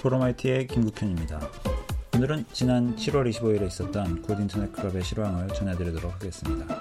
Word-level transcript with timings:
포럼 0.00 0.41
IT의 0.41 0.68
김국현입니다. 0.68 1.40
오늘은 2.14 2.44
지난 2.52 2.94
7월 2.94 3.28
25일에 3.30 3.66
있었던 3.66 4.22
굿 4.22 4.38
인터넷 4.38 4.72
클럽의 4.72 5.02
실황을 5.02 5.48
전해드리도록 5.48 6.14
하겠습니다. 6.14 6.80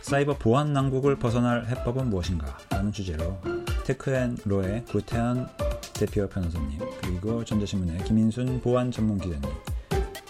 사이버 0.00 0.38
보안 0.38 0.72
난국을 0.72 1.16
벗어날 1.16 1.66
해법은 1.66 2.08
무엇인가? 2.08 2.56
라는 2.70 2.92
주제로 2.92 3.38
테크앤로의 3.84 4.86
구태언 4.86 5.48
대표 5.94 6.26
변호사님, 6.28 6.78
그리고 7.02 7.44
전자신문의 7.44 8.04
김인순 8.04 8.60
보안 8.62 8.90
전문 8.90 9.18
기자님, 9.18 9.42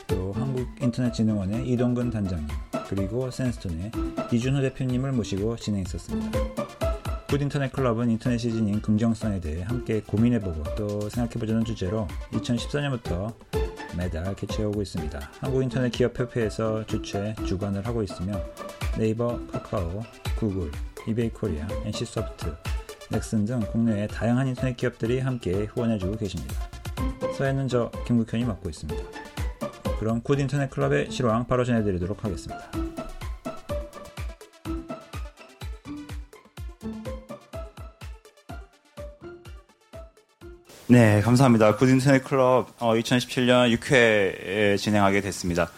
또 0.09 0.33
한국인터넷진흥원의 0.33 1.69
이동근 1.69 2.11
단장님, 2.11 2.49
그리고 2.89 3.31
센스톤의 3.31 3.93
이준호 4.33 4.63
대표님을 4.63 5.13
모시고 5.13 5.57
진행했었습니다. 5.57 6.70
굿 7.31 7.41
인터넷 7.41 7.73
클럽은 7.73 8.11
인터넷 8.11 8.39
시즌인 8.39 8.83
긍정성에 8.83 9.39
대해 9.39 9.63
함께 9.63 10.01
고민해보고 10.01 10.75
또 10.75 11.09
생각해보자는 11.09 11.65
주제로 11.65 12.09
2014년부터 12.33 13.33
매달 13.97 14.35
개최하고 14.35 14.83
있습니다. 14.83 15.21
한국인터넷 15.39 15.91
기업협회에서 15.91 16.87
주최 16.87 17.37
주관을 17.47 17.87
하고 17.87 18.03
있으며 18.03 18.33
네이버, 18.99 19.39
카카오, 19.53 20.03
구글, 20.41 20.73
이베이 21.07 21.31
코리아, 21.31 21.69
NC소프트, 21.85 22.53
넥슨 23.13 23.45
등 23.45 23.61
국내의 23.61 24.09
다양한 24.09 24.49
인터넷 24.49 24.77
기업들이 24.77 25.21
함께 25.21 25.67
후원해주고 25.67 26.17
계십니다. 26.17 26.69
사회는 27.39 27.69
저 27.69 27.93
김국현이 28.09 28.45
맡고 28.45 28.69
있습니다. 28.69 29.05
그럼 30.01 30.21
굿 30.23 30.41
인터넷 30.41 30.69
클럽의 30.69 31.13
실황 31.13 31.47
바로 31.47 31.65
전해드리도록 31.65 32.25
하겠습니다. 32.25 32.73
네, 40.91 41.21
감사합니다. 41.21 41.77
굿 41.77 41.89
인터넷 41.89 42.25
클럽 42.25 42.67
어, 42.81 42.95
2017년 42.95 43.73
6회 43.79 44.77
진행하게 44.77 45.21
됐습니다. 45.21 45.71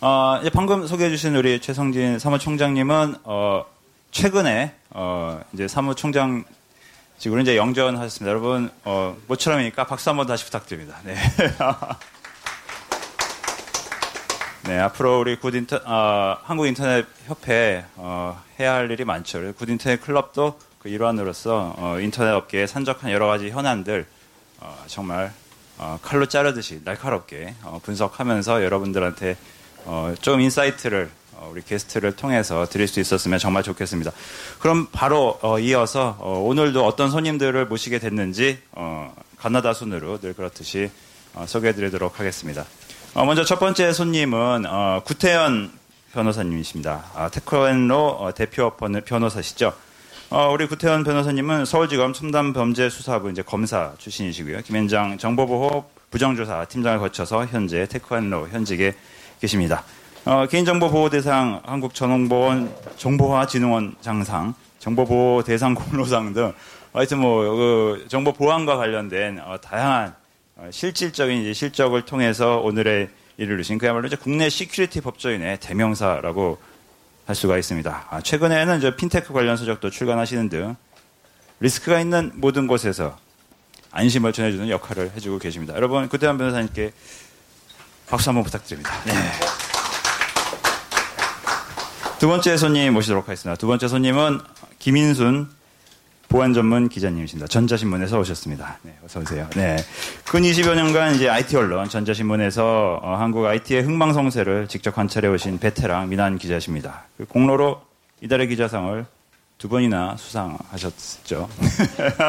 어, 0.00 0.38
이제 0.40 0.48
방금 0.48 0.86
소개해주신 0.86 1.36
우리 1.36 1.60
최성진 1.60 2.18
사무총장님은 2.18 3.16
어, 3.24 3.66
최근에 4.12 4.72
어, 4.88 5.42
이제 5.52 5.68
사무총장직으로 5.68 7.42
이제 7.42 7.58
영전하셨습니다. 7.58 8.30
여러분 8.30 8.70
어, 8.84 9.14
모처럼이니까 9.26 9.84
박수 9.84 10.08
한번 10.08 10.26
다시 10.26 10.46
부탁드립니다. 10.46 11.00
네. 11.04 11.16
네, 14.64 14.78
앞으로 14.78 15.20
우리 15.20 15.36
굿 15.36 15.54
인터, 15.54 15.78
어, 15.84 16.38
한국 16.44 16.66
인터넷 16.66 17.04
협회 17.26 17.84
어, 17.96 18.42
해야 18.58 18.72
할 18.72 18.90
일이 18.90 19.04
많죠. 19.04 19.52
굿 19.52 19.68
인터넷 19.68 20.00
클럽도 20.00 20.58
그 20.78 20.88
일환으로서 20.88 21.74
어, 21.76 22.00
인터넷 22.00 22.30
업계에 22.30 22.66
산적한 22.66 23.10
여러 23.10 23.26
가지 23.26 23.50
현안들 23.50 24.00
어, 24.00 24.15
정말 24.86 25.32
어, 25.78 25.98
칼로 26.02 26.26
자르듯이 26.26 26.80
날카롭게 26.84 27.54
어, 27.64 27.80
분석하면서 27.82 28.64
여러분들한테 28.64 29.36
어, 29.84 30.14
좀 30.20 30.40
insight를 30.40 31.10
어, 31.34 31.48
우리 31.52 31.62
게스트를 31.62 32.16
통해서 32.16 32.66
드릴 32.66 32.88
수 32.88 32.98
있었으면 32.98 33.38
정말 33.38 33.62
좋겠습니다. 33.62 34.10
그럼 34.58 34.88
바로 34.90 35.38
어, 35.42 35.58
이어서 35.58 36.16
오늘도 36.20 36.86
어떤 36.86 37.10
손님들을 37.10 37.66
모시게 37.66 37.98
됐는지 37.98 38.58
가나다 39.36 39.74
순으로 39.74 40.18
늘 40.18 40.32
그렇듯이 40.32 40.90
소개해드리도록 41.46 42.18
하겠습니다. 42.18 42.64
먼저 43.14 43.44
첫 43.44 43.58
번째 43.58 43.92
손님은 43.92 44.64
구태언 45.04 45.70
변호사님이십니다. 46.12 47.04
아, 47.14 47.28
테크앤로 47.28 48.32
대표 48.34 48.72
변호사시죠. 48.76 49.74
어, 50.28 50.50
우리 50.52 50.66
구태언 50.66 51.04
변호사님은 51.04 51.66
서울지검 51.66 52.12
첨단범죄수사부 52.12 53.30
이제 53.30 53.42
검사 53.42 53.92
출신이시고요. 53.98 54.62
김앤장 54.62 55.18
정보보호 55.18 55.84
부정조사 56.10 56.64
팀장을 56.64 56.98
거쳐서 56.98 57.46
현재 57.46 57.86
테크앤로 57.86 58.48
현직에 58.48 58.94
계십니다. 59.40 59.84
어, 60.24 60.46
개인정보보호 60.48 61.10
대상 61.10 61.62
한국정보원 61.64 62.74
정보화진흥원 62.96 63.94
장상, 64.00 64.54
정보보호 64.80 65.44
대상 65.44 65.74
공로상 65.74 66.32
등 66.32 66.52
하여튼 66.92 67.18
뭐 67.20 67.56
그 67.56 68.04
정보 68.08 68.32
보안과 68.32 68.76
관련된 68.76 69.38
어, 69.44 69.58
다양한 69.60 70.12
어, 70.56 70.68
실질적인 70.72 71.42
이제 71.42 71.52
실적을 71.52 72.02
통해서 72.02 72.56
오늘의 72.58 73.10
일을 73.36 73.54
이루신 73.54 73.78
그야말로 73.78 74.08
이제 74.08 74.16
국내 74.16 74.48
security 74.48 75.02
법조인의 75.02 75.60
대명사라고 75.60 76.58
할 77.26 77.34
수가 77.34 77.58
있습니다. 77.58 78.06
아, 78.08 78.20
최근에는 78.20 78.78
이제 78.78 78.96
핀테크 78.96 79.32
관련 79.32 79.56
서적도 79.56 79.90
출간하시는 79.90 80.48
등 80.48 80.76
리스크가 81.60 82.00
있는 82.00 82.32
모든 82.34 82.66
곳에서 82.66 83.18
안심을 83.90 84.32
전해주는 84.32 84.68
역할을 84.68 85.12
해주고 85.16 85.38
계십니다. 85.38 85.74
여러분, 85.74 86.08
구태환 86.08 86.38
변호사님께 86.38 86.92
박수 88.08 88.30
한번 88.30 88.44
부탁드립니다. 88.44 88.92
네. 89.04 89.12
두 92.18 92.28
번째 92.28 92.56
손님 92.56 92.94
모시도록 92.94 93.28
하겠습니다. 93.28 93.58
두 93.58 93.66
번째 93.66 93.88
손님은 93.88 94.40
김인순 94.78 95.50
보안 96.28 96.52
전문 96.52 96.88
기자님이십니다. 96.88 97.46
전자신문에서 97.46 98.18
오셨습니다. 98.18 98.78
네, 98.82 98.96
어서 99.04 99.20
오세요. 99.20 99.48
네. 99.54 99.76
근 100.24 100.42
20여 100.42 100.74
년간 100.74 101.14
이제 101.14 101.28
IT 101.28 101.56
언론 101.56 101.88
전자신문에서 101.88 103.00
어, 103.02 103.16
한국 103.16 103.46
IT의 103.46 103.82
흥망성쇠를 103.82 104.66
직접 104.68 104.94
관찰해 104.94 105.28
오신 105.28 105.58
베테랑 105.58 106.08
민한 106.08 106.36
기자십니다. 106.38 107.04
그 107.16 107.24
공로로 107.26 107.80
이달의 108.20 108.48
기자상을 108.48 109.06
두 109.58 109.68
번이나 109.68 110.16
수상하셨죠. 110.16 111.48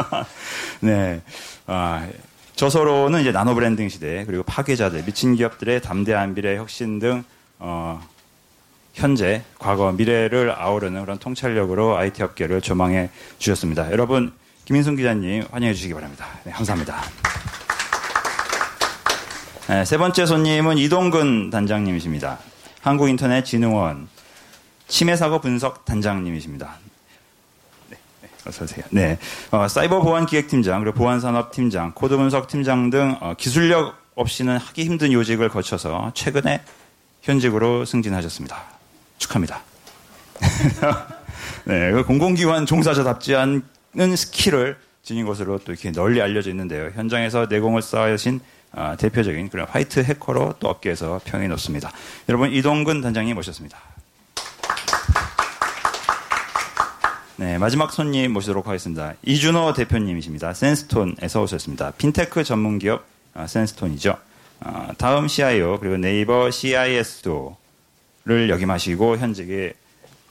네. 0.81 1.21
아, 1.65 2.07
저서로는 2.55 3.21
이제 3.21 3.31
나노 3.31 3.55
브랜딩 3.55 3.89
시대 3.89 4.25
그리고 4.25 4.43
파괴자들, 4.43 5.03
미친 5.05 5.35
기업들의 5.35 5.81
담대한 5.81 6.35
미래 6.35 6.55
혁신 6.55 6.99
등 6.99 7.23
어, 7.59 8.01
현재, 8.97 9.43
과거, 9.59 9.91
미래를 9.91 10.51
아우르는 10.57 11.01
그런 11.01 11.19
통찰력으로 11.19 11.97
IT 11.97 12.23
업계를 12.23 12.61
조망해 12.61 13.11
주셨습니다. 13.37 13.91
여러분, 13.91 14.33
김인순 14.65 14.95
기자님 14.95 15.45
환영해 15.51 15.75
주시기 15.75 15.93
바랍니다. 15.93 16.25
네, 16.43 16.51
감사합니다. 16.51 17.03
네, 19.67 19.85
세 19.85 19.99
번째 19.99 20.25
손님은 20.25 20.79
이동근 20.79 21.51
단장님이십니다. 21.51 22.39
한국인터넷진흥원 22.81 24.07
침해사고 24.87 25.41
분석 25.41 25.85
단장님이십니다. 25.85 26.73
네, 27.89 27.97
네, 28.23 28.29
어서 28.47 28.63
오세요. 28.63 28.83
네, 28.89 29.19
어, 29.51 29.67
사이버 29.67 30.01
보안 30.01 30.25
기획팀장 30.25 30.83
그리고 30.83 30.97
보안산업 30.97 31.51
팀장, 31.51 31.91
코드 31.93 32.17
분석 32.17 32.47
팀장 32.47 32.89
등 32.89 33.15
어, 33.19 33.35
기술력 33.37 33.93
없이는 34.15 34.57
하기 34.57 34.85
힘든 34.85 35.13
요직을 35.13 35.49
거쳐서 35.49 36.13
최근에 36.15 36.63
현직으로 37.21 37.85
승진하셨습니다. 37.85 38.76
축하합니다. 39.17 39.61
네, 41.65 41.91
그 41.91 42.03
공공기관 42.03 42.65
종사자답지 42.65 43.35
않은 43.35 44.15
skill을 44.15 44.77
지닌 45.03 45.25
것으로 45.25 45.59
또 45.59 45.71
이렇게 45.71 45.91
널리 45.91 46.21
알려져 46.21 46.49
있는데요. 46.49 46.91
현장에서 46.93 47.47
내공을 47.49 47.81
쌓으신 47.81 48.41
아, 48.73 48.95
대표적인 48.95 49.49
그런 49.49 49.67
white 49.67 50.01
hacker로 50.01 50.55
또 50.59 50.67
업계에서 50.67 51.21
평이 51.23 51.47
높습니다. 51.47 51.91
여러분 52.29 52.51
이동근 52.51 53.01
단장님 53.01 53.35
모셨습니다. 53.35 53.77
네, 57.37 57.57
마지막 57.57 57.93
손님 57.93 58.33
모시도록 58.33 58.67
하겠습니다. 58.67 59.13
이준호 59.23 59.73
대표님이십니다. 59.73 60.53
센스톤에서 60.53 61.41
오셨습니다. 61.43 61.91
핀테크 61.91 62.43
전문 62.43 62.79
기업 62.79 63.05
아, 63.33 63.45
센스톤이죠. 63.45 64.17
아, 64.59 64.93
다음 64.97 65.27
CIO 65.27 65.79
그리고 65.79 65.97
네이버 65.97 66.49
CISO를 66.49 68.49
역임하시고 68.49 69.17
현직에 69.17 69.73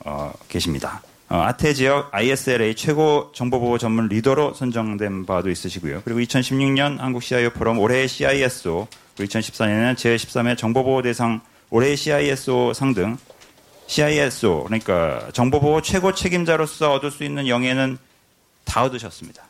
어, 0.04 0.30
계십니다. 0.50 1.02
어, 1.30 1.36
아태 1.38 1.72
지역 1.72 2.14
ISLA 2.14 2.74
최고 2.74 3.32
정보보호 3.34 3.78
전문 3.78 4.06
리더로 4.08 4.52
선정된 4.52 5.24
바도 5.24 5.48
있으시고요. 5.48 6.02
그리고 6.04 6.20
2016년 6.20 6.98
한국 6.98 7.22
CIO 7.22 7.50
포럼 7.50 7.78
올해의 7.78 8.06
CISO, 8.06 8.86
그리고 9.16 9.32
2014년에는 9.32 9.94
제13회 9.94 10.58
정보보호 10.58 11.00
대상 11.00 11.40
올해의 11.70 11.96
CISO 11.96 12.74
상 12.74 12.92
등 12.92 13.16
CISO, 13.86 14.64
그러니까 14.64 15.30
정보보호 15.32 15.80
최고 15.80 16.12
책임자로서 16.12 16.92
얻을 16.92 17.10
수 17.10 17.24
있는 17.24 17.48
영예는 17.48 17.96
다 18.66 18.84
얻으셨습니다. 18.84 19.42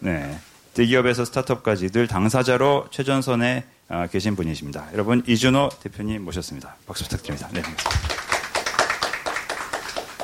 네. 0.00 0.36
대기업에서 0.74 1.24
스타트업까지 1.24 1.90
늘 1.90 2.08
당사자로 2.08 2.88
최전선에 2.90 3.58
아, 3.58 3.77
계신 4.10 4.36
분이십니다. 4.36 4.88
여러분 4.92 5.22
이준호 5.26 5.70
대표님 5.82 6.24
모셨습니다. 6.24 6.76
박수 6.86 7.04
부탁드립니다. 7.04 7.48
네. 7.52 7.62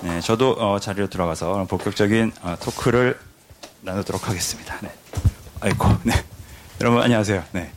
네 0.02 0.20
저도 0.20 0.52
어, 0.52 0.78
자리로 0.78 1.08
들어가서 1.08 1.64
본격적인 1.64 2.32
어, 2.42 2.56
토크를 2.60 3.18
나누도록 3.80 4.28
하겠습니다. 4.28 4.78
네. 4.80 4.90
아이고, 5.60 5.88
네. 6.02 6.12
여러분 6.80 7.02
안녕하세요. 7.02 7.42
네, 7.52 7.72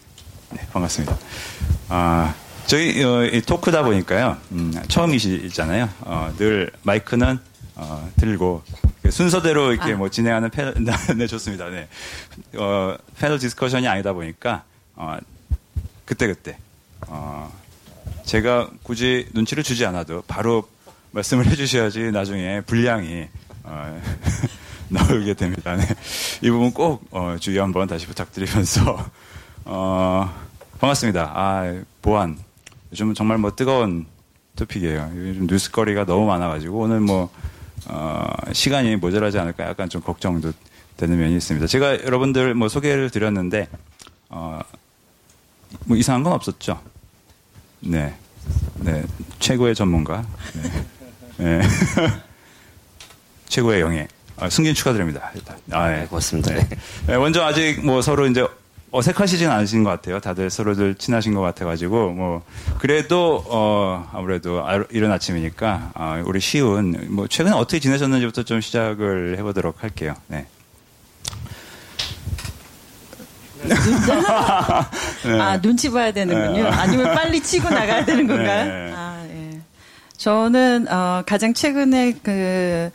네 0.49 0.67
반갑습니다. 0.73 1.17
아, 1.87 2.35
저희 2.65 3.01
어, 3.03 3.29
토크다 3.45 3.83
보니까요. 3.83 4.37
음, 4.51 4.73
처음이시잖아요. 4.89 5.89
어, 6.01 6.33
늘 6.37 6.69
마이크는 6.83 7.39
어, 7.75 8.11
들고 8.19 8.63
순서대로 9.09 9.71
이렇게 9.71 9.93
아. 9.93 9.95
뭐 9.95 10.09
진행하는 10.09 10.49
패널, 10.49 10.73
네, 11.15 11.27
좋습니다. 11.27 11.69
네. 11.69 11.87
어, 12.57 12.97
panel 13.17 13.39
discussion이 13.39 13.87
아니다 13.87 14.11
보니까 14.11 14.63
어, 14.95 15.17
그때 16.07 16.25
그때 16.25 16.57
어, 17.07 17.51
제가 18.23 18.69
굳이 18.81 19.27
눈치를 19.33 19.61
주지 19.61 19.85
않아도 19.85 20.23
바로 20.25 20.67
말씀을 21.11 21.45
해주셔야지 21.51 22.11
나중에 22.11 22.61
분량이 22.61 23.27
어, 23.63 24.01
나오게 24.89 25.33
됩니다. 25.33 25.75
네. 25.75 25.83
이 26.41 26.49
부분 26.49 26.71
꼭 26.71 27.05
어, 27.11 27.35
주의 27.39 27.59
한번 27.59 27.87
다시 27.87 28.07
부탁드리면서 28.07 29.05
어, 29.65 30.33
반갑습니다. 30.79 31.33
아, 31.35 31.81
보안 32.01 32.39
요즘 32.93 33.13
정말 33.13 33.37
뭐 33.37 33.53
뜨거운 33.53 34.05
토픽이에요. 34.55 35.11
요즘 35.13 35.47
뉴스거리가 35.47 36.05
너무 36.05 36.25
많아가지고 36.25 36.79
오늘 36.79 37.01
뭐 37.01 37.29
어, 37.89 38.27
시간이 38.53 38.95
모자라지 38.95 39.37
않을까 39.39 39.65
약간 39.65 39.89
좀 39.89 40.01
걱정도 40.01 40.53
되는 40.95 41.19
면이 41.19 41.35
있습니다. 41.35 41.67
제가 41.67 42.05
여러분들 42.05 42.53
뭐 42.53 42.69
소개를 42.69 43.09
드렸는데 43.09 43.67
어, 44.29 44.61
뭐 45.85 45.97
이상한 45.97 46.23
건 46.23 46.33
없었죠. 46.33 46.79
네, 47.79 48.15
네 48.75 49.03
최고의 49.39 49.75
전문가, 49.75 50.25
네. 51.37 51.59
네. 51.59 51.61
최고의 53.47 53.81
영예. 53.81 54.07
아, 54.39 54.49
승진 54.49 54.73
축하드립니다. 54.73 55.31
일단. 55.33 55.57
아, 55.71 55.89
네. 55.89 56.05
고맙습니다. 56.05 56.53
네. 56.53 56.67
네. 57.07 57.17
먼저 57.17 57.43
아직 57.43 57.83
뭐 57.83 58.01
서로 58.01 58.27
이제 58.27 58.45
어색하시진 58.91 59.49
않으신 59.49 59.83
것 59.83 59.89
같아요. 59.89 60.19
다들 60.19 60.49
서로들 60.49 60.95
친하신 60.95 61.33
것 61.33 61.41
같아가지고 61.41 62.11
뭐 62.11 62.43
그래도 62.77 63.43
어 63.47 64.09
아무래도 64.13 64.63
이른 64.91 65.11
아침이니까 65.11 65.91
어, 65.93 66.23
우리 66.25 66.39
시운 66.39 67.07
뭐 67.09 67.27
최근에 67.27 67.55
어떻게 67.55 67.79
지내셨는지부터 67.79 68.43
좀 68.43 68.61
시작을 68.61 69.37
해보도록 69.39 69.83
할게요. 69.83 70.15
네. 70.27 70.47
네. 75.25 75.39
아 75.39 75.59
눈치 75.61 75.91
봐야 75.91 76.11
되는군요. 76.11 76.63
네. 76.63 76.69
아니면 76.69 77.13
빨리 77.15 77.41
치고 77.41 77.69
나가야 77.69 78.05
되는 78.05 78.27
건가요? 78.27 78.65
네. 78.65 78.93
아 78.95 79.25
예. 79.29 79.59
저는 80.17 80.87
어, 80.89 81.23
가장 81.25 81.53
최근에 81.53 82.15
그 82.23 82.89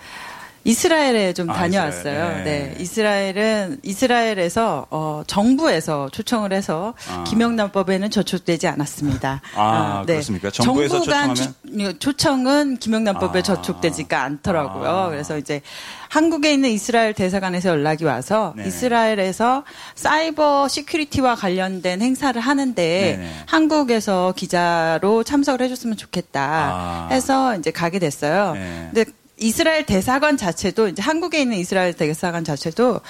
이스라엘에 0.64 1.32
좀 1.32 1.50
아, 1.50 1.54
다녀왔어요. 1.54 2.12
이스라엘. 2.12 2.44
네. 2.44 2.74
네. 2.74 2.76
이스라엘은 2.78 3.80
이스라엘에서 3.82 4.86
어, 4.90 5.22
정부에서 5.26 6.08
초청을 6.10 6.52
해서 6.52 6.94
아. 7.08 7.24
김영란법에는 7.24 8.10
저촉되지 8.10 8.68
않았습니다. 8.68 9.40
아, 9.56 9.62
아 9.62 10.04
네. 10.06 10.14
그렇습니까? 10.14 10.50
정부에서 10.50 11.02
정부 11.02 11.34
초청하면? 11.34 11.98
초청은 11.98 12.76
김영란법에 12.76 13.40
아. 13.40 13.42
저촉되지가 13.42 14.22
않더라고요. 14.22 14.88
아. 14.88 15.08
그래서 15.08 15.36
이제 15.36 15.62
한국에 16.08 16.52
있는 16.52 16.68
이스라엘 16.70 17.14
대사관에서 17.14 17.70
연락이 17.70 18.04
와서 18.04 18.52
네 18.54 18.66
이스라엘에서 18.66 19.64
사이버 19.94 20.68
시큐리티와 20.68 21.36
관련된 21.36 22.02
행사를 22.02 22.38
하는데 22.38 22.74
네네. 22.74 23.30
한국에서 23.46 24.34
기자로 24.36 25.24
참석을 25.24 25.62
해줬으면 25.62 25.96
좋겠다 25.96 26.40
아. 26.42 27.08
해서 27.10 27.56
이제 27.56 27.70
가게 27.70 27.98
됐어요. 27.98 28.52
네. 28.52 28.90
근데 28.92 29.10
이스라엘 29.42 29.84
대사관 29.84 30.36
자체도 30.36 30.88
이제 30.88 31.02
한국에 31.02 31.40
있는 31.42 31.58
이스라엘 31.58 31.92
대사관 31.92 32.44
자체도 32.44 33.00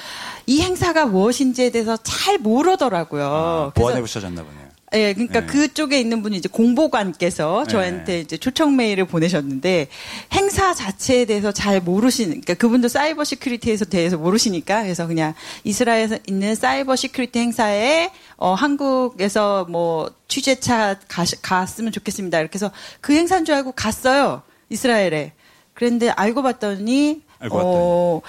이 0.46 0.62
행사가 0.62 1.06
무엇인지에 1.06 1.70
대해서 1.70 1.96
잘 2.02 2.38
모르더라고요. 2.38 3.24
아, 3.24 3.72
보안에 3.74 4.00
붙여졌나 4.00 4.42
보네요. 4.42 4.72
예, 4.94 5.14
그러니까 5.14 5.40
네. 5.40 5.46
그쪽에 5.46 5.98
있는 5.98 6.22
분이 6.22 6.36
이제 6.36 6.50
공보관께서 6.50 7.66
저한테 7.66 8.12
네. 8.12 8.20
이제 8.20 8.36
초청 8.36 8.76
메일을 8.76 9.06
보내셨는데 9.06 9.88
행사 10.32 10.74
자체에 10.74 11.24
대해서 11.24 11.50
잘 11.50 11.80
모르시는, 11.80 12.42
그러니까 12.42 12.54
그분도 12.54 12.88
cyber 12.88 13.24
security에서 13.24 13.86
대해서 13.86 14.18
모르시니까 14.18 14.82
그래서 14.82 15.06
그냥 15.06 15.32
이스라엘에 15.64 16.20
있는 16.26 16.54
cyber 16.54 16.96
security 16.96 17.38
행사에 17.38 18.10
어, 18.36 18.52
한국에서 18.52 19.64
뭐 19.70 20.10
취재차 20.28 20.96
가, 21.08 21.24
갔으면 21.40 21.90
좋겠습니다. 21.90 22.40
이렇게 22.40 22.56
해서 22.56 22.70
그 23.00 23.14
행사인 23.14 23.46
줄 23.46 23.54
알고 23.54 23.72
갔어요. 23.72 24.42
이스라엘에. 24.68 25.32
그런데 25.74 26.10
알고 26.10 26.42
봤더니 26.42 27.22
알고 27.40 27.58
어, 27.58 28.22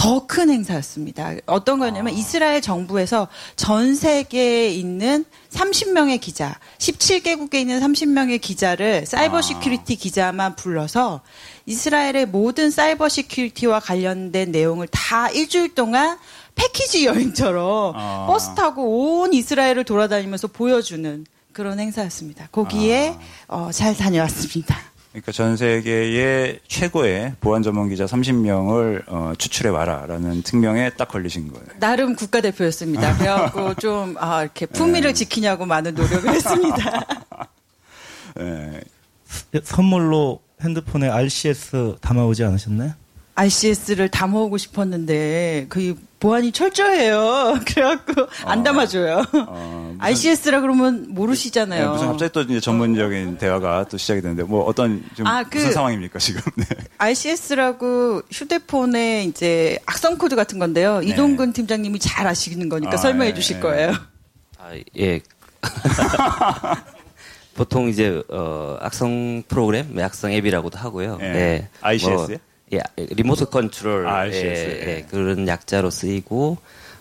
더 0.00 0.26
큰 0.30 0.48
행사였습니다. 0.48 1.34
어떤 1.44 1.78
거냐면 1.78 2.14
아. 2.14 2.16
이스라엘 2.16 2.62
정부에서 2.62 3.28
전 3.56 3.94
세계에 3.94 4.70
있는 4.70 5.24
30명의 5.50 6.20
기자, 6.20 6.58
17개국에 6.78 7.56
있는 7.56 7.80
30명의 7.80 8.40
기자를 8.40 9.04
사이버 9.06 9.38
아. 9.38 9.42
security 9.42 9.96
기자만 9.96 10.56
불러서 10.56 11.20
이스라엘의 11.66 12.26
모든 12.26 12.70
cyber 12.70 13.08
security와 13.10 13.80
관련된 13.80 14.52
내용을 14.52 14.88
다 14.88 15.28
일주일 15.28 15.74
동안 15.74 16.16
패키지 16.54 17.04
여행처럼 17.06 17.92
아. 17.96 18.26
버스 18.26 18.54
타고 18.54 19.20
온 19.20 19.34
이스라엘을 19.34 19.84
돌아다니면서 19.84 20.48
보여주는 20.48 21.26
그런 21.52 21.80
행사였습니다. 21.80 22.48
거기에 22.52 23.16
아. 23.48 23.56
어, 23.56 23.72
잘 23.72 23.96
다녀왔습니다. 23.96 24.78
그러니까 25.12 25.32
전 25.32 25.56
세계의 25.56 26.60
최고의 26.68 27.34
보안 27.40 27.62
전문 27.62 27.88
기자 27.88 28.04
30명을 28.04 29.02
어, 29.08 29.32
추출해 29.36 29.70
와라라는 29.70 30.42
특명에 30.42 30.90
딱 30.90 31.08
걸리신 31.08 31.52
거예요. 31.52 31.66
나름 31.80 32.14
국가 32.14 32.40
대표였습니다. 32.40 33.16
그래갖고 33.18 33.74
좀 33.74 34.14
아, 34.20 34.42
이렇게 34.42 34.66
품위를 34.66 35.10
네. 35.10 35.14
지키느라고 35.14 35.66
많은 35.66 35.94
노력을 35.94 36.30
했습니다. 36.32 37.06
네. 38.36 38.80
선물로 39.64 40.40
핸드폰에 40.62 41.08
RCS 41.08 41.96
담아오지 42.00 42.44
않으셨나요? 42.44 42.92
RCS를 43.34 44.10
담아오고 44.10 44.58
싶었는데 44.58 45.66
그 45.68 45.96
보안이 46.20 46.52
철저해요. 46.52 47.58
그래갖고 47.66 48.26
안 48.44 48.60
어. 48.60 48.62
담아줘요. 48.62 49.24
어, 49.32 49.94
RCS라 49.98 50.60
그러면 50.62 51.06
모르시잖아요. 51.08 51.84
네, 51.86 51.90
무슨 51.90 52.06
갑자기 52.08 52.32
또 52.32 52.42
이제 52.42 52.60
전문적인 52.60 53.38
대화가 53.38 53.86
또 53.88 53.96
시작이 53.96 54.20
되는데 54.20 54.42
뭐 54.42 54.64
어떤 54.64 55.02
지금 55.14 55.26
아, 55.26 55.42
그 55.42 55.56
무슨 55.56 55.72
상황입니까 55.72 56.18
지금? 56.18 56.42
네. 56.56 56.66
RCS라고 56.98 58.22
휴대폰에 58.30 59.24
이제 59.24 59.78
악성 59.86 60.18
코드 60.18 60.36
같은 60.36 60.58
건데요. 60.58 61.00
네. 61.00 61.06
이동근 61.08 61.54
팀장님이 61.54 61.98
잘 61.98 62.26
아시는 62.26 62.68
거니까 62.68 62.92
아, 62.94 62.96
설명해 62.98 63.30
네, 63.30 63.34
주실 63.34 63.56
네. 63.56 63.62
거예요. 63.62 63.94
아 64.58 64.74
예. 64.98 65.20
보통 67.54 67.88
이제 67.88 68.22
어, 68.28 68.76
악성 68.80 69.42
프로그램, 69.48 69.98
악성 69.98 70.32
앱이라고도 70.32 70.78
하고요. 70.78 71.16
네. 71.16 71.32
네. 71.32 71.68
RCS요? 71.80 72.14
뭐, 72.14 72.28
예, 72.72 72.80
리모트 72.96 73.46
컨트롤 73.46 74.06
아, 74.06 74.28
예, 74.28 74.32
예, 74.32 75.06
그런 75.10 75.46
약자로 75.48 75.90
쓰이고 75.90 76.58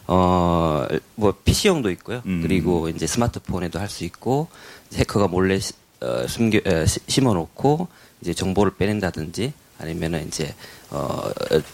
어 0.07 0.88
뭐 1.16 1.33
PC용도 1.44 1.92
있고요. 1.92 2.21
음. 2.25 2.42
그리고 2.42 2.89
이제 2.89 3.06
스마트폰에도 3.06 3.80
할 3.80 3.89
수 3.89 4.05
있고 4.05 4.48
해커가 4.94 5.27
몰래 5.27 5.60
시, 5.60 5.74
어, 6.01 6.25
숨겨 6.27 6.60
어, 6.60 6.86
심어놓고 6.86 7.88
이제 8.22 8.34
정보를 8.34 8.74
빼낸다든지 8.75 9.53
아니면은 9.79 10.27
이제 10.27 10.53
어 10.91 11.29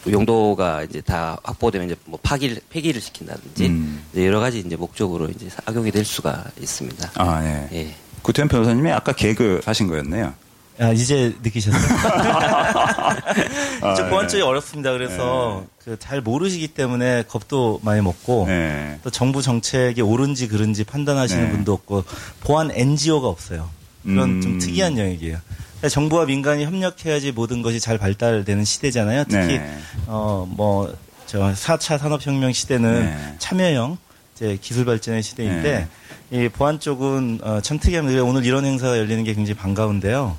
용도가 0.10 0.84
이제 0.84 1.02
다 1.02 1.38
확보되면 1.44 1.88
이제 1.88 1.96
뭐 2.06 2.20
파기를 2.22 2.62
폐기를 2.70 3.02
시킨다든지 3.02 3.68
음. 3.68 4.04
여러 4.16 4.40
가지 4.40 4.60
이제 4.60 4.76
목적으로 4.76 5.28
이제 5.30 5.48
악용이 5.66 5.92
될 5.92 6.06
수가 6.06 6.46
있습니다. 6.60 7.12
아 7.16 7.42
네. 7.42 7.68
예. 7.72 7.96
구태현 8.22 8.48
변호사님이 8.48 8.92
아까 8.92 9.12
개그 9.14 9.62
하신 9.66 9.88
거였네요. 9.88 10.34
아, 10.80 10.92
이제 10.92 11.34
느끼셨어요? 11.42 11.82
좀 13.96 14.10
보안쪽이 14.10 14.42
네. 14.42 14.48
어렵습니다. 14.48 14.92
그래서 14.92 15.64
네. 15.86 15.92
그잘 15.92 16.22
모르시기 16.22 16.70
때문에 16.70 17.24
겁도 17.28 17.80
많이 17.84 18.02
먹고 18.02 18.46
네. 18.48 19.00
또 19.04 19.10
정부 19.10 19.42
정책이 19.42 20.02
옳은지 20.02 20.48
그른지 20.48 20.84
판단하시는 20.84 21.46
네. 21.46 21.52
분도 21.52 21.74
없고 21.74 22.04
보안 22.42 22.72
NGO가 22.74 23.28
없어요. 23.28 23.70
그런 24.04 24.30
음. 24.30 24.42
좀 24.42 24.60
특이한 24.60 24.98
영역이에요. 24.98 25.38
그러니까 25.48 25.90
정부와 25.90 26.26
민간이 26.26 26.66
협력해야지 26.66 27.32
모든 27.32 27.62
것이 27.62 27.80
잘 27.80 27.98
발달되는 27.98 28.66
시대잖아요. 28.66 29.26
특히 29.26 29.60
네. 29.60 29.78
어뭐 30.08 30.96
저 31.26 31.40
4차 31.54 31.98
산업혁명 31.98 32.54
시대는 32.54 33.06
네. 33.06 33.36
참여형 33.40 33.98
이제 34.36 34.58
기술 34.62 34.86
발전의 34.86 35.24
시대인데 35.24 35.88
이 36.32 36.50
보안 36.50 36.80
쪽은 36.80 37.40
어, 37.44 37.62
참 37.62 37.80
특이합니다. 37.80 38.24
오늘 38.24 38.46
이런 38.46 38.66
행사가 38.66 38.98
열리는 38.98 39.24
게 39.24 39.34
굉장히 39.34 39.58
반가운데요. 39.58 40.38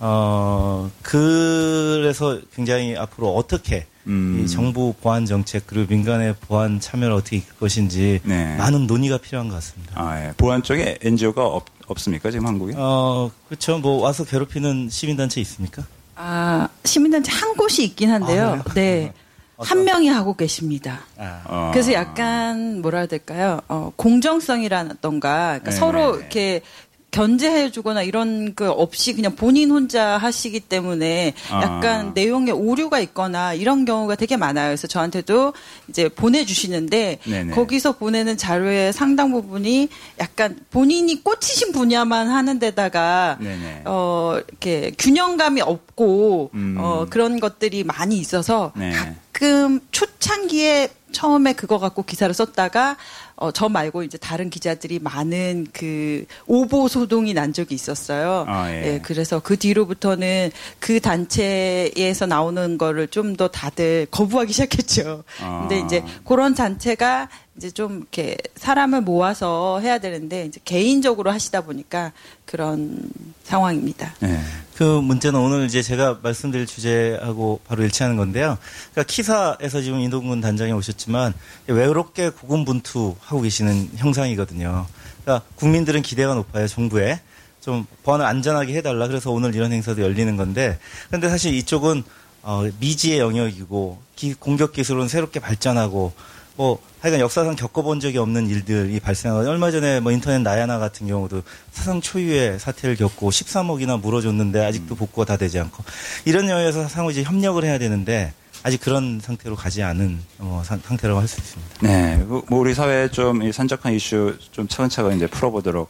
어, 0.00 0.90
그래서 1.02 2.38
굉장히 2.54 2.96
앞으로 2.96 3.34
어떻게 3.34 3.86
음. 4.06 4.42
이 4.42 4.48
정부 4.48 4.94
보안 5.00 5.26
정책 5.26 5.66
그리고 5.66 5.86
민간의 5.90 6.34
보안 6.40 6.80
참여를 6.80 7.14
어떻게 7.14 7.38
이끌 7.38 7.56
것인지 7.56 8.20
네. 8.24 8.56
많은 8.56 8.86
논의가 8.86 9.18
필요한 9.18 9.48
것 9.48 9.56
같습니다. 9.56 9.92
아, 10.00 10.24
예. 10.24 10.32
보안 10.36 10.62
쪽에 10.62 10.98
NGO가 11.02 11.44
없, 11.44 11.66
없습니까 11.86 12.30
지금 12.30 12.46
한국에? 12.46 12.74
어, 12.76 13.30
그렇죠. 13.48 13.78
뭐 13.78 14.00
와서 14.02 14.24
괴롭히는 14.24 14.88
시민단체 14.88 15.40
있습니까? 15.42 15.84
아, 16.16 16.68
시민단체 16.84 17.30
한 17.32 17.54
곳이 17.54 17.84
있긴 17.84 18.10
한데요. 18.10 18.62
아, 18.64 18.74
네. 18.74 19.12
한 19.58 19.84
명이 19.84 20.08
하고 20.08 20.34
계십니다. 20.36 21.00
아. 21.16 21.70
그래서 21.72 21.92
약간 21.92 22.80
뭐라 22.80 22.98
해야 22.98 23.06
될까요? 23.08 23.60
어, 23.68 23.92
공정성이라던가 23.96 25.58
그러니까 25.58 25.70
네. 25.70 25.76
서로 25.76 26.16
이렇게 26.16 26.62
견제해주거나 27.10 28.02
이런 28.02 28.54
그 28.54 28.70
없이 28.70 29.14
그냥 29.14 29.34
본인 29.34 29.70
혼자 29.70 30.18
하시기 30.18 30.60
때문에 30.60 31.34
약간 31.50 32.08
아. 32.08 32.12
내용에 32.14 32.50
오류가 32.50 33.00
있거나 33.00 33.54
이런 33.54 33.84
경우가 33.84 34.14
되게 34.16 34.36
많아요. 34.36 34.68
그래서 34.68 34.86
저한테도 34.86 35.54
이제 35.88 36.08
보내주시는데 36.08 37.18
네네. 37.24 37.54
거기서 37.54 37.92
보내는 37.92 38.36
자료의 38.36 38.92
상당 38.92 39.32
부분이 39.32 39.88
약간 40.20 40.58
본인이 40.70 41.22
꽂히신 41.24 41.72
분야만 41.72 42.28
하는 42.28 42.58
데다가 42.58 43.38
네네. 43.40 43.82
어 43.86 44.38
이렇게 44.46 44.92
균형감이 44.98 45.62
없고 45.62 46.50
음. 46.54 46.76
어 46.78 47.06
그런 47.08 47.40
것들이 47.40 47.84
많이 47.84 48.18
있어서 48.18 48.72
네. 48.76 48.92
가끔 48.92 49.80
초창기에 49.92 50.90
처음에 51.12 51.54
그거 51.54 51.78
갖고 51.78 52.02
기사를 52.02 52.32
썼다가 52.34 52.96
어, 53.40 53.52
저 53.52 53.68
말고 53.68 54.02
이제 54.02 54.18
다른 54.18 54.50
기자들이 54.50 54.98
많은 54.98 55.68
그 55.72 56.24
오보 56.46 56.88
소동이 56.88 57.34
난 57.34 57.52
적이 57.52 57.76
있었어요. 57.76 58.44
아, 58.48 58.70
예. 58.70 58.94
예. 58.94 59.00
그래서 59.02 59.40
그 59.40 59.56
뒤로부터는 59.56 60.50
그 60.80 61.00
단체에서 61.00 62.26
나오는 62.26 62.76
거를 62.78 63.06
좀 63.08 63.28
더 63.38 63.46
다들 63.46 64.06
거부하기 64.10 64.52
시작했죠. 64.54 65.22
아. 65.40 65.60
근데 65.60 65.78
이제 65.84 66.02
그런 66.24 66.54
단체가 66.54 67.28
이제 67.58 67.72
좀 67.72 67.98
이렇게 67.98 68.38
사람을 68.54 69.00
모아서 69.00 69.80
해야 69.80 69.98
되는데 69.98 70.46
이제 70.46 70.60
개인적으로 70.64 71.32
하시다 71.32 71.62
보니까 71.62 72.12
그런 72.46 73.10
상황입니다. 73.42 74.14
네. 74.20 74.40
그 74.76 74.84
문제는 74.84 75.40
오늘 75.40 75.66
이제 75.66 75.82
제가 75.82 76.20
말씀드릴 76.22 76.66
주제하고 76.66 77.60
바로 77.66 77.82
일치하는 77.82 78.16
건데요. 78.16 78.58
그러니까 78.92 79.12
키사에서 79.12 79.82
지금 79.82 79.98
인동군 79.98 80.40
단장이 80.40 80.70
오셨지만 80.72 81.34
외롭게 81.66 82.30
고군분투하고 82.30 83.40
계시는 83.40 83.90
형상이거든요. 83.96 84.86
그러니까 85.24 85.44
국민들은 85.56 86.02
기대가 86.02 86.34
높아요 86.34 86.68
정부에 86.68 87.20
좀 87.60 87.86
보안을 88.04 88.24
안전하게 88.24 88.74
해달라. 88.74 89.08
그래서 89.08 89.32
오늘 89.32 89.52
이런 89.56 89.72
행사도 89.72 90.00
열리는 90.00 90.36
건데, 90.36 90.78
그런데 91.08 91.28
사실 91.28 91.54
이쪽은 91.54 92.04
어, 92.42 92.68
미지의 92.78 93.18
영역이고 93.18 94.00
기, 94.14 94.34
공격 94.34 94.72
기술은 94.72 95.08
새롭게 95.08 95.40
발전하고 95.40 96.12
뭐 96.58 96.76
하여간 96.98 97.20
역사상 97.20 97.54
겪어본 97.54 98.00
적이 98.00 98.18
없는 98.18 98.48
일들이 98.48 98.98
발생하고 98.98 99.48
얼마 99.48 99.70
전에 99.70 100.00
뭐 100.00 100.10
인터넷 100.10 100.40
나야나 100.40 100.80
같은 100.80 101.06
경우도 101.06 101.42
사상 101.70 102.00
초유의 102.00 102.58
사태를 102.58 102.96
겪고 102.96 103.30
13억이나 103.30 104.00
물어줬는데 104.00 104.66
아직도 104.66 104.96
음. 104.96 104.96
복구가 104.96 105.24
다 105.24 105.36
되지 105.36 105.60
않고 105.60 105.84
이런 106.24 106.48
여유에서 106.48 106.88
상호 106.88 107.12
이제 107.12 107.22
협력을 107.22 107.62
해야 107.62 107.78
되는데 107.78 108.32
아직 108.64 108.80
그런 108.80 109.20
상태로 109.22 109.54
가지 109.54 109.84
않은 109.84 110.18
어, 110.40 110.64
상태라고 110.64 111.20
할 111.20 111.28
수 111.28 111.38
있습니다. 111.40 111.74
네, 111.80 112.16
뭐 112.26 112.42
우리 112.50 112.74
사회에 112.74 113.08
좀 113.08 113.52
산적한 113.52 113.92
이슈 113.94 114.36
좀 114.50 114.66
차근차근 114.66 115.14
이제 115.16 115.28
풀어보도록 115.28 115.88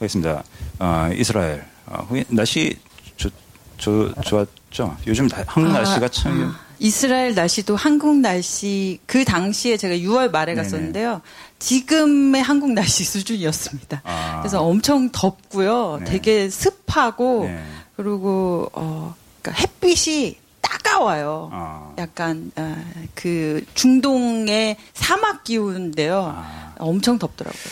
하겠습니다. 0.00 0.42
어, 0.80 1.10
이스라엘 1.14 1.64
어, 1.86 2.08
날씨 2.26 2.76
조, 3.16 3.30
조, 3.76 4.12
좋았죠? 4.22 4.96
요즘 5.06 5.28
한국 5.46 5.70
아, 5.70 5.74
날씨가 5.74 6.08
참 6.08 6.56
아. 6.60 6.67
이스라엘 6.78 7.34
날씨도 7.34 7.76
한국 7.76 8.16
날씨 8.18 9.00
그 9.06 9.24
당시에 9.24 9.76
제가 9.76 9.94
6월 9.96 10.30
말에 10.30 10.54
네네. 10.54 10.62
갔었는데요. 10.62 11.20
지금의 11.58 12.42
한국 12.42 12.72
날씨 12.72 13.04
수준이었습니다. 13.04 14.02
아. 14.04 14.40
그래서 14.40 14.62
엄청 14.62 15.10
덥고요. 15.10 15.98
네. 16.00 16.04
되게 16.04 16.48
습하고 16.48 17.44
네. 17.44 17.64
그리고 17.96 18.70
어 18.72 19.14
그러니까 19.42 19.62
햇빛이 19.62 20.36
따가워요. 20.60 21.50
아. 21.52 21.94
약간 21.98 22.52
어, 22.56 22.76
그 23.14 23.64
중동의 23.74 24.76
사막 24.94 25.42
기후인데요. 25.44 26.34
아. 26.36 26.74
엄청 26.78 27.18
덥더라고요. 27.18 27.62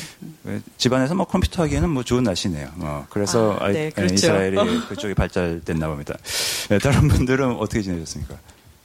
음. 0.47 0.63
집안에서 0.79 1.15
뭐 1.15 1.27
컴퓨터 1.27 1.63
하기에는 1.63 1.89
뭐 1.91 2.03
좋은 2.03 2.25
날씨네요. 2.25 2.69
어, 2.79 3.07
그래서 3.11 3.57
아, 3.61 3.69
네, 3.69 3.91
그렇죠. 3.91 4.15
이스라엘이 4.15 4.57
그쪽이 4.89 5.15
발달됐나 5.15 5.87
봅니다. 5.87 6.15
네, 6.69 6.79
다른 6.79 7.07
분들은 7.07 7.57
어떻게 7.57 7.83
지내셨습니까? 7.83 8.35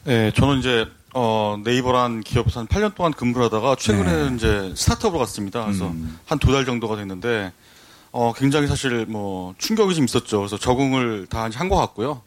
네, 0.04 0.32
저는 0.34 0.60
이제 0.60 0.88
어, 1.14 1.58
네이버란 1.64 2.22
기업에서 2.22 2.62
한 2.62 2.68
8년 2.68 2.96
동안 2.96 3.12
근무를 3.14 3.46
하다가 3.46 3.76
최근에 3.76 4.30
네. 4.30 4.36
이제 4.36 4.74
스타트업으로 4.76 5.20
갔습니다. 5.20 5.66
그래서 5.66 5.88
음. 5.88 6.18
한두 6.26 6.52
달 6.52 6.66
정도가 6.66 6.96
됐는데 6.96 7.52
어, 8.12 8.34
굉장히 8.36 8.68
사실 8.68 9.06
뭐 9.06 9.54
충격이 9.58 9.94
좀 9.96 10.06
있었죠. 10.06 10.40
그래서 10.40 10.58
적응을 10.58 11.28
다 11.30 11.50
한 11.54 11.70
것 11.70 11.76
같고요. 11.78 12.22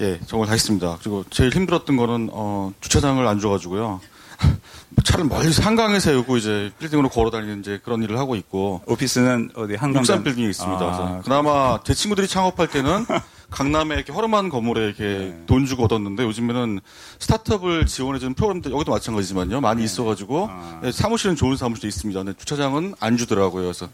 예, 0.00 0.20
적응을 0.26 0.46
다 0.46 0.52
했습니다. 0.52 0.96
그리고 1.00 1.24
제일 1.30 1.50
힘들었던 1.54 1.96
거는 1.96 2.28
어, 2.32 2.72
주차장을 2.80 3.24
안 3.26 3.40
줘가지고요. 3.40 4.00
차를 5.04 5.24
멀리 5.24 5.50
한강에 5.52 5.98
세우고 5.98 6.36
이제 6.36 6.70
빌딩으로 6.78 7.08
걸어 7.08 7.30
다니는 7.30 7.60
이제 7.60 7.80
그런 7.82 8.02
일을 8.02 8.18
하고 8.18 8.36
있고 8.36 8.82
오피스는 8.86 9.50
어디 9.56 9.74
한강 9.74 10.00
육산 10.02 10.22
빌딩에 10.22 10.48
있습니다. 10.50 10.76
아, 10.76 10.96
그래서 10.96 11.20
그나마 11.24 11.80
제 11.84 11.94
친구들이 11.94 12.28
창업할 12.28 12.68
때는 12.68 13.06
강남에 13.50 13.94
이렇게 13.94 14.12
허름한 14.12 14.48
건물에 14.48 14.86
이렇게 14.86 15.04
네. 15.04 15.42
돈 15.46 15.66
주고 15.66 15.84
얻었는데 15.84 16.24
요즘에는 16.24 16.80
스타트업을 17.18 17.86
지원해주는 17.86 18.34
프로그램들 18.34 18.72
여기도 18.72 18.92
마찬가지지만요 18.92 19.60
많이 19.60 19.80
네. 19.80 19.84
있어가지고 19.84 20.48
아. 20.50 20.80
네, 20.82 20.92
사무실은 20.92 21.36
좋은 21.36 21.56
사무실도 21.56 21.86
있습니다. 21.86 22.22
근데 22.22 22.38
주차장은 22.38 22.94
안 22.98 23.16
주더라고요. 23.16 23.62
그래서 23.62 23.88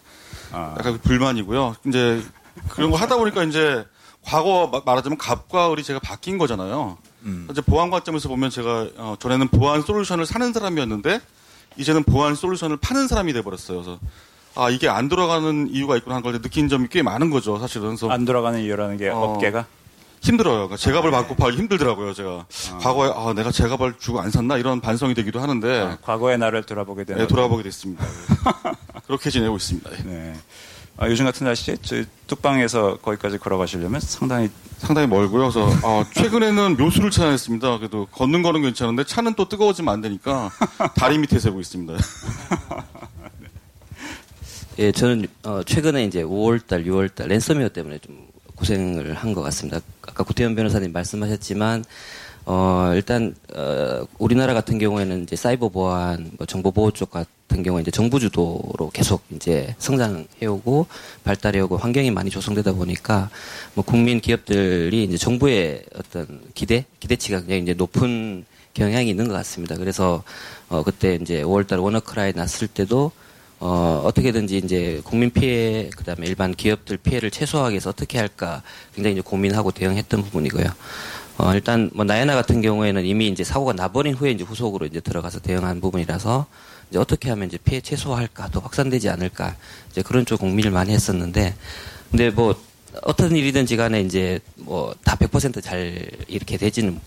아. 0.52 0.74
약간 0.78 0.98
불만이고요. 0.98 1.76
이제 1.86 2.22
그런 2.68 2.90
거 2.90 2.96
하다 2.96 3.16
보니까 3.16 3.44
이제 3.44 3.84
과거 4.22 4.82
말하자면 4.84 5.18
갑과 5.18 5.72
을이 5.72 5.82
제가 5.82 6.00
바뀐 6.00 6.38
거잖아요. 6.38 6.96
음. 7.24 7.48
이제 7.50 7.60
보안 7.60 7.90
관점에서 7.90 8.28
보면 8.28 8.50
제가 8.50 8.88
어, 8.96 9.16
전에는 9.18 9.48
보안 9.48 9.82
솔루션을 9.82 10.26
사는 10.26 10.52
사람이었는데 10.52 11.20
이제는 11.76 12.04
보안 12.04 12.34
솔루션을 12.34 12.78
파는 12.78 13.08
사람이 13.08 13.32
돼버렸어요. 13.32 13.82
그래서 13.82 14.00
아 14.54 14.70
이게 14.70 14.88
안 14.88 15.08
돌아가는 15.08 15.68
이유가 15.70 15.96
있구나 15.96 16.16
하는 16.16 16.30
걸 16.30 16.40
느낀 16.42 16.68
점이 16.68 16.88
꽤 16.90 17.02
많은 17.02 17.30
거죠 17.30 17.58
사실은. 17.58 17.96
안 18.10 18.24
돌아가는 18.24 18.60
이유라는 18.60 18.96
게 18.96 19.08
어, 19.08 19.18
업계가 19.18 19.66
힘들어요. 20.22 20.54
그러니까 20.54 20.76
제갑을 20.76 21.12
아, 21.12 21.18
받고 21.18 21.34
팔기 21.34 21.58
힘들더라고요, 21.58 22.14
제가. 22.14 22.46
아. 22.72 22.78
과거에, 22.78 23.10
아, 23.12 23.32
내가 23.34 23.50
제갑을 23.50 23.94
주고 23.98 24.20
안 24.20 24.30
샀나? 24.30 24.56
이런 24.56 24.80
반성이 24.80 25.14
되기도 25.14 25.40
하는데. 25.40 25.80
아, 25.80 25.98
과거의 26.00 26.38
나를 26.38 26.62
돌아보게 26.62 27.02
되는. 27.04 27.22
네, 27.22 27.26
돌아보게 27.26 27.64
됐습니다. 27.64 28.06
그렇게 29.06 29.30
지내고 29.30 29.56
있습니다. 29.56 29.90
네. 30.04 30.34
아, 30.96 31.08
요즘 31.08 31.24
같은 31.24 31.44
날씨에 31.44 31.76
저 31.82 32.04
뚝방에서 32.28 32.98
거기까지 32.98 33.38
걸어가시려면 33.38 34.00
상당히 34.00 34.50
상당히 34.78 35.08
멀고요. 35.08 35.50
그래서 35.50 35.68
아, 35.82 36.04
최근에는 36.14 36.76
묘수를 36.76 37.10
찾아냈습니다. 37.10 37.78
그래도 37.78 38.06
걷는 38.12 38.42
거는 38.42 38.62
괜찮은데 38.62 39.04
차는 39.04 39.34
또 39.34 39.48
뜨거워지면 39.48 39.92
안 39.92 40.00
되니까 40.00 40.50
다리 40.94 41.18
밑에 41.18 41.38
세고 41.38 41.60
있습니다. 41.60 41.94
예, 44.82 44.90
저는 44.90 45.28
어, 45.44 45.62
최근에 45.62 46.04
이제 46.06 46.24
5월달, 46.24 46.84
6월달 46.86 47.28
랜섬웨어 47.28 47.68
때문에 47.68 47.98
좀 47.98 48.26
고생을 48.56 49.14
한 49.14 49.32
것 49.32 49.40
같습니다. 49.42 49.80
아까 50.02 50.24
구태현 50.24 50.56
변호사님 50.56 50.92
말씀하셨지만 50.92 51.84
어, 52.46 52.90
일단 52.92 53.32
어, 53.54 54.04
우리나라 54.18 54.54
같은 54.54 54.78
경우에는 54.78 55.22
이제 55.22 55.36
사이버 55.36 55.68
보안, 55.68 56.32
뭐 56.36 56.48
정보 56.48 56.72
보호 56.72 56.90
쪽 56.90 57.12
같은 57.12 57.62
경우에 57.62 57.82
이제 57.82 57.92
정부 57.92 58.18
주도로 58.18 58.90
계속 58.92 59.22
이제 59.30 59.72
성장해오고 59.78 60.88
발달해오고 61.22 61.76
환경이 61.76 62.10
많이 62.10 62.28
조성되다 62.28 62.72
보니까 62.72 63.30
뭐 63.74 63.84
국민 63.84 64.20
기업들이 64.20 65.04
이제 65.04 65.16
정부의 65.16 65.84
어떤 65.94 66.40
기대 66.54 66.86
기대치가 66.98 67.38
굉장히 67.38 67.62
이제 67.62 67.74
높은 67.74 68.44
경향이 68.74 69.08
있는 69.08 69.28
것 69.28 69.34
같습니다. 69.34 69.76
그래서 69.76 70.24
어, 70.68 70.82
그때 70.82 71.20
이제 71.22 71.44
5월달 71.44 71.80
워너크라이 71.80 72.32
났을 72.32 72.66
때도 72.66 73.12
어, 73.64 74.02
어떻게든지 74.04 74.56
이제 74.58 75.00
국민 75.04 75.30
피해, 75.30 75.88
그 75.96 76.02
다음에 76.02 76.26
일반 76.26 76.52
기업들 76.52 76.96
피해를 76.96 77.30
최소화하기 77.30 77.74
위해서 77.74 77.90
어떻게 77.90 78.18
할까 78.18 78.60
굉장히 78.92 79.12
이제 79.12 79.22
고민하고 79.22 79.70
대응했던 79.70 80.24
부분이고요. 80.24 80.66
어, 81.38 81.54
일단 81.54 81.88
뭐 81.94 82.04
나야나 82.04 82.34
같은 82.34 82.60
경우에는 82.60 83.04
이미 83.04 83.28
이제 83.28 83.44
사고가 83.44 83.72
나버린 83.72 84.14
후에 84.14 84.32
이제 84.32 84.42
후속으로 84.42 84.86
이제 84.86 84.98
들어가서 84.98 85.38
대응한 85.38 85.80
부분이라서 85.80 86.46
이제 86.90 86.98
어떻게 86.98 87.30
하면 87.30 87.46
이제 87.46 87.56
피해 87.62 87.80
최소화할까 87.80 88.48
또 88.48 88.58
확산되지 88.58 89.08
않을까 89.08 89.54
이제 89.92 90.02
그런 90.02 90.26
쪽 90.26 90.40
고민을 90.40 90.72
많이 90.72 90.92
했었는데 90.92 91.54
근데 92.10 92.30
뭐 92.30 92.60
어떤 93.02 93.36
일이든지 93.36 93.76
간에 93.76 94.00
이제 94.00 94.40
뭐 94.56 94.92
다 95.04 95.14
100%잘 95.16 96.10
이렇게 96.26 96.56
되지는 96.56 97.00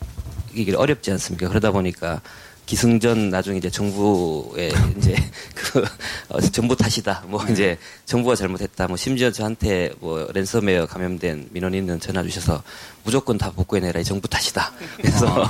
이게 0.54 0.74
어렵지 0.74 1.12
않습니까? 1.12 1.50
그러다 1.50 1.72
보니까 1.72 2.22
기승전 2.66 3.30
나중에 3.30 3.58
이제 3.58 3.70
정부의 3.70 4.72
이제 4.98 5.16
그 5.54 5.86
어, 6.30 6.42
정부 6.42 6.76
탓이다. 6.76 7.26
뭐 7.28 7.44
네. 7.46 7.54
이제 7.54 7.78
정부가 8.06 8.36
잘못했다. 8.36 8.88
뭐 8.88 8.98
심지어 8.98 9.32
저한테 9.32 9.92
뭐 10.00 10.28
랜섬웨어 10.34 10.88
감염된 10.88 11.50
민원인은 11.52 12.00
전화 12.00 12.24
주셔서 12.24 12.64
무조건 13.04 13.38
다 13.38 13.52
복구해내라. 13.52 14.00
이 14.00 14.04
정부 14.04 14.28
탓이다. 14.28 14.72
그래서 14.98 15.28
어. 15.44 15.50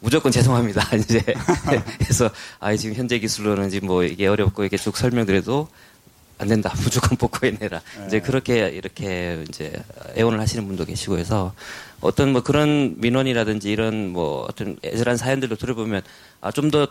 무조건 0.00 0.32
죄송합니다. 0.32 0.96
이제 0.96 1.22
그래서 1.98 2.30
아 2.58 2.74
지금 2.76 2.94
현재 2.94 3.18
기술로는 3.18 3.70
지금 3.70 3.88
뭐 3.88 4.04
이게 4.04 4.26
어렵고 4.26 4.64
이게 4.64 4.76
쭉 4.76 4.96
설명드려도 4.96 5.68
안 6.38 6.48
된다. 6.48 6.72
무조건 6.82 7.16
복구해내라. 7.16 7.80
네. 7.98 8.06
이제 8.06 8.20
그렇게 8.20 8.68
이렇게 8.68 9.44
이제 9.48 9.72
애원을 10.16 10.40
하시는 10.40 10.66
분도 10.66 10.84
계시고 10.84 11.18
해서 11.18 11.52
어떤 12.00 12.32
뭐 12.32 12.42
그런 12.42 12.94
민원이라든지 12.98 13.70
이런 13.70 14.08
뭐 14.10 14.46
어떤 14.48 14.76
애절한 14.84 15.16
사연들도 15.16 15.56
들어보면 15.56 16.02
아 16.40 16.50
좀 16.52 16.70
더 16.70 16.86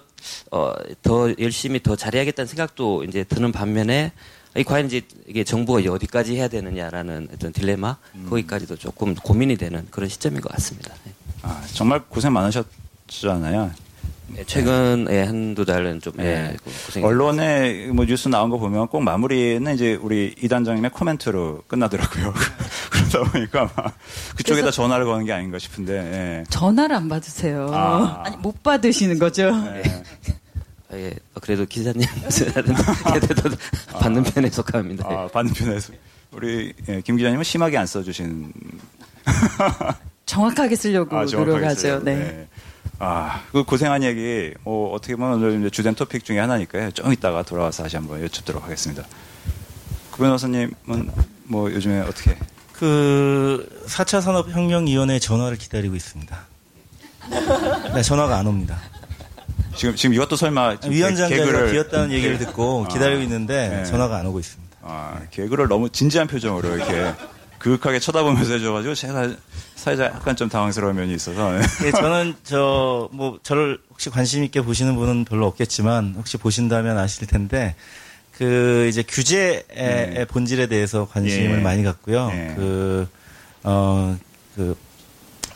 어, 0.51 0.73
더 1.01 1.33
열심히 1.39 1.81
더 1.81 1.95
잘해야겠다는 1.95 2.47
생각도 2.47 3.03
이제 3.05 3.23
드는 3.23 3.51
반면에 3.51 4.11
이 4.57 4.63
과연 4.63 4.87
이제 4.87 5.01
이게 5.27 5.43
정부가 5.43 5.79
어디까지 5.91 6.35
해야 6.35 6.47
되느냐라는 6.47 7.29
어떤 7.33 7.53
딜레마 7.53 7.95
음. 8.15 8.25
거기까지도 8.29 8.75
조금 8.75 9.13
고민이 9.15 9.55
되는 9.55 9.85
그런 9.91 10.09
시점인 10.09 10.41
것 10.41 10.51
같습니다. 10.53 10.93
네. 11.05 11.11
아, 11.43 11.61
정말 11.73 12.01
고생 12.09 12.33
많으셨잖아요. 12.33 13.71
네, 14.29 14.43
최근에 14.45 15.23
한두 15.23 15.63
달은 15.63 16.01
좀 16.01 16.11
네. 16.17 16.51
예, 16.51 16.57
고생. 16.85 17.05
언론에 17.05 17.87
뭐 17.93 18.03
뉴스 18.05 18.27
나온 18.27 18.49
거 18.49 18.57
보면 18.57 18.87
꼭 18.87 19.01
마무리는 19.01 19.73
이제 19.73 19.93
우리 20.01 20.35
이 20.41 20.47
단장님의 20.49 20.91
코멘트로 20.91 21.63
끝나더라고요. 21.67 22.33
그러다 23.09 23.31
보니까 23.31 23.71
그쪽에다 24.35 24.71
전화를 24.71 25.05
거는 25.05 25.25
게 25.25 25.33
아닌가 25.33 25.59
싶은데. 25.59 25.93
예. 25.93 26.43
전화를 26.49 26.95
안 26.95 27.09
받으세요. 27.09 27.69
아. 27.73 28.23
니못 28.29 28.63
받으시는 28.63 29.19
거죠. 29.19 29.51
네. 29.51 30.03
예, 30.93 31.13
그래도 31.41 31.65
기자님 31.65 32.07
그래도 32.23 33.55
받는 33.99 34.23
편에 34.23 34.49
속합니다. 34.49 35.05
아, 35.05 35.27
받는 35.27 35.53
편에서 35.53 35.91
우리 36.31 36.73
예, 36.87 37.01
김 37.01 37.17
기자님은 37.17 37.43
심하게 37.43 37.77
안 37.77 37.85
써주신. 37.85 38.53
정확하게 40.25 40.75
쓰려고 40.75 41.17
아, 41.17 41.25
노력하죠. 41.25 42.03
네. 42.03 42.15
네. 42.15 42.47
아, 42.99 43.43
그 43.51 43.63
고생한 43.63 44.01
얘기, 44.03 44.53
뭐, 44.63 44.91
어떻게 44.93 45.15
보면 45.15 45.33
오늘 45.43 45.69
주된 45.69 45.93
토픽 45.93 46.25
중에 46.25 46.39
하나니까요. 46.39 46.91
좀 46.91 47.13
이따가 47.13 47.43
돌아와서 47.43 47.83
다시 47.83 47.95
한번 47.95 48.23
여쭙도록 48.23 48.63
하겠습니다. 48.63 49.03
구 50.11 50.19
변호사님은 50.23 51.11
뭐 51.43 51.71
요즘에 51.71 52.01
어떻게? 52.01 52.37
그 52.79 53.67
4차 53.87 54.21
산업혁명위원회 54.21 55.19
전화를 55.19 55.57
기다리고 55.57 55.95
있습니다. 55.95 56.37
네, 57.93 58.01
전화가 58.01 58.37
안 58.37 58.47
옵니다. 58.47 58.79
지금, 59.75 59.95
지금 59.95 60.13
이것도 60.15 60.35
설마. 60.35 60.77
위원장 60.87 61.29
개그를 61.29 61.71
비었다는 61.71 62.11
얘기를 62.11 62.37
듣고 62.37 62.85
아, 62.85 62.93
기다리고 62.93 63.21
있는데 63.23 63.69
네. 63.69 63.85
전화가 63.85 64.17
안 64.17 64.25
오고 64.27 64.39
있습니다. 64.39 64.77
아, 64.81 65.19
개그를 65.31 65.67
너무 65.67 65.89
진지한 65.89 66.27
표정으로 66.27 66.75
이렇게 66.75 67.13
그윽하게 67.57 67.99
쳐다보면서 67.99 68.53
해줘가지고 68.53 68.95
제가 68.95 69.31
사회자 69.75 70.05
약간 70.05 70.35
좀 70.35 70.49
당황스러운 70.49 70.95
면이 70.95 71.13
있어서. 71.15 71.57
예, 71.85 71.91
저는 71.91 72.35
저, 72.43 73.09
뭐, 73.11 73.39
저를 73.43 73.79
혹시 73.89 74.09
관심 74.09 74.43
있게 74.43 74.61
보시는 74.61 74.95
분은 74.95 75.25
별로 75.25 75.47
없겠지만 75.47 76.15
혹시 76.17 76.37
보신다면 76.37 76.97
아실 76.97 77.27
텐데 77.27 77.75
그 78.37 78.85
이제 78.87 79.01
규제의 79.01 79.63
네. 79.73 80.25
본질에 80.25 80.67
대해서 80.67 81.07
관심을 81.07 81.57
예. 81.57 81.61
많이 81.61 81.83
갖고요. 81.83 82.29
예. 82.31 82.53
그, 82.55 83.07
어, 83.63 84.15
그, 84.55 84.77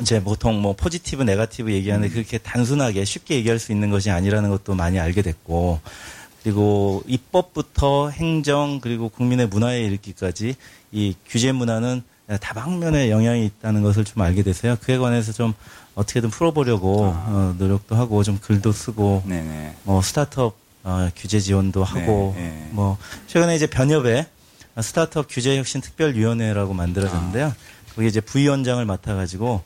이제 0.01 0.21
보통 0.23 0.59
뭐 0.59 0.73
포지티브, 0.73 1.21
네가티브 1.21 1.71
얘기하는데 1.71 2.11
음. 2.11 2.13
그렇게 2.13 2.39
단순하게 2.39 3.05
쉽게 3.05 3.35
얘기할 3.35 3.59
수 3.59 3.71
있는 3.71 3.91
것이 3.91 4.09
아니라는 4.09 4.49
것도 4.49 4.73
많이 4.73 4.99
알게 4.99 5.21
됐고 5.21 5.79
그리고 6.41 7.03
입법부터 7.05 8.09
행정 8.09 8.79
그리고 8.81 9.09
국민의 9.09 9.47
문화에 9.47 9.81
이르기까지 9.83 10.55
이 10.91 11.15
규제 11.27 11.51
문화는 11.51 12.01
다방면에 12.39 13.11
영향이 13.11 13.45
있다는 13.45 13.83
것을 13.83 14.05
좀 14.05 14.23
알게 14.23 14.41
돼서요. 14.41 14.77
그에 14.81 14.97
관해서 14.97 15.33
좀 15.33 15.53
어떻게든 15.93 16.31
풀어보려고 16.31 17.05
아. 17.05 17.25
어, 17.27 17.55
노력도 17.59 17.95
하고 17.95 18.23
좀 18.23 18.39
글도 18.41 18.71
쓰고 18.71 19.21
네네. 19.27 19.75
뭐 19.83 20.01
스타트업 20.01 20.60
어, 20.83 21.09
규제 21.15 21.39
지원도 21.39 21.83
하고 21.83 22.33
네, 22.35 22.49
네. 22.49 22.69
뭐 22.71 22.97
최근에 23.27 23.55
이제 23.55 23.67
변협에 23.67 24.27
스타트업 24.79 25.27
규제 25.29 25.57
혁신 25.57 25.81
특별위원회라고 25.81 26.73
만들어졌는데요. 26.73 27.47
아. 27.47 27.55
거기 27.95 28.07
이제 28.07 28.21
부위원장을 28.21 28.83
맡아가지고 28.85 29.63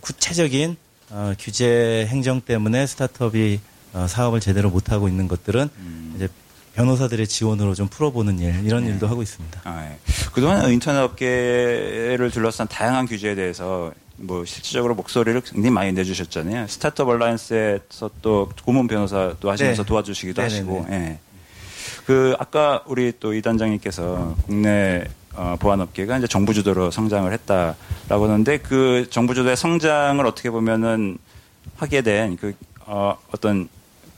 구체적인 0.00 0.76
어, 1.10 1.34
규제 1.38 2.06
행정 2.08 2.40
때문에 2.40 2.86
스타트업이 2.86 3.60
어, 3.92 4.06
사업을 4.08 4.40
제대로 4.40 4.70
못 4.70 4.90
하고 4.90 5.08
있는 5.08 5.28
것들은 5.28 5.68
음. 5.76 6.12
이제 6.16 6.28
변호사들의 6.74 7.26
지원으로 7.26 7.74
좀 7.74 7.88
풀어보는 7.88 8.38
일 8.38 8.64
이런 8.64 8.84
네. 8.84 8.90
일도 8.90 9.06
하고 9.08 9.22
있습니다. 9.22 9.62
아, 9.64 9.88
예. 9.90 9.98
그동안 10.32 10.70
인터넷 10.70 10.98
업계를 11.00 12.30
둘러싼 12.30 12.68
다양한 12.68 13.06
규제에 13.06 13.34
대해서 13.34 13.92
뭐 14.18 14.44
실질적으로 14.44 14.94
목소리를 14.94 15.40
굉장히 15.42 15.70
많이 15.70 15.92
내주셨잖아요. 15.92 16.66
스타트업 16.68 17.08
얼라이언스에서 17.08 18.10
또 18.22 18.50
고문 18.64 18.86
변호사도 18.86 19.50
하시면서 19.50 19.82
네. 19.82 19.86
도와주시기도 19.86 20.40
네네네. 20.42 20.58
하시고. 20.58 20.86
예. 20.90 21.18
그 22.06 22.34
아까 22.38 22.82
우리 22.86 23.12
또 23.18 23.32
이 23.34 23.42
단장님께서 23.42 24.36
국내 24.46 25.04
어, 25.34 25.56
보안업계가 25.58 26.16
이제 26.18 26.26
정부 26.26 26.54
주도로 26.54 26.90
성장을 26.90 27.30
했다라고 27.30 28.24
하는데 28.24 28.58
그 28.58 29.06
정부 29.10 29.34
주도의 29.34 29.56
성장을 29.56 30.24
어떻게 30.24 30.50
보면은 30.50 31.18
하게 31.76 32.00
된그 32.00 32.54
어, 32.86 33.18
어떤 33.32 33.68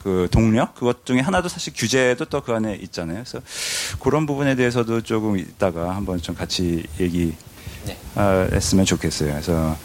그 0.02 0.28
동력 0.30 0.74
그것 0.76 1.04
중에 1.04 1.18
하나도 1.20 1.48
사실 1.48 1.72
규제도 1.74 2.24
또 2.26 2.40
그 2.40 2.52
안에 2.52 2.76
있잖아요. 2.82 3.24
그래서 3.24 3.40
그런 4.00 4.26
부분에 4.26 4.54
대해서도 4.54 5.00
조금 5.00 5.36
이따가 5.36 5.96
한번 5.96 6.22
좀 6.22 6.36
같이 6.36 6.84
얘기 7.00 7.26
네. 7.26 7.32
아, 7.32 7.47
했으면 8.52 8.84
좋겠어요. 8.84 9.30
그래서 9.32 9.76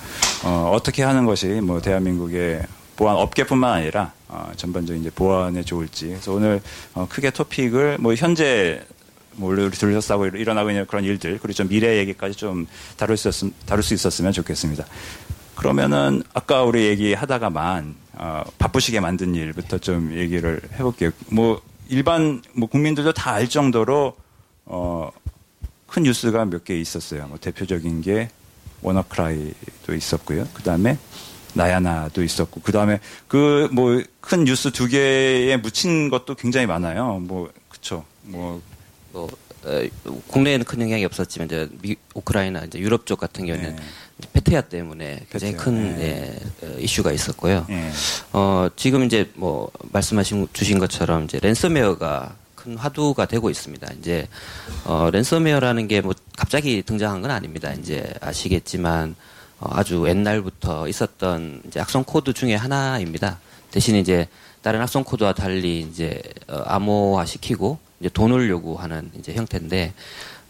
어, 0.44 0.72
어떻게 0.74 1.04
하는 1.04 1.26
것이 1.26 1.48
뭐 1.48 1.82
대한민국의 1.82 2.64
보안 2.96 3.16
업계뿐만 3.16 3.74
아니라 3.74 4.12
어, 4.28 4.52
전반적인 4.56 5.02
이제 5.02 5.10
보안에 5.12 5.64
좋을지. 5.64 6.08
그래서 6.08 6.34
오늘 6.34 6.62
어, 6.94 7.08
크게 7.10 7.30
토픽을 7.32 7.98
뭐 8.00 8.14
현재 8.16 8.82
뭐 9.36 9.52
우리 9.52 9.70
둘러싸고 9.72 10.28
일어나고 10.28 10.70
있는 10.70 10.86
그런 10.86 11.04
일들 11.04 11.40
그리고 11.42 11.54
좀 11.54 11.68
미래 11.68 11.98
얘기까지 11.98 12.36
좀 12.36 12.68
다룰 12.98 13.18
수, 13.18 13.30
있었, 13.30 13.52
다룰 13.66 13.84
수 13.84 13.94
있었으면 13.94 14.32
좋겠습니다. 14.32 14.86
그러면은 15.56 16.24
아까 16.34 16.64
우리 16.64 16.86
얘기하다가만 16.86 17.96
어, 18.14 18.44
바쁘시게 18.60 19.00
만든 19.00 19.34
일부터 19.36 19.78
좀 19.80 20.14
얘기를 20.14 20.62
해볼게요. 20.74 21.12
뭐 21.30 21.62
일반 21.90 22.42
뭐 22.54 22.70
국민들도 22.70 23.14
다 23.14 23.32
알 23.34 23.50
정도로 23.50 24.16
어, 24.66 25.10
큰 25.94 26.04
뉴스가 26.04 26.46
몇 26.46 26.64
개 26.64 26.80
있었어요. 26.80 27.28
뭐 27.28 27.38
대표적인 27.40 28.02
게 28.02 28.30
워너크라이도 28.82 29.94
있었고요. 29.96 30.48
그 30.54 30.64
다음에 30.64 30.98
나야나도 31.54 32.24
있었고 32.24 32.62
그 32.62 32.72
다음에 32.72 33.00
그 33.28 33.70
뭐 33.72 34.02
큰 34.22 34.44
뉴스 34.46 34.72
두 34.72 34.88
개에 34.88 35.56
묻힌 35.58 36.10
것도 36.10 36.34
굉장히 36.36 36.66
많아요. 36.66 37.20
뭐 37.20 37.52
그쵸. 37.70 38.04
뭐, 38.24 38.60
뭐 39.12 39.30
어, 39.66 39.82
국내에는 40.28 40.66
큰 40.66 40.82
영향이 40.82 41.06
없었지만 41.06 41.46
이제 41.48 41.70
미, 41.82 41.96
우크라이나 42.16 42.64
이제 42.66 42.80
유럽 42.80 43.06
쪽 43.06 43.20
같은 43.20 43.46
경우에는 43.46 43.76
네. 43.76 43.82
페트야 44.34 44.62
때문에 44.62 45.26
굉장히 45.30 45.54
페트야. 45.54 45.64
큰 45.66 45.96
네. 45.98 46.40
예, 46.64 46.68
어, 46.68 46.76
이슈가 46.80 47.12
있었고요. 47.12 47.66
네. 47.70 47.92
어, 48.34 48.68
지금 48.76 49.04
이제 49.04 49.30
뭐 49.36 49.70
말씀하신 49.92 50.48
주신 50.54 50.80
것처럼 50.80 51.26
이제 51.26 51.40
랜섬웨어가 51.42 52.36
큰 52.64 52.78
화두가 52.78 53.26
되고 53.26 53.50
있습니다. 53.50 53.92
이제 54.00 54.28
어, 54.86 55.10
랜섬웨어라는 55.12 55.88
게 55.88 56.02
뭐 56.02 56.14
갑자기 56.38 56.82
등장한 56.82 57.22
건 57.22 57.32
아닙니다. 57.32 57.72
이제 57.74 58.14
아시겠지만 58.22 59.16
어, 59.60 59.70
아주 59.72 60.06
옛날부터 60.08 60.88
있었던 60.88 61.62
이제 61.68 61.80
악성 61.80 62.04
코드 62.04 62.34
중에 62.34 62.56
하나입니다. 62.56 63.40
대신 63.72 63.96
이제 63.96 64.28
다른 64.62 64.82
악성 64.82 65.04
코드와 65.04 65.34
달리 65.34 65.82
이제 65.82 66.22
어, 66.48 66.62
암호화 66.66 67.26
시키고 67.26 67.78
이제 68.00 68.10
돈을 68.10 68.50
요구하는 68.50 69.12
이제 69.20 69.34
형태인데 69.34 69.94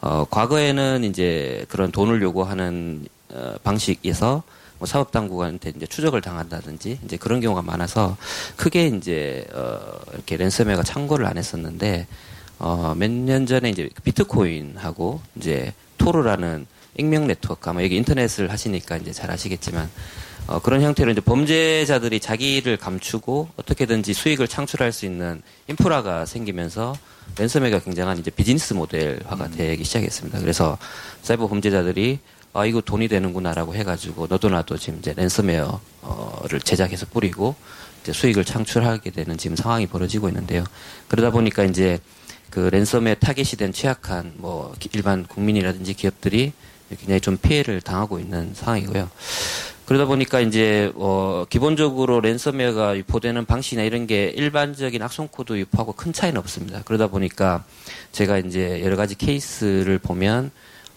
어, 0.01 0.25
과거에는 0.29 1.03
이제 1.05 1.65
그런 1.69 1.91
돈을 1.91 2.21
요구하는 2.21 3.05
어, 3.29 3.55
방식에서 3.63 4.43
뭐 4.83 4.85
사업 4.85 5.13
당국한테 5.13 5.71
이제 5.77 5.85
추적을 5.85 6.19
당한다든지 6.19 6.99
이제 7.05 7.15
그런 7.15 7.39
경우가 7.39 7.61
많아서 7.61 8.17
크게 8.57 8.87
이제 8.87 9.47
어, 9.53 9.79
이렇게 10.11 10.35
랜섬웨어가 10.35 10.83
창고를 10.83 11.25
안 11.25 11.37
했었는데 11.37 12.05
어, 12.59 12.93
몇 12.97 13.09
년 13.09 13.45
전에 13.45 13.69
이제 13.69 13.89
비트코인하고 14.03 15.21
이제 15.37 15.71
토르라는 15.97 16.65
익명 16.97 17.27
네트워크 17.27 17.69
아마 17.69 17.81
여기 17.81 17.95
인터넷을 17.95 18.51
하시니까 18.51 18.97
이제 18.97 19.13
잘 19.13 19.31
아시겠지만 19.31 19.89
어, 20.47 20.59
그런 20.59 20.81
형태로 20.81 21.11
이제 21.11 21.21
범죄자들이 21.21 22.19
자기를 22.19 22.75
감추고 22.75 23.51
어떻게든지 23.55 24.13
수익을 24.13 24.49
창출할 24.49 24.91
수 24.91 25.05
있는 25.05 25.41
인프라가 25.69 26.25
생기면서 26.25 26.93
랜섬웨어가 27.39 27.79
굉장한 27.79 28.19
이제 28.19 28.29
비즈니스 28.29 28.73
모델화가 28.73 29.45
음. 29.45 29.51
되기 29.55 29.85
시작했습니다. 29.85 30.41
그래서 30.41 30.77
사이버 31.21 31.47
범죄자들이 31.47 32.19
아 32.53 32.65
이거 32.65 32.81
돈이 32.81 33.07
되는구나라고 33.07 33.73
해가지고 33.75 34.27
너도 34.27 34.49
나도 34.49 34.77
지금 34.77 34.99
이제 34.99 35.13
랜섬웨어를 35.17 36.61
제작해서 36.63 37.07
뿌리고 37.07 37.55
이제 38.03 38.13
수익을 38.13 38.45
창출하게 38.45 39.09
되는 39.09 39.37
지금 39.37 39.55
상황이 39.55 39.87
벌어지고 39.87 40.27
있는데요. 40.27 40.63
그러다 41.07 41.31
보니까 41.31 41.63
이제 41.63 41.99
그 42.51 42.69
랜섬웨어 42.71 43.15
타겟이 43.15 43.57
된 43.57 43.73
취약한 43.73 44.33
뭐 44.35 44.75
일반 44.93 45.25
국민이라든지 45.25 45.95
기업들이 45.95 46.53
굉장히 46.89 47.19
좀 47.21 47.37
피해를 47.37 47.81
당하고 47.81 48.19
있는 48.19 48.53
상황이고요. 48.53 49.09
그러다 49.85 50.05
보니까 50.05 50.39
이제 50.39 50.91
어 50.95 51.45
기본적으로 51.49 52.21
랜섬웨어가 52.21 52.95
유포되는 52.97 53.45
방식이나 53.45 53.81
이런 53.81 54.05
게 54.05 54.25
일반적인 54.35 55.01
악성 55.01 55.27
코드 55.27 55.57
유포하고 55.57 55.93
큰 55.93 56.13
차이는 56.13 56.37
없습니다. 56.39 56.83
그러다 56.85 57.07
보니까 57.07 57.63
제가 58.11 58.37
이제 58.37 58.81
여러 58.83 58.95
가지 58.95 59.15
케이스를 59.15 59.97
보면 59.97 60.51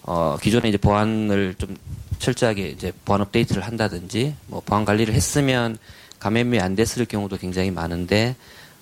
어, 0.07 0.37
기존에 0.40 0.69
이제 0.69 0.79
보안을 0.79 1.55
좀 1.59 1.77
철저하게 2.19 2.69
이제 2.69 2.92
보안 3.05 3.21
업데이트를 3.21 3.62
한다든지 3.62 4.35
뭐 4.47 4.62
보안 4.64 4.85
관리를 4.85 5.12
했으면 5.12 5.77
감염이 6.19 6.61
안 6.61 6.75
됐을 6.75 7.05
경우도 7.05 7.37
굉장히 7.37 7.71
많은데 7.71 8.37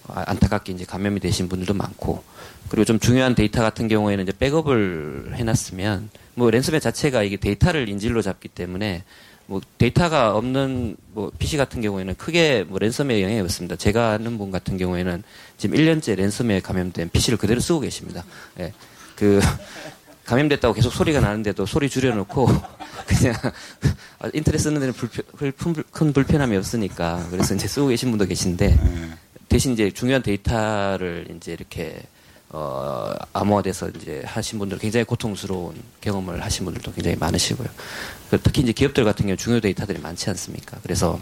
안타깝게 0.07 0.73
이제 0.73 0.85
감염이 0.85 1.19
되신 1.21 1.49
분들도 1.49 1.75
많고 1.75 2.23
그리고 2.69 2.85
좀 2.85 2.99
중요한 2.99 3.35
데이터 3.35 3.63
같은 3.63 3.89
경우에는 3.89 4.25
이제 4.25 4.33
백업을 4.39 5.33
해놨으면 5.35 6.11
뭐 6.35 6.51
랜섬웨어 6.51 6.81
자체가 6.81 7.23
이게 7.23 7.37
데이터를 7.37 7.89
인질로 7.89 8.23
잡기 8.23 8.49
때문에 8.49 9.05
뭐 9.47 9.61
데이터가 9.79 10.37
없는 10.37 10.97
뭐 11.13 11.31
PC 11.39 11.57
같은 11.57 11.81
경우에는 11.81 12.15
크게 12.17 12.65
뭐 12.65 12.79
랜섬웨어 12.79 13.21
영향이 13.21 13.41
없습니다. 13.41 13.77
제가 13.77 14.13
아는 14.13 14.39
분 14.39 14.51
같은 14.51 14.79
경우에는 14.79 15.23
지금 15.59 15.77
1년째 15.77 16.17
랜섬웨어 16.17 16.61
감염된 16.61 17.11
PC를 17.11 17.39
그대로 17.39 17.61
쓰고 17.61 17.81
계십니다. 17.81 18.25
예. 18.61 18.73
그 19.17 19.41
감염됐다고 20.25 20.75
계속 20.75 20.93
소리가 20.93 21.21
나는데도 21.21 21.67
소리 21.67 21.89
줄여놓고 21.89 22.47
그냥 23.07 23.35
인터넷 24.33 24.59
쓰는 24.59 24.81
데는 24.81 24.95
불편, 24.95 25.25
큰 25.91 26.13
불편함이 26.13 26.57
없으니까 26.57 27.27
그래서 27.31 27.55
이제 27.55 27.69
쓰고 27.69 27.89
계신 27.89 28.11
분도 28.11 28.25
계신데 28.25 28.69
네. 28.69 29.11
대신 29.49 29.73
이제 29.73 29.91
중요한 29.91 30.23
데이터를 30.23 31.29
이제 31.37 31.53
이렇게 31.53 32.01
어, 32.49 33.13
암호화돼서 33.33 33.91
이제 33.91 34.23
하신 34.25 34.61
분들 34.61 34.79
굉장히 34.79 35.05
고통스러운 35.05 35.75
경험을 36.01 36.43
하신 36.43 36.65
분들도 36.65 36.93
굉장히 36.93 37.17
많으시고요. 37.17 37.69
그 38.31 38.41
특히 38.41 38.63
이제 38.63 38.73
기업들 38.73 39.05
같은 39.05 39.27
경우 39.27 39.37
중요 39.37 39.61
데이터들이 39.61 39.99
많지 39.99 40.31
않습니까? 40.31 40.79
그래서 40.83 41.21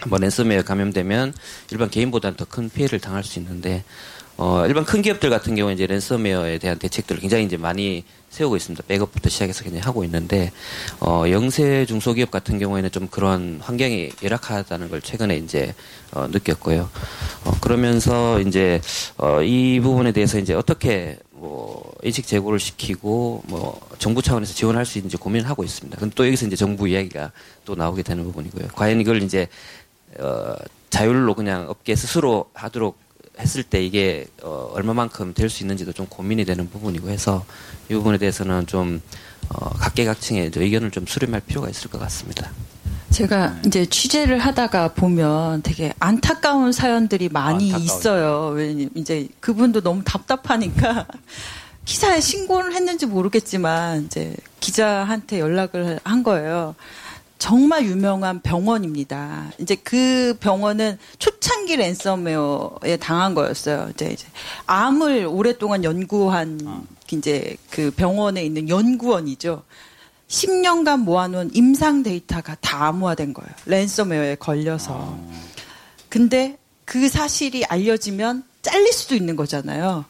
한번 0.00 0.20
랜섬웨어 0.20 0.62
감염되면 0.62 1.34
일반 1.70 1.90
개인보다는 1.90 2.36
더 2.36 2.44
큰 2.44 2.68
피해를 2.70 3.00
당할 3.00 3.24
수 3.24 3.38
있는데 3.40 3.84
어, 4.36 4.64
일반 4.66 4.84
큰 4.84 5.00
기업들 5.00 5.30
같은 5.30 5.54
경우에 5.54 5.74
이제 5.74 5.86
랜섬웨어에 5.86 6.58
대한 6.58 6.78
대책들을 6.78 7.20
굉장히 7.20 7.44
이제 7.44 7.56
많이 7.56 8.04
세우고 8.30 8.56
있습니다. 8.56 8.82
백업부터 8.88 9.28
시작해서 9.28 9.62
굉장히 9.62 9.82
하고 9.82 10.02
있는데, 10.04 10.50
어, 10.98 11.24
영세 11.30 11.86
중소기업 11.86 12.32
같은 12.32 12.58
경우에는 12.58 12.90
좀 12.90 13.06
그런 13.06 13.60
환경이 13.62 14.10
열악하다는 14.24 14.90
걸 14.90 15.00
최근에 15.00 15.36
이제, 15.36 15.72
어, 16.10 16.26
느꼈고요. 16.26 16.90
어, 17.44 17.50
그러면서 17.60 18.40
이제, 18.40 18.80
어, 19.18 19.40
이 19.40 19.78
부분에 19.80 20.10
대해서 20.10 20.38
이제 20.38 20.52
어떻게 20.52 21.18
뭐, 21.30 21.94
인식 22.02 22.26
제고를 22.26 22.58
시키고, 22.58 23.44
뭐, 23.46 23.80
정부 23.98 24.20
차원에서 24.20 24.52
지원할 24.52 24.84
수 24.84 24.98
있는지 24.98 25.16
고민을 25.16 25.48
하고 25.48 25.62
있습니다. 25.62 25.96
근데 25.98 26.12
또 26.16 26.26
여기서 26.26 26.46
이제 26.46 26.56
정부 26.56 26.88
이야기가 26.88 27.30
또 27.64 27.76
나오게 27.76 28.02
되는 28.02 28.24
부분이고요. 28.24 28.68
과연 28.74 29.00
이걸 29.00 29.22
이제, 29.22 29.46
어, 30.18 30.54
자율로 30.90 31.34
그냥 31.34 31.66
업계 31.68 31.94
스스로 31.94 32.50
하도록 32.54 32.96
했을 33.38 33.62
때 33.62 33.84
이게 33.84 34.26
어, 34.42 34.70
얼마만큼 34.74 35.34
될 35.34 35.50
수 35.50 35.62
있는지도 35.62 35.92
좀 35.92 36.06
고민이 36.06 36.44
되는 36.44 36.68
부분이고 36.70 37.08
해서 37.10 37.44
이 37.90 37.94
부분에 37.94 38.18
대해서는 38.18 38.66
좀 38.66 39.00
어, 39.48 39.68
각계각층의 39.70 40.52
의견을 40.54 40.90
좀 40.90 41.04
수렴할 41.06 41.40
필요가 41.40 41.68
있을 41.68 41.90
것 41.90 41.98
같습니다. 41.98 42.50
제가 43.10 43.58
이제 43.66 43.86
취재를 43.86 44.38
하다가 44.38 44.88
보면 44.94 45.62
되게 45.62 45.92
안타까운 46.00 46.72
사연들이 46.72 47.28
많이 47.28 47.72
아, 47.72 47.76
있어요. 47.76 48.48
왜냐면 48.54 48.90
이제 48.96 49.28
그분도 49.40 49.82
너무 49.82 50.02
답답하니까 50.04 51.06
기사에 51.84 52.20
신고를 52.20 52.74
했는지 52.74 53.06
모르겠지만 53.06 54.06
이제 54.06 54.34
기자한테 54.60 55.38
연락을 55.38 56.00
한 56.02 56.22
거예요. 56.22 56.74
정말 57.44 57.84
유명한 57.84 58.40
병원입니다. 58.40 59.52
이제 59.58 59.74
그 59.74 60.34
병원은 60.40 60.96
초창기 61.18 61.76
랜섬웨어에 61.76 62.96
당한 62.98 63.34
거였어요. 63.34 63.90
이제, 63.92 64.06
이제 64.06 64.26
암을 64.64 65.26
오랫동안 65.26 65.84
연구한 65.84 66.58
아. 66.64 66.80
이제 67.12 67.54
그 67.68 67.90
병원에 67.90 68.42
있는 68.42 68.70
연구원이죠. 68.70 69.62
10년간 70.26 71.00
모아놓은 71.00 71.50
임상 71.52 72.02
데이터가 72.02 72.56
다 72.62 72.86
암호화된 72.86 73.34
거예요. 73.34 73.50
랜섬웨어에 73.66 74.36
걸려서. 74.36 74.94
아. 74.94 75.40
근데 76.08 76.56
그 76.86 77.10
사실이 77.10 77.66
알려지면 77.66 78.42
잘릴 78.62 78.90
수도 78.90 79.14
있는 79.14 79.36
거잖아요. 79.36 80.06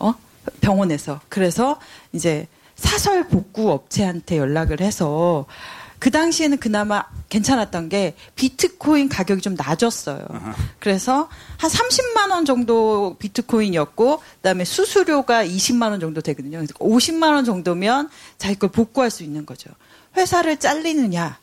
어? 0.00 0.14
병원에서. 0.60 1.20
그래서 1.28 1.78
이제 2.12 2.48
사설 2.74 3.28
복구 3.28 3.70
업체한테 3.70 4.38
연락을 4.38 4.80
해서 4.80 5.46
그 6.02 6.10
당시에는 6.10 6.58
그나마 6.58 7.04
괜찮았던 7.28 7.88
게 7.88 8.16
비트코인 8.34 9.08
가격이 9.08 9.40
좀 9.40 9.54
낮았어요. 9.54 10.26
그래서 10.80 11.28
한 11.58 11.70
30만 11.70 12.32
원 12.32 12.44
정도 12.44 13.14
비트코인이었고 13.20 14.20
그다음에 14.38 14.64
수수료가 14.64 15.44
20만 15.44 15.92
원 15.92 16.00
정도 16.00 16.20
되거든요. 16.20 16.58
그래서 16.58 16.74
50만 16.74 17.34
원 17.34 17.44
정도면 17.44 18.10
자기 18.36 18.56
걸 18.56 18.70
복구할 18.70 19.12
수 19.12 19.22
있는 19.22 19.46
거죠. 19.46 19.70
회사를 20.16 20.56
잘리느냐, 20.56 21.38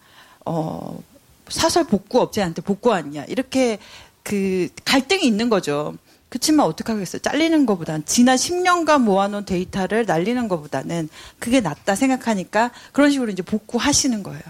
어, 0.45 1.01
사설 1.47 1.85
복구 1.85 2.19
업체한테 2.19 2.61
복구하느냐 2.61 3.23
이렇게 3.29 3.79
그 4.23 4.67
갈등이 4.83 5.25
있는 5.25 5.47
거죠. 5.47 5.95
그렇지만 6.29 6.67
어떻게 6.67 6.91
하겠어요? 6.91 7.21
잘리는 7.21 7.65
것보다는 7.65 8.03
지난 8.05 8.37
10년간 8.37 9.01
모아놓은 9.01 9.45
데이터를 9.45 10.05
날리는 10.05 10.47
것보다는 10.47 11.09
그게 11.39 11.59
낫다 11.59 11.95
생각하니까 11.95 12.71
그런 12.91 13.11
식으로 13.11 13.31
이제 13.31 13.41
복구하시는 13.41 14.21
거예요. 14.21 14.41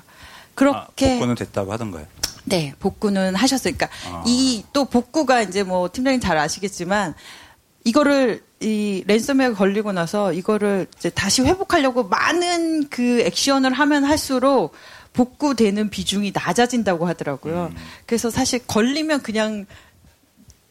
그렇게 0.56 1.08
아, 1.08 1.14
복구는 1.14 1.36
됐다고 1.36 1.72
하던가요? 1.72 2.06
네, 2.44 2.74
복구는 2.80 3.36
하셨어요. 3.36 3.74
그러니까 3.76 3.98
아. 4.08 4.24
이또 4.28 4.86
복구가 4.86 5.42
이제 5.42 5.64
뭐 5.64 5.90
팀장님 5.92 6.20
잘 6.20 6.38
아시겠지만 6.38 7.14
이거를 7.86 8.44
이 8.60 9.04
랜섬웨어 9.08 9.54
걸리고 9.54 9.94
나서 9.94 10.34
이거를 10.34 10.88
이제 10.98 11.10
다시 11.10 11.44
회복하려고 11.44 12.04
많은 12.04 12.90
그 12.90 13.22
액션을 13.22 13.72
하면 13.72 14.04
할수록 14.04 14.74
복구되는 15.14 15.90
비중이 15.90 16.34
낮아진다고 16.34 17.08
하더라고요. 17.08 17.72
음. 17.72 17.78
그래서 18.06 18.30
사실 18.30 18.60
걸리면 18.68 19.22
그냥 19.22 19.66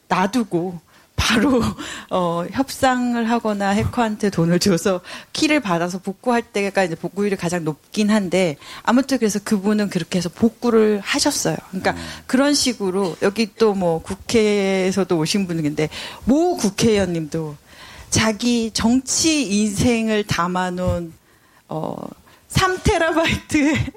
놔두고 0.09 0.81
바로 1.19 1.63
어, 2.11 2.45
협상을 2.51 3.29
하거나 3.31 3.71
해커한테 3.71 4.31
돈을 4.31 4.59
줘서 4.59 5.01
키를 5.33 5.61
받아서 5.61 5.99
복구할 5.99 6.43
때가 6.43 6.85
이제 6.85 6.95
복구율이 6.95 7.37
가장 7.37 7.65
높긴 7.65 8.11
한데 8.11 8.57
아무튼 8.83 9.19
그래서 9.19 9.39
그분은 9.43 9.89
그렇게 9.91 10.19
해서 10.19 10.29
복구를 10.29 11.01
하셨어요. 11.03 11.57
그러니까 11.71 11.93
음. 11.93 11.97
그런 12.27 12.55
식으로 12.55 13.17
여기 13.23 13.55
또 13.55 13.79
뭐 13.79 14.03
국회에서도 14.03 15.17
오신 15.19 15.47
분인데 15.47 15.89
모 16.25 16.57
국회의원님도 16.57 17.57
자기 18.11 18.71
정치 18.73 19.47
인생을 19.47 20.25
담아놓은 20.25 21.13
어 21.69 21.97
3테라바이트의 22.49 23.93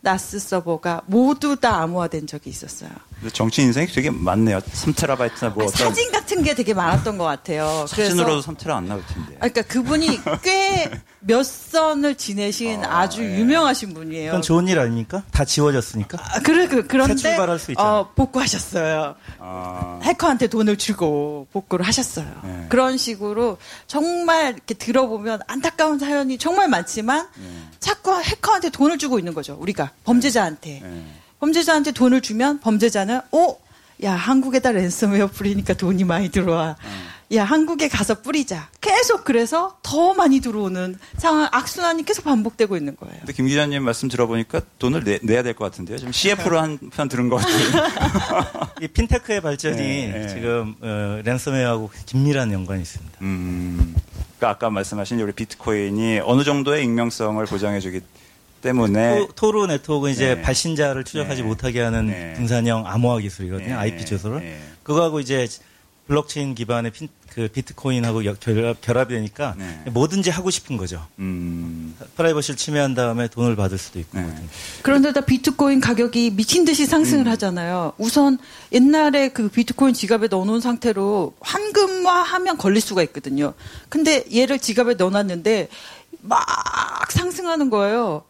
나스 0.00 0.38
서버가 0.40 1.02
모두 1.06 1.56
다 1.56 1.82
암호화된 1.82 2.26
적이 2.26 2.50
있었어요. 2.50 2.90
정치 3.32 3.62
인생이 3.62 3.86
되게 3.88 4.10
많네요. 4.10 4.58
3테라바이트나 4.60 5.54
뭐 5.54 5.64
어떤 5.66 5.88
사진 5.88 6.12
같은 6.12 6.42
게 6.42 6.54
되게 6.54 6.74
많았던 6.74 7.18
것 7.18 7.24
같아요. 7.24 7.86
사진으로도 7.88 8.42
3테라 8.42 8.70
안 8.70 8.88
나올 8.88 9.02
텐데. 9.06 9.34
그러니까 9.36 9.62
그분이 9.62 10.20
꽤 10.42 10.90
몇 11.26 11.42
선을 11.44 12.14
지내신 12.14 12.84
아, 12.84 13.00
아주 13.00 13.24
예. 13.24 13.38
유명하신 13.38 13.94
분이에요. 13.94 14.30
그건 14.30 14.42
좋은 14.42 14.68
일 14.68 14.78
아닙니까? 14.78 15.24
다 15.32 15.44
지워졌으니까. 15.44 16.18
아, 16.20 16.38
그래 16.40 16.68
그, 16.68 16.86
그런데 16.86 17.16
출발할 17.16 17.58
수 17.58 17.72
어, 17.76 18.12
복구하셨어요. 18.14 19.16
아. 19.40 19.98
해커한테 20.04 20.46
돈을 20.46 20.76
주고 20.78 21.48
복구를 21.52 21.84
하셨어요. 21.84 22.26
예. 22.44 22.66
그런 22.68 22.96
식으로 22.96 23.58
정말 23.88 24.54
이렇게 24.54 24.74
들어보면 24.74 25.40
안타까운 25.48 25.98
사연이 25.98 26.38
정말 26.38 26.68
많지만 26.68 27.26
예. 27.40 27.42
자꾸 27.80 28.14
해커한테 28.20 28.70
돈을 28.70 28.96
주고 28.98 29.18
있는 29.18 29.34
거죠. 29.34 29.56
우리가 29.60 29.90
범죄자한테. 30.04 30.82
예. 31.36 31.40
범죄자한테 31.40 31.92
돈을 31.92 32.20
주면 32.20 32.60
범죄자는 32.60 33.20
어? 33.32 33.56
야 34.02 34.12
한국에다 34.12 34.72
랜섬웨어 34.72 35.28
뿌리니까 35.28 35.74
돈이 35.74 36.04
많이 36.04 36.28
들어와. 36.30 36.76
야 37.34 37.44
한국에 37.44 37.88
가서 37.88 38.20
뿌리자. 38.20 38.68
계속 38.80 39.24
그래서 39.24 39.78
더 39.82 40.14
많이 40.14 40.40
들어오는 40.40 40.96
상황 41.16 41.48
악순환이 41.50 42.04
계속 42.04 42.24
반복되고 42.24 42.76
있는 42.76 42.94
거예요. 42.96 43.16
근데 43.20 43.32
김 43.32 43.46
기자님 43.46 43.82
말씀 43.82 44.08
들어보니까 44.08 44.60
돈을 44.78 45.02
내, 45.02 45.18
내야 45.22 45.42
될 45.42 45.54
것 45.54 45.64
같은데요. 45.64 45.96
지금 45.98 46.12
CF로 46.12 46.60
한 46.60 46.78
편 46.90 47.08
들은 47.08 47.28
것 47.28 47.36
같아요. 47.36 48.70
이 48.82 48.86
핀테크의 48.88 49.40
발전이 49.40 49.76
네, 49.76 50.08
네. 50.12 50.28
지금 50.28 50.74
어, 50.82 51.20
랜섬웨어하고 51.24 51.90
긴밀한 52.04 52.52
연관이 52.52 52.82
있습니다. 52.82 53.18
음, 53.22 53.94
그러니까 54.38 54.50
아까 54.50 54.70
말씀하신 54.70 55.18
우리 55.20 55.32
비트코인이 55.32 56.20
어느 56.22 56.44
정도의 56.44 56.84
익명성을 56.84 57.44
보장해주기 57.46 58.02
때문에 58.66 59.28
토르 59.36 59.66
네트워크는 59.66 60.12
이제 60.12 60.34
네. 60.34 60.42
발신자를 60.42 61.04
추적하지 61.04 61.42
네. 61.42 61.46
못하게 61.46 61.80
하는 61.80 62.08
네. 62.08 62.34
분산형 62.34 62.86
암호화 62.86 63.20
기술이거든요. 63.20 63.68
네. 63.68 63.74
IP 63.74 64.04
주소를. 64.04 64.40
네. 64.40 64.58
그거하고 64.82 65.20
이제 65.20 65.46
블록체인 66.08 66.54
기반의 66.54 66.92
핀, 66.92 67.08
그 67.30 67.48
비트코인하고 67.48 68.22
결합, 68.40 68.80
결합이 68.80 69.14
되니까 69.14 69.54
네. 69.56 69.90
뭐든지 69.90 70.30
하고 70.30 70.50
싶은 70.50 70.76
거죠. 70.76 71.04
음. 71.18 71.96
프라이버시를 72.16 72.56
침해한 72.56 72.94
다음에 72.94 73.28
돈을 73.28 73.56
받을 73.56 73.78
수도 73.78 73.98
있고. 74.00 74.18
그런데다 74.82 75.22
비트코인 75.22 75.80
가격이 75.80 76.32
미친 76.32 76.64
듯이 76.64 76.86
상승을 76.86 77.26
음. 77.26 77.32
하잖아요. 77.32 77.92
우선 77.98 78.38
옛날에 78.72 79.28
그 79.28 79.48
비트코인 79.48 79.94
지갑에 79.94 80.28
넣어놓은 80.28 80.60
상태로 80.60 81.34
환금화하면 81.40 82.58
걸릴 82.58 82.80
수가 82.80 83.02
있거든요. 83.04 83.54
근데 83.88 84.24
얘를 84.34 84.58
지갑에 84.58 84.94
넣어놨는데 84.94 85.68
막 86.22 87.10
상승하는 87.10 87.70
거예요. 87.70 88.22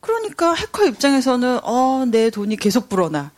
그러니까 0.00 0.54
해커 0.54 0.86
입장에서는 0.86 1.60
어, 1.62 2.04
내 2.06 2.30
돈이 2.30 2.56
계속 2.56 2.88
불어나. 2.88 3.30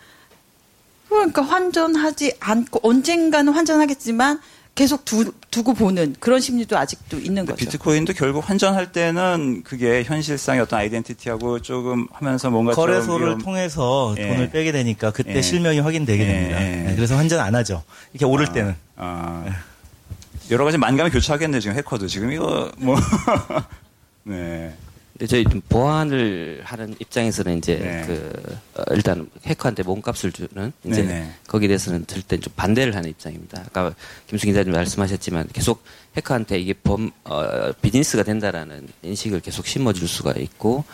그러니까 1.09 1.42
환전하지 1.42 2.37
않고 2.40 2.81
언젠가는 2.83 3.53
환전하겠지만 3.53 4.40
계속 4.75 5.05
두, 5.05 5.31
두고 5.51 5.75
보는 5.75 6.16
그런 6.18 6.40
심리도 6.40 6.79
아직도 6.79 7.18
있는 7.18 7.44
거죠. 7.44 7.57
비트코인도 7.57 8.14
결국 8.14 8.48
환전할 8.48 8.90
때는 8.90 9.62
그게 9.64 10.03
현실상의 10.03 10.62
어떤 10.62 10.79
아이덴티티하고 10.79 11.61
조금 11.61 12.07
하면서 12.11 12.48
뭔가 12.48 12.72
거래소를 12.72 13.27
위험... 13.27 13.38
통해서 13.40 14.14
예. 14.16 14.29
돈을 14.29 14.51
빼게 14.51 14.72
되니까 14.72 15.11
그때 15.11 15.37
예. 15.37 15.42
실명이 15.42 15.81
확인되게 15.81 16.22
예. 16.22 16.27
됩니다. 16.27 16.59
네, 16.59 16.92
그래서 16.96 17.16
환전 17.16 17.40
안 17.40 17.55
하죠. 17.55 17.83
이렇게 18.14 18.25
오를 18.25 18.46
아, 18.48 18.53
때는. 18.53 18.75
아. 18.96 19.44
여러 20.51 20.64
가지 20.64 20.79
만감이 20.79 21.11
교차하겠네 21.11 21.61
지금 21.61 21.77
해커도 21.77 22.07
지금 22.07 22.33
이거 22.33 22.72
뭐 22.79 22.96
네. 24.25 24.75
저희 25.29 25.44
보안을 25.44 26.62
하는 26.64 26.94
입장에서는 26.98 27.59
이제 27.59 27.77
네. 27.77 28.05
그 28.07 28.57
어, 28.75 28.83
일단 28.92 29.29
해커한테 29.44 29.83
몸값을 29.83 30.33
주는 30.33 30.72
이제 30.85 31.03
네네. 31.03 31.33
거기에 31.46 31.68
대해서는 31.68 32.07
절대 32.07 32.38
좀 32.38 32.53
반대를 32.57 32.96
하는 32.96 33.11
입장입니다. 33.11 33.62
아까 33.66 33.94
김수 34.27 34.46
기자님 34.46 34.72
말씀하셨지만 34.72 35.48
계속 35.53 35.85
해커한테 36.16 36.59
이게 36.59 36.72
범 36.72 37.11
어, 37.25 37.72
비즈니스가 37.83 38.22
된다라는 38.22 38.88
인식을 39.03 39.40
계속 39.40 39.66
심어줄 39.66 40.09
수가 40.09 40.33
있고 40.38 40.85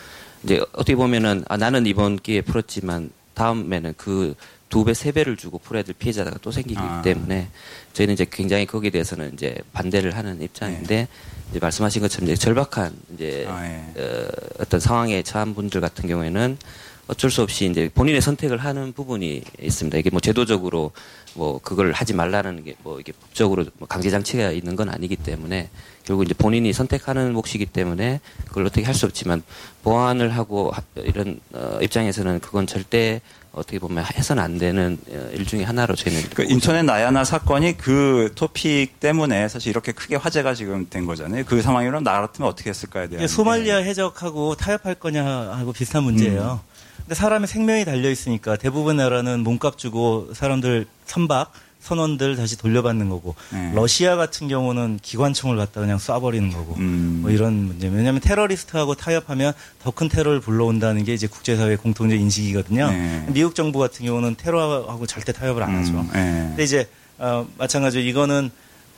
이제 0.43 0.61
어떻게 0.73 0.97
보면은 0.97 1.45
아 1.49 1.57
나는 1.57 1.87
이번 1.87 2.17
기회에 2.17 2.43
풀었지만 2.43 3.11
다음에는 3.35 3.95
그 3.97 4.35
두 4.69 4.85
배, 4.85 4.93
세 4.95 5.13
배를 5.13 5.37
주고 5.37 5.59
풀어야 5.59 5.83
될 5.83 5.95
피해자가 5.99 6.33
또 6.43 6.51
생기기 6.51 6.79
아. 6.79 7.03
때문에 7.03 7.49
저희는 7.95 8.15
이제 8.15 8.27
굉장히 8.31 8.67
거기에 8.67 8.91
대해서는 8.91 9.33
이제 9.35 9.57
반대를 9.73 10.17
하는 10.17 10.43
입장인데 10.43 10.95
네. 10.97 11.09
이제 11.51 11.59
말씀하신 11.59 12.03
것처럼 12.03 12.29
이제 12.29 12.37
절박한 12.37 12.93
이제 13.15 13.47
아, 13.49 13.65
예. 13.65 14.01
어, 14.03 14.29
어떤 14.61 14.79
상황에 14.81 15.23
처한 15.23 15.55
분들 15.55 15.81
같은 15.81 16.09
경우에는 16.09 16.59
어쩔 17.07 17.31
수 17.31 17.41
없이 17.41 17.65
이제 17.65 17.89
본인의 17.95 18.21
선택을 18.21 18.59
하는 18.59 18.93
부분이 18.93 19.43
있습니다. 19.63 19.97
이게 19.97 20.11
뭐 20.11 20.21
제도적으로 20.21 20.91
뭐 21.33 21.59
그걸 21.63 21.93
하지 21.93 22.13
말라는 22.13 22.65
게 22.65 22.75
뭐 22.83 23.01
이게 23.01 23.13
법적으로 23.13 23.65
뭐 23.79 23.89
강제 23.89 24.11
장치가 24.11 24.51
있는 24.53 24.77
건 24.77 24.91
아니기 24.91 25.17
때문에 25.17 25.71
결국 26.05 26.25
이제 26.25 26.35
본인이 26.35 26.71
선택하는 26.75 27.33
몫이기 27.33 27.65
때문에 27.65 28.21
그걸 28.47 28.67
어떻게 28.67 28.85
할 28.85 28.95
수 28.95 29.07
없지만 29.07 29.43
보완을 29.83 30.37
하고 30.37 30.71
이런 30.97 31.41
어 31.55 31.79
입장에서는 31.81 32.41
그건 32.41 32.67
절대 32.67 33.23
어떻게 33.59 33.79
보면 33.79 34.05
해서는 34.05 34.43
안 34.43 34.59
되는 34.59 34.99
어, 35.11 35.31
일 35.33 35.47
중에 35.47 35.65
하나로 35.65 35.95
저희는 35.95 36.31
그 36.35 36.45
인터넷 36.45 36.83
나야나 36.83 37.25
사건이 37.25 37.77
그 37.77 38.33
토픽 38.35 39.01
때문에 39.01 39.49
사실 39.49 39.71
이렇게 39.71 39.93
크게 39.93 40.17
화제가 40.17 40.55
지금 40.55 40.87
된 40.89 41.07
거잖아요. 41.07 41.45
그 41.47 41.61
상황이면 41.63 42.05
나 42.05 42.21
같으면 42.21 42.51
어떻게 42.51 42.71
했을까에 42.71 43.09
대한 43.09 43.27
소말리아 43.29 43.79
해적하고 43.79 44.55
타협할 44.55 44.95
거냐 44.95 45.25
하고 45.25 45.73
비슷한 45.73 46.05
문제예요. 46.05 46.61
음. 46.65 46.79
근데 46.99 47.15
사람의 47.15 47.49
생명이 47.49 47.85
달려 47.85 48.11
있으니까 48.11 48.57
대부분 48.57 48.97
나라는 48.99 49.41
몸값 49.41 49.79
주고 49.79 50.29
사람들 50.35 50.87
선박 51.07 51.53
선원들 51.89 52.37
다시 52.37 52.59
돌려받는 52.59 53.09
거고 53.09 53.35
네. 53.51 53.73
러시아 53.75 54.17
같은 54.17 54.47
경우는 54.49 54.99
기관총을 55.03 55.57
갖다 55.57 55.81
그냥 55.81 55.97
쏴버리는 55.99 56.53
거고 56.53 56.75
음. 56.75 57.21
뭐 57.23 57.31
이런 57.31 57.55
문제. 57.67 57.89
왜냐하면 57.89 58.21
테러리스트하고 58.21 58.95
타협하면 58.95 59.53
더 59.83 59.91
큰 59.99 60.09
테러를 60.09 60.41
불러온다는 60.41 61.03
게 61.03 61.13
이제 61.15 61.27
국제사회 61.27 61.75
공통적 61.77 62.21
인식이거든요. 62.21 62.91
네. 62.91 63.27
미국 63.31 63.55
정부 63.55 63.79
같은 63.81 64.05
경우는 64.07 64.37
테러하고 64.37 65.07
절대 65.07 65.33
타협을 65.33 65.63
안 65.63 65.75
하죠. 65.77 65.93
음. 65.93 66.11
네. 66.13 66.45
근데 66.51 66.63
이제 66.63 66.89
어, 67.19 67.47
마찬가지로 67.57 68.05
이거는 68.05 68.51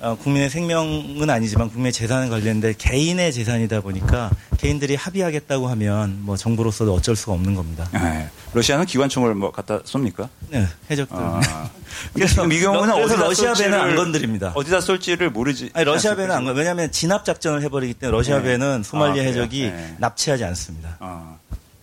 어, 0.02 0.16
국민의 0.16 0.48
생명은 0.48 1.28
아니지만 1.28 1.68
국민의 1.68 1.92
재산에 1.92 2.28
관련된 2.30 2.74
개인의 2.78 3.32
재산이다 3.32 3.82
보니까 3.82 4.30
개인들이 4.56 4.94
합의하겠다고 4.94 5.68
하면 5.68 6.18
뭐 6.22 6.36
정부로서도 6.36 6.94
어쩔 6.94 7.14
수가 7.14 7.32
없는 7.32 7.54
겁니다. 7.54 7.86
네. 7.92 8.28
러시아는 8.54 8.86
기관총을 8.86 9.34
뭐 9.34 9.52
갖다 9.52 9.80
쏩니까? 9.80 10.28
네, 10.48 10.66
해적들. 10.90 11.16
아. 11.18 11.40
그래서 12.14 12.46
이 12.46 12.60
경우는 12.60 12.94
어디서 12.94 13.16
러시아 13.16 13.52
배는 13.52 13.78
안 13.78 13.94
건드립니다. 13.94 14.52
어디다 14.54 14.80
쏠지를 14.80 15.30
모르지. 15.30 15.70
아니, 15.74 15.84
러시아 15.84 16.14
배는 16.14 16.34
안 16.34 16.44
건. 16.44 16.56
왜냐하면 16.56 16.90
진압 16.90 17.24
작전을 17.24 17.62
해버리기 17.62 17.94
때문에 17.94 18.16
러시아 18.16 18.38
네. 18.38 18.44
배는 18.44 18.82
소말리아 18.82 19.22
아, 19.22 19.26
해적이 19.26 19.70
네. 19.70 19.96
납치하지 19.98 20.44
않습니다. 20.44 20.96
아. 21.00 21.36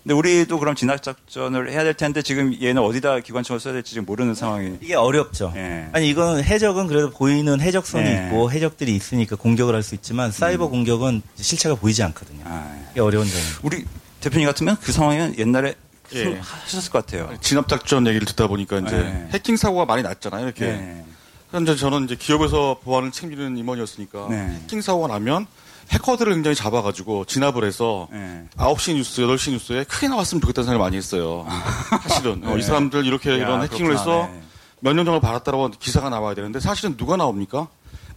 근데 0.08 0.14
우리도 0.20 0.58
그럼 0.60 0.74
진압 0.74 1.04
작전을 1.04 1.70
해야 1.70 1.84
될 1.84 1.94
텐데 1.94 2.22
지금 2.22 2.56
얘는 2.62 2.82
어디다 2.82 3.20
기관총을 3.20 3.60
써야 3.60 3.74
될지 3.74 3.92
지금 3.92 4.06
모르는 4.06 4.36
상황이 4.36 4.78
이게 4.80 4.96
어렵죠. 4.96 5.52
예. 5.58 5.90
아니 5.92 6.08
이건 6.08 6.42
해적은 6.42 6.88
그래도 6.88 7.10
보이는 7.10 7.60
해적선이 7.60 8.06
예. 8.08 8.24
있고 8.28 8.50
해적들이 8.50 8.96
있으니까 8.96 9.36
공격을 9.36 9.76
할 9.76 9.84
수 9.84 9.96
있지만 9.96 10.32
사이버 10.32 10.68
음. 10.68 10.72
공격은 10.72 11.22
실체가 11.36 11.76
보이지 11.76 12.04
않거든요. 12.04 12.42
아, 12.46 12.74
예. 12.74 12.88
이게 12.92 13.02
어려운 13.02 13.28
점입니다. 13.28 13.60
우리 13.64 13.84
대표님 14.22 14.48
같으면 14.48 14.78
그 14.82 14.94
상황은 14.94 15.38
옛날에 15.40 15.76
예. 16.14 16.38
하셨을 16.40 16.90
것 16.90 17.06
같아요. 17.06 17.30
진압 17.42 17.68
작전 17.68 18.08
얘기를 18.08 18.26
듣다 18.28 18.48
보니까 18.48 18.80
이제 18.80 18.96
예. 18.96 19.28
해킹 19.34 19.58
사고가 19.58 19.84
많이 19.84 20.04
났잖아요. 20.04 20.46
이렇게. 20.46 20.66
예. 20.68 21.04
현재 21.52 21.76
저는 21.76 22.06
이제 22.06 22.16
기업에서 22.16 22.80
보안을 22.82 23.12
챙기는 23.12 23.58
임원이었으니까 23.58 24.28
네. 24.30 24.60
해킹 24.64 24.80
사고가 24.82 25.08
나면 25.08 25.48
해커들을 25.92 26.34
굉장히 26.34 26.56
잡아가지고 26.56 27.26
진압을 27.26 27.64
해서 27.64 28.08
네. 28.12 28.46
9시 28.58 28.96
뉴스, 28.96 29.22
8시 29.22 29.52
뉴스에 29.52 29.84
크게 29.86 30.08
나왔으면 30.08 30.42
좋겠다는 30.42 30.66
생각을 30.66 30.80
많이 30.84 30.98
했어요. 30.98 31.46
사실은. 32.08 32.42
네. 32.42 32.52
어, 32.52 32.58
이 32.58 32.62
사람들 32.62 33.06
이렇게 33.06 33.32
야, 33.32 33.36
이런 33.36 33.64
해킹을 33.64 33.94
해서 33.94 34.30
네. 34.32 34.42
몇년 34.80 35.06
정도 35.06 35.20
받았다고 35.20 35.72
기사가 35.80 36.10
나와야 36.10 36.36
되는데 36.36 36.60
사실은 36.60 36.98
누가 36.98 37.16
나옵니까? 37.16 37.68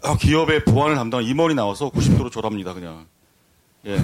아, 0.03 0.17
기업의 0.17 0.65
보안을 0.65 0.97
담당한 0.97 1.27
임원이 1.27 1.55
나와서 1.55 1.91
90도로 1.91 2.31
졸합니다, 2.31 2.75
그냥. 2.75 3.07
예. 3.87 3.97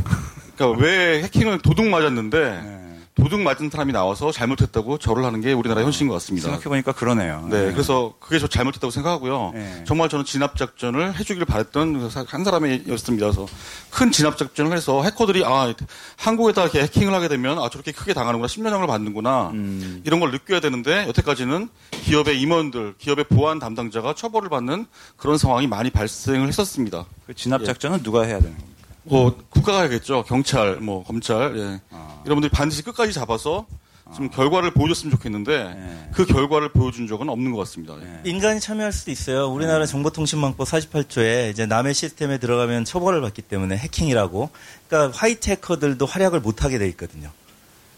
그러니까 0.56 0.82
왜 0.82 1.22
해킹을 1.22 1.60
도둑 1.60 1.86
맞았는데 1.86 2.38
네. 2.38 2.85
도둑 3.16 3.40
맞은 3.40 3.70
사람이 3.70 3.92
나와서 3.92 4.30
잘못했다고 4.30 4.98
절을 4.98 5.24
하는 5.24 5.40
게 5.40 5.54
우리나라 5.54 5.82
현실인 5.82 6.08
것 6.08 6.14
같습니다. 6.14 6.48
생각해보니까 6.48 6.92
그러네요. 6.92 7.48
네, 7.50 7.66
네. 7.66 7.72
그래서 7.72 8.14
그게 8.20 8.38
저 8.38 8.46
잘못했다고 8.46 8.90
생각하고요. 8.90 9.52
네. 9.54 9.84
정말 9.86 10.10
저는 10.10 10.26
진압작전을 10.26 11.18
해주기를 11.18 11.46
바랬던 11.46 12.10
한 12.26 12.44
사람이었습니다. 12.44 13.26
그래서 13.26 13.46
큰 13.90 14.12
진압작전을 14.12 14.76
해서 14.76 15.02
해커들이 15.02 15.44
아, 15.46 15.72
한국에다 16.16 16.64
이렇게 16.64 16.82
해킹을 16.82 17.14
하게 17.14 17.28
되면 17.28 17.58
아, 17.58 17.70
저렇게 17.70 17.90
크게 17.90 18.12
당하는구나, 18.12 18.46
10년형을 18.48 18.86
받는구나, 18.86 19.50
음. 19.54 20.02
이런 20.04 20.20
걸 20.20 20.30
느껴야 20.30 20.60
되는데 20.60 21.06
여태까지는 21.08 21.70
기업의 21.92 22.38
임원들, 22.38 22.96
기업의 22.98 23.24
보안 23.30 23.58
담당자가 23.58 24.14
처벌을 24.14 24.50
받는 24.50 24.84
그런 25.16 25.38
상황이 25.38 25.66
많이 25.66 25.88
발생을 25.88 26.48
했었습니다. 26.48 27.06
그 27.26 27.34
진압작전은 27.34 28.00
예. 28.00 28.02
누가 28.02 28.24
해야 28.24 28.38
되는 28.40 28.56
겁니까? 28.58 28.75
뭐 29.08 29.36
국가가 29.50 29.80
해야겠죠. 29.80 30.24
경찰, 30.24 30.76
뭐 30.76 31.04
검찰, 31.04 31.56
예. 31.58 31.80
아. 31.90 32.22
여러분들이 32.24 32.50
반드시 32.50 32.82
끝까지 32.82 33.12
잡아서 33.12 33.66
좀 34.14 34.26
아. 34.26 34.30
결과를 34.30 34.72
보여줬으면 34.72 35.10
좋겠는데 35.12 35.74
네. 35.74 36.08
그 36.12 36.26
결과를 36.26 36.70
보여준 36.70 37.06
적은 37.06 37.28
없는 37.28 37.52
것 37.52 37.58
같습니다. 37.58 37.96
네. 37.96 38.20
인간이 38.24 38.60
참여할 38.60 38.92
수도 38.92 39.10
있어요. 39.10 39.48
우리나라 39.48 39.80
네. 39.80 39.86
정보통신망법 39.86 40.66
48조에 40.66 41.50
이제 41.50 41.66
남의 41.66 41.94
시스템에 41.94 42.38
들어가면 42.38 42.84
처벌을 42.84 43.20
받기 43.20 43.42
때문에 43.42 43.76
해킹이라고. 43.76 44.50
그러니까 44.88 45.18
화이트 45.18 45.50
해커들도 45.50 46.06
활약을 46.06 46.40
못하게 46.40 46.78
돼 46.78 46.88
있거든요. 46.90 47.30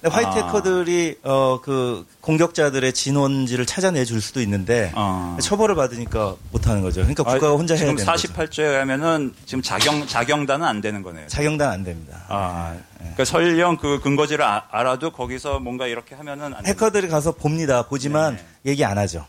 화이트 0.03 0.29
아. 0.29 0.47
해커들이 0.47 1.19
어 1.25 1.59
그 1.63 2.07
공격자들의 2.21 2.93
진원지를 2.93 3.67
찾아내 3.67 4.05
줄 4.05 4.21
수도 4.21 4.41
있는데 4.41 4.93
아. 4.95 5.37
처벌을 5.41 5.75
받으니까 5.75 6.37
못 6.53 6.67
하는 6.67 6.83
거죠. 6.83 7.01
그러니까 7.01 7.23
아, 7.27 7.35
국가가 7.35 7.55
혼자 7.55 7.75
해야 7.75 7.87
되는 7.87 7.97
거죠. 7.97 8.17
지금 8.17 8.35
48조에 8.37 8.79
가면은 8.79 9.35
지금 9.47 9.63
자경 9.63 10.07
자경단은 10.07 10.67
안 10.67 10.81
되는 10.81 11.03
거네요. 11.03 11.27
자경단 11.29 11.71
안 11.71 11.85
됩니다. 11.85 12.25
아. 12.29 12.73
네. 12.75 12.81
그러니까 12.99 13.25
설령 13.25 13.77
그 13.77 14.01
근거지를 14.01 14.45
아, 14.45 14.65
알아도 14.71 15.11
거기서 15.11 15.61
뭔가 15.61 15.87
이렇게 15.87 16.15
하면은 16.15 16.55
해커들이 16.67 17.09
가서 17.09 17.33
봅니다. 17.33 17.83
보지만 17.83 18.37
네. 18.37 18.71
얘기 18.73 18.85
안 18.85 18.99
하죠. 18.99 19.25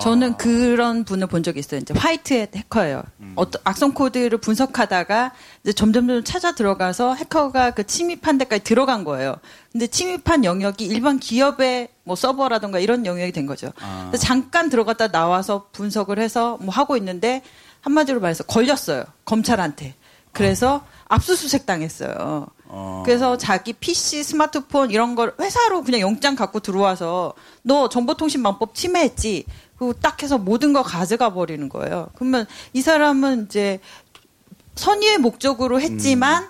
저는 0.00 0.32
아. 0.32 0.36
그런 0.36 1.04
분을 1.04 1.26
본 1.26 1.42
적이 1.42 1.60
있어요. 1.60 1.80
이제 1.80 1.92
화이트 1.96 2.48
해커예요. 2.54 3.02
음. 3.20 3.32
어떤 3.34 3.60
악성 3.64 3.92
코드를 3.92 4.38
분석하다가 4.38 5.32
이제 5.62 5.72
점점점 5.72 6.22
찾아 6.22 6.52
들어가서 6.52 7.14
해커가 7.14 7.72
그 7.72 7.84
침입한 7.84 8.38
데까지 8.38 8.62
들어간 8.62 9.04
거예요. 9.04 9.36
근데 9.72 9.86
침입한 9.86 10.44
영역이 10.44 10.84
일반 10.84 11.18
기업의 11.18 11.88
뭐 12.04 12.14
서버라든가 12.14 12.78
이런 12.78 13.06
영역이 13.06 13.32
된 13.32 13.46
거죠. 13.46 13.72
아. 13.80 14.12
잠깐 14.18 14.68
들어갔다 14.68 15.08
나와서 15.08 15.68
분석을 15.72 16.18
해서 16.18 16.58
뭐 16.60 16.72
하고 16.72 16.96
있는데 16.96 17.42
한마디로 17.80 18.20
말해서 18.20 18.44
걸렸어요. 18.44 19.04
검찰한테. 19.24 19.94
그래서 20.32 20.84
아. 20.86 21.00
압수수색 21.16 21.66
당했어요. 21.66 22.46
어. 22.66 23.02
그래서 23.04 23.36
자기 23.36 23.72
PC, 23.72 24.22
스마트폰 24.22 24.92
이런 24.92 25.16
걸 25.16 25.34
회사로 25.40 25.82
그냥 25.82 26.00
영장 26.00 26.36
갖고 26.36 26.60
들어와서 26.60 27.34
너 27.62 27.88
정보통신망법 27.88 28.74
침해했지. 28.74 29.44
그리고 29.80 29.94
딱 29.94 30.22
해서 30.22 30.36
모든 30.36 30.74
거 30.74 30.82
가져가 30.82 31.32
버리는 31.32 31.66
거예요. 31.70 32.10
그러면 32.14 32.46
이 32.74 32.82
사람은 32.82 33.46
이제 33.46 33.80
선의의 34.74 35.16
목적으로 35.18 35.80
했지만 35.80 36.42
음. 36.44 36.48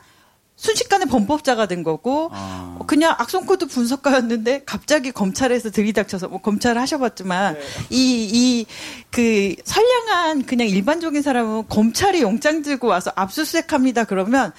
순식간에 0.56 1.04
범법자가 1.06 1.66
된 1.66 1.84
거고 1.84 2.28
아. 2.32 2.76
그냥 2.88 3.14
악성코드 3.16 3.66
분석가였는데 3.66 4.64
갑자기 4.66 5.12
검찰에서 5.12 5.70
들이닥쳐서 5.70 6.26
뭐 6.28 6.40
검찰 6.40 6.76
하셔봤지만 6.76 7.56
이 7.90 8.30
이 8.34 8.66
그 9.10 9.54
선량한 9.64 10.46
그냥 10.46 10.66
일반적인 10.68 11.22
사람은 11.22 11.68
검찰이 11.68 12.22
영장 12.22 12.62
들고 12.62 12.88
와서 12.88 13.12
압수수색합니다 13.14 14.04
그러면 14.04 14.52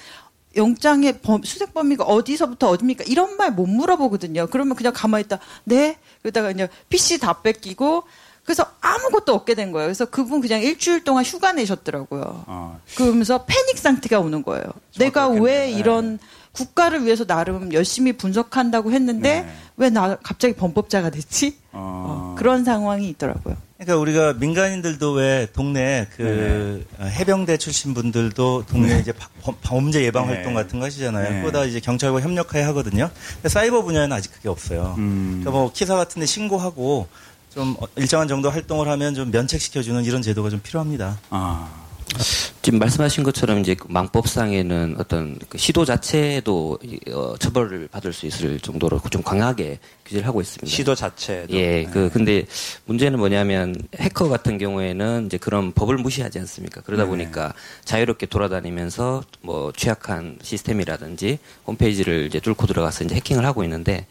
영장의 0.56 1.20
범, 1.20 1.42
수색 1.42 1.72
범위가 1.74 2.04
어디서부터 2.04 2.68
어디입니까? 2.70 3.04
이런 3.06 3.36
말 3.36 3.50
못 3.52 3.66
물어보거든요. 3.66 4.48
그러면 4.48 4.76
그냥 4.76 4.92
가만히 4.94 5.24
있다. 5.24 5.38
네? 5.64 5.98
그러다가 6.22 6.48
그냥 6.48 6.68
PC 6.88 7.18
다 7.20 7.40
뺏기고 7.42 8.04
그래서 8.44 8.66
아무것도 8.80 9.32
없게 9.32 9.54
된 9.54 9.70
거예요. 9.72 9.86
그래서 9.86 10.04
그분 10.04 10.40
그냥 10.40 10.60
일주일 10.60 11.04
동안 11.04 11.24
휴가 11.24 11.52
내셨더라고요. 11.52 12.44
아. 12.46 12.76
그러면서 12.96 13.44
패닉 13.44 13.78
상태가 13.78 14.18
오는 14.20 14.42
거예요. 14.42 14.64
내가 14.98 15.28
왜 15.28 15.66
네. 15.66 15.70
이런 15.70 16.18
국가를 16.52 17.04
위해서 17.04 17.24
나름 17.24 17.72
열심히 17.72 18.12
분석한다고 18.12 18.92
했는데 18.92 19.42
네. 19.42 19.54
왜나 19.76 20.16
갑자기 20.22 20.54
범법자가 20.54 21.10
됐지? 21.10 21.56
어. 21.72 22.32
어, 22.32 22.34
그런 22.36 22.64
상황이 22.64 23.08
있더라고요. 23.10 23.56
그러니까 23.78 24.00
우리가 24.00 24.32
민간인들도 24.34 25.12
왜 25.12 25.48
동네 25.52 26.06
그 26.16 26.84
네. 27.00 27.08
해병대 27.10 27.56
출신 27.56 27.94
분들도 27.94 28.66
동네 28.66 28.94
네. 28.94 29.00
이제 29.00 29.12
범죄 29.62 30.04
예방 30.04 30.26
네. 30.28 30.34
활동 30.34 30.54
같은 30.54 30.78
거 30.78 30.86
하시잖아요. 30.86 31.30
네. 31.30 31.40
그거다 31.40 31.64
이제 31.64 31.80
경찰과 31.80 32.20
협력해야 32.20 32.66
하거든요. 32.68 33.10
사이버 33.44 33.82
분야에는 33.82 34.14
아직 34.14 34.30
그게 34.32 34.48
없어요. 34.48 34.94
음. 34.98 35.40
그러니까 35.40 35.50
뭐 35.50 35.72
기사 35.72 35.96
같은데 35.96 36.26
신고하고 36.26 37.08
좀 37.54 37.76
일정한 37.96 38.28
정도 38.28 38.50
활동을 38.50 38.88
하면 38.88 39.14
좀 39.14 39.30
면책시켜주는 39.30 40.04
이런 40.04 40.22
제도가 40.22 40.48
좀 40.50 40.60
필요합니다. 40.60 41.18
아. 41.30 41.82
지금 42.60 42.78
말씀하신 42.78 43.24
것처럼 43.24 43.60
이제 43.60 43.74
그 43.74 43.86
망법상에는 43.88 44.96
어떤 44.98 45.38
그 45.48 45.56
시도 45.56 45.84
자체도 45.84 46.78
어, 47.12 47.34
처벌을 47.38 47.88
받을 47.88 48.12
수 48.12 48.26
있을 48.26 48.60
정도로 48.60 49.00
좀 49.10 49.22
강하게 49.22 49.78
규제를 50.04 50.26
하고 50.26 50.40
있습니다. 50.40 50.66
시도 50.66 50.94
자체. 50.94 51.46
예, 51.50 51.84
그 51.84 51.98
네. 51.98 52.08
근데 52.10 52.44
문제는 52.84 53.18
뭐냐면 53.18 53.74
해커 53.96 54.28
같은 54.28 54.58
경우에는 54.58 55.26
이제 55.26 55.38
그런 55.38 55.72
법을 55.72 55.96
무시하지 55.96 56.38
않습니까? 56.40 56.82
그러다 56.82 57.04
네. 57.04 57.08
보니까 57.08 57.54
자유롭게 57.84 58.26
돌아다니면서 58.26 59.24
뭐 59.40 59.72
취약한 59.74 60.38
시스템이라든지 60.42 61.38
홈페이지를 61.66 62.26
이제 62.26 62.40
뚫고 62.40 62.66
들어가서 62.66 63.04
이제 63.04 63.14
해킹을 63.14 63.44
하고 63.46 63.64
있는데 63.64 64.06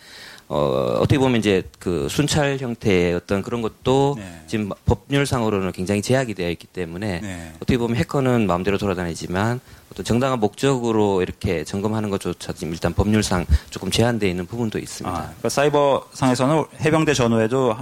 어, 0.54 0.98
어떻게 1.00 1.18
보면 1.18 1.40
이제 1.40 1.64
그 1.80 2.10
순찰 2.10 2.58
형태의 2.58 3.14
어떤 3.14 3.42
그런 3.42 3.62
것도 3.62 4.16
네. 4.18 4.44
지금 4.48 4.70
법률상으로는 4.84 5.72
굉장히 5.72 6.02
제약이 6.02 6.34
되어 6.34 6.50
있기 6.50 6.68
때문에 6.68 7.22
네. 7.22 7.54
어떻게 7.56 7.78
보면 7.78 7.96
해커는 7.96 8.48
마음대로 8.48 8.78
돌아다니지만 8.78 9.62
어떤 9.94 10.04
정당한 10.04 10.42
목적으로 10.42 11.22
이렇게 11.22 11.64
점검하는 11.64 12.10
것조차 12.10 12.52
지금 12.52 12.74
일단 12.74 12.94
법률상 12.94 13.46
조금 13.70 13.92
제한되어 13.92 14.30
있는 14.30 14.46
부분도 14.46 14.78
있습니다. 14.78 15.18
아, 15.18 15.22
그러니까 15.22 15.48
사이버 15.48 16.06
상에서는 16.12 16.66
해병대 16.82 17.14
전후에도 17.14 17.78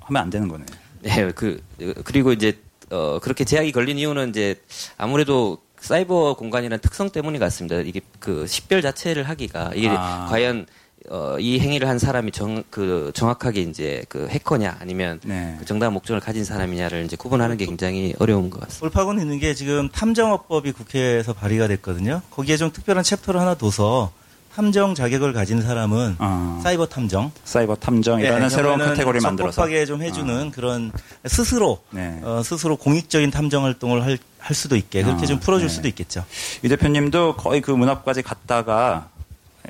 하면 0.00 0.22
안 0.22 0.28
되는 0.28 0.46
거네요. 0.46 0.66
네, 1.00 1.32
그 1.34 1.62
그리고 2.04 2.32
이제 2.32 2.58
어, 2.90 3.18
그렇게 3.22 3.46
제약이 3.46 3.72
걸린 3.72 3.96
이유는 3.96 4.28
이제 4.28 4.60
아무래도 4.98 5.56
사이버 5.80 6.34
공간이라는 6.34 6.80
특성 6.80 7.08
때문인 7.08 7.29
것 7.29 7.38
같습니다. 7.38 7.76
이게 7.76 8.02
그 8.18 8.46
식별 8.46 8.82
자체를 8.82 9.26
하기가 9.26 9.72
이게 9.74 9.88
아. 9.88 10.26
과연 10.28 10.66
어, 11.12 11.36
이 11.40 11.58
행위를 11.58 11.88
한 11.88 11.98
사람이 11.98 12.30
정, 12.30 12.62
그, 12.70 13.10
정확하게 13.14 13.62
이제 13.62 14.04
그 14.08 14.28
해커냐 14.28 14.76
아니면 14.80 15.18
네. 15.24 15.56
그 15.58 15.64
정당한 15.64 15.92
목적을 15.92 16.20
가진 16.20 16.44
사람이냐를 16.44 17.04
이제 17.04 17.16
구분하는 17.16 17.56
게 17.56 17.66
굉장히 17.66 18.14
어려운 18.20 18.48
것 18.48 18.60
같습니다. 18.60 18.80
돌파구 18.80 19.20
있는 19.20 19.40
게 19.40 19.54
지금 19.54 19.88
탐정업법이 19.88 20.70
국회에서 20.70 21.32
발의가 21.32 21.66
됐거든요. 21.66 22.22
거기에 22.30 22.56
좀 22.56 22.70
특별한 22.70 23.02
챕터를 23.02 23.40
하나 23.40 23.54
둬서 23.54 24.12
탐정 24.54 24.94
자격을 24.94 25.32
가진 25.32 25.62
사람은 25.62 26.16
어. 26.20 26.60
사이버 26.62 26.86
탐정, 26.86 27.32
사이버 27.44 27.74
탐정이라는 27.74 28.42
네, 28.42 28.48
새로운 28.48 28.78
카테고리 28.78 29.18
만들어서 29.20 29.52
적법하게 29.52 29.86
좀 29.86 30.02
해주는 30.02 30.46
어. 30.46 30.50
그런 30.54 30.92
스스로 31.26 31.82
네. 31.90 32.20
어, 32.22 32.42
스스로 32.44 32.76
공익적인 32.76 33.32
탐정 33.32 33.64
활동을 33.64 34.04
할, 34.04 34.16
할 34.38 34.54
수도 34.54 34.76
있게 34.76 35.02
그렇게 35.02 35.26
좀 35.26 35.38
아, 35.38 35.40
풀어줄 35.40 35.66
네. 35.66 35.74
수도 35.74 35.88
있겠죠. 35.88 36.24
이 36.62 36.68
대표님도 36.68 37.34
거의 37.34 37.60
그 37.60 37.72
문합까지 37.72 38.22
갔다가 38.22 39.08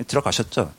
들어가셨죠? 0.06 0.72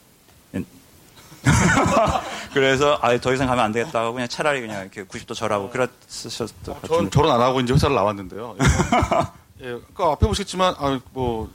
그래서 2.53 2.99
아더 3.01 3.33
이상 3.33 3.47
가면 3.47 3.63
안 3.65 3.71
되겠다고 3.71 4.13
그냥 4.13 4.27
차라리 4.27 4.61
그냥 4.61 4.81
이렇게 4.81 5.03
90도 5.03 5.35
절하고 5.35 5.69
그랬으셨던 5.69 6.75
어, 6.75 6.87
전 6.87 7.09
결혼 7.09 7.31
안 7.31 7.41
하고 7.41 7.59
이제 7.61 7.73
회사를 7.73 7.95
나왔는데요. 7.95 8.55
예, 9.61 9.65
그러니까 9.65 10.11
앞에 10.11 10.27
보셨지만 10.27 10.75
아, 10.77 10.99
뭐 11.11 11.49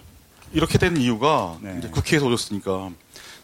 이렇게 0.53 0.79
된 0.79 0.97
이유가 0.97 1.57
네. 1.61 1.77
이제 1.79 1.89
국회에서 1.89 2.27
오셨으니까 2.27 2.91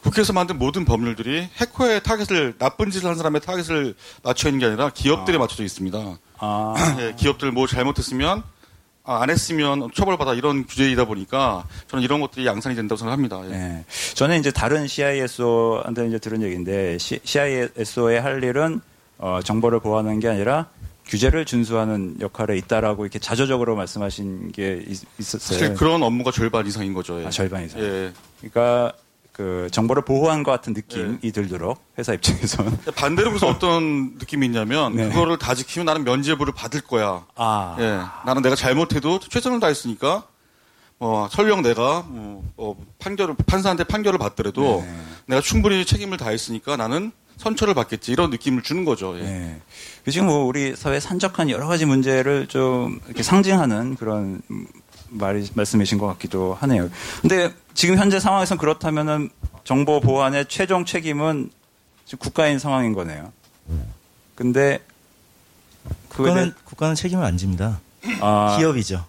국회에서 0.02 0.33
만든 0.33 0.59
모든 0.59 0.85
법률들이 0.85 1.48
해커의 1.57 2.02
타겟을 2.02 2.59
나쁜 2.59 2.90
짓을 2.90 3.09
한 3.09 3.16
사람의 3.16 3.40
타겟을 3.40 3.94
맞춰 4.22 4.48
있는 4.48 4.59
게 4.61 4.66
아니라 4.66 4.90
기업들에 4.90 5.37
아. 5.37 5.40
맞춰져 5.40 5.62
있습니다. 5.62 5.98
아. 6.38 6.96
예, 7.00 7.14
기업들 7.16 7.52
뭐 7.52 7.66
잘못했으면 7.66 8.38
아, 8.38 8.44
안 9.04 9.30
했으면 9.30 9.90
처벌받아 9.94 10.34
이런 10.34 10.64
규제이다 10.64 11.06
보니까 11.06 11.64
저는 11.88 12.04
이런 12.04 12.20
것들이 12.20 12.46
양산이 12.46 12.76
된다고 12.76 12.96
생각합니다. 12.96 13.44
예. 13.46 13.50
네. 13.50 13.84
저는 14.14 14.38
이제 14.38 14.52
다른 14.52 14.86
CISO한테 14.86 16.06
이제 16.06 16.18
들은 16.18 16.42
얘기인데 16.42 16.98
CISO의 16.98 18.20
할 18.20 18.42
일은 18.44 18.80
어, 19.18 19.40
정보를 19.42 19.80
보호하는 19.80 20.20
게 20.20 20.28
아니라 20.28 20.66
규제를 21.06 21.44
준수하는 21.44 22.18
역할에 22.20 22.56
있다라고 22.58 23.04
이렇게 23.04 23.18
자조적으로 23.18 23.74
말씀하신 23.74 24.52
게 24.52 24.84
있, 24.86 25.02
었어요 25.18 25.40
사실 25.40 25.74
그런 25.74 26.02
업무가 26.02 26.30
절반 26.30 26.66
이상인 26.66 26.94
거죠. 26.94 27.20
예. 27.20 27.26
아, 27.26 27.30
절반 27.30 27.64
이상. 27.64 27.80
예. 27.80 28.12
그러니까 28.38 28.92
그 29.32 29.68
정보를 29.72 30.04
보호한 30.04 30.42
것 30.42 30.50
같은 30.50 30.74
느낌이 30.74 31.18
네. 31.22 31.30
들도록 31.32 31.82
회사 31.98 32.12
입장에서는 32.12 32.78
반대로 32.94 33.30
그래서 33.30 33.46
어떤 33.46 34.14
느낌이 34.20 34.46
있냐면 34.46 34.94
네. 34.94 35.08
그거를 35.08 35.38
다 35.38 35.54
지키면 35.54 35.86
나는 35.86 36.04
면죄부를 36.04 36.52
받을 36.52 36.82
거야. 36.82 37.24
아. 37.34 37.76
예. 37.80 38.00
나는 38.26 38.42
내가 38.42 38.54
잘못해도 38.54 39.20
최선을 39.20 39.58
다했으니까 39.60 40.24
뭐 40.98 41.28
설령 41.28 41.62
내가 41.62 42.04
뭐, 42.06 42.44
어, 42.56 42.76
판결을 42.98 43.34
판사한테 43.46 43.84
판결을 43.84 44.18
받더라도 44.18 44.84
네. 44.86 44.96
내가 45.26 45.40
충분히 45.40 45.84
책임을 45.84 46.18
다했으니까 46.18 46.76
나는 46.76 47.10
선처를 47.42 47.74
받겠지 47.74 48.12
이런 48.12 48.31
느낌을 48.31 48.62
주는 48.62 48.85
거죠. 48.85 49.18
예. 49.18 49.22
네. 49.22 49.61
지금 50.11 50.26
뭐 50.26 50.44
우리 50.44 50.76
사회 50.76 51.00
산적한 51.00 51.50
여러 51.50 51.66
가지 51.66 51.85
문제를 51.85 52.46
좀 52.46 53.00
이렇게 53.07 53.22
상징하는 53.22 53.96
그런 53.96 54.40
말, 55.09 55.44
말씀이신 55.55 55.98
것 55.98 56.07
같기도 56.07 56.55
하네요. 56.61 56.88
근데 57.20 57.52
지금 57.74 57.96
현재 57.98 58.20
상황에선 58.20 58.59
그렇다면은 58.59 59.31
정보 59.64 60.00
보안의 60.00 60.46
최종 60.48 60.85
책임은 60.85 61.50
지금 62.05 62.18
국가인 62.18 62.59
상황인 62.59 62.92
거네요. 62.92 63.33
근데 64.35 64.81
국가는 66.09 66.50
대... 66.50 66.55
국가는 66.64 66.94
책임을 66.94 67.24
안 67.24 67.37
집니다. 67.37 67.81
아... 68.20 68.57
기업이죠. 68.59 69.05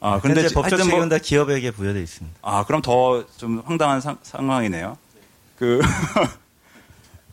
아, 0.00 0.20
근데 0.20 0.42
법적 0.42 0.54
뭐 0.54 0.68
책임은 0.68 0.98
뭐... 0.98 1.08
다 1.08 1.18
기업에게 1.18 1.70
부여되어 1.70 2.02
있습니다. 2.02 2.38
아, 2.42 2.64
그럼 2.64 2.82
더 2.82 3.24
좀 3.38 3.62
황당한 3.64 4.00
사, 4.00 4.16
상황이네요. 4.22 4.96
그 5.58 5.80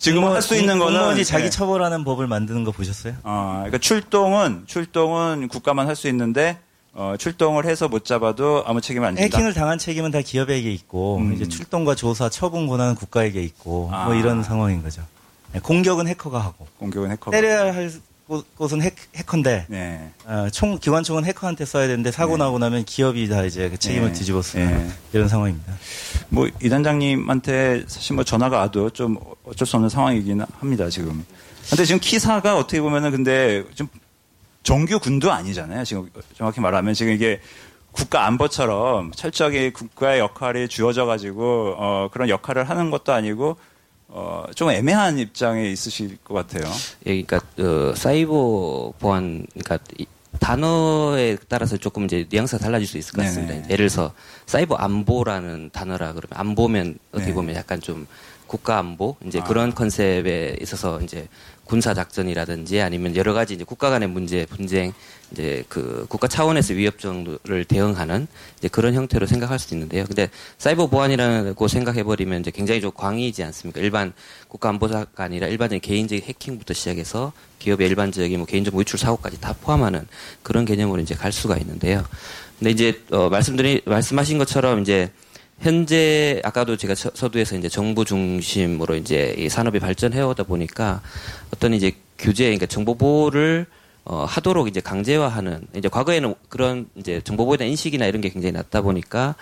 지금 0.04 0.26
할수 0.26 0.56
있는 0.58 0.80
거는 0.80 0.94
공무원이 0.96 1.24
자기 1.24 1.46
네. 1.46 1.50
처벌하는 1.50 2.04
법을 2.04 2.28
만드는 2.28 2.66
거 2.66 2.72
보셨어요? 2.72 3.14
아, 3.24 3.54
그러니까 3.60 3.78
출동은 3.78 4.64
출동은 4.68 5.48
국가만 5.48 5.88
할 5.88 5.96
수 5.96 6.10
있는데 6.10 6.58
어, 6.94 7.16
출동을 7.18 7.66
해서 7.66 7.88
못 7.88 8.04
잡아도 8.04 8.64
아무 8.66 8.82
책임 8.82 9.04
안 9.04 9.16
진다. 9.16 9.24
해킹을 9.24 9.54
당한 9.54 9.78
책임은 9.78 10.12
다 10.12 10.20
기업에게 10.22 10.72
있고 10.74 11.18
음. 11.18 11.34
이제 11.34 11.48
출동과 11.48 11.96
조사, 11.96 12.28
처분 12.30 12.68
권한은 12.68 12.96
국가에게 12.96 13.42
있고 13.44 13.88
뭐 13.90 13.94
아. 13.94 14.06
뭐 14.06 14.16
이런 14.16 14.44
상황인 14.44 14.84
거죠. 14.84 15.02
네, 15.54 15.60
공격은 15.62 16.08
해커가 16.08 16.40
하고 16.40 16.68
공격은 16.80 17.12
해커가 17.12 17.32
때려야 17.32 17.74
할 17.74 17.92
곳은 18.42 18.82
해, 18.82 18.92
해커인데 19.16 19.66
네. 19.70 20.12
어, 20.26 20.48
총 20.52 20.80
기관총은 20.80 21.26
해커한테 21.26 21.66
써야 21.66 21.88
되는데 21.88 22.12
사고 22.12 22.38
네. 22.38 22.44
나고 22.44 22.58
나면 22.60 22.86
기업이 22.86 23.28
다 23.30 23.44
이제 23.44 23.70
그 23.70 23.78
책임을 23.78 24.08
네. 24.10 24.14
뒤집어 24.14 24.42
쓰는 24.42 24.88
네. 24.88 24.94
이런 25.14 25.28
상황입니다. 25.28 25.74
뭐 26.30 26.48
이 26.62 26.70
단장님한테 26.70 27.84
사실 27.88 28.16
뭐 28.16 28.24
전화가 28.24 28.58
와도 28.58 28.90
좀 28.90 29.18
어쩔 29.46 29.68
수 29.68 29.76
없는 29.76 29.90
상황이긴 29.90 30.42
합니다 30.60 30.90
지금. 30.90 31.26
근데 31.70 31.86
지금 31.86 32.00
키사가 32.00 32.58
어떻게 32.58 32.82
보면은 32.82 33.12
근데 33.12 33.64
좀 33.76 33.88
정규 34.64 35.00
군도 35.00 35.32
아니잖아요. 35.32 35.84
지금 35.84 36.10
정확히 36.38 36.62
말하면 36.62 36.94
지금 36.94 37.14
이게 37.14 37.42
국가 37.92 38.26
안보처럼 38.26 39.12
철저하게 39.12 39.72
국가의 39.72 40.20
역할이 40.20 40.68
주어져 40.68 41.06
가지고 41.06 41.76
어, 41.78 42.10
그런 42.12 42.28
역할을 42.30 42.70
하는 42.70 42.90
것도 42.90 43.14
아니고 43.14 43.58
어, 44.16 44.46
좀 44.54 44.70
애매한 44.70 45.18
입장에 45.18 45.68
있으실 45.70 46.18
것 46.18 46.36
같아요. 46.36 46.72
예, 47.08 47.24
그러니까 47.24 47.42
어, 47.58 47.96
사이버 47.96 48.94
보안, 49.00 49.44
그러니까 49.54 49.80
단어에 50.40 51.38
따라서 51.48 51.78
조금 51.78 52.06
이제 52.06 52.28
뉘앙스가 52.30 52.64
달라질 52.64 52.88
수 52.88 53.00
있을 53.00 53.14
것 53.14 53.24
같습니다. 53.24 53.54
네네. 53.56 53.66
예를 53.66 53.90
들어서 53.90 54.14
사이버 54.46 54.76
안보라는 54.76 55.72
단어라 55.74 56.14
그러면 56.14 56.30
안보면 56.30 57.00
어떻게 57.12 57.30
네. 57.30 57.34
보면 57.34 57.56
약간 57.56 57.82
좀 57.82 58.06
국가 58.46 58.78
안보 58.78 59.16
이제 59.26 59.40
아. 59.40 59.44
그런 59.46 59.74
컨셉에 59.74 60.58
있어서 60.62 61.02
이제 61.02 61.28
군사 61.74 61.96
작전이라든지 61.96 62.82
아니면 62.82 63.16
여러 63.16 63.34
가지 63.34 63.56
이제 63.56 63.64
국가 63.64 63.90
간의 63.90 64.08
문제, 64.08 64.46
분쟁, 64.46 64.94
이제 65.32 65.64
그 65.70 66.06
국가 66.08 66.28
차원에서 66.28 66.76
위협 66.76 67.00
정도를 67.00 67.66
대응하는 67.66 68.28
이제 68.60 68.68
그런 68.68 68.94
형태로 68.94 69.26
생각할 69.26 69.58
수도 69.58 69.74
있는데요. 69.74 70.06
근데 70.06 70.30
사이버 70.60 70.86
보안이라고 70.86 71.68
생각해 71.68 72.04
버리면 72.04 72.42
이제 72.42 72.52
굉장히 72.52 72.80
좀 72.80 72.92
광의이지 72.94 73.44
않습니까? 73.46 73.82
일반 73.82 74.14
국가 74.48 74.70
안보사가 74.70 75.24
아니라 75.24 75.48
일반적인 75.48 75.82
개인적인 75.82 76.24
해킹부터 76.24 76.76
시작해서 76.76 77.34
기업의 77.58 77.88
일반적인 77.88 78.38
뭐 78.38 78.46
개인정보 78.46 78.80
유출 78.82 79.00
사고까지 79.00 79.42
다 79.42 79.56
포함하는 79.60 80.06
그런 80.44 80.66
개념으로 80.66 81.02
이제 81.02 81.16
갈 81.16 81.32
수가 81.32 81.58
있는데요. 81.58 82.04
근데 82.60 82.70
이제 82.70 83.02
어 83.10 83.30
말씀드린 83.30 83.82
말씀하신 83.86 84.38
것처럼 84.38 84.82
이제 84.82 85.10
현재 85.64 86.42
아까도 86.44 86.76
제가 86.76 86.94
서두에서 86.94 87.56
이제 87.56 87.70
정부 87.70 88.04
중심으로 88.04 88.96
이제 88.96 89.34
이 89.38 89.48
산업이 89.48 89.80
발전해 89.80 90.22
오다 90.22 90.44
보니까 90.44 91.02
어떤 91.54 91.74
이제 91.74 91.94
규제, 92.20 92.44
그러니까 92.44 92.66
정보 92.66 92.96
보호를 92.96 93.66
어, 94.04 94.26
하도록 94.26 94.68
이제 94.68 94.82
강제화하는 94.82 95.66
이제 95.74 95.88
과거에는 95.88 96.36
그런 96.50 96.88
이제 96.96 97.22
정보 97.24 97.46
보호에 97.46 97.56
대한 97.56 97.72
인식이나 97.72 98.06
이런 98.06 98.20
게 98.20 98.28
굉장히 98.28 98.52
낮다 98.52 98.82
보니까 98.82 99.36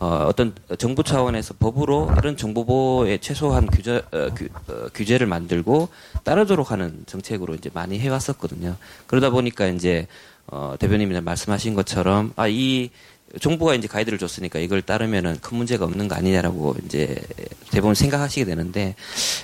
어, 0.00 0.24
어떤 0.28 0.52
정부 0.78 1.04
차원에서 1.04 1.54
법으로 1.60 2.10
이런 2.18 2.36
정보 2.36 2.66
보호에 2.66 3.18
최소한 3.18 3.68
규제, 3.68 4.02
어, 4.10 4.30
규, 4.34 4.48
어, 4.66 4.88
규제를 4.92 5.28
만들고 5.28 5.90
따르도록 6.24 6.72
하는 6.72 7.04
정책으로 7.06 7.54
이제 7.54 7.70
많이 7.72 8.00
해왔었거든요. 8.00 8.74
그러다 9.06 9.30
보니까 9.30 9.68
이제 9.68 10.08
어, 10.48 10.74
대표님이 10.76 11.20
말씀하신 11.20 11.74
것처럼 11.74 12.32
아, 12.34 12.48
이 12.48 12.90
정부가 13.40 13.74
이제 13.74 13.86
가이드를 13.86 14.18
줬으니까 14.18 14.58
이걸 14.58 14.80
따르면은 14.80 15.38
큰 15.40 15.58
문제가 15.58 15.84
없는 15.84 16.08
거 16.08 16.14
아니냐라고 16.14 16.76
이제 16.84 17.14
대부분 17.70 17.94
생각하시게 17.94 18.44
되는데 18.46 18.94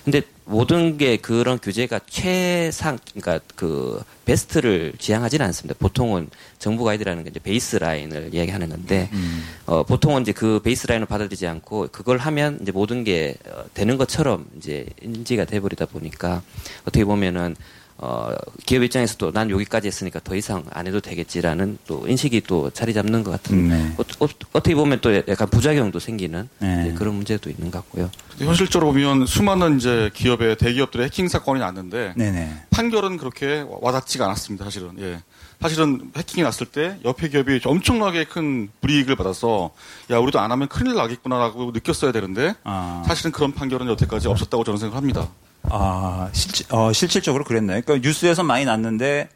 근데 0.05 0.23
모든 0.47 0.97
게 0.97 1.17
그런 1.17 1.59
규제가 1.59 2.01
최상 2.09 2.99
그러니까 3.15 3.45
그 3.57 4.03
베스트를 4.25 4.95
지향하지는 4.99 5.45
않습니다. 5.47 5.75
보통은 5.79 6.29
정부 6.59 6.85
가이드라는 6.85 7.25
게 7.25 7.31
이제 7.31 7.41
베이스 7.41 7.77
라인을 7.77 8.31
이야기하는 8.33 8.71
건데 8.71 9.11
음. 9.13 9.45
어 9.67 9.83
보통은 9.83 10.23
이제 10.23 10.33
그 10.33 10.61
베이스 10.63 10.87
라인을 10.87 11.07
받아들이지 11.07 11.47
않고 11.47 11.89
그걸 11.93 12.19
하면 12.19 12.59
이제 12.63 12.73
모든 12.73 13.05
게 13.05 13.35
어, 13.49 13.65
되는 13.75 13.99
것처럼 13.99 14.47
이제 14.57 14.87
인지가 15.03 15.45
돼 15.45 15.61
버리다 15.61 15.87
보니까 15.87 16.43
어떻게 16.83 17.05
보면은 17.05 17.55
어, 17.97 18.35
기업 18.67 18.83
입장에서도 18.83 19.31
난 19.33 19.51
여기까지 19.51 19.87
했으니까 19.87 20.21
더 20.23 20.35
이상 20.35 20.65
안 20.71 20.87
해도 20.87 21.01
되겠지라는 21.01 21.79
또 21.87 22.07
인식이 22.09 22.43
또 22.43 22.71
자리 22.71 22.93
잡는 22.93 23.23
것 23.23 23.31
같은 23.31 23.69
네. 23.69 23.95
어, 23.97 24.03
어, 24.25 24.29
떻게 24.53 24.75
보면 24.75 25.01
또 25.01 25.15
약간 25.17 25.49
부작용도 25.49 26.01
생기는 26.01 26.49
네. 26.59 26.93
그런 26.97 27.15
문제도 27.15 27.49
있는 27.49 27.71
것 27.71 27.79
같고요. 27.85 28.11
현실적으로 28.39 28.93
보면 28.93 29.27
수많은 29.27 29.77
이제 29.77 30.11
기업의 30.13 30.57
대기업들의 30.57 31.07
해킹 31.07 31.29
사건이 31.29 31.61
났는데 31.61 32.15
네네. 32.17 32.65
판결은 32.71 33.17
그렇게 33.17 33.65
와닿지가 33.69 34.25
않았습니다. 34.25 34.65
사실은 34.65 34.97
예. 34.99 35.23
사실은 35.61 36.11
해킹이 36.17 36.43
났을 36.43 36.67
때 36.67 36.99
옆에 37.05 37.29
기업이 37.29 37.61
엄청나게 37.65 38.25
큰 38.25 38.69
불이익을 38.81 39.15
받아서 39.15 39.71
야 40.11 40.19
우리도 40.19 40.41
안 40.41 40.51
하면 40.51 40.69
큰일 40.69 40.95
나겠구나라고 40.95 41.71
느꼈어야 41.71 42.11
되는데 42.11 42.55
아. 42.65 43.05
사실은 43.07 43.31
그런 43.31 43.53
판결은 43.53 43.87
여태까지 43.87 44.27
없었다고 44.29 44.65
저는 44.65 44.79
생각합니다. 44.79 45.29
아, 45.71 46.29
실, 46.33 46.67
어, 46.71 46.93
실질적으로 46.93 47.45
그랬나요? 47.45 47.81
그러니까 47.83 48.07
뉴스에서 48.07 48.43
많이 48.43 48.65
났는데 48.65 49.29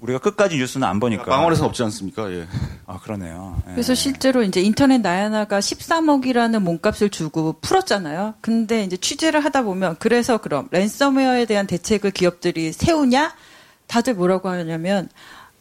우리가 0.00 0.18
끝까지 0.18 0.56
뉴스는 0.56 0.86
안 0.86 0.98
보니까. 1.00 1.24
망원에서는 1.26 1.68
없지 1.68 1.82
않습니까? 1.84 2.30
예. 2.32 2.46
아, 2.86 2.98
그러네요. 2.98 3.62
예. 3.68 3.72
그래서 3.72 3.94
실제로 3.94 4.42
이제 4.42 4.60
인터넷 4.60 4.98
나야나가 4.98 5.60
13억이라는 5.60 6.58
몸값을 6.60 7.10
주고 7.10 7.54
풀었잖아요. 7.60 8.34
근데 8.40 8.84
이제 8.84 8.96
취재를 8.96 9.44
하다 9.44 9.62
보면 9.62 9.96
그래서 9.98 10.38
그럼 10.38 10.68
랜섬웨어에 10.70 11.46
대한 11.46 11.66
대책을 11.66 12.10
기업들이 12.10 12.72
세우냐? 12.72 13.34
다들 13.86 14.14
뭐라고 14.14 14.48
하냐면 14.48 15.08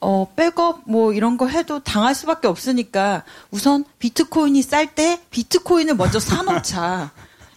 어, 0.01 0.27
백업 0.35 0.81
뭐 0.85 1.13
이런 1.13 1.37
거 1.37 1.47
해도 1.47 1.79
당할 1.79 2.15
수밖에 2.15 2.47
없으니까 2.47 3.23
우선 3.51 3.85
비트코인이 3.99 4.61
쌀 4.61 4.93
때 4.93 5.21
비트코인을 5.29 5.95
먼저 5.95 6.19
사놓자. 6.19 7.11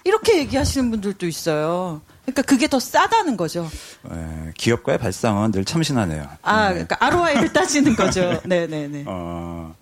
이렇게 0.05 0.39
얘기하시는 0.39 0.91
분들도 0.91 1.27
있어요. 1.27 2.01
그러니까 2.29 2.43
그게 2.43 2.68
더 2.68 2.79
싸다는 2.79 3.37
거죠. 3.39 3.70
네, 4.03 4.53
기업가의 4.55 4.99
발상은 4.99 5.51
늘 5.51 5.64
참신하네요. 5.64 6.29
아, 6.43 6.68
네. 6.68 6.85
그러니까 6.85 6.97
ROI를 7.01 7.53
따지는 7.55 7.97
거죠. 7.97 8.41
네, 8.45 8.66
네, 8.66 8.87
네. 8.87 9.05
어, 9.07 9.74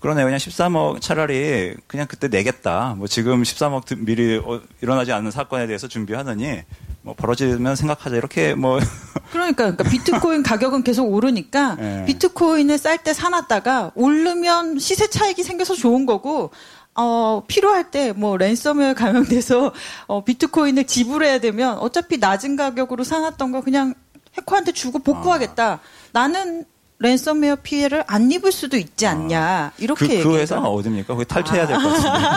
그러네요. 0.00 0.24
그냥 0.26 0.38
13억 0.38 1.00
차라리 1.00 1.74
그냥 1.86 2.08
그때 2.08 2.26
내겠다. 2.26 2.94
뭐 2.98 3.06
지금 3.06 3.42
13억 3.42 3.98
미리 3.98 4.36
어, 4.44 4.60
일어나지 4.80 5.12
않는 5.12 5.30
사건에 5.30 5.68
대해서 5.68 5.86
준비하느니 5.86 6.62
뭐 7.02 7.14
벌어지면 7.14 7.76
생각하자 7.76 8.16
이렇게 8.16 8.54
뭐 8.54 8.80
그러니까, 9.30 9.70
그러니까 9.70 9.84
비트코인 9.84 10.42
가격은 10.42 10.82
계속 10.82 11.04
오르니까 11.04 11.76
네. 11.76 12.04
비트코인을 12.06 12.78
쌀 12.78 12.98
때 12.98 13.14
사놨다가 13.14 13.92
오르면 13.94 14.78
시세 14.78 15.08
차익이 15.08 15.42
생겨서 15.42 15.74
좋은 15.74 16.04
거고 16.06 16.50
어, 16.94 17.42
필요할 17.46 17.90
때 17.90 18.12
뭐 18.12 18.36
랜섬웨어 18.36 18.94
감염돼서 18.94 19.72
어, 20.06 20.24
비트코인을 20.24 20.84
지불해야 20.86 21.38
되면 21.40 21.78
어차피 21.78 22.18
낮은 22.18 22.56
가격으로 22.56 23.04
사놨던 23.04 23.52
거 23.52 23.60
그냥 23.62 23.94
해커한테 24.38 24.72
주고 24.72 24.98
복구하겠다. 24.98 25.64
아. 25.72 25.80
나는 26.12 26.64
랜섬웨어 26.98 27.56
피해를 27.56 28.04
안 28.06 28.30
입을 28.30 28.52
수도 28.52 28.76
있지 28.76 29.06
않냐. 29.06 29.40
아. 29.40 29.72
이렇게 29.78 30.18
그, 30.18 30.22
그 30.30 30.36
회사가 30.38 30.68
어딥니까? 30.68 31.14
거기 31.14 31.24
탈퇴해야 31.26 31.66
될 31.66 31.78
것 31.78 31.88
같은데. 31.88 32.28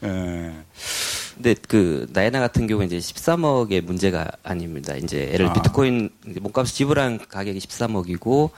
네. 0.00 0.52
근데 1.34 1.54
그 1.68 2.06
나이나 2.12 2.40
같은 2.40 2.66
경우에 2.66 2.86
이제 2.86 2.98
13억의 2.98 3.82
문제가 3.82 4.30
아닙니다. 4.42 4.94
이제 4.94 5.30
예를 5.32 5.46
아. 5.48 5.52
비트코인 5.52 6.10
몸값 6.40 6.66
지불한 6.66 7.18
가격이 7.28 7.58
13억이고 7.58 8.50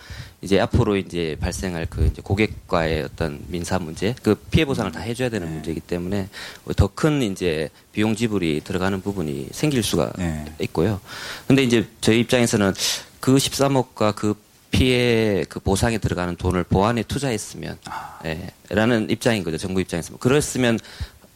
이제 0.43 0.61
앞으로 0.61 0.97
이제 0.97 1.37
발생할 1.41 1.87
그 1.89 2.07
이제 2.07 2.21
고객과의 2.23 3.03
어떤 3.03 3.41
민사 3.49 3.79
문제, 3.79 4.15
그 4.23 4.35
피해 4.51 4.65
보상을 4.65 4.93
다 4.93 5.01
해줘야 5.01 5.29
되는 5.29 5.47
네. 5.47 5.55
문제이기 5.55 5.81
때문에 5.81 6.29
더 6.77 6.89
큰 6.89 7.21
이제 7.23 7.69
비용 7.93 8.15
지불이 8.17 8.63
들어가는 8.65 9.01
부분이 9.03 9.49
생길 9.53 9.83
수가 9.83 10.13
네. 10.19 10.45
있고요. 10.61 11.01
근데 11.47 11.63
이제 11.63 11.87
저희 12.01 12.21
입장에서는 12.21 12.73
그 13.21 13.37
13억과 13.37 14.15
그 14.15 14.35
피해 14.71 15.45
그 15.49 15.61
보상에 15.61 15.99
들어가는 15.99 16.37
돈을 16.37 16.65
보안에 16.65 17.03
투자했으면, 17.05 17.79
아. 17.87 18.19
예, 18.25 18.51
라는 18.69 19.09
입장인 19.09 19.43
거죠. 19.45 19.57
정부 19.59 19.81
입장에서. 19.81 20.17
그랬으면 20.19 20.79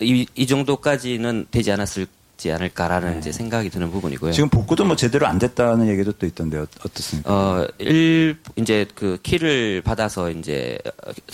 이, 0.01 0.27
이 0.35 0.47
정도까지는 0.47 1.47
되지 1.51 1.73
않았을 1.73 2.07
지 2.41 2.51
않을까라는 2.51 3.13
네. 3.13 3.19
이제 3.19 3.33
생각이 3.33 3.69
드는 3.69 3.91
부분이고요. 3.91 4.33
지금 4.33 4.49
복구도 4.49 4.87
뭐 4.87 4.97
제대로 4.97 5.27
안 5.27 5.39
됐다는 5.39 5.89
얘기도 5.89 6.13
또 6.13 6.25
있던데 6.25 6.57
어떻습니까? 6.57 7.31
어, 7.31 7.69
일 7.77 8.39
이제 8.57 8.87
그 8.95 9.19
키를 9.23 9.83
받아서 9.83 10.31
이제 10.31 10.79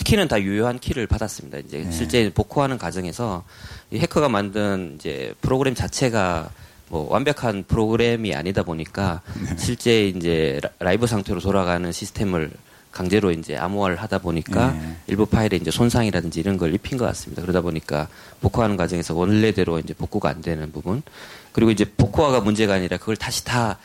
키는 0.03 0.27
다 0.27 0.41
유효한 0.41 0.79
키를 0.79 1.07
받았습니다. 1.07 1.59
이제 1.59 1.77
네. 1.77 1.91
실제 1.93 2.29
복구하는 2.33 2.77
과정에서 2.77 3.45
이 3.89 3.99
해커가 3.99 4.27
만든 4.27 4.95
이제 4.99 5.33
프로그램 5.39 5.75
자체가 5.75 6.49
뭐 6.89 7.07
완벽한 7.09 7.63
프로그램이 7.65 8.35
아니다 8.35 8.63
보니까 8.63 9.21
네. 9.41 9.55
실제 9.57 10.09
이제 10.09 10.59
라이브 10.79 11.07
상태로 11.07 11.39
돌아가는 11.39 11.89
시스템을 11.89 12.51
강제로 12.97 13.31
이제 13.31 13.55
암호화를 13.55 13.97
하다 13.97 14.17
보니까 14.17 14.71
네. 14.71 14.95
일부 15.05 15.27
파일에 15.27 15.55
이제 15.57 15.69
손상이라든지 15.69 16.39
이런 16.39 16.57
걸 16.57 16.73
입힌 16.73 16.97
것 16.97 17.05
같습니다. 17.05 17.43
그러다 17.43 17.61
보니까 17.61 18.07
복구하는 18.41 18.75
과정에서 18.75 19.13
원래대로 19.13 19.77
이제 19.77 19.93
복구가 19.93 20.29
안 20.29 20.41
되는 20.41 20.71
부분 20.71 21.03
그리고 21.51 21.69
이제 21.69 21.85
복호화가 21.85 22.41
문제가 22.41 22.73
아니라 22.73 22.97
그걸 22.97 23.15
다시 23.15 23.45
다 23.45 23.77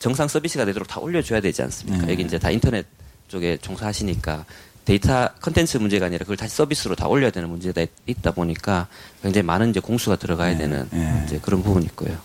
정상 0.00 0.26
서비스가 0.26 0.64
되도록 0.64 0.88
다 0.88 0.98
올려줘야 0.98 1.40
되지 1.40 1.62
않습니까? 1.62 2.06
네. 2.06 2.12
여기 2.12 2.24
이제 2.24 2.40
다 2.40 2.50
인터넷 2.50 2.86
쪽에 3.28 3.56
종사하시니까 3.58 4.44
데이터 4.84 5.28
컨텐츠 5.40 5.76
문제가 5.78 6.06
아니라 6.06 6.24
그걸 6.24 6.36
다시 6.36 6.56
서비스로 6.56 6.96
다 6.96 7.06
올려야 7.06 7.30
되는 7.30 7.48
문제가 7.48 7.86
있다 8.06 8.32
보니까 8.32 8.88
굉장히 9.22 9.46
많은 9.46 9.70
이제 9.70 9.78
공수가 9.78 10.16
들어가야 10.16 10.52
네. 10.52 10.58
되는 10.58 10.88
네. 10.90 11.22
이제 11.24 11.38
그런 11.40 11.62
부분이 11.62 11.86
있고요. 11.86 12.16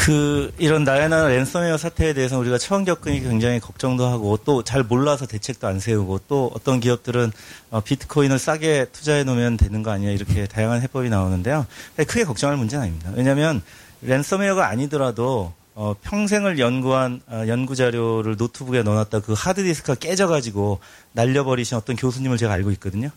그 0.00 0.50
이런 0.56 0.84
나야나 0.84 1.28
랜섬웨어 1.28 1.76
사태에 1.76 2.14
대해서 2.14 2.38
우리가 2.38 2.56
처음 2.56 2.86
겪으니 2.86 3.20
굉장히 3.20 3.60
걱정도 3.60 4.06
하고 4.06 4.38
또 4.38 4.62
잘 4.62 4.82
몰라서 4.82 5.26
대책도 5.26 5.66
안 5.66 5.78
세우고 5.78 6.20
또 6.26 6.50
어떤 6.54 6.80
기업들은 6.80 7.32
어, 7.70 7.80
비트코인을 7.80 8.38
싸게 8.38 8.86
투자해 8.92 9.24
놓으면 9.24 9.58
되는 9.58 9.82
거 9.82 9.90
아니야 9.90 10.10
이렇게 10.10 10.46
다양한 10.46 10.80
해법이 10.80 11.10
나오는데요. 11.10 11.66
크게 11.96 12.24
걱정할 12.24 12.56
문제는 12.56 12.84
아닙니다. 12.84 13.10
왜냐하면 13.14 13.60
랜섬웨어가 14.00 14.68
아니더라도 14.68 15.52
어, 15.74 15.94
평생을 16.00 16.58
연구한 16.58 17.20
어, 17.26 17.44
연구 17.46 17.74
자료를 17.76 18.36
노트북에 18.36 18.82
넣어놨다 18.82 19.20
그 19.20 19.34
하드디스크가 19.36 19.96
깨져가지고 19.96 20.80
날려버리신 21.12 21.76
어떤 21.76 21.96
교수님을 21.96 22.38
제가 22.38 22.54
알고 22.54 22.70
있거든요. 22.72 23.10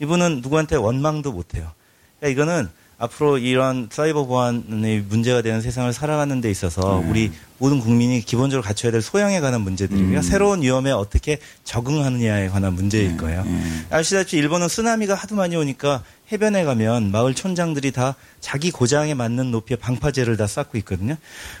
이분은 0.00 0.40
누구한테 0.40 0.76
원망도 0.76 1.32
못해요. 1.32 1.72
그러니까 2.20 2.42
이거는 2.42 2.70
앞으로 3.02 3.38
이런 3.38 3.88
사이버 3.90 4.26
보안의 4.26 5.06
문제가 5.08 5.42
되는 5.42 5.60
세상을 5.60 5.92
살아가는 5.92 6.40
데 6.40 6.48
있어서 6.52 7.00
음. 7.00 7.10
우리 7.10 7.32
모든 7.58 7.80
국민이 7.80 8.20
기본적으로 8.20 8.62
갖춰야 8.62 8.92
될 8.92 9.02
소양에 9.02 9.40
관한 9.40 9.62
문제들이고요. 9.62 10.18
음. 10.18 10.22
새로운 10.22 10.62
위험에 10.62 10.92
어떻게 10.92 11.38
적응하느냐에 11.64 12.48
관한 12.48 12.74
문제일 12.74 13.10
네, 13.10 13.16
거예요. 13.16 13.42
음. 13.42 13.86
아시다시피 13.90 14.36
일본은 14.36 14.68
쓰나미가 14.68 15.14
하도 15.16 15.34
많이 15.34 15.56
오니까 15.56 16.04
해변에 16.30 16.62
가면 16.62 17.10
마을 17.10 17.34
촌장들이 17.34 17.90
다 17.90 18.14
자기 18.40 18.70
고장에 18.70 19.14
맞는 19.14 19.50
높이의 19.50 19.78
방파제를 19.78 20.36
다 20.36 20.46
쌓고 20.46 20.78
있거든요. 20.78 21.16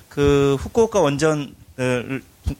그 0.08 0.56
후쿠오카 0.60 1.00
원전 1.00 1.54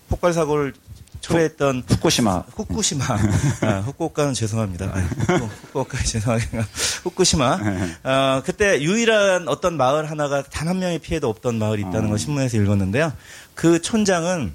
폭발 0.08 0.32
사고를 0.32 0.74
초래했던 1.22 1.84
후쿠시마. 1.86 2.44
후쿠시마. 2.54 3.04
아, 3.62 3.78
후쿠오카는 3.86 4.34
죄송합니다. 4.34 4.86
아, 4.86 4.98
후쿠오카 5.38 5.98
죄송하게. 6.04 6.44
후쿠시마. 7.04 7.58
어, 8.04 8.42
그때 8.44 8.82
유일한 8.82 9.46
어떤 9.48 9.76
마을 9.76 10.10
하나가 10.10 10.42
단 10.42 10.72
한 10.72 10.78
명의 10.78 10.98
피해도 10.98 11.28
없던 11.28 11.58
마을이 11.58 11.82
있다는 11.82 12.04
걸 12.08 12.14
어. 12.14 12.16
신문에서 12.16 12.56
읽었는데요. 12.56 13.12
그 13.54 13.82
촌장은 13.82 14.54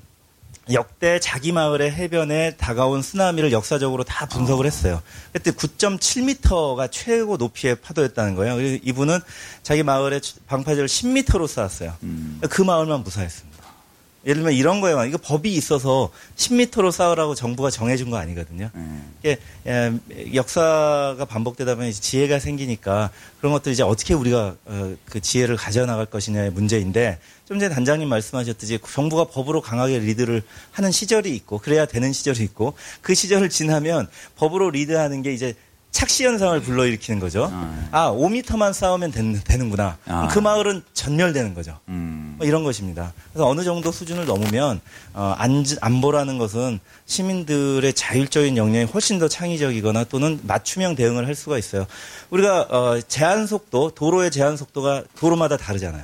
역대 0.74 1.20
자기 1.20 1.52
마을의 1.52 1.92
해변에 1.92 2.56
다가온 2.58 3.02
쓰나미를 3.02 3.52
역사적으로 3.52 4.04
다 4.04 4.26
분석을 4.26 4.66
했어요. 4.66 5.02
그때 5.32 5.52
9.7m가 5.52 6.90
최고 6.92 7.38
높이의 7.38 7.76
파도였다는 7.76 8.36
거예요. 8.36 8.60
이분은 8.84 9.20
자기 9.64 9.84
마을에 9.84 10.20
방파제를 10.48 10.88
10m로 10.88 11.48
쌓았어요. 11.48 11.94
음. 12.04 12.42
그 12.50 12.62
마을만 12.64 13.04
무사했습니다. 13.04 13.57
예를 14.28 14.44
들면 14.44 14.54
이런 14.54 14.82
거예요. 14.82 15.06
이거 15.06 15.18
법이 15.18 15.54
있어서 15.54 16.12
10m로 16.36 16.92
쌓으라고 16.92 17.34
정부가 17.34 17.70
정해준 17.70 18.10
거 18.10 18.18
아니거든요. 18.18 18.70
음. 18.76 19.14
이게 19.20 19.40
예, 19.66 19.94
역사가 20.34 21.24
반복되다 21.26 21.76
보면 21.76 21.92
지혜가 21.94 22.40
생기니까 22.40 23.10
그런 23.40 23.54
것들 23.54 23.72
이제 23.72 23.84
어떻게 23.84 24.14
우리가 24.14 24.56
어, 24.66 24.96
그 25.06 25.22
지혜를 25.22 25.56
가져나갈 25.56 26.06
것이냐의 26.06 26.52
문제인데 26.52 27.20
좀 27.48 27.58
전에 27.58 27.74
단장님 27.74 28.10
말씀하셨듯이 28.10 28.80
정부가 28.86 29.26
법으로 29.26 29.62
강하게 29.62 30.00
리드를 30.00 30.44
하는 30.72 30.92
시절이 30.92 31.34
있고 31.38 31.60
그래야 31.60 31.86
되는 31.86 32.12
시절이 32.12 32.44
있고 32.44 32.74
그 33.02 33.16
시절을 33.16 33.50
지나면 33.50 34.10
법으로 34.36 34.72
리드하는 34.72 35.22
게 35.22 35.34
이제 35.34 35.56
착시 35.98 36.26
현상을 36.26 36.60
불러일으키는 36.60 37.20
거죠. 37.20 37.52
아, 37.90 38.12
5미터만 38.12 38.72
싸우면 38.72 39.12
되는, 39.12 39.70
구나 39.72 39.98
아. 40.06 40.28
그 40.28 40.38
마을은 40.38 40.84
전멸되는 40.94 41.56
거죠. 41.56 41.80
음. 41.88 42.36
뭐 42.38 42.46
이런 42.46 42.64
것입니다. 42.64 43.14
그래서 43.34 43.48
어느 43.48 43.64
정도 43.64 43.92
수준을 43.92 44.28
넘으면 44.28 44.80
어, 45.16 45.34
안, 45.40 45.66
안보라는 45.82 46.38
것은 46.38 46.80
시민들의 47.08 47.92
자율적인 47.94 48.58
역량이 48.58 48.86
훨씬 48.86 49.18
더 49.18 49.28
창의적이거나 49.28 50.04
또는 50.04 50.40
맞춤형 50.44 50.94
대응을 50.94 51.26
할 51.26 51.34
수가 51.34 51.58
있어요. 51.58 51.88
우리가 52.30 52.68
어, 52.70 53.02
제한 53.08 53.48
속도, 53.48 53.90
도로의 53.90 54.30
제한 54.30 54.56
속도가 54.56 55.06
도로마다 55.18 55.58
다르잖아요. 55.58 56.04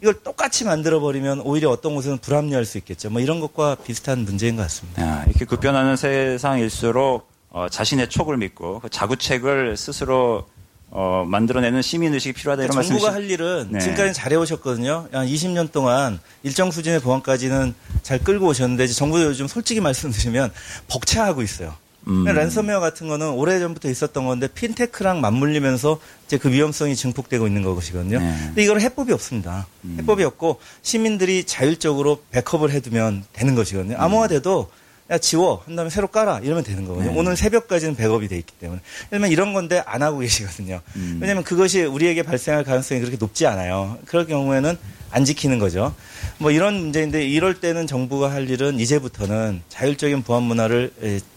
이걸 0.00 0.14
똑같이 0.22 0.62
만들어 0.62 1.00
버리면 1.00 1.40
오히려 1.40 1.70
어떤 1.70 1.96
곳은 1.96 2.18
불합리할 2.18 2.64
수 2.64 2.78
있겠죠. 2.78 3.10
뭐 3.10 3.20
이런 3.20 3.40
것과 3.40 3.78
비슷한 3.84 4.20
문제인 4.20 4.54
것 4.54 4.62
같습니다. 4.62 5.02
야, 5.02 5.24
이렇게 5.26 5.44
급변하는 5.44 5.96
세상일수록 5.96 7.37
어, 7.50 7.66
자신의 7.70 8.08
촉을 8.10 8.36
믿고 8.36 8.80
그 8.80 8.88
자구책을 8.88 9.76
스스로 9.76 10.46
어, 10.90 11.24
만들어내는 11.28 11.82
시민 11.82 12.14
의식이 12.14 12.32
필요하다 12.32 12.64
이런 12.64 12.74
말씀. 12.74 12.90
정부가 12.94 13.12
할 13.12 13.30
일은 13.30 13.68
네. 13.72 13.78
지금까지 13.78 14.14
잘 14.14 14.32
해 14.32 14.36
오셨거든요. 14.36 15.08
한 15.12 15.26
20년 15.26 15.70
동안 15.70 16.18
일정 16.42 16.70
수준의 16.70 17.00
보안까지는 17.00 17.74
잘 18.02 18.18
끌고 18.18 18.46
오셨는데 18.46 18.86
정부도 18.86 19.24
요즘 19.24 19.48
솔직히 19.48 19.80
말씀드리면 19.82 20.50
벅차하고 20.88 21.42
있어요. 21.42 21.74
음. 22.06 22.24
랜섬웨어 22.24 22.80
같은 22.80 23.06
거는 23.08 23.28
오래 23.32 23.58
전부터 23.58 23.90
있었던 23.90 24.24
건데 24.24 24.48
핀테크랑 24.54 25.20
맞물리면서 25.20 26.00
이제 26.26 26.38
그 26.38 26.50
위험성이 26.50 26.96
증폭되고 26.96 27.46
있는 27.46 27.62
것이거든요. 27.62 28.18
네. 28.18 28.38
근데 28.46 28.64
이거는 28.64 28.80
해법이 28.80 29.12
없습니다. 29.12 29.66
음. 29.84 29.96
해법이 30.00 30.24
없고 30.24 30.58
시민들이 30.80 31.44
자율적으로 31.44 32.22
백업을 32.30 32.70
해두면 32.70 33.24
되는 33.34 33.54
것이거든요. 33.54 33.96
음. 33.96 34.00
암호화돼도 34.00 34.70
야 35.10 35.16
지워 35.16 35.62
한 35.64 35.74
다음에 35.74 35.88
새로 35.88 36.06
깔아 36.08 36.40
이러면 36.40 36.64
되는 36.64 36.84
거거든요. 36.84 37.12
네. 37.12 37.18
오늘 37.18 37.36
새벽까지는 37.36 37.96
백업이 37.96 38.28
돼 38.28 38.36
있기 38.36 38.52
때문에. 38.60 38.80
왜냐면 39.10 39.30
이런 39.30 39.54
건데 39.54 39.82
안 39.86 40.02
하고 40.02 40.18
계시거든요. 40.18 40.80
음. 40.96 41.18
왜냐면 41.20 41.44
그것이 41.44 41.82
우리에게 41.82 42.22
발생할 42.22 42.64
가능성이 42.64 43.00
그렇게 43.00 43.16
높지 43.16 43.46
않아요. 43.46 43.98
그럴 44.04 44.26
경우에는 44.26 44.76
안 45.10 45.24
지키는 45.24 45.58
거죠. 45.58 45.94
뭐 46.36 46.50
이런 46.50 46.74
문제인데 46.74 47.26
이럴 47.26 47.58
때는 47.58 47.86
정부가 47.86 48.30
할 48.30 48.50
일은 48.50 48.78
이제부터는 48.78 49.62
자율적인 49.70 50.22
보안 50.22 50.42
문화를 50.42 50.92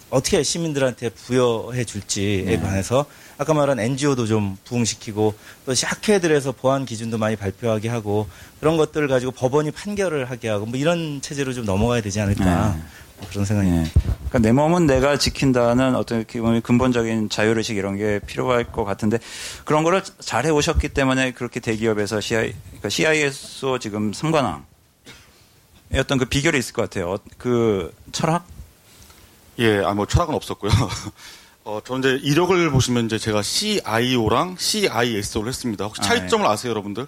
어떻게 0.09 0.43
시민들한테 0.43 1.09
부여해 1.09 1.85
줄지에 1.85 2.43
네. 2.43 2.59
관해서 2.59 3.05
아까 3.37 3.53
말한 3.53 3.79
NGO도 3.79 4.27
좀 4.27 4.57
부흥시키고 4.65 5.33
또 5.65 5.73
학회들에서 5.73 6.51
보안 6.51 6.85
기준도 6.85 7.17
많이 7.17 7.37
발표하게 7.37 7.87
하고 7.87 8.27
그런 8.59 8.75
것들을 8.75 9.07
가지고 9.07 9.31
법원이 9.31 9.71
판결을 9.71 10.29
하게 10.29 10.49
하고 10.49 10.65
뭐 10.65 10.77
이런 10.77 11.21
체제로 11.21 11.53
좀 11.53 11.65
넘어가야 11.65 12.01
되지 12.01 12.19
않을까. 12.19 12.75
네. 12.75 12.81
그런 13.29 13.45
생각이. 13.45 13.69
네. 13.69 13.85
그러니까 14.29 14.39
내 14.39 14.51
몸은 14.51 14.87
내가 14.87 15.17
지킨다는 15.17 15.95
어떤 15.95 16.25
근본적인 16.25 17.29
자율의식 17.29 17.77
이런 17.77 17.97
게 17.97 18.19
필요할 18.19 18.71
것 18.71 18.85
같은데 18.85 19.19
그런 19.65 19.83
거를 19.83 20.01
잘 20.19 20.45
해오셨기 20.45 20.89
때문에 20.89 21.31
그렇게 21.31 21.59
대기업에서 21.59 22.21
CI, 22.21 22.53
그러니까 22.67 22.89
CISO 22.89 23.79
지금 23.79 24.11
3관왕 24.11 24.63
어떤 25.95 26.17
그 26.17 26.25
비결이 26.25 26.57
있을 26.57 26.73
것 26.73 26.83
같아요. 26.83 27.17
그 27.37 27.93
철학? 28.11 28.45
예, 29.59 29.79
아, 29.83 29.93
뭐 29.93 30.05
철학은 30.05 30.33
없었고요. 30.33 30.71
어, 31.63 31.79
저 31.85 31.97
이제 31.99 32.19
이력을 32.23 32.71
보시면 32.71 33.05
이제 33.05 33.17
제가 33.17 33.41
CIO랑 33.41 34.55
CISO를 34.57 35.49
했습니다. 35.49 35.85
혹시 35.85 36.01
차이점을 36.01 36.45
아, 36.45 36.49
예. 36.49 36.53
아세요, 36.53 36.71
여러분들? 36.71 37.07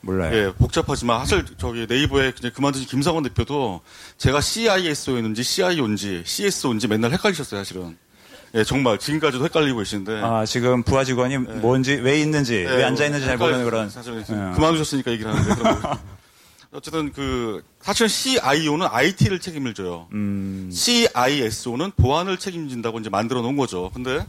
몰라요. 0.00 0.34
예, 0.34 0.52
복잡하지만 0.52 1.20
사실 1.20 1.44
저기 1.58 1.86
네이버에 1.88 2.32
그냥 2.32 2.52
그만두신 2.54 2.88
김상원 2.88 3.24
대표도 3.24 3.80
제가 4.16 4.40
CISO였는지 4.40 5.42
CIO인지 5.42 6.22
CSO인지 6.24 6.86
맨날 6.88 7.12
헷갈리셨어요, 7.12 7.60
사실은. 7.60 7.96
예, 8.54 8.64
정말 8.64 8.98
지금까지도 8.98 9.44
헷갈리고 9.44 9.78
계시는데. 9.78 10.22
아, 10.22 10.44
지금 10.46 10.82
부하 10.82 11.04
직원이 11.04 11.34
예. 11.34 11.38
뭔지, 11.38 11.94
왜 11.94 12.18
있는지, 12.20 12.54
예, 12.54 12.64
왜 12.64 12.84
앉아 12.84 13.04
있는지 13.04 13.26
잘 13.26 13.36
모르는 13.36 13.64
그런. 13.64 13.90
사실 13.90 14.16
예. 14.18 14.24
그만두셨으니까 14.54 15.10
얘기를 15.12 15.34
하는데. 15.34 15.88
어쨌든 16.70 17.12
그 17.12 17.62
사실은 17.80 18.08
CIO는 18.08 18.88
IT를 18.90 19.38
책임을 19.38 19.72
져요. 19.74 20.06
음. 20.12 20.70
CISO는 20.72 21.92
보안을 21.96 22.36
책임진다고 22.36 23.00
이제 23.00 23.08
만들어 23.08 23.40
놓은 23.40 23.56
거죠. 23.56 23.90
근데 23.94 24.24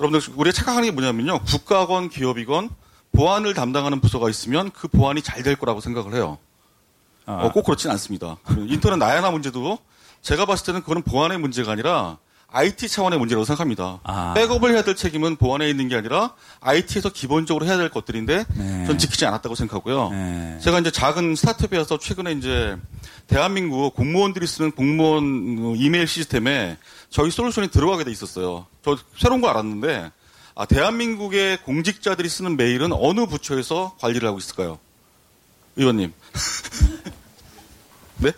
여러분들 0.00 0.34
우리가 0.34 0.52
착각하는 0.52 0.88
게 0.88 0.90
뭐냐면요. 0.92 1.40
국가건 1.44 2.08
기업이건 2.08 2.70
보안을 3.14 3.54
담당하는 3.54 4.00
부서가 4.00 4.28
있으면 4.30 4.70
그 4.72 4.88
보안이 4.88 5.22
잘 5.22 5.42
될 5.44 5.56
거라고 5.56 5.80
생각을 5.80 6.14
해요. 6.14 6.38
아. 7.26 7.44
어, 7.44 7.52
꼭 7.52 7.64
그렇진 7.64 7.90
않습니다. 7.90 8.36
인터넷 8.68 8.96
나야나 8.96 9.30
문제도 9.30 9.78
제가 10.22 10.46
봤을 10.46 10.64
때는 10.66 10.80
그거는 10.80 11.02
보안의 11.02 11.38
문제가 11.38 11.72
아니라 11.72 12.16
IT 12.48 12.88
차원의 12.88 13.18
문제라고 13.18 13.44
생각합니다. 13.44 13.98
아. 14.04 14.32
백업을 14.34 14.72
해야 14.72 14.82
될 14.82 14.94
책임은 14.94 15.36
보안에 15.36 15.68
있는 15.68 15.88
게 15.88 15.96
아니라 15.96 16.34
IT에서 16.60 17.10
기본적으로 17.10 17.66
해야 17.66 17.76
될 17.76 17.88
것들인데 17.90 18.44
네. 18.54 18.86
전 18.86 18.96
지키지 18.96 19.26
않았다고 19.26 19.54
생각하고요. 19.54 20.10
네. 20.10 20.58
제가 20.62 20.78
이제 20.78 20.90
작은 20.90 21.34
스타트업이어서 21.34 21.98
최근에 21.98 22.32
이제 22.32 22.76
대한민국 23.26 23.94
공무원들이 23.96 24.46
쓰는 24.46 24.70
공무원 24.70 25.74
이메일 25.76 26.06
시스템에 26.06 26.78
저희 27.10 27.30
솔루션이 27.30 27.68
들어가게 27.68 28.04
돼 28.04 28.10
있었어요. 28.12 28.66
저 28.84 28.96
새로운 29.18 29.40
거 29.40 29.48
알았는데 29.48 30.12
아, 30.56 30.66
대한민국의 30.66 31.62
공직자들이 31.62 32.28
쓰는 32.28 32.56
메일은 32.56 32.92
어느 32.92 33.26
부처에서 33.26 33.96
관리를 33.98 34.28
하고 34.28 34.38
있을까요? 34.38 34.78
의원님. 35.76 36.12
네? 38.18 38.32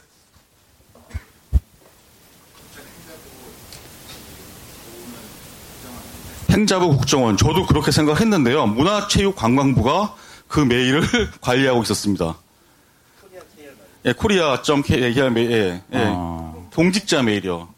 행자부 6.50 6.88
국정원. 6.96 7.36
저도 7.36 7.66
그렇게 7.66 7.90
생각했는데요. 7.90 8.66
문화체육관광부가 8.66 10.16
그 10.48 10.60
메일을 10.60 11.02
관리하고 11.42 11.82
있었습니다. 11.82 12.38
예, 14.06 14.12
코리아.kr 14.12 15.30
메일, 15.30 15.50
예, 15.50 15.82
예. 15.92 16.04
아. 16.06 16.54
공직자 16.72 17.22
메일이요. 17.22 17.68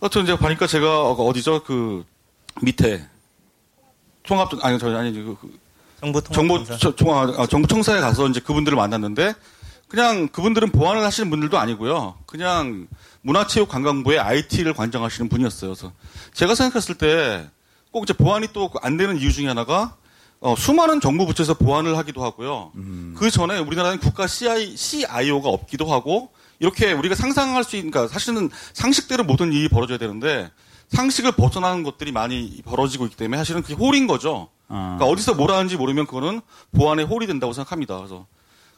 하여튼 0.00 0.24
이제 0.24 0.36
보니까 0.36 0.66
제가 0.66 1.12
어디죠? 1.12 1.62
그 1.62 2.04
밑에 2.60 3.06
통합 4.26 4.50
아니 4.62 4.78
저 4.78 4.94
아니 4.96 5.12
그, 5.12 5.36
그 5.40 5.58
정부 6.00 6.22
정보 6.22 6.64
총화 6.96 7.22
아, 7.38 7.46
정부 7.46 7.66
청사에 7.68 8.00
가서 8.00 8.28
이제 8.28 8.40
그분들을 8.40 8.76
만났는데 8.76 9.34
그냥 9.88 10.28
그분들은 10.28 10.70
보안을 10.70 11.04
하시는 11.04 11.30
분들도 11.30 11.58
아니고요. 11.58 12.16
그냥 12.26 12.88
문화체육관광부의 13.22 14.18
IT를 14.18 14.74
관장하시는 14.74 15.28
분이었어요. 15.28 15.72
그래서 15.72 15.92
제가 16.32 16.54
생각했을 16.54 16.96
때 16.96 17.48
꼭 17.94 18.02
이제 18.02 18.12
보안이 18.12 18.48
또 18.52 18.70
안 18.82 18.96
되는 18.96 19.16
이유 19.18 19.32
중에 19.32 19.46
하나가 19.46 19.94
어, 20.40 20.56
수많은 20.56 21.00
정부 21.00 21.26
부처에서 21.26 21.54
보안을 21.54 21.96
하기도 21.96 22.24
하고요. 22.24 22.72
음. 22.74 23.14
그 23.16 23.30
전에 23.30 23.58
우리나라는 23.60 23.98
국가 24.00 24.26
CI, 24.26 24.76
CIO가 24.76 25.48
없기도 25.48 25.86
하고 25.86 26.30
이렇게 26.58 26.92
우리가 26.92 27.14
상상할 27.14 27.62
수 27.62 27.76
있는, 27.76 27.92
그러니까 27.92 28.12
사실은 28.12 28.50
상식대로 28.72 29.22
모든 29.22 29.52
일이 29.52 29.68
벌어져야 29.68 29.96
되는데 29.96 30.50
상식을 30.94 31.32
벗어나는 31.32 31.82
것들이 31.82 32.12
많이 32.12 32.62
벌어지고 32.64 33.04
있기 33.06 33.16
때문에 33.16 33.38
사실은 33.38 33.62
그게 33.62 33.74
홀인 33.74 34.06
거죠. 34.06 34.48
아. 34.68 34.96
그러니까 34.96 35.06
어디서 35.06 35.34
뭘 35.34 35.50
하는지 35.50 35.76
모르면 35.76 36.06
그거는 36.06 36.40
보안에 36.72 37.02
홀이 37.02 37.26
된다고 37.26 37.52
생각합니다. 37.52 37.96
그래서 37.98 38.26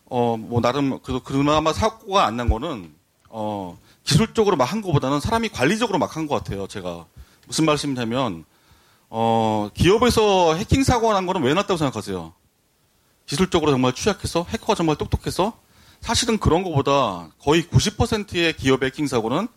어 0.08 0.36
뭐 0.38 0.60
나름 0.60 1.00
그 1.02 1.20
그나마 1.22 1.72
사고가 1.72 2.24
안 2.26 2.36
난 2.36 2.48
거는 2.48 2.92
어 3.28 3.76
기술적으로 4.04 4.56
막 4.56 4.72
한 4.72 4.82
거보다는 4.82 5.20
사람이 5.20 5.48
관리적으로 5.50 5.98
막 5.98 6.16
한 6.16 6.26
것 6.28 6.36
같아요. 6.36 6.66
제가 6.66 7.06
무슨 7.46 7.64
말씀이냐면 7.66 8.44
어 9.10 9.68
기업에서 9.74 10.54
해킹 10.54 10.84
사고가 10.84 11.14
난 11.14 11.26
거는 11.26 11.42
왜 11.42 11.54
났다고 11.54 11.76
생각하세요? 11.76 12.32
기술적으로 13.26 13.72
정말 13.72 13.92
취약해서 13.92 14.46
해커가 14.48 14.74
정말 14.74 14.96
똑똑해서 14.96 15.58
사실은 16.00 16.38
그런 16.38 16.62
것보다 16.62 17.28
거의 17.40 17.62
90%의 17.64 18.56
기업의 18.56 18.88
해킹 18.88 19.06
사고는 19.08 19.48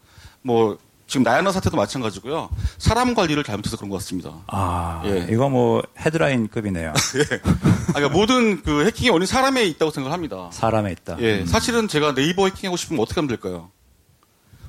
뭐 0.42 0.78
지금 1.10 1.24
나야나 1.24 1.52
사태도 1.52 1.76
마찬가지고요. 1.76 2.50
사람 2.78 3.16
관리를 3.16 3.44
잘못해서 3.44 3.76
그런 3.78 3.90
것 3.90 3.98
같습니다. 3.98 4.32
아, 4.46 5.02
예. 5.06 5.28
이거 5.32 5.50
뭐 5.50 5.82
헤드라인급이네요. 5.98 6.94
예. 7.18 7.36
아, 7.36 7.94
그러니까 7.94 8.10
모든 8.10 8.62
그 8.62 8.86
해킹의 8.86 9.12
원인 9.12 9.26
사람에 9.26 9.66
있다고 9.66 9.92
생각합니다. 9.92 10.50
사람에 10.52 10.92
있다. 10.92 11.18
예. 11.20 11.40
음. 11.40 11.46
사실은 11.48 11.88
제가 11.88 12.14
네이버 12.14 12.46
해킹하고 12.46 12.78
싶으면 12.78 13.02
어떻게 13.02 13.20
하면 13.20 13.28
될까요? 13.28 13.72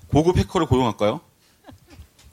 고급 0.08 0.38
해커를 0.38 0.66
고용할까요? 0.66 1.20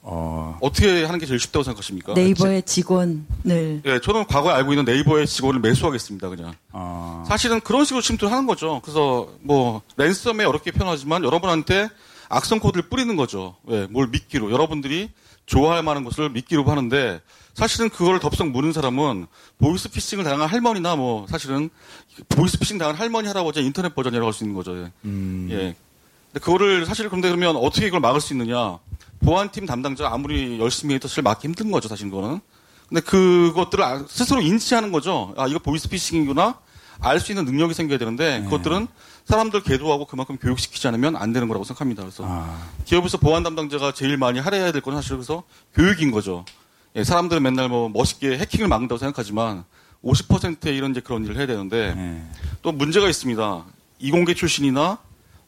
어... 0.00 0.58
떻게 0.62 1.04
하는 1.04 1.18
게 1.18 1.26
제일 1.26 1.38
쉽다고 1.38 1.62
생각하십니까? 1.64 2.14
네이버의 2.14 2.62
직원을. 2.62 3.82
예, 3.84 4.00
저는 4.02 4.24
과거에 4.24 4.54
알고 4.54 4.72
있는 4.72 4.86
네이버의 4.86 5.26
직원을 5.26 5.60
매수하겠습니다, 5.60 6.30
그냥. 6.30 6.54
어... 6.72 7.24
사실은 7.28 7.60
그런 7.60 7.84
식으로 7.84 8.00
침투를 8.00 8.32
하는 8.32 8.46
거죠. 8.46 8.80
그래서 8.82 9.28
뭐 9.40 9.82
랜섬에 9.98 10.46
어렵게 10.46 10.70
표현하지만 10.70 11.24
여러분한테 11.24 11.90
악성 12.28 12.58
코드를 12.58 12.88
뿌리는 12.88 13.14
거죠. 13.16 13.56
예, 13.70 13.86
뭘 13.90 14.08
믿기로 14.08 14.50
여러분들이 14.50 15.10
좋아할 15.46 15.82
만한 15.82 16.04
것을 16.04 16.28
믿기로 16.30 16.64
하는데 16.64 17.20
사실은 17.54 17.88
그걸 17.88 18.20
덥석 18.20 18.48
무는 18.50 18.72
사람은 18.72 19.26
보이스 19.58 19.88
피싱을 19.90 20.24
당한 20.24 20.48
할머니나 20.48 20.96
뭐 20.96 21.26
사실은 21.28 21.70
보이스 22.28 22.58
피싱 22.58 22.78
당한 22.78 22.94
할머니 22.96 23.26
할아버지 23.28 23.60
인터넷 23.60 23.94
버전이라고 23.94 24.26
할 24.26 24.32
수 24.32 24.44
있는 24.44 24.54
거죠. 24.54 24.76
예. 24.76 24.92
음... 25.04 25.48
예. 25.50 25.74
근데 26.30 26.44
그거를 26.44 26.84
사실 26.84 27.08
그런데 27.08 27.28
그러면 27.28 27.56
어떻게 27.56 27.86
이걸 27.86 28.00
막을 28.00 28.20
수 28.20 28.34
있느냐? 28.34 28.78
보안팀 29.24 29.64
담당자 29.66 30.08
아무리 30.12 30.60
열심히 30.60 30.94
해도 30.94 31.08
사실 31.08 31.22
막기 31.22 31.48
힘든 31.48 31.70
거죠, 31.70 31.88
사실 31.88 32.10
그거는. 32.10 32.40
근데 32.88 33.00
그것들을 33.00 33.82
아, 33.82 34.04
스스로 34.08 34.40
인지하는 34.40 34.92
거죠. 34.92 35.34
아, 35.36 35.46
이거 35.46 35.58
보이스피싱이구나. 35.58 36.58
알 37.00 37.20
수 37.20 37.32
있는 37.32 37.44
능력이 37.44 37.74
생겨야 37.74 37.96
되는데 37.98 38.38
네. 38.40 38.44
그것들은 38.44 38.88
사람들 39.28 39.62
계도하고 39.62 40.06
그만큼 40.06 40.38
교육시키지 40.38 40.88
않으면 40.88 41.14
안 41.14 41.34
되는 41.34 41.48
거라고 41.48 41.62
생각합니다. 41.64 42.02
그래서 42.02 42.24
아. 42.26 42.66
기업에서 42.86 43.18
보안 43.18 43.42
담당자가 43.42 43.92
제일 43.92 44.16
많이 44.16 44.38
할애해야 44.40 44.72
될 44.72 44.80
건 44.80 44.94
사실 44.94 45.16
그래서 45.16 45.42
교육인 45.74 46.10
거죠. 46.10 46.46
예, 46.96 47.04
사람들은 47.04 47.42
맨날 47.42 47.68
뭐 47.68 47.90
멋있게 47.90 48.38
해킹을 48.38 48.68
막는다고 48.68 48.98
생각하지만 48.98 49.64
50%의 50.02 50.74
이런 50.76 50.92
이제 50.92 51.00
그런 51.00 51.24
일을 51.24 51.36
해야 51.36 51.46
되는데 51.46 51.94
네. 51.94 52.26
또 52.62 52.72
문제가 52.72 53.06
있습니다. 53.08 53.64
이공계 53.98 54.32
출신이나 54.32 54.96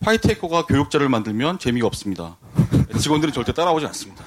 화이트 0.02 0.28
해커가 0.28 0.66
교육자를 0.66 1.08
만들면 1.08 1.58
재미가 1.58 1.86
없습니다. 1.86 2.36
직원들은 2.98 3.32
절대 3.32 3.54
따라오지 3.54 3.86
않습니다. 3.86 4.24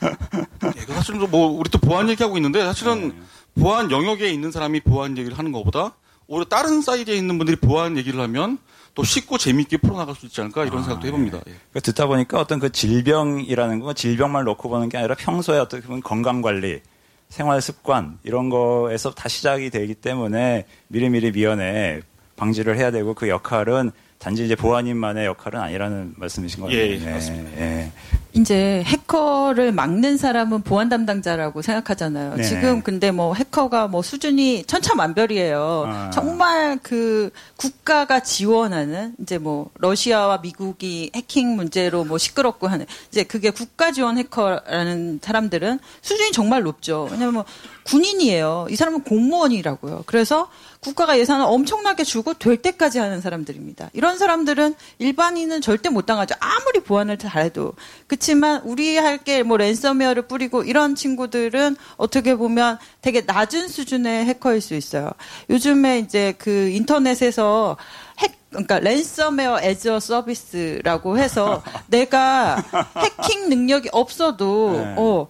예, 0.76 0.92
사실은 0.92 1.30
뭐 1.30 1.48
우리 1.48 1.70
또 1.70 1.78
보안 1.78 2.10
얘기하고 2.10 2.36
있는데 2.36 2.62
사실은 2.64 3.08
네. 3.54 3.62
보안 3.62 3.90
영역에 3.90 4.30
있는 4.30 4.50
사람이 4.52 4.80
보안 4.80 5.16
얘기를 5.16 5.38
하는 5.38 5.52
것보다 5.52 5.94
오히려 6.26 6.44
다른 6.44 6.82
사이드에 6.82 7.16
있는 7.16 7.38
분들이 7.38 7.56
보안 7.56 7.96
얘기를 7.96 8.20
하면 8.20 8.58
또 8.94 9.04
쉽고 9.04 9.38
재미있게 9.38 9.76
풀어나갈 9.78 10.14
수 10.14 10.26
있지 10.26 10.40
않을까 10.40 10.64
이런 10.64 10.78
아, 10.78 10.82
생각도 10.82 11.06
해봅니다. 11.06 11.38
예. 11.48 11.52
그 11.72 11.80
듣다 11.80 12.06
보니까 12.06 12.40
어떤 12.40 12.58
그 12.58 12.70
질병이라는 12.70 13.80
건 13.80 13.94
질병만 13.94 14.44
놓고 14.44 14.68
보는 14.68 14.88
게 14.88 14.98
아니라 14.98 15.14
평소에 15.14 15.58
어떻게 15.58 15.82
보면 15.86 16.02
건강 16.02 16.42
관리, 16.42 16.80
생활 17.28 17.62
습관 17.62 18.18
이런 18.24 18.50
거에서 18.50 19.12
다 19.12 19.28
시작이 19.28 19.70
되기 19.70 19.94
때문에 19.94 20.66
미리미리 20.88 21.32
미연에 21.32 22.00
방지를 22.36 22.76
해야 22.76 22.90
되고 22.90 23.14
그 23.14 23.28
역할은 23.28 23.92
단지 24.18 24.44
이제 24.44 24.54
보안인만의 24.54 25.26
역할은 25.26 25.60
아니라는 25.60 26.14
말씀이신 26.16 26.62
거예요. 26.62 26.78
예, 26.78 26.98
네, 26.98 27.10
맞습니다. 27.10 27.60
예. 27.60 27.92
이제 28.32 28.82
해커를 28.86 29.72
막는 29.72 30.16
사람은 30.16 30.62
보안 30.62 30.88
담당자라고 30.88 31.62
생각하잖아요. 31.62 32.36
네. 32.36 32.42
지금 32.44 32.82
근데 32.82 33.10
뭐 33.10 33.34
해커가 33.34 33.88
뭐 33.88 34.02
수준이 34.02 34.64
천차만별이에요. 34.64 35.84
아. 35.86 36.10
정말 36.10 36.78
그 36.82 37.30
국가가 37.56 38.20
지원하는 38.20 39.14
이제 39.20 39.38
뭐 39.38 39.70
러시아와 39.78 40.38
미국이 40.38 41.10
해킹 41.14 41.56
문제로 41.56 42.04
뭐 42.04 42.18
시끄럽고 42.18 42.68
하는 42.68 42.86
이제 43.10 43.24
그게 43.24 43.50
국가 43.50 43.90
지원 43.90 44.18
해커라는 44.18 45.20
사람들은 45.22 45.80
수준이 46.02 46.32
정말 46.32 46.62
높죠. 46.62 47.08
왜냐면 47.10 47.34
뭐 47.34 47.44
군인이에요. 47.84 48.66
이 48.70 48.76
사람은 48.76 49.02
공무원이라고요. 49.04 50.04
그래서 50.06 50.48
국가가 50.80 51.18
예산을 51.18 51.44
엄청나게 51.46 52.04
주고 52.04 52.34
될 52.34 52.56
때까지 52.56 52.98
하는 52.98 53.20
사람들입니다. 53.20 53.90
이런 53.92 54.16
사람들은 54.18 54.74
일반인은 54.98 55.60
절대 55.60 55.88
못 55.90 56.06
당하죠. 56.06 56.34
아무리 56.40 56.80
보안을 56.80 57.18
잘해도. 57.18 57.74
그렇지만 58.06 58.62
우리 58.64 58.96
할 58.96 59.18
게 59.24 59.42
뭐 59.42 59.56
랜섬웨어를 59.58 60.22
뿌리고 60.28 60.62
이런 60.62 60.94
친구들은 60.94 61.76
어떻게 61.96 62.34
보면 62.36 62.78
되게 63.02 63.20
낮은 63.22 63.68
수준의 63.68 64.24
해커일 64.26 64.60
수 64.60 64.74
있어요. 64.74 65.10
요즘에 65.50 65.98
이제 66.00 66.34
그 66.38 66.68
인터넷에서 66.70 67.76
핵 68.18 68.38
그러니까 68.50 68.78
랜섬웨어 68.80 69.60
에저 69.62 70.00
서비스라고 70.00 71.18
해서 71.18 71.62
내가 71.88 72.62
해킹 72.96 73.48
능력이 73.48 73.90
없어도 73.92 74.72
네. 74.72 74.94
어 74.96 75.28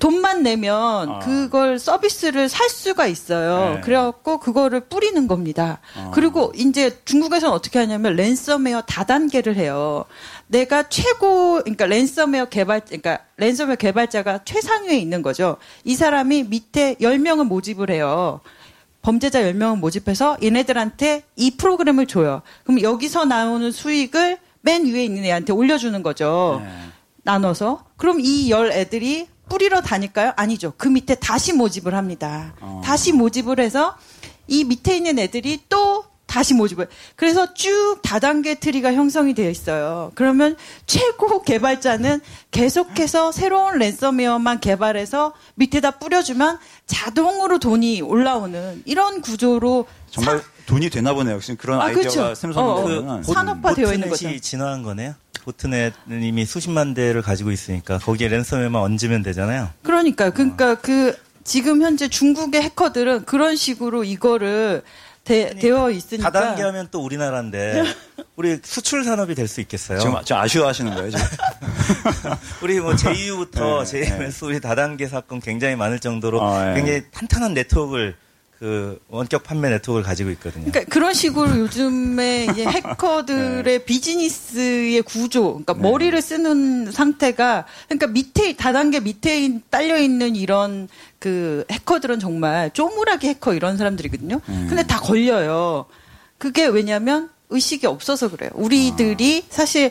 돈만 0.00 0.42
내면 0.42 1.10
아. 1.10 1.18
그걸 1.20 1.78
서비스를 1.78 2.48
살 2.48 2.68
수가 2.68 3.06
있어요. 3.06 3.74
네. 3.74 3.80
그래갖고 3.82 4.40
그거를 4.40 4.80
뿌리는 4.80 5.28
겁니다. 5.28 5.78
아. 5.94 6.10
그리고 6.12 6.52
이제 6.56 6.98
중국에서는 7.04 7.54
어떻게 7.54 7.78
하냐면 7.78 8.16
랜섬웨어 8.16 8.82
다단계를 8.82 9.56
해요. 9.56 10.06
내가 10.48 10.88
최고 10.88 11.60
그러니까 11.60 11.86
랜섬웨어 11.86 12.46
개발 12.46 12.80
그러니까 12.80 13.18
랜섬웨어 13.36 13.76
개발자가 13.76 14.40
최상위에 14.44 14.96
있는 14.98 15.22
거죠. 15.22 15.58
이 15.84 15.94
사람이 15.94 16.44
밑에 16.44 16.94
10명을 16.94 17.44
모집을 17.46 17.90
해요. 17.90 18.40
범죄자 19.02 19.40
10명을 19.42 19.78
모집해서 19.78 20.38
얘네들한테 20.42 21.24
이 21.36 21.52
프로그램을 21.56 22.06
줘요. 22.06 22.42
그럼 22.64 22.80
여기서 22.82 23.26
나오는 23.26 23.70
수익을 23.70 24.38
맨 24.62 24.86
위에 24.86 25.04
있는 25.04 25.24
애한테 25.24 25.52
올려주는 25.52 26.02
거죠. 26.02 26.60
네. 26.64 26.70
나눠서. 27.22 27.84
그럼 27.96 28.18
이 28.20 28.48
열 28.50 28.72
애들이 28.72 29.28
뿌리러 29.50 29.82
다닐까요? 29.82 30.32
아니죠. 30.36 30.72
그 30.78 30.88
밑에 30.88 31.16
다시 31.16 31.52
모집을 31.52 31.94
합니다. 31.94 32.54
어. 32.60 32.80
다시 32.82 33.12
모집을 33.12 33.60
해서 33.60 33.96
이 34.46 34.64
밑에 34.64 34.96
있는 34.96 35.18
애들이 35.18 35.60
또 35.68 36.04
다시 36.26 36.54
모집을. 36.54 36.86
그래서 37.16 37.52
쭉 37.54 37.98
다단계 38.02 38.54
트리가 38.54 38.94
형성이 38.94 39.34
되어 39.34 39.50
있어요. 39.50 40.12
그러면 40.14 40.56
최고 40.86 41.42
개발자는 41.44 42.20
계속해서 42.52 43.32
새로운 43.32 43.78
랜섬웨어만 43.78 44.60
개발해서 44.60 45.34
밑에다 45.56 45.98
뿌려주면 45.98 46.58
자동으로 46.86 47.58
돈이 47.58 48.00
올라오는 48.02 48.82
이런 48.86 49.20
구조로 49.20 49.86
정말 50.08 50.38
사... 50.38 50.44
돈이 50.66 50.88
되나 50.88 51.12
보네요. 51.12 51.34
역시 51.34 51.56
그런 51.56 51.80
아, 51.80 51.86
아이디어가 51.86 52.10
그렇죠. 52.10 52.34
샘솟는 52.36 53.10
어, 53.10 53.20
그 53.26 53.32
산업화되어 53.32 53.92
있는 53.92 54.08
거죠. 54.08 54.38
진화한 54.38 54.84
거네요. 54.84 55.16
보트넷은 55.42 56.22
이미 56.22 56.44
수십만 56.44 56.94
대를 56.94 57.22
가지고 57.22 57.50
있으니까 57.50 57.98
거기에 57.98 58.28
랜섬웨어만 58.28 58.80
얹으면 58.82 59.22
되잖아요. 59.22 59.70
그러니까 59.82 60.30
그러니까 60.30 60.72
어. 60.72 60.76
그 60.80 61.16
지금 61.44 61.82
현재 61.82 62.08
중국의 62.08 62.62
해커들은 62.62 63.24
그런 63.24 63.56
식으로 63.56 64.04
이거를 64.04 64.82
되, 65.24 65.54
되어 65.54 65.90
있으니까 65.90 66.30
다단계 66.30 66.62
하면 66.62 66.88
또 66.90 67.00
우리나라인데 67.04 67.84
우리 68.36 68.58
수출 68.62 69.04
산업이 69.04 69.34
될 69.34 69.48
수 69.48 69.60
있겠어요. 69.60 69.98
지금 69.98 70.24
좀 70.24 70.38
아쉬워하시는 70.38 70.94
거예요, 70.94 71.10
지금. 71.10 71.24
우리 72.62 72.80
뭐 72.80 72.94
JU부터 72.96 73.84
네, 73.84 74.06
JMS 74.06 74.40
네. 74.40 74.46
우리 74.46 74.60
다단계 74.60 75.08
사건 75.08 75.40
굉장히 75.40 75.76
많을 75.76 75.98
정도로 75.98 76.40
어, 76.40 76.64
네. 76.64 76.74
굉장히 76.74 77.02
탄탄한 77.10 77.54
네트워크를 77.54 78.16
그 78.60 79.00
원격 79.08 79.42
판매 79.42 79.70
네트워크를 79.70 80.04
가지고 80.04 80.28
있거든요. 80.32 80.66
그러니까 80.66 80.84
그런 80.92 81.14
식으로 81.14 81.60
요즘에 81.60 82.46
이제 82.52 82.66
해커들의 82.68 83.64
네. 83.64 83.78
비즈니스의 83.78 85.00
구조, 85.00 85.44
그러니까 85.52 85.72
네. 85.72 85.80
머리를 85.80 86.20
쓰는 86.20 86.92
상태가 86.92 87.64
그러니까 87.88 88.08
밑에 88.08 88.54
다단계 88.56 89.00
밑에 89.00 89.60
딸려 89.70 89.98
있는 89.98 90.36
이런 90.36 90.88
그 91.18 91.64
해커들은 91.70 92.20
정말 92.20 92.70
쪼무라기 92.74 93.28
해커 93.28 93.54
이런 93.54 93.78
사람들이거든요. 93.78 94.42
네. 94.46 94.66
근데 94.68 94.82
다 94.82 95.00
걸려요. 95.00 95.86
그게 96.36 96.66
왜냐면 96.66 97.30
의식이 97.48 97.86
없어서 97.86 98.30
그래요. 98.30 98.50
우리들이 98.54 99.44
아. 99.48 99.54
사실 99.54 99.90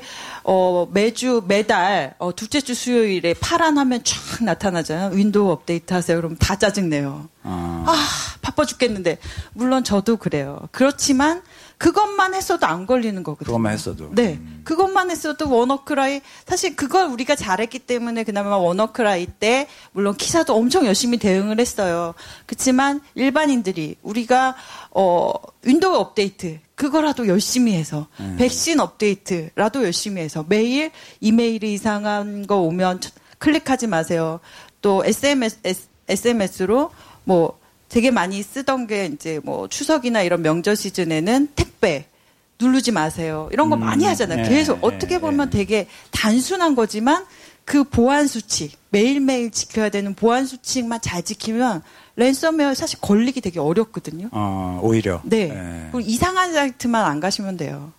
어, 0.51 0.87
매주 0.91 1.43
매달 1.47 2.15
어, 2.17 2.35
둘째 2.35 2.59
주 2.59 2.73
수요일에 2.73 3.35
파란 3.35 3.77
화면 3.77 4.03
쫙 4.03 4.43
나타나잖아요. 4.43 5.11
윈도우 5.15 5.51
업데이트 5.51 5.93
하세요. 5.93 6.17
그럼 6.17 6.35
다 6.37 6.55
짜증내요. 6.55 7.29
아. 7.43 7.83
아 7.85 7.95
바빠 8.41 8.65
죽겠는데 8.65 9.19
물론 9.53 9.83
저도 9.83 10.17
그래요. 10.17 10.67
그렇지만 10.71 11.43
그것만 11.77 12.33
했어도 12.33 12.65
안 12.65 12.87
걸리는 12.87 13.21
거거든요. 13.21 13.45
그것만 13.45 13.73
했어도. 13.73 14.09
네. 14.15 14.39
음. 14.41 14.61
그것만 14.63 15.11
했어도 15.11 15.55
WannaCry 15.55 16.21
사실 16.47 16.75
그걸 16.75 17.05
우리가 17.05 17.35
잘했기 17.35 17.77
때문에 17.77 18.23
그나마 18.23 18.57
WannaCry 18.57 19.27
때 19.27 19.67
물론 19.91 20.17
기사도 20.17 20.55
엄청 20.55 20.87
열심히 20.87 21.19
대응을 21.19 21.59
했어요. 21.59 22.15
그렇지만 22.47 23.01
일반인들이 23.13 23.97
우리가 24.01 24.55
어 24.89 25.31
Windows 25.61 25.95
업데이트 25.95 26.59
그거라도 26.79 27.27
열심히 27.27 27.73
해서 27.73 28.07
음. 28.21 28.37
백신 28.39 28.79
업데이트라도 28.79 29.83
열심히 29.83 30.21
해서 30.21 30.45
매일 30.47 30.91
이메일이 31.19 31.73
이상한 31.73 32.47
거 32.47 32.55
오면 32.61 33.01
클릭하지 33.37 33.87
마세요. 33.87 34.39
또 34.81 35.03
SMS 35.03 35.59
SMS로 36.07 36.91
뭐 37.25 37.59
되게 37.89 38.11
많이 38.11 38.41
쓰던 38.41 38.87
게 38.87 39.07
이제 39.07 39.41
뭐 39.43 39.67
추석이나 39.67 40.21
이런 40.21 40.41
명절 40.41 40.77
시즌에는 40.77 41.49
택배 41.53 42.05
누르지 42.61 42.93
마세요. 42.93 43.49
이런 43.51 43.69
거 43.69 43.75
음, 43.75 43.81
많이 43.81 44.05
하잖아요. 44.05 44.43
네, 44.43 44.49
계속 44.49 44.81
어떻게 44.81 45.15
네, 45.15 45.19
보면 45.19 45.49
네. 45.49 45.57
되게 45.57 45.87
단순한 46.11 46.75
거지만 46.75 47.25
그 47.65 47.83
보안 47.83 48.25
수칙 48.25 48.77
매일매일 48.89 49.51
지켜야 49.51 49.89
되는 49.89 50.13
보안 50.13 50.45
수칙만 50.45 51.01
잘 51.01 51.23
지키면 51.23 51.83
랜섬웨어 52.19 52.73
사실 52.73 52.99
걸리기 52.99 53.39
되게 53.39 53.59
어렵거든요. 53.59 54.27
어, 54.31 54.79
오히려. 54.83 55.21
네. 55.23 55.47
네. 55.47 55.89
그리고 55.91 56.01
이상한 56.01 56.53
사이트만 56.53 57.05
안 57.05 57.19
가시면 57.21 57.55
돼요. 57.55 57.93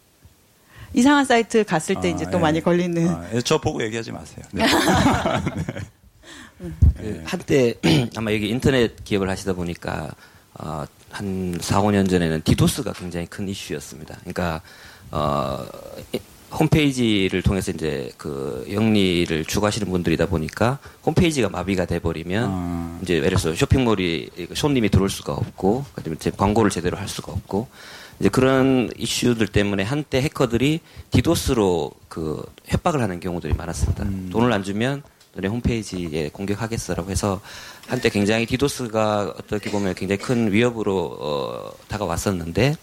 이상한 0.92 1.24
사이트 1.24 1.64
갔을 1.64 2.00
때 2.00 2.08
아, 2.08 2.14
이제 2.14 2.26
또 2.30 2.36
예. 2.36 2.42
많이 2.42 2.60
걸리는. 2.60 3.08
아, 3.08 3.26
예, 3.32 3.40
저 3.40 3.58
보고 3.58 3.82
얘기하지 3.82 4.12
마세요. 4.12 4.44
네. 4.52 4.66
네. 6.98 7.22
한때 7.24 7.74
아마 8.16 8.34
여기 8.34 8.50
인터넷 8.50 9.02
기업을 9.04 9.30
하시다 9.30 9.54
보니까 9.54 10.10
어, 10.54 10.84
한 11.10 11.56
4, 11.58 11.80
5년 11.80 12.10
전에는 12.10 12.42
디도스가 12.44 12.92
굉장히 12.92 13.26
큰 13.26 13.48
이슈였습니다. 13.48 14.18
그러니까 14.20 14.60
어, 15.10 15.64
홈페이지를 16.52 17.42
통해서 17.42 17.70
이제 17.70 18.10
그 18.16 18.66
영리를 18.70 19.44
추구하시는 19.44 19.90
분들이다 19.90 20.26
보니까 20.26 20.78
홈페이지가 21.04 21.48
마비가 21.48 21.86
돼버리면 21.86 22.50
아. 22.50 22.98
이제 23.02 23.14
예를 23.14 23.28
들어서 23.28 23.54
쇼핑몰이 23.54 24.30
손님이 24.54 24.88
들어올 24.88 25.08
수가 25.08 25.32
없고 25.32 25.84
그다음에 25.94 26.16
광고를 26.36 26.70
제대로 26.70 26.98
할 26.98 27.08
수가 27.08 27.32
없고 27.32 27.68
이제 28.18 28.28
그런 28.28 28.90
이슈들 28.98 29.48
때문에 29.48 29.82
한때 29.82 30.20
해커들이 30.20 30.80
디도스로 31.10 31.92
그 32.08 32.42
협박을 32.66 33.00
하는 33.00 33.20
경우들이 33.20 33.54
많았습니다. 33.54 34.04
음. 34.04 34.28
돈을 34.30 34.52
안 34.52 34.62
주면 34.62 35.02
너네 35.34 35.48
홈페이지에 35.48 36.28
공격하겠어라고 36.30 37.10
해서 37.10 37.40
한때 37.86 38.08
굉장히 38.08 38.46
디도스가 38.46 39.34
어떻게 39.38 39.70
보면 39.70 39.94
굉장히 39.94 40.18
큰 40.18 40.52
위협으로 40.52 41.16
어, 41.20 41.72
다가왔었는데 41.88 42.74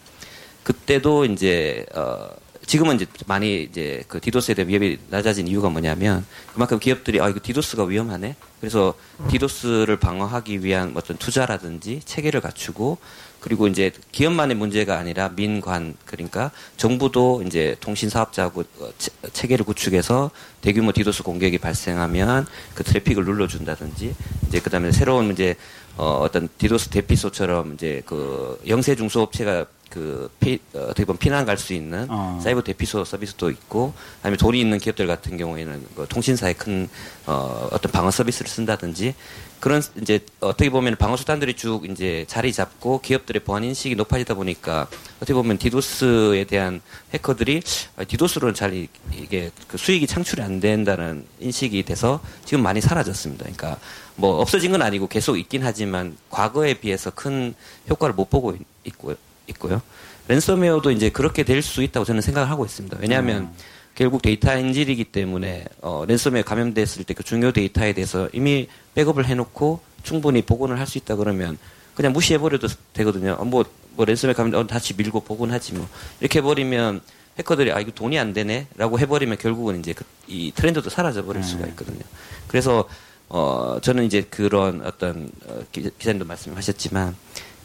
그때도 0.64 1.26
이제 1.26 1.86
어, 1.94 2.28
지금은 2.68 2.96
이제 2.96 3.06
많이 3.26 3.62
이제 3.62 4.04
그 4.08 4.20
디도스에 4.20 4.54
대한 4.54 4.68
위협이 4.68 4.98
낮아진 5.08 5.48
이유가 5.48 5.70
뭐냐면 5.70 6.26
그만큼 6.52 6.78
기업들이 6.78 7.18
아 7.18 7.30
이거 7.30 7.40
디도스가 7.42 7.84
위험하네. 7.84 8.36
그래서 8.60 8.92
디도스를 9.30 9.96
방어하기 9.96 10.62
위한 10.62 10.92
어떤 10.94 11.16
투자라든지 11.16 12.02
체계를 12.04 12.42
갖추고 12.42 12.98
그리고 13.40 13.68
이제 13.68 13.90
기업만의 14.12 14.56
문제가 14.56 14.98
아니라 14.98 15.30
민관 15.30 15.94
그러니까 16.04 16.50
정부도 16.76 17.42
이제 17.46 17.74
통신 17.80 18.10
사업자하고 18.10 18.64
어, 18.80 18.90
체계를 19.32 19.64
구축해서 19.64 20.30
대규모 20.60 20.92
디도스 20.92 21.22
공격이 21.22 21.56
발생하면 21.56 22.46
그 22.74 22.84
트래픽을 22.84 23.24
눌러준다든지 23.24 24.14
이제 24.46 24.60
그다음에 24.60 24.92
새로운 24.92 25.32
이제 25.32 25.56
어, 25.96 26.18
어떤 26.22 26.48
디도스 26.58 26.90
대피소처럼 26.90 27.74
이제 27.74 28.02
그 28.04 28.60
영세 28.68 28.94
중소업체가 28.94 29.64
그 29.90 30.30
피, 30.40 30.58
어, 30.74 30.80
어떻게 30.84 31.04
보면 31.04 31.18
피난 31.18 31.44
갈 31.44 31.58
수 31.58 31.72
있는 31.72 32.06
어. 32.08 32.38
사이버 32.42 32.62
대피소 32.62 33.04
서비스도 33.04 33.50
있고 33.50 33.92
아니면 34.22 34.38
돈이 34.38 34.60
있는 34.60 34.78
기업들 34.78 35.06
같은 35.06 35.36
경우에는 35.36 35.86
그 35.96 36.06
통신사의 36.08 36.54
큰 36.54 36.88
어, 37.26 37.68
어떤 37.72 37.90
방어 37.90 38.10
서비스를 38.10 38.48
쓴다든지 38.48 39.14
그런 39.58 39.82
이제 40.00 40.20
어떻게 40.38 40.70
보면 40.70 40.94
방어 40.96 41.16
수단들이 41.16 41.54
쭉 41.54 41.90
이제 41.90 42.24
자리 42.28 42.52
잡고 42.52 43.00
기업들의 43.00 43.42
보안 43.42 43.64
인식이 43.64 43.96
높아지다 43.96 44.34
보니까 44.34 44.86
어떻게 45.16 45.34
보면 45.34 45.58
디도스에 45.58 46.44
대한 46.44 46.80
해커들이 47.12 47.62
아, 47.96 48.04
디도스로는 48.04 48.54
잘 48.54 48.86
이게 49.12 49.50
그 49.66 49.76
수익이 49.76 50.06
창출이 50.06 50.42
안 50.42 50.60
된다는 50.60 51.26
인식이 51.40 51.82
돼서 51.82 52.20
지금 52.44 52.62
많이 52.62 52.80
사라졌습니다. 52.80 53.42
그러니까 53.42 53.78
뭐 54.14 54.40
없어진 54.40 54.70
건 54.70 54.82
아니고 54.82 55.08
계속 55.08 55.36
있긴 55.36 55.64
하지만 55.64 56.16
과거에 56.30 56.74
비해서 56.74 57.10
큰 57.10 57.54
효과를 57.90 58.14
못 58.14 58.30
보고 58.30 58.56
있고요. 58.84 59.16
있고요. 59.48 59.80
랜섬웨어도 60.28 60.90
이제 60.90 61.08
그렇게 61.10 61.42
될 61.42 61.62
수 61.62 61.82
있다고 61.82 62.04
저는 62.04 62.20
생각을 62.20 62.50
하고 62.50 62.64
있습니다. 62.64 62.98
왜냐하면 63.00 63.42
음. 63.44 63.52
결국 63.94 64.22
데이터 64.22 64.56
인질이기 64.56 65.04
때문에 65.04 65.64
어, 65.80 66.04
랜섬웨어 66.06 66.42
감염됐을 66.44 67.04
때 67.04 67.14
그 67.14 67.22
중요 67.24 67.50
데이터에 67.52 67.92
대해서 67.92 68.28
이미 68.32 68.68
백업을 68.94 69.26
해놓고 69.26 69.80
충분히 70.02 70.42
복원을 70.42 70.78
할 70.78 70.86
수 70.86 70.98
있다 70.98 71.16
그러면 71.16 71.58
그냥 71.94 72.12
무시해버려도 72.12 72.68
되거든요. 72.92 73.36
어, 73.40 73.44
뭐, 73.44 73.64
뭐 73.96 74.04
랜섬웨어 74.04 74.34
감염 74.34 74.54
어, 74.60 74.66
다시 74.66 74.94
밀고 74.94 75.20
복원하지 75.20 75.74
뭐 75.74 75.88
이렇게 76.20 76.38
해버리면 76.38 77.00
해커들이 77.38 77.72
아 77.72 77.80
이거 77.80 77.90
돈이 77.92 78.18
안 78.18 78.32
되네라고 78.32 78.98
해버리면 79.00 79.38
결국은 79.38 79.80
이제 79.80 79.92
그, 79.94 80.04
이 80.28 80.52
트렌드도 80.54 80.90
사라져 80.90 81.24
버릴 81.24 81.42
수가 81.42 81.64
음. 81.64 81.70
있거든요. 81.70 82.00
그래서 82.46 82.88
어 83.28 83.78
저는 83.82 84.04
이제 84.04 84.22
그런 84.30 84.82
어떤 84.84 85.30
어, 85.46 85.60
기자님도 85.72 86.24
말씀하셨지만 86.24 87.16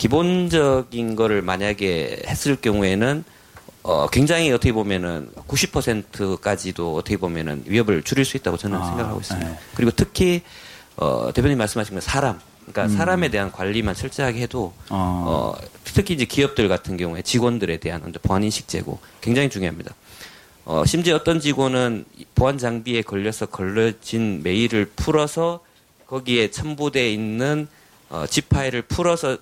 기본적인 0.03 1.15
거를 1.15 1.41
만약에 1.41 2.23
했을 2.27 2.57
경우에는 2.57 3.23
어, 3.83 4.07
굉장히 4.11 4.51
어떻게 4.51 4.73
보면은 4.73 5.29
90%까지도 5.47 6.95
어떻게 6.95 7.15
보면은 7.15 7.63
위협을 7.65 8.03
줄일 8.03 8.25
수 8.25 8.35
있다고 8.35 8.57
저는 8.57 8.79
아, 8.79 8.85
생각하고 8.85 9.21
있습니다. 9.21 9.47
네. 9.47 9.57
그리고 9.73 9.91
특히 9.95 10.41
어, 10.97 11.31
대표님 11.33 11.57
말씀하신 11.57 11.93
건 11.93 12.01
사람, 12.01 12.41
그러니까 12.65 12.83
음. 12.83 12.97
사람에 12.97 13.29
대한 13.29 13.49
관리만 13.49 13.95
철저하게 13.95 14.41
해도 14.41 14.73
어. 14.89 15.55
어, 15.57 15.67
특히 15.85 16.15
이제 16.15 16.25
기업들 16.25 16.67
같은 16.67 16.97
경우에 16.97 17.21
직원들에 17.21 17.77
대한 17.77 18.13
보안 18.23 18.43
인식 18.43 18.67
제고 18.67 18.99
굉장히 19.21 19.49
중요합니다. 19.49 19.95
어, 20.65 20.83
심지어 20.85 21.15
어떤 21.15 21.39
직원은 21.39 22.03
보안 22.35 22.57
장비에 22.57 23.03
걸려서 23.03 23.45
걸려진 23.45 24.43
메일을 24.43 24.91
풀어서 24.97 25.61
거기에 26.07 26.51
첨부되어 26.51 27.07
있는 27.07 27.69
어, 28.09 28.25
zip 28.27 28.49
파일을 28.49 28.81
풀어서 28.81 29.37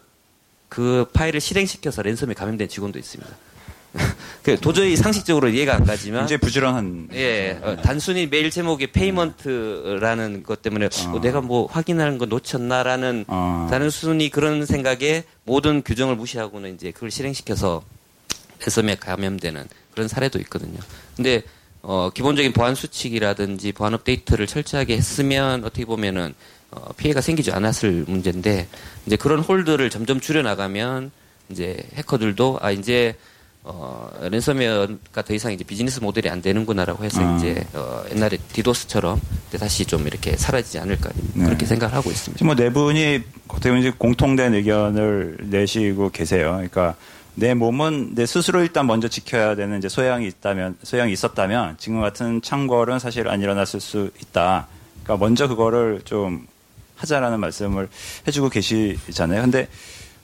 그 0.71 1.05
파일을 1.11 1.41
실행시켜서 1.41 2.01
ransom에 2.01 2.33
감염된 2.33 2.69
직원도 2.69 2.97
있습니다. 2.97 3.29
그 4.41 4.57
도저히 4.57 4.95
상식적으로 4.95 5.49
이해가 5.49 5.75
안 5.75 5.83
가지만 5.83 6.23
이제 6.23 6.37
부지런한 6.37 7.09
예 7.11 7.59
어, 7.61 7.75
단순히 7.75 8.25
메일 8.25 8.49
제목이 8.49 8.93
payment라는 8.93 10.43
것 10.43 10.61
때문에 10.61 10.85
어. 10.85 11.09
어, 11.09 11.19
내가 11.19 11.41
뭐 11.41 11.65
확인하는 11.65 12.17
거 12.17 12.25
놓쳤나라는 12.25 13.25
어. 13.27 13.67
단순히 13.69 14.29
그런 14.29 14.65
생각에 14.65 15.25
모든 15.43 15.81
규정을 15.81 16.15
무시하고는 16.15 16.75
이제 16.75 16.91
그걸 16.91 17.11
실행시켜서 17.11 17.83
ransom에 18.61 18.95
감염되는 18.95 19.67
그런 19.91 20.07
사례도 20.07 20.39
있거든요. 20.39 20.79
근데 21.17 21.43
어, 21.81 22.11
기본적인 22.13 22.53
보안 22.53 22.75
수칙이라든지 22.75 23.73
보안 23.73 23.93
업데이트를 23.93 24.47
철저하게 24.47 24.95
했으면 24.95 25.65
어떻게 25.65 25.83
보면은 25.83 26.33
어, 26.71 26.93
피해가 26.97 27.21
생기지 27.21 27.51
않았을 27.51 28.05
문제인데 28.07 28.67
이제 29.05 29.15
그런 29.15 29.39
hole들을 29.39 29.89
점점 29.89 30.19
줄여 30.19 30.41
나가면 30.41 31.11
이제 31.49 31.77
해커들도 31.95 32.59
아 32.61 32.71
이제 32.71 33.15
어, 33.63 34.09
랜섬웨어가 34.21 35.21
더 35.21 35.33
이상 35.33 35.51
이제 35.53 35.63
비즈니스 35.63 35.99
모델이 35.99 36.29
안 36.29 36.41
되는구나라고 36.41 37.03
해서 37.03 37.21
아. 37.21 37.35
이제 37.37 37.63
어, 37.73 38.03
옛날에 38.11 38.37
디도스처럼 38.53 39.21
다시 39.59 39.85
좀 39.85 40.07
이렇게 40.07 40.35
사라지지 40.35 40.79
않을까 40.79 41.11
네. 41.35 41.45
그렇게 41.45 41.65
생각을 41.65 41.93
하고 41.93 42.09
있습니다. 42.09 42.43
뭐 42.43 42.55
네 42.55 42.71
분이 42.71 43.21
어떻게 43.49 43.69
보면 43.69 43.91
공통된 43.97 44.53
의견을 44.55 45.37
내시고 45.41 46.09
계세요. 46.09 46.53
그러니까 46.53 46.95
내 47.35 47.53
몸은 47.53 48.15
내 48.15 48.25
스스로 48.25 48.61
일단 48.61 48.87
먼저 48.87 49.07
지켜야 49.07 49.55
되는 49.55 49.77
이제 49.77 49.89
소양이 49.89 50.25
있다면 50.27 50.77
소양이 50.83 51.11
있었다면 51.13 51.75
지금 51.77 52.01
같은 52.01 52.41
창궐은 52.41 52.99
사실 52.99 53.27
안 53.27 53.41
일어났을 53.41 53.79
수 53.79 54.09
있다. 54.21 54.67
그러니까 55.03 55.23
먼저 55.23 55.47
그거를 55.47 56.01
좀 56.03 56.47
하자라는 57.01 57.39
말씀을 57.39 57.89
해주고 58.27 58.49
계시잖아요. 58.49 59.41
근데 59.41 59.67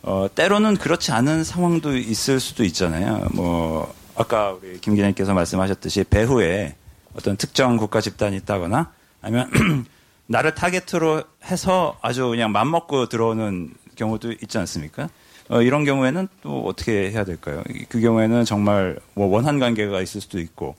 어, 0.03 0.27
때로는 0.33 0.77
그렇지 0.77 1.11
않은 1.11 1.43
상황도 1.43 1.97
있을 1.97 2.39
수도 2.39 2.63
있잖아요. 2.63 3.27
뭐 3.33 3.93
아까 4.15 4.51
우리 4.51 4.79
김 4.79 4.95
기자님께서 4.95 5.33
말씀하셨듯이 5.33 6.05
배후에 6.05 6.75
어떤 7.15 7.35
특정 7.35 7.77
국가 7.77 7.99
집단이 7.99 8.37
있다거나 8.37 8.91
아니면 9.21 9.51
나를 10.27 10.55
타겟으로 10.55 11.23
해서 11.45 11.97
아주 12.01 12.27
그냥 12.29 12.51
맘먹고 12.51 13.09
들어오는 13.09 13.73
경우도 13.95 14.33
있지 14.33 14.57
않습니까? 14.57 15.09
어, 15.49 15.61
이런 15.61 15.85
경우에는 15.85 16.27
또 16.41 16.65
어떻게 16.65 17.09
해야 17.11 17.23
될까요? 17.23 17.63
그 17.89 17.99
경우에는 17.99 18.45
정말 18.45 18.99
뭐 19.13 19.27
원한 19.27 19.59
관계가 19.59 20.01
있을 20.01 20.21
수도 20.21 20.39
있고 20.39 20.75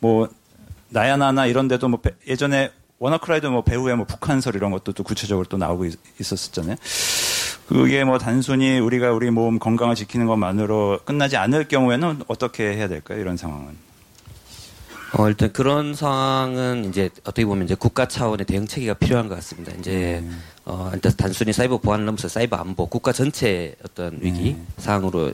뭐 0.00 0.28
나야 0.88 1.16
나나 1.16 1.46
이런 1.46 1.68
데도 1.68 1.88
뭐 1.88 2.00
예전에 2.26 2.70
워너크라이도 2.98 3.50
뭐 3.50 3.62
배우의 3.62 3.96
뭐 3.96 4.06
북한설 4.06 4.54
이런 4.56 4.70
것도 4.70 4.92
또 4.92 5.02
구체적으로 5.02 5.46
또 5.46 5.56
나오고 5.56 5.86
있, 5.86 5.98
었었잖아요 6.20 6.76
그게 7.66 8.04
뭐 8.04 8.18
단순히 8.18 8.78
우리가 8.78 9.12
우리 9.12 9.30
몸 9.30 9.58
건강을 9.58 9.94
지키는 9.94 10.26
것만으로 10.26 11.00
끝나지 11.04 11.36
않을 11.36 11.68
경우에는 11.68 12.22
어떻게 12.28 12.64
해야 12.74 12.88
될까요? 12.88 13.20
이런 13.20 13.36
상황은? 13.36 13.76
어, 15.16 15.28
일단 15.28 15.52
그런 15.52 15.94
상황은 15.94 16.86
이제 16.86 17.08
어떻게 17.20 17.44
보면 17.44 17.64
이제 17.64 17.76
국가 17.76 18.06
차원의 18.06 18.46
대응 18.46 18.66
체계가 18.66 18.94
필요한 18.94 19.28
것 19.28 19.36
같습니다. 19.36 19.72
이제 19.78 20.20
음. 20.24 20.42
어, 20.64 20.90
일단 20.92 21.12
단순히 21.16 21.52
사이버 21.52 21.78
보안을 21.78 22.04
넘어서 22.04 22.26
사이버 22.26 22.56
안보, 22.56 22.86
국가 22.86 23.12
전체 23.12 23.76
어떤 23.84 24.18
위기 24.20 24.50
음. 24.50 24.66
상황으로 24.78 25.32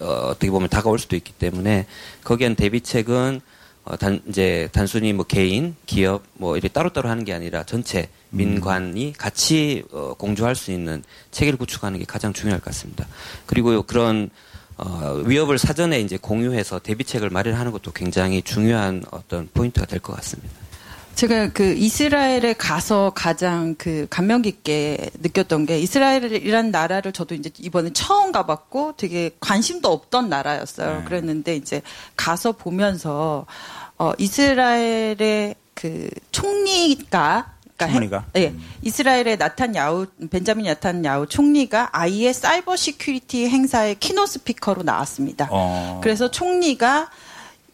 어, 0.00 0.06
어떻게 0.06 0.50
보면 0.50 0.70
다가올 0.70 0.98
수도 0.98 1.14
있기 1.14 1.32
때문에 1.34 1.86
거기엔 2.24 2.54
대비책은 2.56 3.42
어, 3.84 3.96
단, 3.96 4.20
이제 4.28 4.68
단순히 4.72 5.12
뭐 5.12 5.24
개인, 5.24 5.74
기업 5.86 6.22
뭐 6.34 6.56
이렇게 6.56 6.68
따로따로 6.68 7.08
하는 7.08 7.24
게 7.24 7.32
아니라 7.32 7.64
전체 7.64 8.08
음. 8.30 8.36
민관이 8.36 9.12
같이 9.18 9.82
어, 9.92 10.14
공조할 10.16 10.54
수 10.54 10.70
있는 10.70 11.02
체계를 11.32 11.58
구축하는 11.58 11.98
게 11.98 12.04
가장 12.04 12.32
중요할 12.32 12.60
것 12.60 12.66
같습니다. 12.66 13.06
그리고 13.46 13.82
그런 13.82 14.30
어, 14.76 15.22
위협을 15.26 15.58
사전에 15.58 16.00
이제 16.00 16.16
공유해서 16.16 16.78
대비책을 16.78 17.30
마련하는 17.30 17.72
것도 17.72 17.92
굉장히 17.92 18.42
중요한 18.42 19.04
어떤 19.10 19.48
포인트가 19.52 19.86
될 19.86 20.00
것 20.00 20.14
같습니다. 20.16 20.61
제가 21.14 21.50
그 21.52 21.74
이스라엘에 21.74 22.54
가서 22.54 23.12
가장 23.14 23.74
그 23.76 24.06
감명 24.10 24.42
깊게 24.42 25.10
느꼈던 25.20 25.66
게 25.66 25.78
이스라엘이라는 25.78 26.70
나라를 26.70 27.12
저도 27.12 27.34
이제 27.34 27.50
이번에 27.58 27.90
처음 27.92 28.32
가봤고 28.32 28.94
되게 28.96 29.30
관심도 29.40 29.88
없던 29.90 30.28
나라였어요. 30.28 30.98
네. 30.98 31.04
그랬는데 31.04 31.56
이제 31.56 31.82
가서 32.16 32.52
보면서 32.52 33.46
어 33.98 34.12
이스라엘의 34.18 35.54
그 35.74 36.08
총리가 36.32 37.52
그러니까 37.76 38.24
예, 38.36 38.50
네, 38.50 38.54
이스라엘의 38.82 39.38
네타냐후 39.38 40.06
벤자민 40.30 40.66
네타냐후 40.66 41.26
총리가 41.26 41.90
아이의 41.92 42.32
cyber 42.34 42.76
security 42.76 43.48
행사의 43.48 43.96
keynote 43.96 44.26
speaker로 44.26 44.82
나왔습니다. 44.82 45.48
어. 45.50 46.00
그래서 46.02 46.30
총리가 46.30 47.10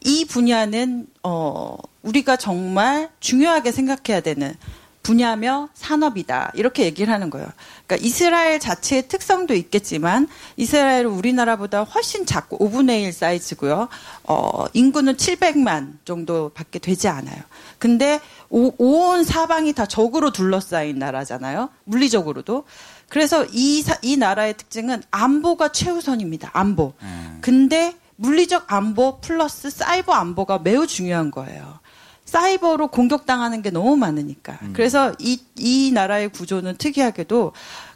이 0.09 0.25
분야는 0.25 1.07
어 1.23 1.77
우리가 2.03 2.37
정말 2.37 3.11
중요하게 3.21 3.73
생각해야 3.73 4.23
되는 4.23 4.55
분야며 5.03 5.69
산업이다. 5.75 6.53
이렇게 6.55 6.85
얘기를 6.85 7.13
하는 7.13 7.31
거예요. 7.31 7.47
그러니까 7.87 8.07
이스라엘 8.07 8.59
자체의 8.59 9.09
특성도 9.09 9.55
있겠지만 9.55 10.29
이스라엘은 10.57 11.07
우리나라보다 11.07 11.85
훨씬 11.85 12.27
작고 12.27 12.59
5분의 12.59 13.05
1 13.05 13.13
사이즈고요. 13.13 13.89
어, 14.25 14.65
인구는 14.73 15.17
700만 15.17 15.99
정도밖에 16.05 16.79
되지 16.79 17.09
않아요. 17.09 17.41
근데 17.79 18.21
오, 18.51 18.73
온 18.79 19.25
사방이 19.25 19.73
다 19.73 19.87
적으로 19.87 20.33
둘러싸인 20.33 20.99
나라잖아요. 20.99 21.69
물리적으로도. 21.85 22.65
그래서 23.09 23.47
이, 23.53 23.85
이 24.03 24.17
나라의 24.17 24.57
특징은 24.57 25.03
안보가 25.11 25.73
최우선입니다. 25.73 26.51
안보. 26.53 26.93
음. 27.01 27.39
근데 27.41 27.95
물리적 28.19 28.73
안보 28.73 29.21
플러스 29.21 29.71
사이버 29.71 30.13
안보가 30.13 30.59
매우 30.59 30.87
중요한 30.87 31.31
거예요. 31.31 31.81
사이버로 32.25 32.89
공격당하는 32.89 33.63
게 33.63 33.71
너무 33.71 33.97
많으니까. 33.97 34.59
음. 34.63 34.73
그래서 34.75 35.15
이, 35.19 35.41
이 35.57 35.91
나라의 35.93 36.29
구조는 36.29 36.77
특이하게도 36.77 37.53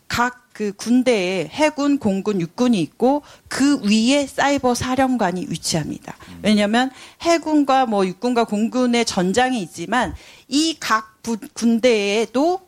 각 0.09 0.43
그 0.53 0.73
군대에 0.73 1.49
해군, 1.51 1.99
공군, 1.99 2.41
육군이 2.41 2.81
있고 2.81 3.23
그 3.49 3.81
위에 3.83 4.27
사이버 4.27 4.75
사령관이 4.75 5.47
위치합니다. 5.49 6.15
음. 6.29 6.41
왜냐하면 6.43 6.91
해군과 7.23 7.87
뭐 7.87 8.07
육군과 8.07 8.45
공군의 8.45 9.05
전장이 9.05 9.61
있지만 9.63 10.15
이 10.49 10.77
각 10.79 11.13
군대에도 11.55 12.61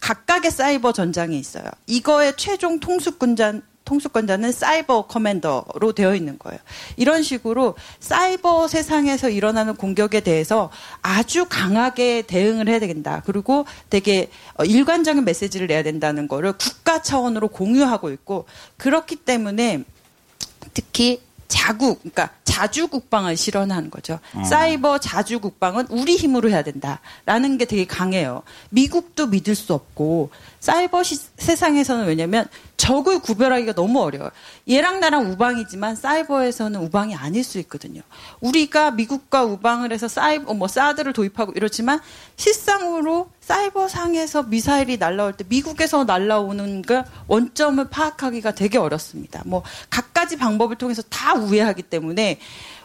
각각의 0.00 0.50
사이버 0.50 0.92
전장이 0.92 1.38
있어요. 1.38 1.64
이거의 1.86 2.34
최종 2.36 2.80
통수군장 2.80 3.62
통수권자는 3.90 4.52
사이버 4.52 5.06
커맨더로 5.06 5.92
되어 5.96 6.14
있는 6.14 6.38
거예요. 6.38 6.60
이런 6.96 7.24
식으로 7.24 7.74
사이버 7.98 8.68
세상에서 8.68 9.30
일어나는 9.30 9.74
공격에 9.74 10.20
대해서 10.20 10.70
아주 11.02 11.46
강하게 11.48 12.22
대응을 12.22 12.68
해야 12.68 12.78
된다. 12.78 13.20
그리고 13.26 13.66
되게 13.90 14.30
어, 14.54 14.64
일관적인 14.64 15.24
메시지를 15.24 15.66
내야 15.66 15.82
된다는 15.82 16.28
거를 16.28 16.52
국가 16.52 17.02
차원으로 17.02 17.48
공유하고 17.48 18.10
있고 18.12 18.46
그렇기 18.76 19.16
때문에 19.16 19.82
특히 20.72 21.20
자국, 21.48 21.98
그러니까 21.98 22.30
자주 22.44 22.86
국방을 22.86 23.36
실현하는 23.36 23.90
거죠. 23.90 24.20
어. 24.34 24.44
사이버 24.44 24.98
자주 24.98 25.40
국방은 25.40 25.86
우리 25.90 26.14
힘으로 26.14 26.48
해야 26.48 26.62
된다라는 26.62 27.58
게 27.58 27.64
되게 27.64 27.84
강해요. 27.86 28.42
미국도 28.70 29.26
믿을 29.26 29.56
수 29.56 29.74
없고 29.74 30.30
사이버 30.60 31.02
시, 31.02 31.16
세상에서는 31.38 32.06
왜냐면 32.06 32.46
적을 32.80 33.18
구별하기가 33.18 33.74
너무 33.74 34.00
어려워요. 34.00 34.30
얘랑 34.66 35.00
나랑 35.00 35.30
우방이지만 35.30 35.96
사이버에서는 35.96 36.80
우방이 36.80 37.14
아닐 37.14 37.44
수 37.44 37.58
있거든요. 37.58 38.00
우리가 38.40 38.92
미국과 38.92 39.44
우방을 39.44 39.92
해서 39.92 40.08
사이버 40.08 40.54
뭐 40.54 40.66
사드를 40.66 41.12
도입하고 41.12 41.52
이렇지만 41.56 42.00
실상으로 42.36 43.28
사이버 43.42 43.86
상에서 43.86 44.44
미사일이 44.44 44.96
날라올 44.96 45.34
때 45.34 45.44
미국에서 45.46 46.04
날라오는 46.04 46.80
그 46.80 47.02
원점을 47.26 47.86
파악하기가 47.90 48.52
되게 48.52 48.78
어렵습니다. 48.78 49.42
뭐 49.44 49.62
각가지 49.90 50.38
방법을 50.38 50.76
통해서 50.76 51.02
다 51.02 51.34
우회하기 51.34 51.82
때문에 51.82 52.38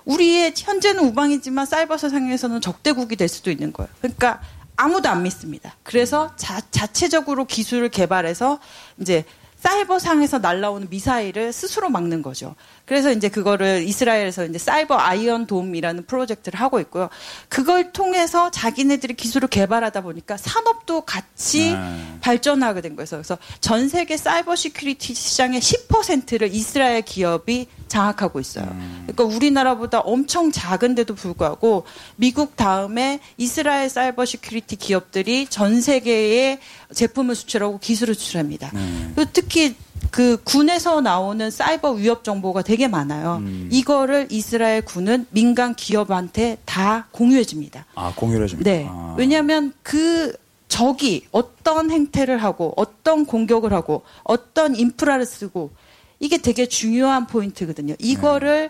우리의 0.03 0.55
현재는 0.57 1.05
우방이지만 1.05 1.65
사이버 1.65 1.97
세상에서는 1.97 2.59
적대국이 2.59 3.15
될 3.15 3.29
수도 3.29 3.49
있는 3.49 3.71
거예요. 3.71 3.89
그러니까 4.01 4.41
아무도 4.75 5.07
안 5.07 5.23
믿습니다. 5.23 5.73
그래서 5.83 6.35
자, 6.35 6.59
자체적으로 6.69 7.45
기술을 7.45 7.87
개발해서 7.87 8.59
이제 8.99 9.23
사이버 9.65 9.97
상에서 9.97 10.37
날라오는 10.37 10.89
미사일을 10.91 11.51
스스로 11.51 11.89
막는 11.89 12.21
거죠. 12.21 12.53
그래서 12.85 13.11
이제 13.11 13.29
그거를 13.29 13.81
이스라엘에서 13.81 14.45
이제 14.45 14.59
사이버 14.59 14.95
아이언 14.95 15.47
돔이라는 15.47 16.05
프로젝트를 16.05 16.59
하고 16.59 16.79
있고요. 16.81 17.09
그걸 17.49 17.91
통해서 17.91 18.51
자기네들이 18.51 19.15
기술을 19.15 19.47
개발하다 19.47 20.01
보니까 20.01 20.37
산업도 20.37 21.01
같이 21.01 21.71
네. 21.71 22.17
발전하게 22.21 22.81
된 22.81 22.95
거예요. 22.95 23.07
그래서 23.07 23.39
전 23.59 23.89
세계 23.89 24.17
cyber 24.17 24.55
security 24.55 25.15
시장의 25.15 25.59
10%를 25.59 26.53
이스라엘 26.53 27.01
기업이 27.01 27.67
장악하고 27.87 28.39
있어요. 28.39 28.65
음. 28.65 29.07
그러니까 29.07 29.23
우리나라보다 29.35 29.99
엄청 29.99 30.51
작은데도 30.51 31.15
불구하고 31.15 31.85
미국 32.17 32.55
다음에 32.55 33.19
이스라엘 33.37 33.89
cyber 33.89 34.25
security 34.25 34.75
기업들이 34.75 35.47
전 35.47 35.81
세계에 35.81 36.59
제품을 36.93 37.35
수출하고 37.35 37.79
기술을 37.79 38.15
수출합니다. 38.15 38.71
음. 38.75 39.15
특히 39.33 39.75
그 40.11 40.37
군에서 40.43 41.01
나오는 41.01 41.49
사이버 41.51 41.91
위협 41.91 42.23
정보가 42.23 42.61
되게 42.61 42.87
많아요. 42.87 43.37
음. 43.41 43.69
이거를 43.71 44.27
이스라엘 44.29 44.83
군은 44.83 45.25
민간 45.29 45.75
기업한테 45.75 46.57
다 46.65 47.07
공유해 47.11 47.43
줍니다. 47.43 47.85
아, 47.95 48.13
공유해 48.15 48.47
줍니다. 48.47 48.69
네. 48.69 48.85
아. 48.89 49.15
왜냐하면 49.17 49.73
그 49.83 50.33
적이 50.67 51.25
어떤 51.31 51.91
행태를 51.91 52.37
하고 52.43 52.73
어떤 52.75 53.25
공격을 53.25 53.73
하고 53.73 54.03
어떤 54.23 54.75
인프라를 54.75 55.25
쓰고 55.25 55.71
이게 56.19 56.37
되게 56.37 56.65
중요한 56.67 57.27
포인트거든요. 57.27 57.95
이거를 57.99 58.69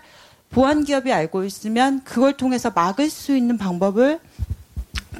보안 0.50 0.84
기업이 0.84 1.12
알고 1.12 1.44
있으면 1.44 2.02
그걸 2.04 2.36
통해서 2.36 2.70
막을 2.74 3.10
수 3.10 3.36
있는 3.36 3.58
방법을 3.58 4.20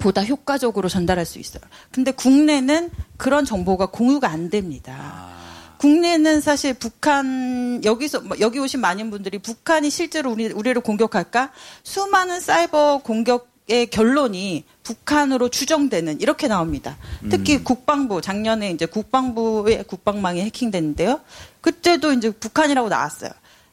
보다 0.00 0.22
효과적으로 0.22 0.88
전달할 0.88 1.24
수 1.24 1.38
있어요. 1.38 1.62
근데 1.90 2.10
국내는 2.10 2.90
그런 3.16 3.44
정보가 3.44 3.86
공유가 3.86 4.28
안 4.28 4.50
됩니다. 4.50 4.94
아. 4.98 5.76
국내는 5.78 6.40
사실 6.40 6.74
북한 6.74 7.82
여기서 7.84 8.20
뭐 8.20 8.36
여기 8.40 8.58
오신 8.58 8.80
많은 8.80 9.10
분들이 9.10 9.38
북한이 9.38 9.90
실제로 9.90 10.32
우리 10.32 10.46
우리를 10.46 10.80
공격할까 10.80 11.52
수많은 11.82 12.40
사이버 12.40 13.02
공격의 13.04 13.88
결론이 13.90 14.64
북한으로 14.82 15.50
추정되는 15.50 16.20
이렇게 16.20 16.48
나옵니다. 16.48 16.96
특히 17.30 17.56
음. 17.56 17.64
국방부 17.64 18.22
작년에 18.22 18.70
이제 18.70 18.86
국방부의 18.86 19.84
국방망이 19.84 20.40
해킹됐는데요. 20.42 21.20
그때도 21.60 22.12
이제 22.12 22.30
북한이라고 22.30 22.88
나왔어요. 22.88 23.30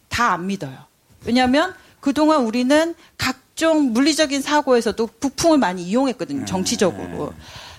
다 0.10 0.34
안 0.34 0.48
믿어요. 0.48 0.78
왜냐하면 1.26 1.74
그동안 2.00 2.44
우리는 2.44 2.96
각 3.18 3.43
종 3.64 3.94
물리적인 3.94 4.42
사고에서도 4.42 5.08
북풍을 5.22 5.58
많이 5.58 5.84
이용했거든요. 5.84 6.40
네. 6.42 6.46
정치적으로. 6.46 7.34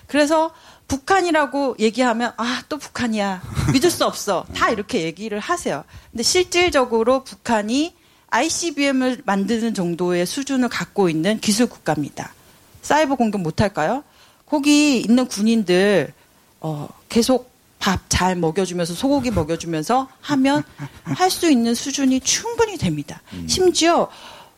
그래서 0.07 0.51
북한이라고 0.87 1.75
얘기하면 1.79 2.33
아 2.37 2.63
또 2.67 2.77
북한이야 2.79 3.43
믿을 3.73 3.91
수 3.91 4.05
없어 4.05 4.43
다 4.55 4.71
이렇게 4.71 5.03
얘기를 5.03 5.39
하세요. 5.39 5.83
근데 6.11 6.23
실질적으로 6.23 7.23
북한이 7.23 7.93
ICBM을 8.29 9.21
만드는 9.25 9.75
정도의 9.75 10.25
수준을 10.25 10.69
갖고 10.69 11.07
있는 11.09 11.39
기술 11.39 11.67
국가입니다. 11.67 12.33
사이버 12.81 13.13
공격 13.15 13.41
못 13.41 13.61
할까요? 13.61 14.03
거기 14.47 14.99
있는 15.01 15.27
군인들 15.27 16.11
어, 16.61 16.87
계속 17.09 17.51
밥 17.79 18.01
잘 18.09 18.35
먹여주면서 18.35 18.95
소고기 18.95 19.29
먹여주면서 19.29 20.07
하면 20.21 20.63
할 21.03 21.29
수 21.29 21.51
있는 21.51 21.75
수준이 21.75 22.21
충분히 22.21 22.77
됩니다. 22.77 23.21
음. 23.33 23.47
심지어 23.47 24.09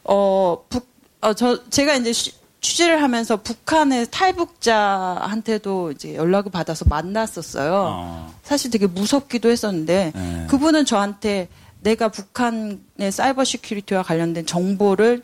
어, 0.06 0.64
북, 0.70 0.88
어, 1.22 1.34
저, 1.34 1.70
제가 1.70 1.96
이제 1.96 2.14
취재를 2.62 3.02
하면서 3.02 3.38
북한의 3.38 4.08
탈북자한테도 4.12 5.92
이제 5.92 6.16
연락을 6.16 6.52
받아서 6.52 6.86
만났었어요. 6.88 7.86
어. 7.88 8.34
사실 8.44 8.72
되게 8.72 8.88
무섭기도 8.88 9.50
했었는데 9.50 10.12
네. 10.14 10.48
그분은 10.50 10.86
저한테 10.86 11.48
내가 11.82 12.10
북한의 12.10 13.12
사이버 13.12 13.44
시큐리티와 13.44 14.04
관련된 14.04 14.46
정보를 14.46 15.24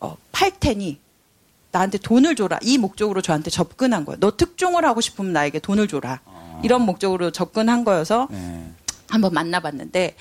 어, 0.00 0.16
팔 0.32 0.50
테니 0.58 0.98
나한테 1.70 1.98
돈을 1.98 2.36
줘라. 2.36 2.58
이 2.62 2.78
목적으로 2.78 3.22
저한테 3.22 3.50
접근한 3.50 4.04
거예요. 4.04 4.18
너 4.20 4.36
특종을 4.36 4.84
하고 4.84 5.00
싶으면 5.00 5.32
나에게 5.32 5.60
돈을 5.60 5.88
줘라. 5.88 6.20
어. 6.24 6.60
이런 6.64 6.82
목적으로 6.82 7.30
접근한 7.30 7.84
거여서 7.84 8.28
네. 8.30 8.70
한번 9.08 9.32
만나봤는데 9.32 10.16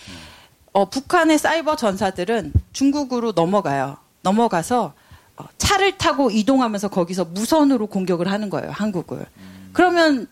어, 0.73 0.89
북한의 0.89 1.39
사이버 1.39 1.75
전사들은 1.75 2.53
중국으로 2.73 3.31
넘어가요. 3.31 3.97
넘어가서 4.25 4.93
어, 5.37 5.43
차를 5.57 5.97
타고 5.97 6.31
이동하면서 6.31 6.89
거기서 6.89 7.25
무선으로 7.25 7.87
공격을 7.87 8.31
하는 8.31 8.49
거예요, 8.49 8.71
한국을. 8.71 9.25
그러면 9.73 10.27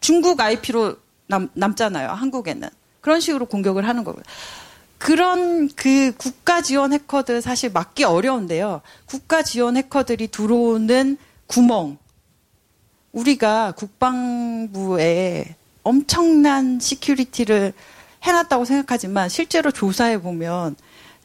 중국 0.00 0.40
IP로 0.40 0.96
남, 1.26 1.48
남잖아요, 1.54 2.10
한국에는. 2.10 2.68
그런 3.00 3.20
식으로 3.20 3.46
공격을 3.46 3.86
하는 3.86 4.04
거고요. 4.04 4.22
그런 4.98 5.68
그 5.76 6.12
국가 6.16 6.60
지원 6.60 6.92
해커들 6.92 7.40
사실 7.40 7.70
막기 7.70 8.04
어려운데요. 8.04 8.80
국가 9.06 9.42
지원 9.42 9.76
해커들이 9.76 10.28
들어오는 10.28 11.16
구멍, 11.46 11.96
우리가 13.12 13.72
국방부에 13.72 15.54
엄청난 15.84 16.80
security를 16.80 17.72
해놨다고 18.24 18.64
생각하지만 18.64 19.28
실제로 19.28 19.70
조사해 19.70 20.20
보면 20.20 20.74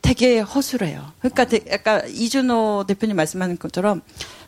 되게 0.03 0.39
허술해요. 0.39 1.13
그러니까 1.19 1.47
아까 1.73 2.05
이준호 2.05 2.83
대표님 2.87 3.15
말씀하는 3.15 3.57
것처럼 3.57 4.01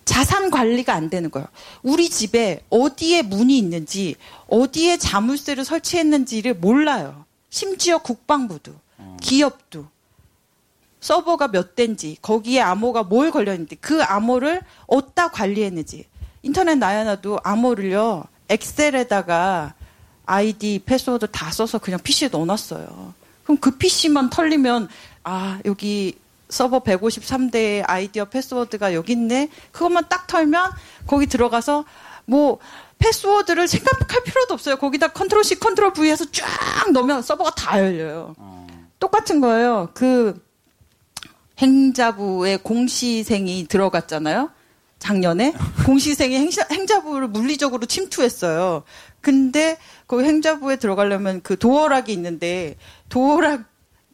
자산 0.04 0.52
관리가 0.52 0.94
안 0.94 1.10
되는 1.10 1.32
거예요. 1.32 1.48
우리 1.82 2.10
집에 2.10 2.62
어디에 2.70 3.24
문이 3.24 3.58
있는지, 3.58 4.18
어디에 4.48 4.98
자물쇠를 4.98 5.66
설치했는지를 5.66 6.56
몰라요. 6.56 7.26
심지어 7.50 7.98
국방부도, 7.98 8.74
기업도. 9.22 9.88
서버가 11.00 11.48
몇 11.48 11.76
대인지, 11.76 12.18
거기에 12.22 12.62
암호가 12.62 13.04
뭘 13.04 13.32
걸려있는지, 13.32 13.78
그 13.78 14.04
암호를 14.04 14.62
어디다 14.88 15.30
관리했는지. 15.30 16.06
인터넷 16.44 16.76
나야나도 16.76 17.40
암호를요, 17.44 18.26
엑셀에다가 18.50 19.74
아이디, 20.26 20.82
패스워드 20.86 21.28
다 21.32 21.50
써서 21.52 21.80
그냥 21.80 22.00
PC에 22.04 22.28
넣어놨어요. 22.28 23.14
그럼 23.44 23.58
그 23.58 23.78
PC만 23.78 24.30
털리면, 24.30 24.90
아, 25.26 25.60
여기 25.66 26.18
서버 26.48 26.80
153대의 26.80 27.84
아이디 27.86 28.26
패스워드가 28.26 28.94
여기 28.94 29.14
있네. 29.14 29.50
그것만 29.72 30.06
딱 30.08 30.28
털면 30.28 30.72
거기 31.08 31.26
들어가서 31.26 31.84
뭐 32.26 32.60
패스워드를 33.00 33.68
생각할 33.68 34.24
필요도 34.24 34.54
없어요. 34.54 34.78
거기다 34.78 35.10
control 35.10 35.44
C, 35.44 35.60
control 35.60 35.94
V해서 35.94 36.26
쫙 36.32 36.92
넣으면 36.94 37.24
서버가 37.24 37.52
다 37.52 37.80
열려요. 37.80 38.36
어. 38.38 38.68
똑같은 39.00 39.42
거예요. 39.42 39.90
그 39.94 40.40
행자부에 41.58 42.58
공시생이 42.58 43.66
들어갔잖아요. 43.68 44.52
작년에 45.00 45.54
공시생이 45.86 46.36
행자, 46.36 46.66
행자부를 46.72 47.28
물리적으로 47.28 47.86
침투했어요. 47.88 48.84
근데 49.22 49.78
그 50.06 50.24
행자부에 50.24 50.76
들어가려면 50.76 51.42
그 51.42 51.58
도어락이 51.58 52.14
있는데 52.14 52.78
도어락에 53.10 53.64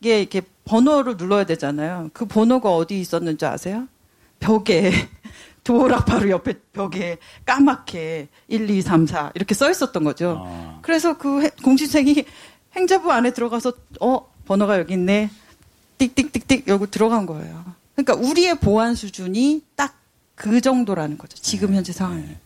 이렇게 0.10 0.41
번호를 0.66 1.18
눌러야 1.18 1.45
되잖아요. 1.45 2.10
그 2.14 2.26
번호가 2.26 2.76
어디 2.76 2.99
있었는지 2.99 3.45
아세요? 3.45 3.88
벽에 4.39 4.91
도어락 5.64 6.06
바로 6.06 6.30
옆에 6.30 6.56
벽에 6.74 7.18
까맣게 7.45 8.30
1, 8.47 8.70
2, 8.70 8.82
3, 8.82 9.06
4 9.06 9.32
이렇게 9.36 9.54
써 9.54 9.70
있었던 9.70 10.04
거죠. 10.04 10.43
아. 10.45 10.80
그래서 10.82 11.18
그 11.18 11.49
공시생이 11.64 12.26
행자부 12.76 13.12
안에 13.12 13.32
들어가서 13.32 13.74
어 13.99 14.32
번호가 14.45 14.80
여기 14.80 14.93
있네. 14.93 15.30
띡띡띡띡 15.99 16.68
여기 16.68 16.89
들어간 16.89 17.28
거예요. 17.28 17.64
그러니까 17.95 18.16
우리의 18.16 18.60
보안 18.60 18.95
수준이 18.95 19.64
딱 19.76 20.02
그 20.41 20.60
정도라는 20.60 21.20
거죠. 21.20 21.38
지금 21.39 21.70
네. 21.70 21.78
현재 21.78 21.93
상황이. 21.93 22.24
네. 22.24 22.38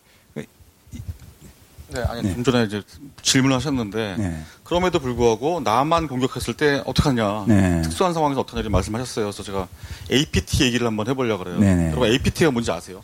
네, 1.96 2.04
아니 2.10 2.22
네. 2.24 2.34
좀 2.34 2.44
전에 2.44 2.66
이제 2.66 2.82
질문을 3.22 3.56
하셨는데 3.56 4.16
네. 4.18 4.44
그럼에도 4.66 5.00
불구하고 5.00 5.62
나만 5.64 6.10
공격했을 6.10 6.54
때 6.54 6.84
어떡하냐 6.86 7.46
네. 7.48 7.82
특수한 7.84 8.14
상황에서 8.14 8.42
어떡하냐 8.42 8.68
말씀하셨어요. 8.68 9.26
그래서 9.26 9.44
제가 9.44 9.68
APT 10.12 10.66
얘기를 10.66 10.86
한번 10.86 11.08
해보려고 11.08 11.46
그래요. 11.46 11.58
네, 11.58 11.74
네. 11.74 11.88
여러분 11.88 12.10
APT가 12.10 12.52
뭔지 12.52 12.70
아세요? 12.72 13.02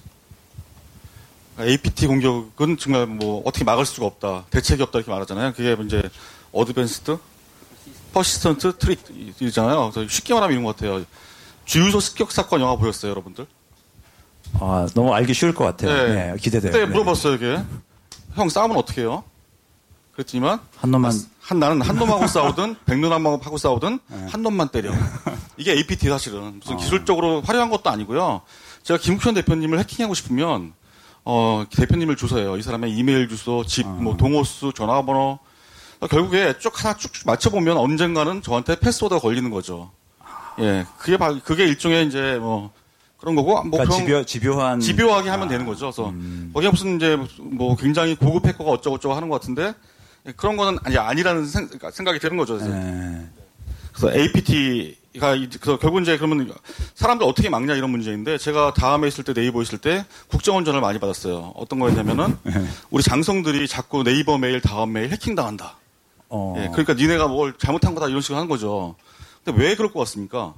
APT 1.58 2.08
공격은 2.08 2.78
정말 2.78 3.06
뭐 3.06 3.42
어떻게 3.46 3.64
막을 3.64 3.86
수가 3.86 4.08
없다, 4.08 4.46
대책이 4.50 4.84
없다 4.84 5.00
이렇게 5.00 5.12
말하잖아요. 5.12 5.54
그게 5.54 5.78
이제 5.86 6.10
Advanced, 6.52 7.18
Persistent 8.14 8.78
Threat이잖아요. 8.78 9.92
그래서 9.94 10.10
쉽게 10.10 10.34
말하면 10.34 10.54
이런 10.54 10.66
것 10.66 10.76
같아요. 10.76 11.06
주유소 11.64 12.02
습격 12.02 12.32
사건 12.34 12.60
영화 12.60 12.76
보셨어요, 12.76 13.12
여러분들? 13.12 13.46
아 14.60 14.86
너무 14.96 15.14
알기 15.14 15.34
쉬울 15.34 15.54
것 15.54 15.64
같아요. 15.64 16.14
네, 16.14 16.36
기대돼요. 16.42 16.72
그때 16.74 16.86
물어봤어요, 16.86 17.36
이게. 17.36 17.64
형 18.36 18.50
싸우면 18.50 18.78
어떻게 18.78 19.02
해요? 19.02 19.24
그랬지만 20.14 20.60
한 20.78 20.92
놈만 20.92 21.12
한 21.40 21.60
나는 21.60 21.82
한 21.82 21.96
놈하고 21.96 22.28
싸우든 22.28 22.76
백놈하고 22.86 23.58
싸우든 23.58 24.00
네. 24.08 24.28
한 24.30 24.42
놈만 24.42 24.70
때려. 24.70 24.92
이게 25.58 25.72
APT 25.74 26.10
사실은 26.10 26.60
무슨 26.60 26.76
어. 26.76 26.78
기술적으로 26.78 27.42
화려한 27.42 27.70
것도 27.70 27.90
아니고요. 27.90 28.42
제가 28.84 29.00
김국현 29.00 29.34
대표님을 29.36 29.80
해킹하고 29.80 30.14
싶으면 30.14 30.74
어 31.24 31.66
대표님을 31.76 32.16
조사해요. 32.16 32.58
이 32.58 32.62
사람의 32.62 32.92
이메일 32.92 33.30
주소, 33.30 33.64
집, 33.66 33.86
어. 33.86 33.90
뭐 33.90 34.18
동호수, 34.18 34.74
전화번호. 34.74 35.40
결국에 36.10 36.58
쭉 36.58 36.84
하나 36.84 36.98
쭉쭉 36.98 37.28
맞춰보면 37.28 37.78
언젠가는 37.78 38.42
저한테 38.42 38.80
패스워드가 38.80 39.22
걸리는 39.22 39.52
거죠. 39.52 39.92
예, 40.60 40.86
그게 40.98 41.18
그게 41.44 41.66
일종의 41.66 42.08
이제 42.08 42.38
뭐 42.40 42.72
그런 43.22 43.36
거고 43.36 43.64
뭐 43.64 43.80
그러니까 43.80 43.96
집요, 43.96 44.26
집요 44.26 44.60
한 44.60 44.80
집요하게 44.80 45.30
하면 45.30 45.48
아. 45.48 45.50
되는 45.50 45.66
거죠. 45.66 45.92
그래서 45.92 46.10
음. 46.10 46.50
거기가 46.54 46.72
무슨 46.72 46.96
이제 46.96 47.18
뭐 47.40 47.76
굉장히 47.76 48.16
고급 48.16 48.48
해커가 48.48 48.72
어쩌고 48.72 48.98
저쩌고 48.98 49.16
하는 49.16 49.30
것 49.30 49.40
같은데 49.40 49.76
그런 50.36 50.58
거는 50.58 50.80
아니 50.84 50.98
아니라는 50.98 51.46
그러니까 51.46 51.92
생각이 51.92 52.20
드는 52.20 52.36
거죠. 52.36 52.58
그래서, 52.58 52.74
네. 52.74 53.28
그래서 53.94 54.18
APT가 54.18 55.36
그래서 55.38 55.78
결국 55.78 56.02
이제 56.02 56.18
그러면 56.18 56.52
사람들 56.96 57.28
어떻게 57.28 57.50
막냐 57.50 57.76
이런 57.76 57.92
문제인데 57.92 58.40
제가 58.40 58.74
다음에 58.74 59.08
있을 59.08 59.24
때 59.24 59.34
네이버 59.36 59.62
있을 59.62 59.78
때 59.78 60.04
국정원 60.28 60.66
전화를 60.66 60.82
많이 60.82 60.98
받았어요. 60.98 61.54
어떤 61.56 61.80
거였냐면은 61.80 62.36
네. 62.42 62.54
우리 62.90 63.04
장성들이 63.04 63.68
자꾸 63.68 64.04
네이버 64.04 64.40
메일 64.40 64.62
다음 64.62 64.94
메일 64.94 65.12
해킹 65.12 65.36
당한다. 65.36 65.76
어. 66.30 66.56
예, 66.58 66.70
그러니까 66.70 66.96
니네가 66.96 67.28
뭘 67.28 67.54
잘못한 67.60 67.94
거다 67.94 68.08
이런 68.08 68.22
식으로 68.22 68.38
하는 68.38 68.50
거죠. 68.50 68.96
근데 69.44 69.62
왜 69.62 69.76
그럴 69.76 69.92
것 69.92 70.00
같습니까? 70.00 70.56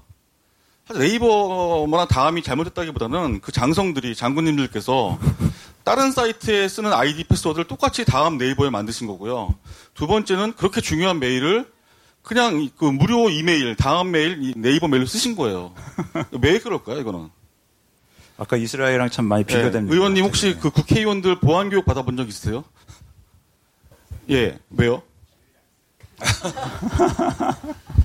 네이버나 0.92 2.08
다음이 2.08 2.44
잘못했다기보다는 2.44 3.42
그 3.42 3.52
장성들이 3.52 4.16
장군님들께서 4.16 5.18
다른 5.84 6.12
사이트에 6.12 6.68
쓰는 6.68 6.94
아이디 6.94 7.24
패스워드를 7.24 7.66
똑같이 7.66 8.06
다음 8.06 8.38
네이버에 8.38 8.70
만드신 8.70 9.08
거고요. 9.08 9.56
두 9.94 10.08
번째는 10.08 10.54
그렇게 10.54 10.82
중요한 10.82 11.20
메일을 11.20 11.72
그냥 12.22 12.70
그 12.78 12.86
무료 12.86 13.30
이메일, 13.30 13.76
다음 13.76 14.12
메일, 14.12 14.54
네이버 14.56 14.88
메일로 14.88 15.06
쓰신 15.06 15.36
거예요. 15.36 15.74
왜 16.42 16.60
그럴까요, 16.60 17.00
이거는? 17.00 17.30
아까 18.38 18.56
이스라엘이랑 18.58 19.10
참 19.10 19.26
많이 19.26 19.44
네, 19.44 19.54
비교됩니다. 19.56 19.94
네, 19.94 19.96
의원님 19.96 20.24
혹시 20.24 20.58
그 20.60 20.70
국회의원들 20.70 21.40
보안 21.40 21.70
교육 21.70 21.86
받아본 21.86 22.18
적 22.18 22.28
있으세요? 22.28 22.64
예, 24.30 24.58
왜요? 24.72 25.02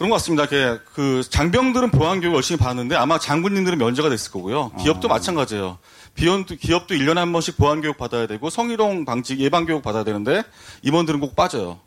그런 0.00 0.08
것 0.08 0.16
같습니다. 0.16 0.46
그 0.94 1.22
장병들은 1.28 1.90
보안 1.90 2.22
교육 2.22 2.34
열심히 2.34 2.58
받았는데 2.58 2.96
아마 2.96 3.18
장군님들은 3.18 3.76
면제가 3.76 4.08
됐을 4.08 4.32
거고요. 4.32 4.72
기업도 4.80 5.08
아. 5.08 5.12
마찬가지예요. 5.12 5.76
비원도 6.14 6.56
기업도 6.56 6.94
1년에 6.94 7.16
한 7.16 7.30
번씩 7.32 7.58
보안 7.58 7.82
교육 7.82 7.98
받아야 7.98 8.26
되고 8.26 8.48
성희롱 8.48 9.04
방지 9.04 9.38
예방 9.40 9.66
교육 9.66 9.82
받아야 9.82 10.02
되는데 10.02 10.42
임원들은 10.80 11.20
꼭 11.20 11.36
빠져요. 11.36 11.80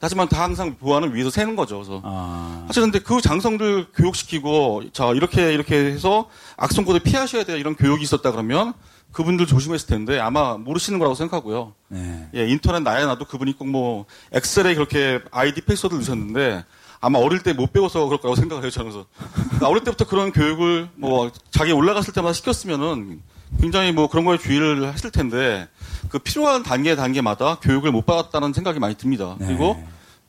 하지만 0.00 0.28
다 0.28 0.44
항상 0.44 0.76
보안을 0.76 1.12
위해서 1.16 1.28
세는 1.28 1.56
거죠. 1.56 1.78
그래서 1.78 2.00
아. 2.04 2.66
사실 2.68 2.82
근데 2.82 3.00
그 3.00 3.20
장성들 3.20 3.88
교육시키고 3.96 4.84
자 4.92 5.06
이렇게 5.08 5.52
이렇게 5.52 5.74
해서 5.74 6.28
악성코드 6.56 7.00
피하셔야 7.00 7.42
돼요. 7.42 7.56
이런 7.56 7.74
교육이 7.74 8.00
있었다 8.00 8.30
그러면 8.30 8.74
그분들 9.10 9.46
조심했을 9.46 9.88
텐데 9.88 10.20
아마 10.20 10.56
모르시는 10.56 11.00
거라고 11.00 11.16
생각하고요. 11.16 11.72
네. 11.88 12.28
예, 12.36 12.46
인터넷 12.46 12.84
나야 12.84 13.06
나도 13.06 13.24
그분이 13.24 13.58
꼭 13.58 13.66
뭐 13.66 14.04
엑셀에 14.30 14.76
그렇게 14.76 15.18
아이디 15.32 15.62
패스워드를 15.62 15.98
넣으셨는데 16.02 16.64
아마 17.06 17.18
어릴 17.20 17.40
때 17.42 17.52
못 17.52 17.72
배워서 17.72 18.04
그럴 18.06 18.18
거라고 18.18 18.34
생각을 18.34 18.64
해요, 18.64 18.70
저는. 18.70 18.90
그러니까 18.90 19.68
어릴 19.68 19.84
때부터 19.84 20.06
그런 20.06 20.32
교육을 20.32 20.88
뭐 20.96 21.30
자기 21.50 21.70
올라갔을 21.72 22.12
때마다 22.12 22.32
시켰으면은 22.32 23.20
굉장히 23.60 23.92
뭐 23.92 24.08
그런 24.08 24.24
거에 24.24 24.38
주의를 24.38 24.92
했을 24.92 25.10
텐데 25.12 25.68
그 26.08 26.18
필요한 26.18 26.62
단계 26.64 26.96
단계마다 26.96 27.60
교육을 27.62 27.92
못 27.92 28.04
받았다는 28.06 28.52
생각이 28.52 28.80
많이 28.80 28.96
듭니다. 28.96 29.36
네. 29.38 29.46
그리고 29.46 29.80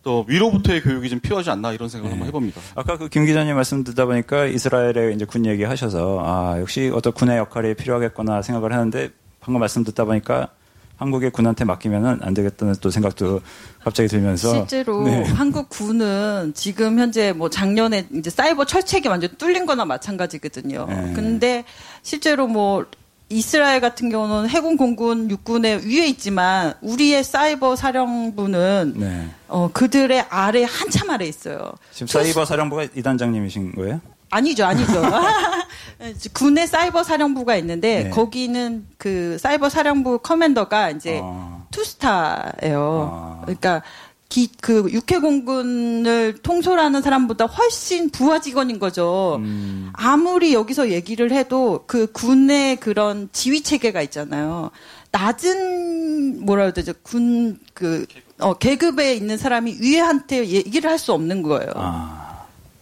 또 0.03 0.23
위로부터의 0.27 0.83
교육이 0.83 1.09
좀 1.09 1.19
필요하지 1.19 1.49
않나 1.49 1.73
이런 1.73 1.89
생각을 1.89 2.09
네. 2.11 2.13
한번 2.13 2.27
해봅니다. 2.27 2.61
아까 2.75 2.97
그 2.97 3.09
김 3.09 3.25
기자님 3.25 3.55
말씀 3.55 3.83
듣다 3.83 4.05
보니까 4.05 4.45
이스라엘의 4.45 5.15
이제 5.15 5.25
군 5.25 5.45
얘기 5.47 5.63
하셔서 5.63 6.21
아 6.23 6.59
역시 6.61 6.91
어떤 6.93 7.11
군의 7.13 7.37
역할이 7.39 7.73
필요하겠구나 7.73 8.43
생각을 8.43 8.71
하는데 8.71 9.09
방금 9.39 9.59
말씀 9.59 9.83
듣다 9.83 10.05
보니까 10.05 10.49
한국의 10.97 11.31
군한테 11.31 11.63
맡기면은 11.63 12.19
안 12.21 12.33
되겠다는 12.33 12.75
또 12.81 12.89
생각도 12.89 13.41
갑자기 13.83 14.09
들면서 14.09 14.53
실제로 14.53 15.03
네. 15.03 15.23
한국 15.23 15.69
군은 15.69 16.53
지금 16.55 16.99
현재 16.99 17.33
뭐 17.33 17.49
작년에 17.49 18.07
이제 18.13 18.29
사이버 18.29 18.65
철책이 18.65 19.07
완전 19.07 19.29
뚫린 19.37 19.65
거나 19.65 19.85
마찬가지거든요. 19.85 20.85
네. 20.89 21.13
근데 21.13 21.63
실제로 22.01 22.47
뭐 22.47 22.85
이스라엘 23.29 23.81
같은 23.81 24.09
경우는 24.09 24.49
해군, 24.49 24.77
공군, 24.77 25.29
육군의 25.29 25.85
위에 25.85 26.07
있지만 26.07 26.73
우리의 26.81 27.23
사이버 27.23 27.75
사령부는 27.75 28.93
네. 28.95 29.29
어, 29.47 29.69
그들의 29.71 30.25
아래 30.29 30.63
한참 30.63 31.09
아래 31.09 31.25
있어요. 31.25 31.73
지금 31.91 32.07
사이버 32.07 32.45
사령부가 32.45 32.87
이 32.95 33.01
단장님이신 33.01 33.73
거예요? 33.73 34.01
아니죠, 34.29 34.65
아니죠. 34.65 35.01
군의 36.33 36.67
사이버 36.67 37.03
사령부가 37.03 37.55
있는데 37.57 38.03
네. 38.03 38.09
거기는 38.09 38.85
그 38.97 39.37
사이버 39.39 39.69
사령부 39.69 40.19
커맨더가 40.19 40.91
이제 40.91 41.19
아. 41.23 41.63
투스타예요. 41.71 43.09
아. 43.11 43.41
그러니까 43.41 43.81
기, 44.29 44.49
그 44.59 44.89
육해공군을 44.91 46.39
통솔하는 46.43 47.01
사람보다 47.01 47.45
훨씬 47.45 48.09
부하 48.09 48.39
직원인 48.39 48.77
거죠. 48.77 49.37
음. 49.39 49.89
아무리 49.93 50.53
여기서 50.53 50.89
얘기를 50.89 51.31
해도 51.31 51.85
그 51.87 52.11
군의 52.11 52.75
그런 52.75 53.29
지휘 53.31 53.61
체계가 53.61 54.01
있잖아요. 54.03 54.71
낮은 55.11 56.45
뭐라 56.45 56.63
해야 56.63 56.71
되죠 56.73 56.91
군그 57.03 58.05
어, 58.39 58.53
계급에 58.55 59.13
있는 59.15 59.37
사람이 59.37 59.77
위에한테 59.79 60.45
얘기를 60.47 60.89
할 60.89 60.99
수 60.99 61.13
없는 61.13 61.41
거예요. 61.41 61.71
아. 61.75 62.26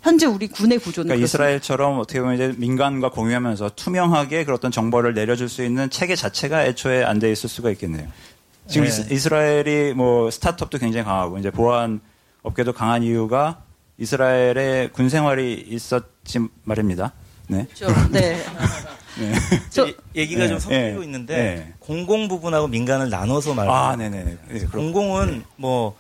현재 0.05 0.27
우리 0.27 0.47
군의 0.47 0.77
구조는 0.77 1.07
그러니까 1.07 1.25
이스라엘처럼 1.25 1.97
어떻게 1.97 2.21
보면 2.21 2.35
이제 2.35 2.53
민간과 2.57 3.09
공유하면서 3.09 3.71
투명하게 3.75 4.43
그런 4.43 4.55
어떤 4.55 4.69
정보를 4.69 5.15
내려줄 5.15 5.49
수 5.49 5.65
있는 5.65 5.89
체계 5.89 6.15
자체가 6.15 6.63
애초에 6.65 7.03
안 7.03 7.17
돼 7.17 7.31
있을 7.31 7.49
수가 7.49 7.71
있겠네요. 7.71 8.07
지금 8.67 8.87
네. 8.87 9.07
이스라엘이 9.09 9.95
뭐 9.95 10.29
스타트업도 10.29 10.77
굉장히 10.77 11.05
강하고 11.05 11.39
이제 11.39 11.49
보안 11.49 12.01
업계도 12.43 12.73
강한 12.73 13.01
이유가 13.01 13.63
이스라엘의 13.97 14.91
군 14.91 15.09
생활이 15.09 15.65
있었지 15.69 16.39
말입니다. 16.65 17.13
네. 17.47 17.65
그렇죠. 17.73 18.09
네. 18.11 18.37
네. 19.17 19.33
저, 19.71 19.87
얘기가 20.15 20.41
네. 20.43 20.49
좀 20.49 20.59
섞이고 20.59 20.99
네. 20.99 21.03
있는데 21.03 21.35
네. 21.35 21.73
공공 21.79 22.27
부분하고 22.27 22.67
민간을 22.67 23.09
나눠서 23.09 23.55
말해요. 23.55 23.73
아, 23.73 23.95
네네. 23.95 24.37
네, 24.49 24.59
공공은 24.71 25.45
뭐 25.55 25.87
어, 25.87 25.95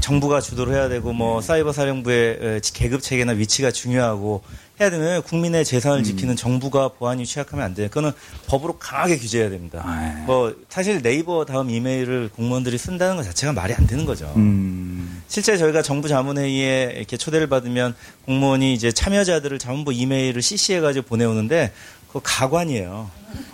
정부가 0.00 0.40
주도를 0.40 0.74
해야 0.74 0.88
되고 0.88 1.12
뭐 1.12 1.40
네. 1.40 1.46
사이버 1.46 1.72
사령부의 1.72 2.38
어, 2.40 2.60
계급 2.72 3.00
체계나 3.02 3.32
위치가 3.32 3.70
중요하고 3.70 4.42
해야 4.80 4.90
되면 4.90 5.22
국민의 5.22 5.64
재산을 5.64 5.98
음. 5.98 6.04
지키는 6.04 6.34
정부가 6.34 6.88
보안이 6.88 7.24
취약하면 7.24 7.64
안 7.64 7.74
돼요. 7.74 7.86
그거는 7.88 8.10
법으로 8.48 8.78
강하게 8.78 9.16
규제해야 9.16 9.50
됩니다. 9.50 9.82
아, 9.84 10.24
뭐 10.26 10.52
사실 10.68 11.00
네이버 11.02 11.44
다음 11.44 11.70
이메일을 11.70 12.30
공무원들이 12.34 12.76
쓴다는 12.76 13.14
것 13.14 13.22
자체가 13.22 13.52
말이 13.52 13.72
안 13.74 13.86
되는 13.86 14.04
거죠. 14.04 14.32
음. 14.34 15.22
실제 15.28 15.56
저희가 15.56 15.82
정부 15.82 16.08
자문회의에 16.08 16.94
이렇게 16.96 17.16
초대를 17.16 17.46
받으면 17.46 17.94
공무원이 18.26 18.74
이제 18.74 18.90
참여자들을 18.90 19.60
자문부 19.60 19.92
이메일을 19.92 20.42
CC해가지고 20.42 21.06
보내오는데 21.06 21.70
그 22.12 22.18
가관이에요. 22.22 23.08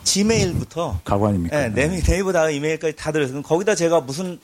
지메일부터 0.05 1.01
가관입니까? 1.05 1.69
네, 1.69 2.03
네이버 2.03 2.33
다음 2.33 2.53
이메일까지 2.53 2.97
다 2.97 3.13
들어서 3.13 3.41
거기다 3.43 3.75
제가 3.75 4.01
무슨 4.01 4.33
어, 4.33 4.39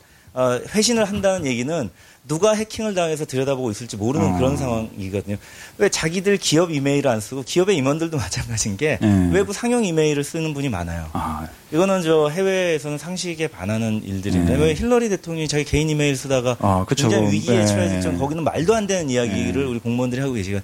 회신을 0.74 1.05
한다는 1.05 1.47
얘기는 1.47 1.91
누가 2.28 2.55
해킹을 2.55 2.95
당해서 2.95 3.24
들여다보고 3.24 3.70
있을지 3.70 3.97
모르는 3.97 4.34
어. 4.34 4.37
그런 4.37 4.57
상황이거든요. 4.57 5.37
왜 5.78 5.89
자기들 5.89 6.39
기업 6.39 6.72
이메일을 6.72 7.09
안 7.09 7.20
쓰고 7.20 7.43
기업의 7.43 7.76
임원들도 7.76 8.16
마찬가지인 8.18 8.76
게 8.76 8.99
음. 9.03 9.30
외부 9.32 9.53
상용 9.53 9.84
이메일을 9.84 10.24
쓰는 10.24 10.53
분이 10.53 10.68
많아요. 10.68 11.09
아. 11.12 11.47
이거는 11.72 12.03
저 12.03 12.28
해외에서는 12.28 12.99
상식에 12.99 13.49
반하는 13.49 14.03
일들인데 14.05 14.57
네. 14.57 14.62
왜 14.62 14.74
힐러리 14.74 15.09
대통령이 15.09 15.49
자기 15.49 15.64
개인 15.64 15.89
이메일 15.89 16.16
쓰다가 16.16 16.57
아, 16.61 16.84
굉장히 16.89 17.32
위기에 17.32 17.59
네. 17.59 17.66
처해질 17.66 18.18
거기는 18.18 18.43
말도 18.45 18.74
안 18.74 18.87
되는 18.87 19.11
이야기를 19.11 19.64
네. 19.64 19.70
우리 19.70 19.78
공무원들이 19.78 20.20
하고 20.20 20.34
계시거든요. 20.34 20.62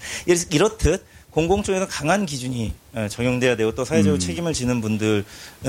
이렇듯 0.51 1.05
공공 1.33 1.63
쪽에서 1.63 1.89
강한 1.89 2.27
기준이 2.27 2.75
어, 2.95 3.07
적용돼야 3.09 3.57
되고 3.57 3.75
또 3.75 3.85
사회적으로 3.87 4.17
음. 4.17 4.21
책임을 4.21 4.53
지는 4.53 4.83
분들은 4.83 5.25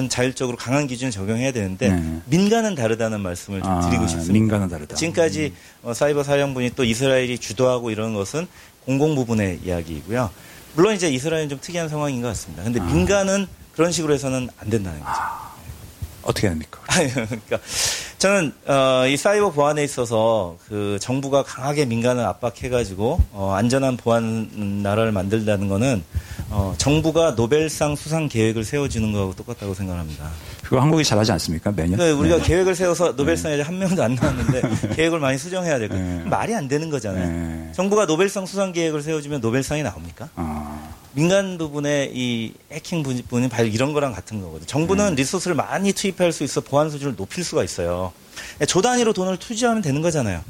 자율적으로 0.09 0.57
강한 0.57 0.87
기준을 0.87 1.11
적용해야 1.11 1.53
되는데 1.53 1.89
네. 1.89 2.21
민간은 2.25 2.75
다르다는 2.75 3.21
말씀을 3.21 3.61
좀 3.61 3.71
아, 3.71 3.79
드리고 3.79 4.05
싶습니다. 4.07 4.33
민간은 4.33 4.67
다르다. 4.67 4.95
지금까지 4.95 5.53
음. 5.83 5.89
어, 5.89 5.93
사이버 5.93 6.23
사령부니 6.23 6.71
또 6.75 6.83
이스라엘이 6.83 7.37
주도하고 7.37 7.91
이런 7.91 8.13
것은 8.13 8.45
공공 8.85 9.15
부분의 9.15 9.61
이야기이고요. 9.63 10.29
물론 10.75 10.95
이제 10.95 11.09
이스라엘은 11.09 11.47
좀 11.47 11.59
특이한 11.61 11.87
상황인 11.87 12.21
것 12.21 12.27
같습니다. 12.29 12.63
근데 12.63 12.81
아. 12.81 12.83
민간은 12.83 13.47
그런 13.73 13.93
식으로 13.93 14.13
해서는 14.13 14.49
안 14.59 14.69
된다는 14.69 14.99
거죠. 14.99 15.11
아. 15.15 15.52
어떻게 16.23 16.47
합니까? 16.47 16.79
그러니까 16.87 17.59
저는 18.17 18.53
어, 18.67 19.05
이 19.07 19.17
사이버 19.17 19.51
보안에 19.51 19.83
있어서 19.83 20.57
그 20.67 20.97
정부가 21.01 21.43
강하게 21.43 21.85
민간을 21.85 22.23
압박해가지고 22.25 23.19
어, 23.31 23.53
안전한 23.53 23.97
보안 23.97 24.81
나라를 24.81 25.11
만들다는 25.11 25.67
거는 25.67 26.03
어, 26.49 26.73
정부가 26.77 27.35
노벨상 27.35 27.95
수상 27.95 28.29
계획을 28.29 28.63
세워주는 28.63 29.11
거하고 29.11 29.33
똑같다고 29.35 29.73
생각합니다. 29.73 30.29
그거 30.63 30.79
한국이 30.79 31.03
잘하지 31.03 31.31
않습니까 31.33 31.71
매년? 31.71 31.99
네, 31.99 32.11
우리가 32.11 32.37
네. 32.37 32.43
계획을 32.43 32.75
세워서 32.75 33.13
노벨상에 33.13 33.57
네. 33.57 33.61
한 33.61 33.77
명도 33.77 34.01
안 34.01 34.15
나왔는데 34.15 34.61
계획을 34.95 35.19
많이 35.19 35.37
수정해야 35.37 35.77
되고 35.79 35.93
네. 35.93 36.23
말이 36.25 36.55
안 36.55 36.67
되는 36.67 36.89
거잖아요. 36.89 37.27
네. 37.27 37.71
정부가 37.73 38.05
노벨상 38.05 38.45
수상 38.45 38.71
계획을 38.71 39.01
세워주면 39.01 39.41
노벨상이 39.41 39.83
나옵니까? 39.83 40.29
아. 40.35 40.92
민간 41.13 41.57
부분의 41.57 42.11
이 42.13 42.53
해킹 42.71 43.03
부분이 43.03 43.49
바로 43.49 43.67
이런 43.67 43.93
거랑 43.93 44.13
같은 44.13 44.41
거거든요. 44.41 44.65
정부는 44.65 45.09
음. 45.09 45.15
리소스를 45.15 45.55
많이 45.55 45.93
투입할 45.93 46.31
수 46.31 46.43
있어 46.43 46.61
보안 46.61 46.89
수준을 46.89 47.15
높일 47.15 47.43
수가 47.43 47.63
있어요. 47.63 48.11
조 48.67 48.81
단위로 48.81 49.13
돈을 49.13 49.37
투자하면 49.37 49.81
되는 49.81 50.01
거잖아요. 50.01 50.41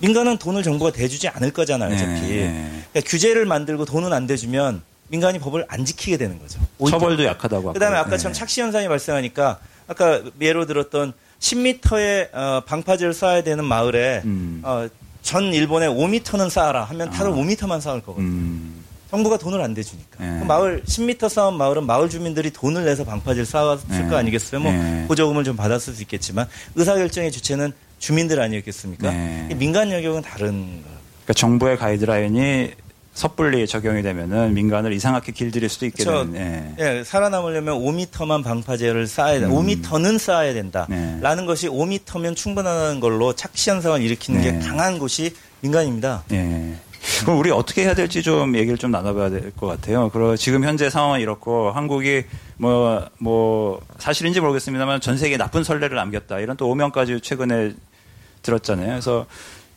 민간은 0.00 0.38
돈을 0.38 0.62
정부가 0.62 0.92
대주지 0.92 1.28
않을 1.28 1.52
거잖아요, 1.52 1.94
어차피. 1.94 2.20
네. 2.20 2.70
그러니까 2.92 3.10
규제를 3.10 3.46
만들고 3.46 3.84
돈은 3.84 4.12
안 4.12 4.26
대주면 4.26 4.82
민간이 5.08 5.38
법을 5.38 5.64
안 5.68 5.84
지키게 5.84 6.16
되는 6.16 6.38
거죠. 6.38 6.60
오히려. 6.78 6.98
처벌도 6.98 7.24
약하다고. 7.24 7.72
그다음에 7.72 7.96
아까 7.96 8.16
처럼 8.16 8.32
네. 8.32 8.38
착시 8.38 8.60
현상이 8.60 8.88
발생하니까 8.88 9.58
아까 9.88 10.22
예로 10.40 10.66
들었던 10.66 11.12
10m의 11.40 12.34
어, 12.34 12.62
방파제를 12.66 13.12
쏴야 13.12 13.44
되는 13.44 13.64
마을에 13.64 14.22
음. 14.24 14.60
어, 14.64 14.88
전 15.22 15.52
일본에 15.54 15.86
5m는 15.88 16.50
쌓아라 16.50 16.84
하면 16.84 17.10
다들 17.10 17.32
아. 17.32 17.34
5m만 17.34 17.80
쌓을 17.80 18.00
거거든요. 18.00 18.26
음. 18.26 18.75
정부가 19.10 19.38
돈을 19.38 19.60
안 19.60 19.74
대주니까. 19.74 20.16
네. 20.18 20.44
마을 20.44 20.82
10m 20.84 21.28
쌓은 21.28 21.54
마을은 21.54 21.86
마을 21.86 22.08
주민들이 22.08 22.50
돈을 22.50 22.84
내서 22.84 23.04
방파제를 23.04 23.46
쌓았을 23.46 23.88
네. 23.88 24.08
거 24.08 24.16
아니겠어요? 24.16 24.60
뭐 24.60 24.72
네. 24.72 25.04
보조금을 25.08 25.44
좀 25.44 25.56
받았을 25.56 25.94
수 25.94 26.02
있겠지만 26.02 26.46
의사결정의 26.74 27.30
주체는 27.32 27.72
주민들 27.98 28.40
아니었겠습니까? 28.40 29.10
네. 29.10 29.48
민간 29.56 29.90
영역은 29.92 30.22
다른 30.22 30.82
거. 30.82 30.88
그러니까 31.24 31.32
정부의 31.34 31.78
가이드라인이 31.78 32.72
섣불리 33.14 33.66
적용이 33.66 34.02
되면은 34.02 34.52
민간을 34.52 34.92
이상하게 34.92 35.32
길들일 35.32 35.70
수도 35.70 35.86
있게 35.86 36.04
되는. 36.04 36.34
예. 36.36 36.74
예, 36.98 37.02
살아남으려면 37.02 37.80
5m만 37.80 38.44
방파제를 38.44 39.06
쌓아야 39.06 39.40
돼. 39.40 39.46
음. 39.46 39.52
5m는 39.52 40.18
쌓아야 40.18 40.52
된다라는 40.52 41.20
네. 41.20 41.46
것이 41.46 41.66
5m면 41.68 42.36
충분하다는 42.36 43.00
걸로 43.00 43.32
착시 43.32 43.70
현상을 43.70 44.02
일으키는 44.02 44.42
네. 44.42 44.52
게 44.52 44.58
강한 44.58 44.98
곳이 44.98 45.34
민간입니다. 45.60 46.24
예. 46.32 46.74
그럼 47.22 47.38
우리 47.38 47.50
어떻게 47.50 47.82
해야 47.84 47.94
될지 47.94 48.22
좀 48.22 48.56
얘기를 48.56 48.76
좀 48.78 48.90
나눠봐야 48.90 49.30
될 49.30 49.52
것 49.52 49.66
같아요. 49.66 50.10
그리고 50.12 50.36
지금 50.36 50.64
현재 50.64 50.90
상황은 50.90 51.20
이렇고 51.20 51.70
한국이 51.70 52.24
뭐, 52.56 53.06
뭐, 53.18 53.80
사실인지 53.98 54.40
모르겠습니다만 54.40 55.00
전 55.00 55.16
세계에 55.16 55.36
나쁜 55.36 55.62
선례를 55.64 55.96
남겼다. 55.96 56.40
이런 56.40 56.56
또 56.56 56.68
오명까지 56.68 57.20
최근에 57.20 57.74
들었잖아요. 58.42 58.88
그래서 58.88 59.26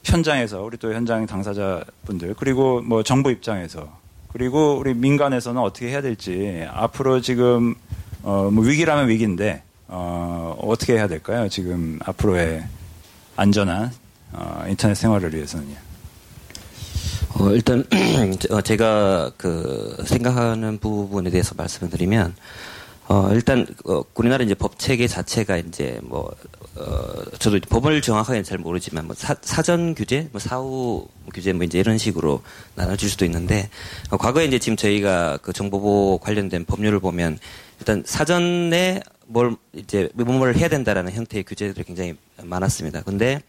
현장에서 0.03 0.61
우리 0.61 0.77
또 0.77 0.93
현장 0.93 1.25
당사자분들 1.25 2.35
그리고 2.37 2.81
뭐 2.81 3.03
정부 3.03 3.31
입장에서 3.31 3.89
그리고 4.31 4.77
우리 4.77 4.93
민간에서는 4.93 5.61
어떻게 5.61 5.87
해야 5.89 6.01
될지 6.01 6.65
앞으로 6.71 7.19
지금 7.21 7.75
어, 8.23 8.49
뭐 8.51 8.63
위기라면 8.63 9.09
위기인데 9.09 9.63
어, 9.87 10.55
어떻게 10.61 10.93
해야 10.93 11.07
될까요? 11.07 11.49
지금 11.49 11.99
앞으로의 12.05 12.63
안전한 13.35 13.91
어, 14.31 14.63
인터넷 14.67 14.93
생활을 14.95 15.33
위해서는요. 15.33 15.88
어, 17.35 17.51
일단 17.51 17.85
어, 18.49 18.61
제가 18.61 19.31
그 19.37 20.03
생각하는 20.05 20.77
부분에 20.79 21.29
대해서 21.29 21.53
말씀을 21.55 21.89
드리면 21.89 22.35
어, 23.07 23.31
일단 23.33 23.65
어, 23.85 24.03
우리나라 24.15 24.43
이제 24.43 24.53
법 24.53 24.77
체계 24.77 25.07
자체가 25.07 25.57
이제 25.57 25.99
뭐 26.03 26.31
어, 26.75 27.23
저도 27.39 27.59
법을 27.67 28.01
정확하게 28.01 28.43
잘 28.43 28.57
모르지만 28.57 29.07
뭐 29.07 29.15
사, 29.15 29.33
전 29.63 29.95
규제, 29.95 30.29
뭐 30.31 30.39
사후 30.39 31.07
규제 31.33 31.51
뭐 31.53 31.63
이제 31.63 31.79
이런 31.79 31.97
식으로 31.97 32.41
나눠질 32.75 33.09
수도 33.09 33.25
있는데 33.25 33.69
어, 34.09 34.17
과거에 34.17 34.45
이제 34.45 34.59
지금 34.59 34.75
저희가 34.75 35.39
그 35.41 35.53
정보보호 35.53 36.19
관련된 36.19 36.65
법률을 36.65 36.99
보면 36.99 37.39
일단 37.79 38.03
사전에 38.05 39.01
뭘 39.25 39.55
이제 39.73 40.09
뭐뭘 40.13 40.55
해야 40.55 40.67
된다라는 40.67 41.11
형태의 41.11 41.43
규제들이 41.43 41.85
굉장히 41.85 42.15
많았습니다. 42.41 43.01
근데 43.03 43.41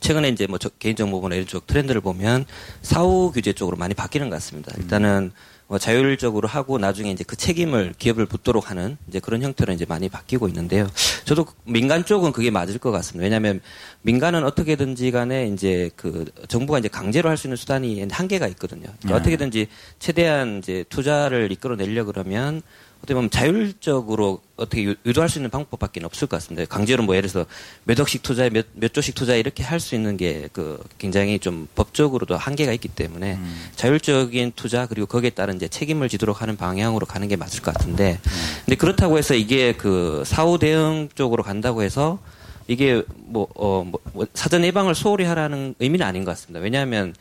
최근에 0.00 0.28
이제 0.28 0.46
뭐 0.46 0.58
개인정보보나 0.78 1.34
이런 1.34 1.46
쪽 1.46 1.66
트렌드를 1.66 2.00
보면 2.00 2.44
사후 2.82 3.32
규제 3.32 3.52
쪽으로 3.52 3.76
많이 3.76 3.94
바뀌는 3.94 4.30
것 4.30 4.36
같습니다. 4.36 4.72
일단은 4.78 5.32
뭐 5.68 5.78
자율적으로 5.78 6.48
하고 6.48 6.78
나중에 6.78 7.10
이제 7.10 7.24
그 7.24 7.36
책임을 7.36 7.92
기업을 7.98 8.24
붙도록 8.24 8.70
하는 8.70 8.96
이제 9.06 9.20
그런 9.20 9.42
형태로 9.42 9.74
이제 9.74 9.84
많이 9.86 10.08
바뀌고 10.08 10.48
있는데요. 10.48 10.88
저도 11.26 11.46
민간 11.64 12.06
쪽은 12.06 12.32
그게 12.32 12.50
맞을 12.50 12.78
것 12.78 12.90
같습니다. 12.90 13.24
왜냐하면 13.24 13.60
민간은 14.00 14.44
어떻게든지 14.44 15.10
간에 15.10 15.46
이제 15.48 15.90
그 15.94 16.24
정부가 16.48 16.78
이제 16.78 16.88
강제로 16.88 17.28
할 17.28 17.36
수 17.36 17.48
있는 17.48 17.56
수단이 17.58 18.06
한계가 18.10 18.48
있거든요. 18.48 18.88
네. 19.04 19.12
어떻게든지 19.12 19.68
최대한 19.98 20.58
이제 20.58 20.84
투자를 20.88 21.52
이끌어내려 21.52 22.04
그러면 22.04 22.62
어떻게 22.98 23.14
보면 23.14 23.30
자율적으로 23.30 24.40
어떻게 24.56 24.96
유도할 25.06 25.28
수 25.28 25.38
있는 25.38 25.50
방법밖에 25.50 26.00
없을 26.04 26.26
것 26.26 26.36
같습니다. 26.36 26.66
강제로 26.66 27.02
뭐 27.04 27.16
예를 27.16 27.28
들어서 27.28 27.48
몇 27.84 27.98
억씩 27.98 28.22
투자에 28.22 28.50
몇, 28.50 28.66
몇 28.74 28.92
조씩 28.92 29.14
투자에 29.14 29.38
이렇게 29.38 29.62
할 29.62 29.78
수 29.80 29.94
있는 29.94 30.16
게 30.16 30.48
그 30.52 30.82
굉장히 30.98 31.38
좀 31.38 31.68
법적으로도 31.74 32.36
한계가 32.36 32.72
있기 32.72 32.88
때문에 32.88 33.34
음. 33.34 33.68
자율적인 33.76 34.52
투자 34.56 34.86
그리고 34.86 35.06
거기에 35.06 35.30
따른 35.30 35.56
이제 35.56 35.68
책임을 35.68 36.08
지도록 36.08 36.42
하는 36.42 36.56
방향으로 36.56 37.06
가는 37.06 37.28
게 37.28 37.36
맞을 37.36 37.62
것 37.62 37.74
같은데 37.74 38.18
음. 38.24 38.30
근데 38.64 38.76
그렇다고 38.76 39.18
해서 39.18 39.34
이게 39.34 39.72
그 39.72 40.22
사후 40.26 40.58
대응 40.58 41.08
쪽으로 41.14 41.42
간다고 41.42 41.82
해서 41.82 42.18
이게 42.66 43.02
뭐, 43.16 43.46
어, 43.54 43.84
뭐, 43.84 44.00
뭐 44.12 44.26
사전 44.34 44.64
예방을 44.64 44.94
소홀히 44.94 45.24
하라는 45.24 45.74
의미는 45.78 46.04
아닌 46.04 46.24
것 46.24 46.32
같습니다. 46.32 46.60
왜냐하면 46.60 47.14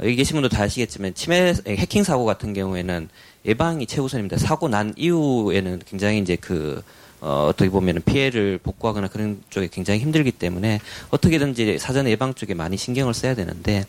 여기 0.00 0.16
계신 0.16 0.34
분도 0.34 0.48
다 0.48 0.62
아시겠지만 0.62 1.14
침해 1.14 1.54
해킹 1.66 2.04
사고 2.04 2.24
같은 2.24 2.52
경우에는 2.54 3.08
예방이 3.44 3.86
최우선입니다. 3.86 4.38
사고 4.38 4.68
난 4.68 4.94
이후에는 4.96 5.82
굉장히 5.86 6.18
이제 6.18 6.36
그 6.36 6.82
어, 7.20 7.46
어떻게 7.48 7.70
보면 7.70 8.02
피해를 8.04 8.58
복구하거나 8.58 9.08
그런 9.08 9.40
쪽에 9.48 9.68
굉장히 9.72 10.00
힘들기 10.00 10.30
때문에 10.30 10.80
어떻게든지 11.08 11.78
사전 11.78 12.06
예방 12.06 12.34
쪽에 12.34 12.52
많이 12.52 12.76
신경을 12.76 13.14
써야 13.14 13.34
되는데 13.34 13.86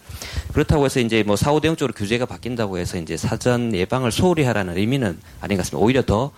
그렇다고 0.53 0.85
해서 0.85 1.01
이제 1.01 1.21
뭐 1.23 1.35
사후 1.35 1.59
대응 1.59 1.75
쪽으로 1.75 1.93
규제가 1.93 2.25
바뀐다고 2.25 2.77
해서 2.77 2.97
이제 2.97 3.17
사전 3.17 3.75
예방을 3.75 4.13
소홀히 4.13 4.43
하라는 4.43 4.77
의미는 4.77 5.19
아닌 5.41 5.57
것 5.57 5.63
같습니다. 5.63 5.83
오히려 5.83 6.01
더 6.01 6.31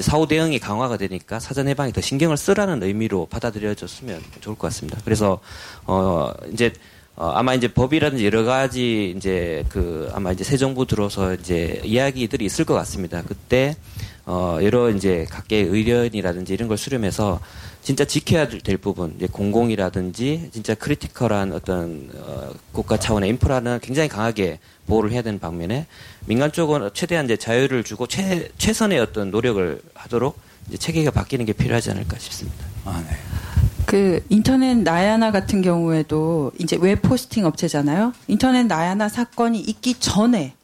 사후 0.00 0.26
대응이 0.26 0.58
강화가 0.58 0.96
되니까 0.96 1.38
사전 1.38 1.68
예방에 1.68 1.92
더 1.92 2.00
신경을 2.00 2.36
쓰라는 2.36 2.82
의미로 2.82 3.26
받아들여졌으면 3.26 4.20
좋을 4.40 4.56
것 4.56 4.68
같습니다. 4.68 4.98
그래서 5.04 5.38
어 5.86 6.32
이제 6.52 6.72
어, 7.20 7.32
아마 7.34 7.52
이제 7.52 7.68
법이라든지 7.68 8.24
여러 8.24 8.44
가지 8.44 9.12
이제 9.14 9.62
그 9.68 10.10
아마 10.14 10.32
이제 10.32 10.42
새 10.42 10.56
정부 10.56 10.86
들어서 10.86 11.34
이제 11.34 11.78
이야기들이 11.84 12.46
있을 12.46 12.64
것 12.64 12.72
같습니다. 12.72 13.22
그때 13.28 13.76
어, 14.24 14.58
여러 14.62 14.88
이제 14.88 15.26
각계의 15.28 15.64
의견이라든지 15.64 16.54
이런 16.54 16.66
걸 16.66 16.78
수렴해서 16.78 17.38
진짜 17.82 18.06
지켜야 18.06 18.48
될 18.48 18.78
부분, 18.78 19.16
이제 19.18 19.26
공공이라든지 19.26 20.48
진짜 20.50 20.74
critical한 20.74 21.52
어떤 21.52 22.08
어, 22.14 22.52
국가 22.72 22.96
차원의 22.96 23.28
인프라는 23.28 23.80
굉장히 23.82 24.08
강하게 24.08 24.58
보호를 24.86 25.12
해야 25.12 25.20
되는 25.20 25.38
반면에 25.38 25.86
민간 26.24 26.50
쪽은 26.50 26.88
최대한 26.94 27.26
이제 27.26 27.36
자유를 27.36 27.84
주고 27.84 28.06
최, 28.06 28.48
최선의 28.56 28.98
어떤 28.98 29.30
노력을 29.30 29.78
하도록 29.92 30.38
이제 30.68 30.78
체계가 30.78 31.10
바뀌는 31.10 31.44
게 31.44 31.52
필요하지 31.52 31.90
않을까 31.90 32.18
싶습니다. 32.18 32.64
아, 32.86 33.04
네. 33.06 33.14
그 33.90 34.24
인터넷 34.28 34.76
나야나 34.76 35.32
같은 35.32 35.62
경우에도 35.62 36.52
이제 36.60 36.78
웹 36.80 37.02
hosting 37.02 37.44
업체잖아요. 37.44 38.12
인터넷 38.28 38.62
나야나 38.62 39.08
사건이 39.08 39.58
있기 39.58 39.94
전에 39.94 40.54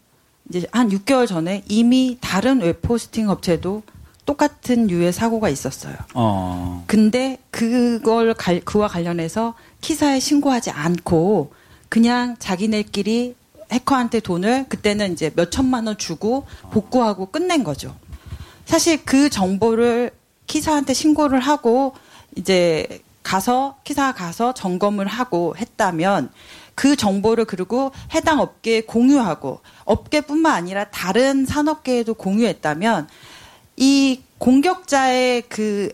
이제 0.49 0.65
한 0.71 0.89
6개월 0.91 1.27
전에 1.27 1.65
이미 1.67 2.19
다른 2.21 2.61
웹 2.61 2.83
hosting 2.83 3.29
업체도 3.29 3.83
똑같은 4.27 4.89
유의 4.89 5.13
사고가 5.13 5.49
있었어요. 5.49 5.97
어. 6.15 6.85
근데 6.87 7.39
그걸 7.51 8.33
갈, 8.33 8.61
그와 8.61 8.87
관련해서 8.87 9.55
KISA에 9.81 10.21
신고하지 10.21 10.71
않고 10.71 11.53
그냥 11.89 12.37
자기네끼리 12.39 13.35
해커한테 13.73 14.21
돈을 14.21 14.67
그때는 14.69 15.15
이제 15.15 15.33
몇 15.35 15.51
천만 15.51 15.89
원 15.89 15.99
주고 15.99 16.47
복구하고 16.71 17.27
끝낸 17.27 17.65
거죠. 17.65 17.93
사실 18.67 19.05
그 19.05 19.29
정보를 19.31 20.13
키사한테 20.47 20.95
신고를 20.95 21.41
하고 21.41 21.93
이제 22.37 23.01
가서 23.27 23.79
키사 23.83 24.13
가서 24.13 24.55
점검을 24.55 25.09
하고 25.09 25.57
했다면 25.59 26.31
그 26.77 26.95
정보를 26.95 27.45
그리고 27.45 27.91
해당 28.15 28.39
업계에 28.39 28.83
공유하고 28.83 29.61
업계뿐만 29.85 30.53
아니라 30.53 30.85
다른 30.91 31.45
산업계에도 31.45 32.15
공유했다면 32.15 33.09
이 33.79 34.23
공격자의 34.39 35.43
그 35.49 35.91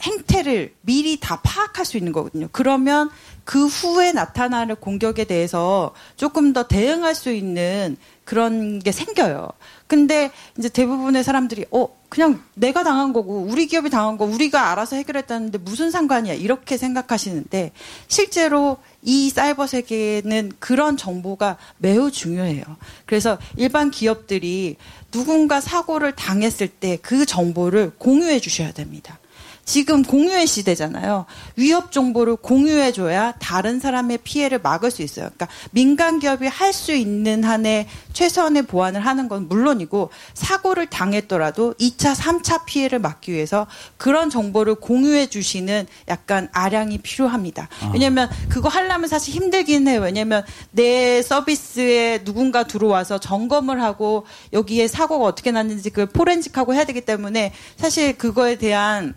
행태를 0.00 0.74
미리 0.82 1.18
다 1.18 1.40
파악할 1.42 1.84
수 1.84 1.96
있는 1.96 2.12
거거든요. 2.12 2.48
그러면 2.52 3.10
그 3.44 3.66
후에 3.66 4.12
나타나는 4.12 4.76
공격에 4.76 5.24
대해서 5.24 5.92
조금 6.16 6.52
더 6.52 6.68
대응할 6.68 7.16
수 7.16 7.32
있는 7.32 7.96
그런 8.24 8.78
게 8.78 8.92
생겨요. 8.92 9.48
근데 9.86 10.30
이제 10.58 10.68
대부분의 10.68 11.22
사람들이 11.22 11.66
어 11.70 11.88
그냥 12.08 12.42
내가 12.54 12.82
당한 12.82 13.12
거고 13.12 13.46
우리 13.48 13.66
기업이 13.66 13.90
당한 13.90 14.16
거 14.16 14.24
우리가 14.24 14.70
알아서 14.70 14.96
해결했다는데 14.96 15.58
무슨 15.58 15.90
상관이야 15.90 16.34
이렇게 16.34 16.76
생각하시는데 16.76 17.72
실제로 18.08 18.78
이 19.02 19.30
사이버 19.30 19.66
세계는 19.66 20.52
그런 20.58 20.96
정보가 20.96 21.56
매우 21.78 22.10
중요해요. 22.10 22.64
그래서 23.06 23.38
일반 23.56 23.90
기업들이 23.90 24.76
누군가 25.10 25.60
사고를 25.60 26.12
당했을 26.12 26.68
때 26.68 26.98
그 27.02 27.26
정보를 27.26 27.92
공유해 27.98 28.40
주셔야 28.40 28.72
됩니다. 28.72 29.18
지금 29.66 30.02
공유의 30.02 30.46
시대잖아요. 30.46 31.26
위협 31.56 31.90
정보를 31.92 32.36
공유해줘야 32.36 33.32
다른 33.32 33.80
사람의 33.80 34.18
피해를 34.18 34.60
막을 34.60 34.90
수 34.92 35.02
있어요. 35.02 35.26
그러니까 35.34 35.48
민간 35.72 36.20
기업이 36.20 36.46
할 36.46 36.76
수 36.76 36.92
있는 36.92 37.42
한에 37.42 37.88
최선의 38.12 38.62
보완을 38.62 39.00
하는 39.00 39.28
건 39.28 39.48
물론이고 39.48 40.10
사고를 40.34 40.86
당했더라도 40.86 41.74
2차, 41.74 42.14
3차 42.14 42.66
피해를 42.66 42.98
막기 42.98 43.32
위해서 43.32 43.66
그런 43.96 44.28
정보를 44.30 44.74
공유해 44.76 45.26
주시는 45.28 45.86
약간 46.08 46.48
아량이 46.52 46.98
필요합니다. 46.98 47.68
아. 47.80 47.90
왜냐하면 47.94 48.28
그거 48.50 48.68
하려면 48.68 49.08
사실 49.08 49.34
힘들긴 49.34 49.88
해요. 49.88 50.00
왜냐하면 50.02 50.44
내 50.70 51.22
서비스에 51.22 52.24
누군가 52.24 52.64
들어와서 52.64 53.18
점검을 53.18 53.82
하고 53.82 54.26
여기에 54.52 54.86
사고가 54.88 55.24
어떻게 55.24 55.50
났는지 55.50 55.90
그걸 55.90 56.06
포렌식하고 56.06 56.74
해야 56.74 56.84
되기 56.84 57.00
때문에 57.00 57.52
사실 57.76 58.16
그거에 58.18 58.56
대한 58.56 59.14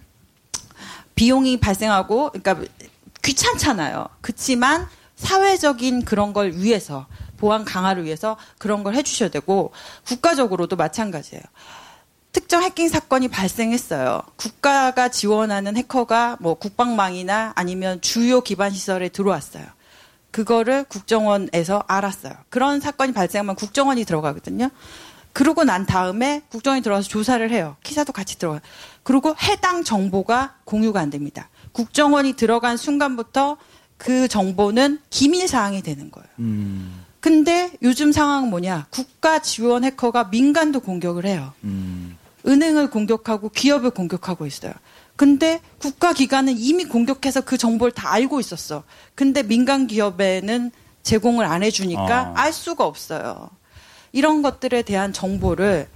비용이 1.20 1.60
발생하고 1.60 2.32
그러니까 2.32 2.66
귀찮잖아요. 3.24 4.08
그렇지만 4.22 4.88
사회적인 5.18 6.06
그런 6.06 6.32
걸 6.32 6.54
위해서 6.54 7.08
보안 7.36 7.66
강화를 7.66 8.06
위해서 8.06 8.38
그런 8.58 8.86
걸 8.86 8.96
해주셔야 8.96 9.28
되고 9.28 9.74
국가적으로도 10.08 10.78
마찬가지예요. 10.78 11.44
특정 12.32 12.64
해킹 12.64 12.88
사건이 12.88 13.28
발생했어요. 13.28 14.22
국가가 14.38 15.10
지원하는 15.10 15.76
해커가 15.76 16.38
뭐 16.40 16.54
국방망이나 16.54 17.52
아니면 17.54 18.00
주요 18.00 18.40
기반 18.40 18.72
시설에 18.72 19.10
들어왔어요. 19.10 19.66
그거를 20.32 20.86
국정원에서 20.86 21.84
알았어요. 21.86 22.34
그런 22.48 22.80
사건이 22.80 23.12
발생하면 23.12 23.56
국정원이 23.56 24.06
들어가거든요. 24.06 24.70
그러고 25.40 25.64
난 25.64 25.86
다음에 25.86 26.42
국정원이 26.50 26.84
들어와서 26.84 27.08
조사를 27.08 27.50
해요. 27.50 27.78
기사도 27.82 28.12
같이 28.12 28.38
들어가요. 28.38 28.60
그리고 29.04 29.34
해당 29.42 29.86
정보가 29.86 30.56
공유가 30.66 31.00
안 31.00 31.10
됩니다. 31.10 31.48
국정원이 31.72 32.34
들어간 32.34 32.76
순간부터 32.76 33.56
그 33.96 34.28
정보는 34.28 35.00
기밀 35.10 35.48
사항이 35.48 35.82
되는 35.82 36.12
거예요. 36.12 36.28
음. 36.40 37.06
근데 37.22 37.72
요즘 37.82 38.12
상황은 38.12 38.50
뭐냐? 38.50 38.88
국가 38.90 39.40
지원 39.40 39.86
해커가 39.86 40.26
민간도 40.26 40.82
공격을 40.82 41.26
해요. 41.26 41.54
음. 41.64 42.18
은행을 42.46 42.90
공격하고 42.90 43.48
기업을 43.48 43.92
공격하고 43.92 44.46
있어요. 44.46 44.74
근데 45.16 45.62
국가 45.78 46.12
기관은 46.12 46.56
이미 46.58 46.84
공격해서 46.84 47.42
그 47.46 47.58
정보를 47.58 47.94
다 47.94 48.12
알고 48.12 48.42
있었어. 48.42 48.84
근데 49.16 49.44
민간 49.44 49.88
기업에는 49.88 50.72
제공을 51.04 51.46
안 51.46 51.64
해주니까 51.64 52.24
어. 52.24 52.34
알 52.36 52.52
수가 52.52 52.86
없어요. 52.86 53.52
이런 54.12 54.42
것들에 54.42 54.82
대한 54.82 55.14
정보를 55.14 55.88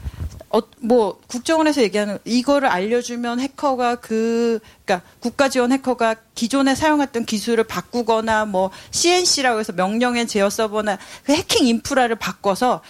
어, 0.50 0.62
뭐 0.82 1.20
국정원에서 1.28 1.82
얘기하는 1.82 2.20
이거를 2.26 2.70
알려주면 2.70 3.40
해커가 3.40 3.96
그 3.96 4.60
그러니까 4.86 5.08
국가 5.20 5.50
지원 5.50 5.72
해커가 5.72 6.16
기존에 6.36 6.76
사용했던 6.76 7.26
기술을 7.26 7.64
바꾸거나 7.64 8.46
뭐 8.46 8.70
CNC라고 8.92 9.60
해서 9.60 9.74
명령의 9.74 10.28
제어 10.28 10.52
서버나 10.52 11.00
그 11.24 11.34
해킹 11.34 11.66
인프라를 11.66 12.18
바꿔서 12.18 12.82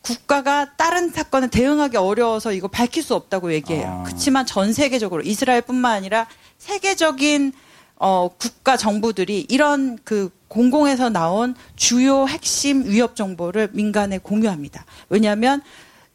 국가가 0.00 0.76
다른 0.76 1.10
사건에 1.10 1.48
대응하기 1.48 1.96
어려워서 1.96 2.52
이거 2.52 2.68
밝힐 2.68 3.02
수 3.02 3.16
없다고 3.16 3.52
얘기해요. 3.52 3.86
아. 3.86 4.02
그렇지만 4.04 4.46
전 4.46 4.72
세계적으로 4.72 5.22
이스라엘뿐만 5.22 5.92
아니라 5.92 6.28
세계적인 6.58 7.52
어, 7.96 8.30
국가 8.38 8.76
정부들이 8.76 9.46
이런 9.48 9.98
그 10.04 10.30
공공에서 10.48 11.10
나온 11.10 11.54
주요 11.76 12.26
핵심 12.26 12.84
위협 12.84 13.16
정보를 13.16 13.68
민간에 13.72 14.18
공유합니다. 14.18 14.84
왜냐하면 15.08 15.62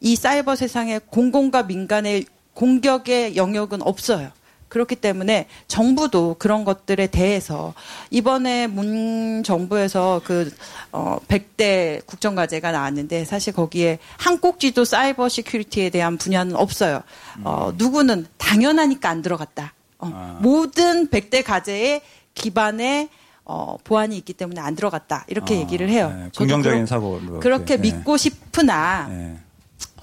이 0.00 0.16
사이버 0.16 0.56
세상에 0.56 0.98
공공과 0.98 1.62
민간의 1.62 2.26
공격의 2.52 3.36
영역은 3.36 3.82
없어요. 3.82 4.30
그렇기 4.68 4.96
때문에 4.96 5.46
정부도 5.68 6.34
그런 6.36 6.64
것들에 6.64 7.06
대해서 7.06 7.74
이번에 8.10 8.66
문 8.66 9.44
정부에서 9.44 10.20
그, 10.24 10.52
어, 10.90 11.18
100대 11.28 12.04
국정과제가 12.06 12.72
나왔는데 12.72 13.24
사실 13.24 13.52
거기에 13.52 14.00
한 14.16 14.40
꼭지도 14.40 14.84
cyber 14.84 15.28
security에 15.28 15.90
대한 15.90 16.18
분야는 16.18 16.56
없어요. 16.56 17.02
어, 17.44 17.72
누구는 17.76 18.26
당연하니까 18.36 19.08
안 19.08 19.22
들어갔다. 19.22 19.74
어, 19.98 20.10
아. 20.12 20.38
모든 20.42 21.06
100대 21.06 21.44
과제의 21.44 22.02
기반에 22.34 23.10
어, 23.44 23.76
보안이 23.84 24.16
있기 24.18 24.32
때문에 24.32 24.60
안 24.60 24.74
들어갔다. 24.74 25.24
이렇게 25.28 25.56
아, 25.56 25.58
얘기를 25.58 25.88
해요. 25.88 26.12
네. 26.16 26.30
긍정적인 26.36 26.86
사고. 26.86 27.20
그렇게 27.40 27.76
네. 27.76 27.82
믿고 27.82 28.16
싶으나 28.16 29.06
네. 29.08 29.36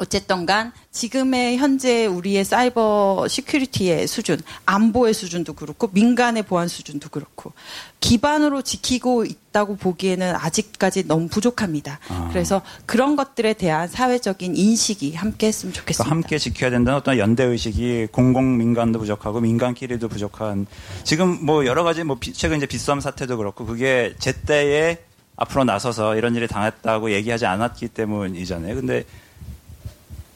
어쨌든 0.02 0.48
간 0.48 0.72
지금의 0.90 1.58
현재 1.58 2.08
우리의 2.08 2.44
cyber 2.44 3.28
security의 3.30 4.08
수준, 4.08 4.42
안보의 4.66 5.14
수준도 5.14 5.54
그렇고 5.54 5.90
민간의 5.94 6.42
보안 6.44 6.68
수준도 6.68 7.10
그렇고 7.10 7.54
기반으로 8.00 8.64
지키고 8.64 9.26
있다고 9.26 9.76
보기에는 9.76 10.36
아직까지 10.36 11.08
너무 11.08 11.28
부족합니다. 11.28 12.00
아. 12.10 12.30
그래서 12.32 12.64
그런 12.88 13.16
것들에 13.16 13.54
대한 13.54 13.88
사회적인 13.88 14.56
인식이 14.58 15.14
함께 15.14 15.48
했으면 15.48 15.72
좋겠습니다. 15.72 16.04
그러니까 16.04 16.16
함께 16.16 16.40
지켜야 16.40 16.72
된다는 16.72 16.98
어떤 16.98 17.20
연대 17.20 17.44
의식이 17.44 18.08
공공 18.12 18.58
민간도 18.58 18.98
부족하고 18.98 19.40
민간끼리도 19.40 20.08
부족한 20.08 20.66
지금 21.04 21.46
뭐 21.46 21.68
여러 21.68 21.84
가지 21.84 22.04
뭐 22.04 22.18
최근 22.34 22.58
이제 22.58 22.66
빗썸 22.66 23.02
사태도 23.02 23.38
그렇고 23.38 23.68
그게 23.68 24.16
제때에 24.18 24.98
앞으로 25.36 25.64
나서서 25.64 26.16
이런 26.16 26.36
일이 26.36 26.48
당했다고 26.48 27.12
얘기하지 27.12 27.46
않았기 27.46 27.90
때문이잖아요. 27.90 28.76
근데 28.76 29.06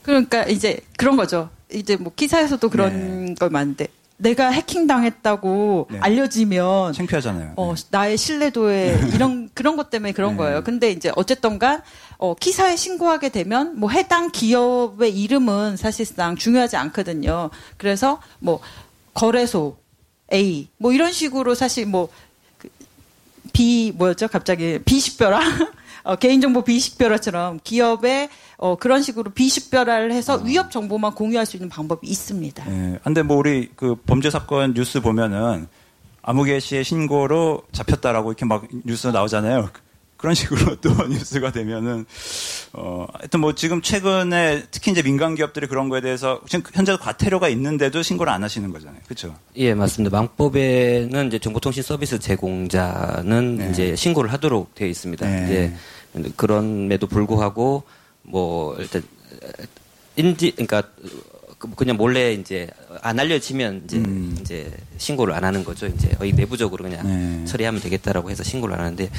그러니까 0.05 0.43
이제 0.43 0.79
그런 0.97 1.17
거죠. 1.17 1.49
이제 1.73 1.95
뭐 1.95 2.13
기사에서도 2.15 2.69
그런 2.69 3.25
네. 3.25 3.33
걸 3.33 3.49
많은데 3.49 3.87
내가 4.17 4.49
해킹 4.49 4.85
당했다고 4.85 5.87
네. 5.89 5.99
알려지면 5.99 6.93
창피하잖아요. 6.93 7.53
어, 7.55 7.73
네. 7.75 7.83
나의 7.89 8.17
신뢰도에 8.17 8.99
이런 9.15 9.49
그런 9.55 9.75
것 9.75 9.89
때문에 9.89 10.11
그런 10.11 10.33
네. 10.33 10.37
거예요. 10.37 10.63
근데 10.63 10.91
이제 10.91 11.11
어쨌던간 11.15 11.81
어, 12.17 12.35
기사에 12.35 12.75
신고하게 12.75 13.29
되면 13.29 13.79
뭐 13.79 13.89
해당 13.89 14.29
기업의 14.29 15.19
이름은 15.19 15.75
사실상 15.75 16.35
중요하지 16.35 16.77
않거든요. 16.77 17.49
그래서 17.77 18.21
뭐 18.37 18.59
거래소 19.15 19.77
A 20.31 20.69
뭐 20.77 20.93
이런 20.93 21.11
식으로 21.11 21.55
사실 21.55 21.87
뭐 21.87 22.09
B 23.53 23.91
뭐였죠? 23.95 24.27
갑자기 24.27 24.79
비식별화 24.85 25.39
어, 26.05 26.15
개인정보 26.15 26.61
비식별화처럼 26.63 27.59
기업의 27.63 28.29
어, 28.57 28.77
그런 28.77 29.01
식으로 29.01 29.31
비식별화를 29.31 30.11
해서 30.11 30.35
어. 30.35 30.41
위협 30.43 30.71
정보만 30.71 31.13
공유할 31.15 31.45
수 31.45 31.57
있는 31.57 31.67
방법이 31.67 32.07
있습니다. 32.07 32.65
예. 32.69 32.99
근데 33.03 33.23
뭐 33.23 33.37
우리 33.37 33.69
그 33.75 33.95
범죄 34.05 34.29
사건 34.29 34.73
뉴스 34.73 35.01
보면은 35.01 35.67
아무개 36.21 36.59
씨의 36.59 36.83
신고로 36.83 37.63
잡혔다라고 37.71 38.31
이렇게 38.31 38.45
막 38.45 38.65
뉴스 38.85 39.07
나오잖아요. 39.07 39.69
그런 40.25 40.33
식으로 40.33 40.75
또 40.81 40.89
뉴스가 41.07 41.51
되면은 41.51 42.03
어 42.73 43.05
하여튼 43.13 43.41
뭐 43.41 43.53
지금 43.53 43.83
최근에 43.83 44.63
특히 44.71 44.91
이제 44.91 45.03
민간 45.03 45.35
기업들이 45.35 45.67
그런 45.67 45.87
거에 45.87 46.01
대해서 46.01 46.41
지금 46.47 46.63
현재 46.73 46.97
과태료가 46.97 47.47
있는데도 47.49 48.01
신고를 48.01 48.33
안 48.33 48.43
하시는 48.43 48.71
거잖아요. 48.71 49.01
그렇죠? 49.05 49.35
예, 49.55 49.75
맞습니다. 49.75 50.17
망법에는 50.17 51.27
이제 51.27 51.37
정보통신 51.37 51.83
서비스 51.83 52.17
제공자는 52.17 53.57
네. 53.57 53.69
이제 53.69 53.95
신고를 53.95 54.33
하도록 54.33 54.73
되어 54.73 54.87
있습니다. 54.87 55.27
네. 55.27 55.45
이제 56.15 56.31
그런에도 56.35 57.05
불구하고 57.05 57.83
뭐 58.23 58.75
일단 58.79 59.03
인지 60.15 60.53
그러니까 60.53 60.81
그 61.69 61.75
그냥 61.75 61.97
몰래 61.97 62.33
이제 62.33 62.67
안 63.01 63.19
알려지면 63.19 63.83
이제 63.85 63.97
음. 63.97 64.37
이제 64.41 64.71
신고를 64.97 65.33
안 65.33 65.43
하는 65.43 65.63
거죠. 65.63 65.87
이제 65.87 66.15
내부적으로 66.19 66.83
그냥 66.83 67.05
네. 67.05 67.45
처리하면 67.45 67.81
되겠다라고 67.81 68.29
해서 68.29 68.43
신고를 68.43 68.75
안 68.75 68.81
하는데 68.81 69.09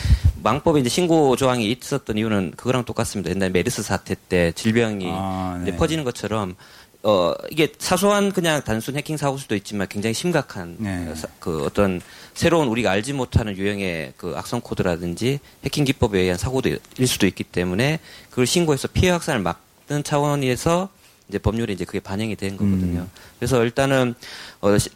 망법에 0.42 0.80
이제 0.80 0.88
신고 0.88 1.36
조항이 1.36 1.70
있었던 1.70 2.16
이유는 2.18 2.52
그거랑 2.56 2.84
똑같습니다. 2.84 3.30
옛날 3.30 3.50
메르스 3.50 3.82
사태 3.82 4.16
때 4.28 4.52
질병이 4.52 5.06
아, 5.10 5.62
네. 5.64 5.76
퍼지는 5.76 6.04
것처럼 6.04 6.56
어 7.02 7.34
이게 7.50 7.72
사소한 7.78 8.32
그냥 8.32 8.62
단순 8.64 8.96
해킹 8.96 9.16
사고일 9.16 9.40
수도 9.40 9.54
있지만 9.54 9.86
굉장히 9.88 10.12
심각한 10.14 10.76
네. 10.78 11.14
그 11.38 11.64
어떤 11.64 12.00
새로운 12.34 12.66
우리가 12.68 12.90
알지 12.90 13.12
못하는 13.12 13.56
유형의 13.56 14.14
그 14.16 14.34
악성 14.36 14.60
코드라든지 14.60 15.38
해킹 15.64 15.84
기법에 15.84 16.20
의한 16.20 16.36
사고도 16.36 16.68
일 16.68 17.06
수도 17.06 17.26
있기 17.26 17.44
때문에 17.44 18.00
그걸 18.30 18.46
신고해서 18.46 18.88
피해 18.88 19.10
확산을 19.12 19.40
막는 19.40 20.02
차원에서 20.02 20.88
이제 21.28 21.38
법률에 21.38 21.72
이제 21.72 21.84
그게 21.84 21.98
반영이 21.98 22.36
된 22.36 22.56
거거든요. 22.56 23.00
음. 23.00 23.10
그래서 23.38 23.64
일단은 23.64 24.14
어, 24.60 24.78
시, 24.78 24.90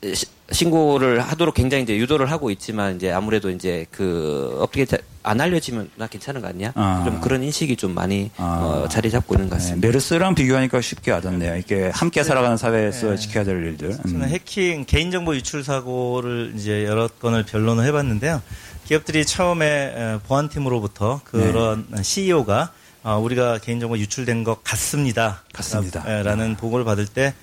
신고를 0.52 1.20
하도록 1.20 1.54
굉장히 1.54 1.82
이제 1.82 1.96
유도를 1.96 2.30
하고 2.30 2.50
있지만 2.50 2.96
이제 2.96 3.10
아무래도 3.10 3.50
이제 3.50 3.86
그 3.90 4.56
어떻게 4.60 4.86
안 5.22 5.40
알려지면 5.40 5.90
나 5.96 6.06
괜찮은 6.06 6.40
거 6.40 6.48
아니야? 6.48 6.72
아. 6.76 7.02
좀 7.04 7.20
그런 7.20 7.42
인식이 7.42 7.76
좀 7.76 7.94
많이 7.94 8.30
아. 8.36 8.84
어, 8.84 8.88
자리 8.88 9.10
잡고 9.10 9.34
있는 9.34 9.48
것 9.48 9.56
네, 9.56 9.58
같습니다. 9.58 9.80
네, 9.80 9.88
메르스랑 9.88 10.34
비교하니까 10.36 10.80
쉽게 10.80 11.10
와닿네요. 11.10 11.56
이게 11.56 11.90
함께 11.92 12.22
살아가는 12.22 12.56
사회에서 12.56 13.10
네. 13.10 13.16
지켜야 13.16 13.44
될 13.44 13.64
일들. 13.64 13.96
저는 13.96 14.22
음. 14.22 14.28
해킹 14.28 14.84
개인정보 14.86 15.34
유출 15.34 15.64
사고를 15.64 16.52
이제 16.56 16.84
여러 16.84 17.08
건을 17.08 17.44
변론을 17.44 17.84
해봤는데요. 17.86 18.40
기업들이 18.84 19.24
처음에 19.24 20.18
보안팀으로부터 20.26 21.20
그런 21.24 21.86
네. 21.90 22.02
CEO가 22.02 22.72
어, 23.02 23.18
우리가 23.18 23.58
개인정보 23.58 23.98
유출된 23.98 24.44
것 24.44 24.62
같습니다. 24.64 25.42
같습니다. 25.52 26.04
예, 26.06 26.22
라는 26.22 26.56
보고를 26.56 26.84
받을 26.84 27.06
때 27.06 27.34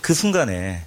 그 0.00 0.14
순간에 0.14 0.82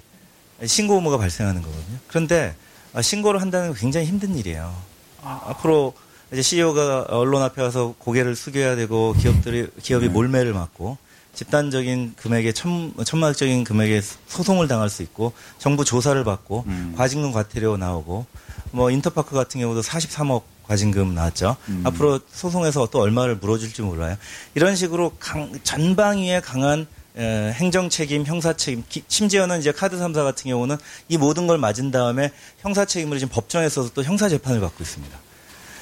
신고 0.64 0.94
의무가 0.94 1.18
발생하는 1.18 1.60
거거든요. 1.62 1.98
그런데 2.08 2.54
아, 2.94 3.02
신고를 3.02 3.40
한다는 3.40 3.68
건 3.68 3.76
굉장히 3.76 4.06
힘든 4.06 4.36
일이에요. 4.36 4.74
아. 5.22 5.42
앞으로 5.46 5.94
이제 6.32 6.42
CEO가 6.42 7.06
언론 7.08 7.42
앞에 7.42 7.60
와서 7.60 7.94
고개를 7.98 8.34
숙여야 8.34 8.76
되고 8.76 9.12
기업들이 9.14 9.68
기업이 9.82 10.06
네. 10.06 10.12
몰매를 10.12 10.52
맞고 10.52 10.96
집단적인 11.34 12.14
금액의 12.16 12.54
천, 12.54 12.94
천만적인 13.04 13.64
금액의 13.64 14.00
소송을 14.28 14.68
당할 14.68 14.88
수 14.88 15.02
있고 15.02 15.32
정부 15.58 15.84
조사를 15.84 16.22
받고 16.24 16.64
음. 16.66 16.94
과징금 16.96 17.32
과태료 17.32 17.76
나오고 17.76 18.26
뭐 18.70 18.90
인터파크 18.90 19.34
같은 19.34 19.60
경우도 19.60 19.82
43억 19.82 20.42
과징금 20.66 21.14
나왔죠. 21.14 21.56
음. 21.68 21.82
앞으로 21.84 22.20
소송에서 22.30 22.88
또 22.90 23.00
얼마를 23.00 23.36
물어줄지 23.36 23.82
몰라요. 23.82 24.16
이런 24.54 24.76
식으로 24.76 25.12
강, 25.18 25.52
전방위에 25.62 26.40
강한 26.40 26.86
에, 27.16 27.52
행정 27.52 27.88
책임, 27.88 28.24
형사 28.24 28.54
책임, 28.54 28.82
기, 28.88 29.04
심지어는 29.06 29.60
이제 29.60 29.70
카드 29.70 29.96
3사 29.96 30.24
같은 30.24 30.50
경우는 30.50 30.76
이 31.08 31.16
모든 31.16 31.46
걸 31.46 31.58
맞은 31.58 31.90
다음에 31.90 32.32
형사 32.58 32.84
책임을 32.84 33.18
지금 33.18 33.32
법정에서도 33.32 33.90
또 33.94 34.02
형사 34.02 34.28
재판을 34.28 34.60
받고 34.60 34.82
있습니다. 34.82 35.16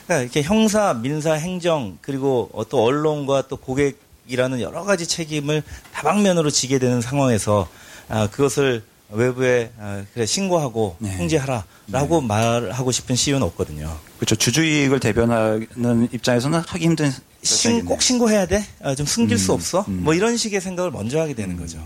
그러니까 0.05 0.23
이렇게 0.23 0.43
형사, 0.43 0.93
민사, 0.93 1.33
행정 1.33 1.97
그리고 2.03 2.51
또 2.69 2.85
언론과 2.85 3.49
또 3.49 3.57
고객이라는 3.57 4.61
여러 4.61 4.85
가지 4.85 5.07
책임을 5.07 5.63
다방면으로 5.93 6.51
지게 6.51 6.79
되는 6.79 7.01
상황에서 7.01 7.69
아, 8.09 8.29
그것을 8.29 8.83
외부에 9.13 9.71
아, 9.79 10.05
그래 10.15 10.27
신고하고 10.27 10.97
네. 10.99 11.17
통제하라라고 11.17 12.21
네. 12.21 12.27
말하고 12.27 12.93
싶은 12.93 13.17
시의는 13.17 13.43
없거든요. 13.49 13.97
그렇죠. 14.17 14.37
주주이익을 14.37 15.01
대변하는 15.01 16.09
입장에서는 16.13 16.61
하기 16.67 16.85
힘든 16.85 17.13
신, 17.43 17.85
꼭 17.85 18.03
신고해야 18.03 18.47
돼? 18.47 18.65
아, 18.83 18.95
좀 18.95 19.05
숨길 19.05 19.37
음, 19.37 19.39
수 19.39 19.53
없어? 19.53 19.85
음. 19.89 20.01
뭐 20.05 20.15
이런 20.15 20.37
식의 20.37 20.61
생각을 20.61 20.91
먼저 20.91 21.21
하게 21.21 21.35
되는 21.35 21.57
음. 21.57 21.61
거죠. 21.61 21.79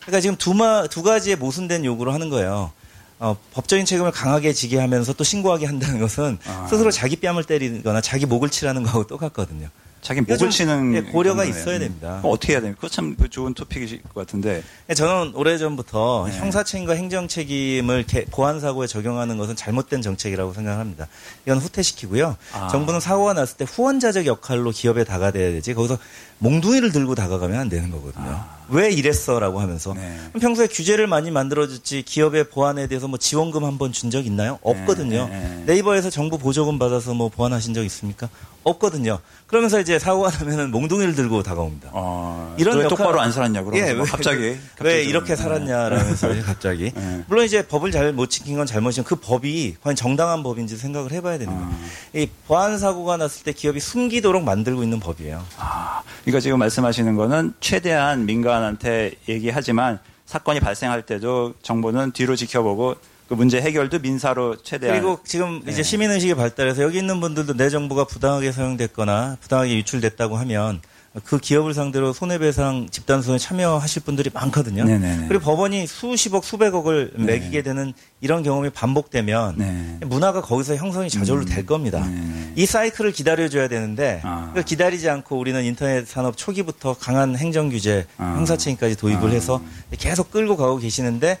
그러니까 0.00 0.20
지금 0.20 0.36
두, 0.36 0.54
마, 0.54 0.86
두 0.86 1.02
가지의 1.02 1.36
모순된 1.36 1.84
요구를 1.84 2.12
하는 2.12 2.28
거예요. 2.30 2.72
어, 3.20 3.36
법적인 3.52 3.86
책임을 3.86 4.10
강하게 4.10 4.52
지게 4.52 4.78
하면서 4.78 5.12
또 5.12 5.24
신고하게 5.24 5.66
한다는 5.66 6.00
것은 6.00 6.38
아. 6.46 6.66
스스로 6.68 6.90
자기 6.90 7.16
뺨을 7.16 7.44
때리거나 7.44 8.00
자기 8.00 8.26
목을 8.26 8.50
치라는 8.50 8.82
거하고 8.82 9.06
똑같거든요. 9.06 9.68
자기 10.04 10.20
목을 10.20 10.50
치는 10.50 10.94
예, 10.94 11.00
고려가 11.00 11.46
있어야 11.46 11.78
됩니다. 11.78 12.20
어떻게 12.24 12.52
해야 12.52 12.60
됩니까? 12.60 12.88
참그 12.90 13.30
좋은 13.30 13.54
토픽이실 13.54 14.02
것 14.02 14.12
같은데. 14.14 14.62
예, 14.90 14.94
저는 14.94 15.32
오래전부터 15.34 16.26
네. 16.28 16.38
형사 16.38 16.62
책임과 16.62 16.92
행정 16.92 17.26
책임을 17.26 18.04
보안 18.30 18.60
사고에 18.60 18.86
적용하는 18.86 19.38
것은 19.38 19.56
잘못된 19.56 20.02
정책이라고 20.02 20.52
생각합니다. 20.52 21.08
이건 21.46 21.56
후퇴시키고요. 21.56 22.36
아. 22.52 22.68
정부는 22.68 23.00
사고가 23.00 23.32
났을 23.32 23.56
때 23.56 23.64
후원자적 23.66 24.26
역할로 24.26 24.72
기업에 24.72 25.04
다가돼야 25.04 25.52
되지. 25.52 25.72
거기서 25.72 25.96
몽둥이를 26.44 26.92
들고 26.92 27.14
다가가면 27.14 27.58
안 27.58 27.68
되는 27.70 27.90
거거든요. 27.90 28.26
아. 28.28 28.54
왜 28.70 28.90
이랬어라고 28.90 29.60
하면서 29.60 29.92
네. 29.92 30.18
평소에 30.40 30.68
규제를 30.68 31.06
많이 31.06 31.30
만들어줬지 31.30 32.02
기업의 32.02 32.48
보안에 32.48 32.86
대해서 32.86 33.06
뭐 33.08 33.18
지원금 33.18 33.62
한 33.64 33.76
번 33.76 33.92
준 33.92 34.10
적 34.10 34.24
있나요? 34.24 34.58
없거든요. 34.62 35.28
네. 35.28 35.62
네. 35.66 35.76
이버에서 35.76 36.08
정부 36.08 36.38
보조금 36.38 36.78
받아서 36.78 37.12
뭐 37.12 37.28
보완하신 37.28 37.74
적 37.74 37.84
있습니까? 37.84 38.28
없거든요. 38.62 39.18
그러면서 39.46 39.78
이제 39.80 39.98
사고가 39.98 40.30
나면은 40.30 40.70
몽둥이를 40.70 41.14
들고 41.14 41.42
다가옵니다. 41.42 41.90
아, 41.92 42.54
이런 42.56 42.76
역할... 42.78 42.88
똑바로 42.88 43.20
안 43.20 43.30
살았냐 43.32 43.62
그러면 43.64 43.86
예, 43.86 43.92
왜, 43.92 43.98
갑자기, 43.98 44.56
갑자기 44.56 44.56
왜 44.80 45.04
이렇게 45.04 45.36
살았냐라면서 45.36 46.28
네. 46.28 46.40
갑자기 46.40 46.90
네. 46.94 47.24
물론 47.28 47.44
이제 47.44 47.66
법을 47.66 47.90
잘 47.92 48.14
못 48.14 48.30
지킨 48.30 48.56
건 48.56 48.64
잘못이지만 48.66 49.04
그 49.04 49.16
법이 49.16 49.76
과연 49.82 49.94
정당한 49.94 50.42
법인지 50.42 50.78
생각을 50.78 51.12
해봐야 51.12 51.36
되는 51.36 51.52
거예요. 51.52 51.68
아. 51.70 51.78
이 52.18 52.26
보안 52.48 52.78
사고가 52.78 53.18
났을 53.18 53.44
때 53.44 53.52
기업이 53.52 53.78
숨기도록 53.80 54.42
만들고 54.42 54.82
있는 54.82 55.00
법이에요. 55.00 55.44
아, 55.58 56.00
그러니까 56.22 56.33
지금 56.40 56.58
말씀하시는 56.58 57.14
거는 57.16 57.54
최대한 57.60 58.26
민간한테 58.26 59.12
얘기하지만 59.28 59.98
사건이 60.26 60.60
발생할 60.60 61.02
때도 61.02 61.54
정부는 61.62 62.12
뒤로 62.12 62.36
지켜보고 62.36 62.96
그 63.28 63.34
문제 63.34 63.60
해결도 63.60 63.98
민사로 64.00 64.56
최대한 64.62 64.96
그리고 64.96 65.18
지금 65.24 65.62
네. 65.64 65.72
이제 65.72 65.82
시민 65.82 66.10
의식이 66.10 66.34
발달해서 66.34 66.82
여기 66.82 66.98
있는 66.98 67.20
분들도 67.20 67.56
내 67.56 67.70
정보가 67.70 68.04
부당하게 68.04 68.52
사용됐거나 68.52 69.38
부당하게 69.40 69.76
유출됐다고 69.76 70.36
하면 70.36 70.80
그 71.22 71.38
기업을 71.38 71.74
상대로 71.74 72.12
손해배상 72.12 72.88
집단소송에 72.90 73.38
참여하실 73.38 74.02
분들이 74.02 74.30
많거든요. 74.34 74.84
네네네. 74.84 75.28
그리고 75.28 75.44
법원이 75.44 75.86
수십억 75.86 76.44
수백억을 76.44 77.12
네. 77.16 77.24
매기게 77.24 77.62
되는 77.62 77.92
이런 78.20 78.42
경험이 78.42 78.70
반복되면 78.70 79.54
네. 79.56 79.98
문화가 80.06 80.40
거기서 80.40 80.74
형성이 80.74 81.08
저절로 81.08 81.42
음. 81.42 81.46
될 81.46 81.64
겁니다. 81.66 82.04
네. 82.04 82.52
이 82.56 82.66
사이클을 82.66 83.12
기다려줘야 83.12 83.68
되는데 83.68 84.20
아. 84.24 84.52
기다리지 84.66 85.08
않고 85.08 85.38
우리는 85.38 85.62
인터넷 85.62 86.04
산업 86.04 86.36
초기부터 86.36 86.94
강한 86.94 87.36
행정 87.36 87.68
규제, 87.68 88.06
아. 88.18 88.34
형사책임까지 88.36 88.96
도입을 88.96 89.28
아. 89.28 89.32
해서 89.32 89.62
계속 89.96 90.32
끌고 90.32 90.56
가고 90.56 90.78
계시는데 90.78 91.38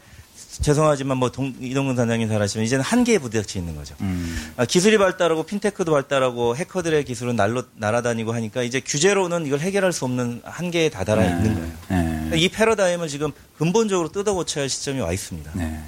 죄송하지만 0.60 1.16
뭐 1.16 1.30
동, 1.30 1.54
이동근 1.60 1.96
단장님 1.96 2.28
잘하시면 2.28 2.64
이제는 2.64 2.84
한계에 2.84 3.18
부딪혀 3.18 3.58
있는 3.58 3.74
거죠. 3.74 3.94
음. 4.00 4.52
아, 4.56 4.64
기술이 4.64 4.98
발달하고 4.98 5.44
핀테크도 5.44 5.92
발달하고 5.92 6.56
해커들의 6.56 7.04
기술은 7.04 7.36
날로 7.36 7.62
날아다니고 7.76 8.32
하니까 8.32 8.62
이제 8.62 8.80
규제로는 8.80 9.46
이걸 9.46 9.60
해결할 9.60 9.92
수 9.92 10.04
없는 10.04 10.42
한계에 10.44 10.90
다다라 10.90 11.22
네. 11.22 11.28
있는 11.28 11.54
거예요. 11.54 12.30
네. 12.30 12.38
이 12.38 12.48
패러다임을 12.48 13.08
지금 13.08 13.32
근본적으로 13.58 14.10
뜯어고쳐야 14.10 14.62
할 14.62 14.68
시점이 14.68 15.00
와 15.00 15.12
있습니다. 15.12 15.50
네. 15.54 15.82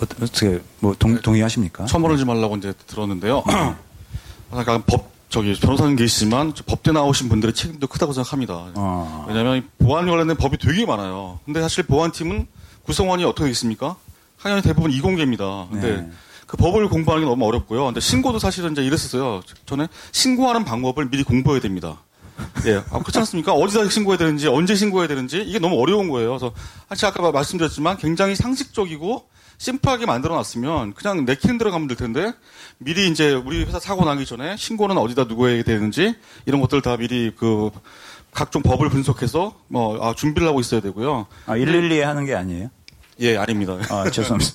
어떻게 0.00 0.60
뭐 0.80 0.94
동, 0.98 1.20
동의하십니까? 1.20 1.86
처벌하지 1.86 2.24
말라고 2.24 2.56
이제 2.56 2.72
들었는데요. 2.86 3.44
약간 4.56 4.82
법 4.86 5.12
저기 5.28 5.54
변호사님 5.54 5.96
계시지만 5.96 6.52
법대 6.66 6.92
나오신 6.92 7.28
분들의 7.28 7.54
책임도 7.54 7.86
크다고 7.88 8.12
생각합니다. 8.12 8.54
어. 8.76 9.24
왜냐하면 9.28 9.68
보안 9.78 10.06
관련된 10.06 10.36
법이 10.36 10.58
되게 10.58 10.86
많아요. 10.86 11.40
근데 11.44 11.60
사실 11.60 11.84
보안팀은 11.84 12.46
구성원이 12.84 13.24
어떻게 13.24 13.50
있습니까? 13.50 13.96
학년이 14.38 14.62
대부분 14.62 14.90
이공계입니다. 14.90 15.68
근데 15.70 15.96
네. 15.96 16.10
그 16.46 16.56
법을 16.56 16.88
공부하는 16.88 17.24
게 17.24 17.30
너무 17.30 17.46
어렵고요. 17.46 17.86
근데 17.86 18.00
신고도 18.00 18.38
사실은 18.38 18.72
이제 18.72 18.84
이랬었어요. 18.84 19.42
저는 19.66 19.86
신고하는 20.12 20.64
방법을 20.64 21.10
미리 21.10 21.22
공부해야 21.22 21.60
됩니다. 21.60 21.98
예, 22.66 22.82
아, 22.90 22.98
그렇지 22.98 23.18
않습니까? 23.18 23.52
어디다 23.52 23.88
신고해야 23.88 24.18
되는지, 24.18 24.48
언제 24.48 24.74
신고해야 24.74 25.06
되는지, 25.06 25.42
이게 25.46 25.58
너무 25.58 25.80
어려운 25.80 26.08
거예요. 26.08 26.30
그래서, 26.30 26.52
사실 26.88 27.06
아까 27.06 27.30
말씀드렸지만 27.30 27.96
굉장히 27.96 28.34
상식적이고, 28.34 29.28
심플하게 29.56 30.06
만들어 30.06 30.34
놨으면 30.34 30.94
그냥 30.94 31.24
내키는 31.24 31.58
대로 31.58 31.70
가면 31.70 31.86
될 31.86 31.96
텐데, 31.96 32.32
미리 32.78 33.08
이제 33.08 33.32
우리 33.32 33.62
회사 33.64 33.78
사고 33.78 34.04
나기 34.04 34.26
전에 34.26 34.56
신고는 34.56 34.98
어디다 34.98 35.28
누구 35.28 35.48
해야 35.48 35.62
되는지, 35.62 36.16
이런 36.44 36.60
것들 36.60 36.82
다 36.82 36.96
미리 36.96 37.32
그, 37.36 37.70
각종 38.34 38.62
법을 38.62 38.90
분석해서, 38.90 39.54
뭐, 39.68 40.04
아, 40.04 40.12
준비를 40.14 40.46
하고 40.48 40.60
있어야 40.60 40.80
되고요. 40.80 41.26
아, 41.46 41.54
112에 41.56 42.00
하는 42.00 42.26
게 42.26 42.34
아니에요? 42.34 42.68
예, 43.20 43.36
아닙니다. 43.36 43.78
아, 43.90 44.04
죄송합니다. 44.10 44.52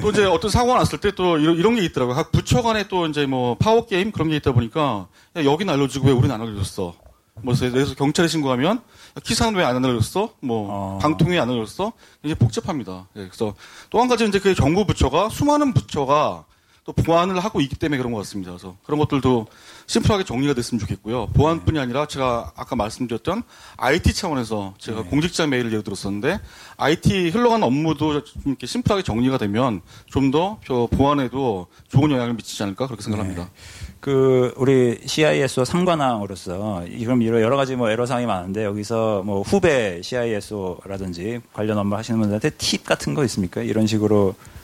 또 0.00 0.10
이제 0.10 0.24
어떤 0.24 0.50
사고가 0.50 0.78
났을 0.78 0.98
때 0.98 1.10
또 1.12 1.36
이런, 1.38 1.56
이런 1.56 1.74
게 1.76 1.82
있더라고요. 1.84 2.14
각 2.16 2.32
부처 2.32 2.62
간에 2.62 2.88
또 2.88 3.06
이제 3.06 3.26
뭐 3.26 3.56
파워 3.58 3.84
게임 3.86 4.12
그런 4.12 4.30
게 4.30 4.36
있다 4.36 4.52
보니까 4.52 5.08
야, 5.36 5.44
여긴 5.44 5.68
알려주고 5.68 6.06
왜 6.06 6.12
우리는 6.12 6.34
안 6.34 6.40
알려줬어. 6.40 6.94
뭐 7.42 7.54
그래서 7.58 7.94
경찰에 7.94 8.28
신고하면 8.28 8.80
키사는 9.24 9.58
왜 9.58 9.64
안 9.64 9.84
알려줬어? 9.84 10.34
뭐 10.40 10.68
어. 10.70 10.98
방통위 11.02 11.38
안 11.38 11.50
알려줬어? 11.50 11.92
이제 12.22 12.34
복잡합니다. 12.34 13.08
예, 13.16 13.26
그래서 13.26 13.54
또 13.90 14.00
한 14.00 14.08
가지 14.08 14.24
이제 14.26 14.38
그 14.38 14.54
정부 14.54 14.86
부처가 14.86 15.28
수많은 15.28 15.74
부처가 15.74 16.44
또 16.90 17.02
보안을 17.02 17.38
하고 17.40 17.60
있기 17.60 17.76
때문에 17.76 17.98
그런 17.98 18.12
것 18.12 18.18
같습니다. 18.18 18.52
그래서 18.52 18.76
그런 18.84 18.98
것들도 18.98 19.46
심플하게 19.86 20.24
정리가 20.24 20.54
됐으면 20.54 20.80
좋겠고요. 20.80 21.28
보안뿐이 21.28 21.74
네. 21.74 21.80
아니라 21.80 22.06
제가 22.06 22.52
아까 22.56 22.76
말씀드렸던 22.76 23.42
IT 23.76 24.14
차원에서 24.14 24.74
제가 24.78 25.02
네. 25.02 25.08
공직자 25.08 25.46
메일을 25.46 25.70
예를 25.70 25.84
들었었는데 25.84 26.40
IT 26.76 27.30
흘러가는 27.30 27.62
업무도 27.66 28.22
이렇게 28.44 28.66
심플하게 28.66 29.02
정리가 29.02 29.38
되면 29.38 29.80
좀 30.06 30.30
더 30.30 30.58
보안에도 30.92 31.66
좋은 31.88 32.12
영향을 32.12 32.34
미치지 32.34 32.62
않을까 32.62 32.86
그렇게 32.86 33.02
생각합니다. 33.02 33.42
네. 33.42 33.50
그 33.98 34.54
우리 34.56 35.00
CISO 35.04 35.64
상관왕으로서 35.64 36.86
이런 36.86 37.20
여러 37.24 37.56
가지 37.56 37.74
뭐 37.74 37.90
애로 37.90 38.06
사항이 38.06 38.26
많은데 38.26 38.64
여기서 38.64 39.22
뭐 39.24 39.42
후배 39.42 40.00
CISO라든지 40.02 41.40
관련 41.52 41.78
업무 41.78 41.96
하시는 41.96 42.20
분들한테 42.20 42.50
팁 42.50 42.84
같은 42.84 43.14
거 43.14 43.24
있습니까? 43.24 43.60
이런 43.62 43.88
식으로 43.88 44.26
면 44.26 44.59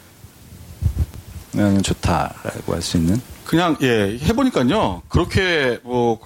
좋다라고 1.83 2.75
할 2.75 2.83
수 2.83 2.97
있는? 2.97 3.21
그냥 3.45 3.77
예 3.83 4.19
해보니까요 4.23 5.03
그렇게 5.09 5.79
뭐 5.83 6.19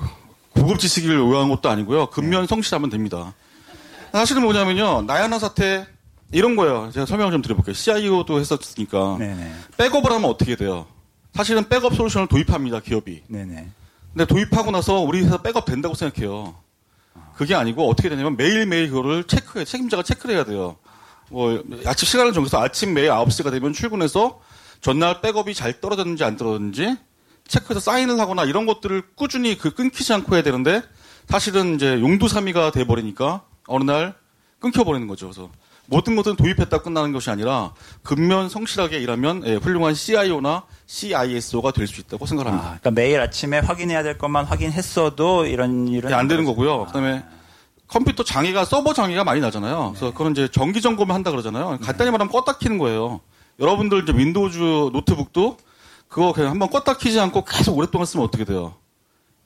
고급 0.54 0.78
지식을 0.78 1.14
요구한 1.14 1.48
것도 1.48 1.68
아니고요 1.68 2.06
근면 2.06 2.42
네. 2.42 2.46
성실하면 2.46 2.90
됩니다. 2.90 3.34
사실은 4.12 4.42
뭐냐면요 4.42 5.02
나야나 5.02 5.38
사태 5.38 5.86
이런 6.32 6.56
거예요. 6.56 6.90
제가 6.92 7.06
설명을 7.06 7.32
좀 7.32 7.42
드려볼게요. 7.42 7.74
CIO도 7.74 8.40
했었으니까 8.40 9.16
네네. 9.18 9.52
백업을 9.76 10.10
하면 10.12 10.30
어떻게 10.30 10.56
돼요? 10.56 10.86
사실은 11.34 11.68
백업 11.68 11.94
솔루션을 11.94 12.28
도입합니다 12.28 12.80
기업이. 12.80 13.22
네네. 13.28 13.68
근데 14.12 14.24
도입하고 14.26 14.70
나서 14.70 15.00
우리 15.00 15.22
회사 15.22 15.36
백업 15.38 15.64
된다고 15.64 15.94
생각해요. 15.94 16.54
그게 17.36 17.54
아니고 17.54 17.88
어떻게 17.88 18.08
되냐면 18.08 18.36
매일매일 18.36 18.88
그거를 18.90 19.24
체크해 19.24 19.64
책임자가 19.64 20.02
체크를 20.02 20.34
해야 20.34 20.44
돼요. 20.44 20.76
뭐 21.30 21.62
아침 21.86 22.06
시간을 22.06 22.32
정해서 22.32 22.60
아침 22.60 22.92
매일 22.92 23.10
9시가 23.10 23.50
되면 23.50 23.72
출근해서 23.72 24.40
전날 24.80 25.20
백업이 25.20 25.54
잘 25.54 25.80
떨어졌는지 25.80 26.24
안 26.24 26.36
떨어졌는지 26.36 26.96
체크해서 27.46 27.80
사인을 27.80 28.18
하거나 28.20 28.44
이런 28.44 28.66
것들을 28.66 29.02
꾸준히 29.14 29.58
그 29.58 29.74
끊기지 29.74 30.12
않고 30.12 30.34
해야 30.34 30.42
되는데 30.42 30.82
사실은 31.28 31.74
이제 31.74 32.00
용두사미가 32.00 32.70
돼버리니까 32.72 33.42
어느 33.66 33.84
날 33.84 34.14
끊겨버리는 34.60 35.06
거죠. 35.06 35.26
그래서 35.26 35.50
모든 35.86 36.14
것은 36.14 36.36
도입했다 36.36 36.78
끝나는 36.82 37.12
것이 37.12 37.30
아니라 37.30 37.72
근면 38.04 38.48
성실하게 38.48 38.98
일하면 38.98 39.42
예, 39.46 39.56
훌륭한 39.56 39.94
CIO나 39.94 40.62
CISO가 40.86 41.72
될 41.72 41.88
수 41.88 42.00
있다고 42.00 42.26
생각합니다. 42.26 42.64
아, 42.64 42.68
그러니까 42.78 42.90
매일 42.92 43.20
아침에 43.20 43.58
확인해야 43.58 44.02
될 44.04 44.16
것만 44.16 44.44
확인했어도 44.44 45.46
이런 45.46 45.88
일은 45.88 46.10
예, 46.10 46.14
안 46.14 46.28
되는 46.28 46.44
거고요. 46.44 46.82
아. 46.82 46.86
그다음에 46.86 47.24
컴퓨터 47.88 48.22
장애가 48.22 48.64
서버 48.66 48.92
장애가 48.94 49.24
많이 49.24 49.40
나잖아요. 49.40 49.90
그래서 49.90 50.06
네. 50.06 50.12
그런 50.14 50.30
이제 50.32 50.46
정기 50.48 50.80
점검을 50.80 51.12
한다 51.12 51.32
그러잖아요. 51.32 51.78
간단히 51.82 52.12
말하면 52.12 52.32
껐다 52.32 52.60
키는 52.60 52.78
거예요. 52.78 53.20
여러분들 53.60 54.02
이제 54.02 54.12
윈도우즈 54.12 54.58
노트북도 54.92 55.58
그거 56.08 56.32
그냥 56.32 56.50
한번 56.50 56.70
껐다 56.70 56.98
키지 56.98 57.20
않고 57.20 57.44
계속 57.44 57.76
오랫동안 57.76 58.06
쓰면 58.06 58.26
어떻게 58.26 58.44
돼요? 58.44 58.74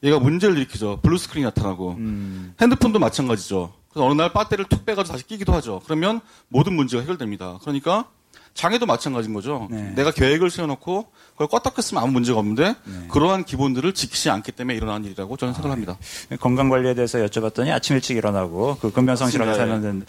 얘가 0.03 0.19
문제를 0.19 0.57
일으키죠. 0.57 1.01
blue 1.03 1.19
screen이 1.19 1.45
나타나고. 1.45 1.93
음. 1.93 2.55
핸드폰도 2.61 2.99
마찬가지죠. 2.99 3.73
그래서 3.91 4.07
어느 4.07 4.15
날 4.21 4.33
배터리를 4.33 4.67
툭 4.69 4.85
빼가지고 4.85 5.13
다시 5.13 5.27
끼기도 5.27 5.53
하죠. 5.55 5.81
그러면 5.85 6.21
모든 6.49 6.75
문제가 6.75 7.03
해결됩니다. 7.03 7.59
그러니까 7.63 8.09
장애도 8.55 8.87
마찬가지인 8.87 9.35
거죠. 9.35 9.69
네. 9.71 9.93
내가 9.97 10.13
계획을 10.13 10.49
세워놓고 10.49 11.07
그걸 11.37 11.49
껐다 11.49 11.75
켰으면 11.75 12.03
아무 12.03 12.13
문제가 12.13 12.39
없는데 12.39 12.77
네. 12.85 13.09
그러한 13.09 13.45
기본들을 13.45 13.93
지키지 13.93 14.31
않기 14.31 14.53
때문에 14.53 14.77
일어나는 14.77 15.05
일이라고 15.07 15.37
저는 15.37 15.53
아, 15.53 15.55
생각합니다. 15.55 15.99
네. 16.29 16.37
건강 16.37 16.69
관리에 16.69 16.95
대해서 16.95 17.19
여쭤봤더니 17.19 17.73
아침 17.73 17.97
일찍 17.97 18.17
일어나고 18.17 18.79
그 18.81 18.93
근면성실하게 18.93 19.55
사는 19.55 20.07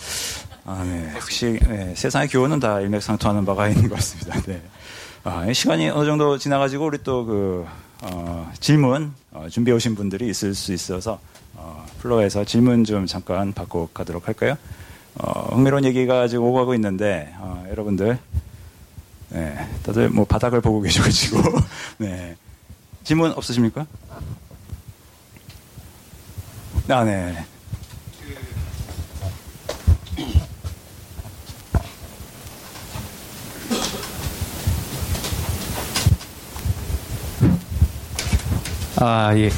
아, 0.65 0.83
네. 0.83 1.11
역시 1.15 1.59
네. 1.67 1.93
세상의 1.95 2.27
교훈은 2.27 2.59
다 2.59 2.79
일맥상통하는 2.81 3.45
바가 3.45 3.69
있는 3.69 3.89
것 3.89 3.95
같습니다. 3.95 4.39
네. 4.43 4.61
아, 5.23 5.51
시간이 5.51 5.89
어느 5.89 6.05
정도 6.05 6.37
지나가지고 6.37 6.85
우리 6.85 6.99
또그 6.99 7.65
어, 8.03 8.51
질문 8.59 9.11
어, 9.31 9.47
준비해 9.49 9.75
오신 9.75 9.95
분들이 9.95 10.29
있을 10.29 10.53
수 10.53 10.71
있어서 10.71 11.19
어, 11.55 11.83
플로어에서 11.99 12.45
질문 12.45 12.83
좀 12.83 13.07
잠깐 13.07 13.53
받고 13.53 13.89
가도록 13.91 14.27
할까요? 14.27 14.55
어, 15.17 15.55
흥미로운 15.55 15.85
얘기가 15.85 16.27
지금 16.27 16.43
오고 16.45 16.57
가고 16.57 16.73
있는데 16.73 17.33
어, 17.37 17.65
여러분들 17.69 18.17
네, 19.29 19.69
다들 19.83 20.09
뭐 20.09 20.25
바닥을 20.25 20.61
보고 20.61 20.81
계셔가지고 20.81 21.41
네. 21.99 22.35
질문 23.03 23.31
없으십니까? 23.31 23.85
아, 26.87 27.03
네. 27.03 27.45
아, 38.97 39.35
예. 39.35 39.49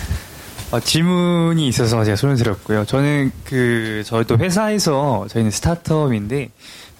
어, 0.69 0.81
질문이 0.81 1.65
있어서 1.69 2.03
제가 2.03 2.17
손을 2.17 2.35
들었고요. 2.35 2.83
저는 2.83 3.31
그, 3.45 4.03
저희 4.05 4.25
또 4.25 4.37
회사에서, 4.37 5.25
저희는 5.29 5.49
스타트업인데, 5.49 6.49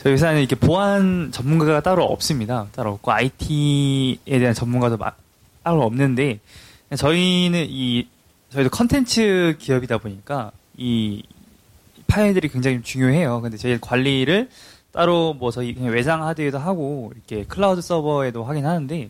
저희 0.01 0.13
회사는 0.13 0.39
이렇게 0.39 0.55
보안 0.55 1.31
전문가가 1.33 1.81
따로 1.81 2.05
없습니다. 2.05 2.67
따로 2.73 2.93
없고, 2.93 3.11
IT에 3.11 4.39
대한 4.39 4.53
전문가도 4.53 4.95
마, 4.95 5.11
따로 5.63 5.83
없는데, 5.83 6.39
저희는 6.95 7.65
이, 7.67 8.07
저희도 8.51 8.69
컨텐츠 8.69 9.57
기업이다 9.59 9.97
보니까, 9.97 10.51
이 10.77 11.23
파일들이 12.07 12.47
굉장히 12.47 12.81
중요해요. 12.81 13.41
근데 13.41 13.57
저희 13.57 13.77
관리를 13.81 14.49
따로 14.93 15.33
뭐 15.33 15.51
저희 15.51 15.73
그냥 15.73 15.91
외장 15.91 16.23
하드에도 16.25 16.57
하고, 16.57 17.11
이렇게 17.13 17.43
클라우드 17.43 17.81
서버에도 17.81 18.45
하긴 18.45 18.65
하는데, 18.65 19.09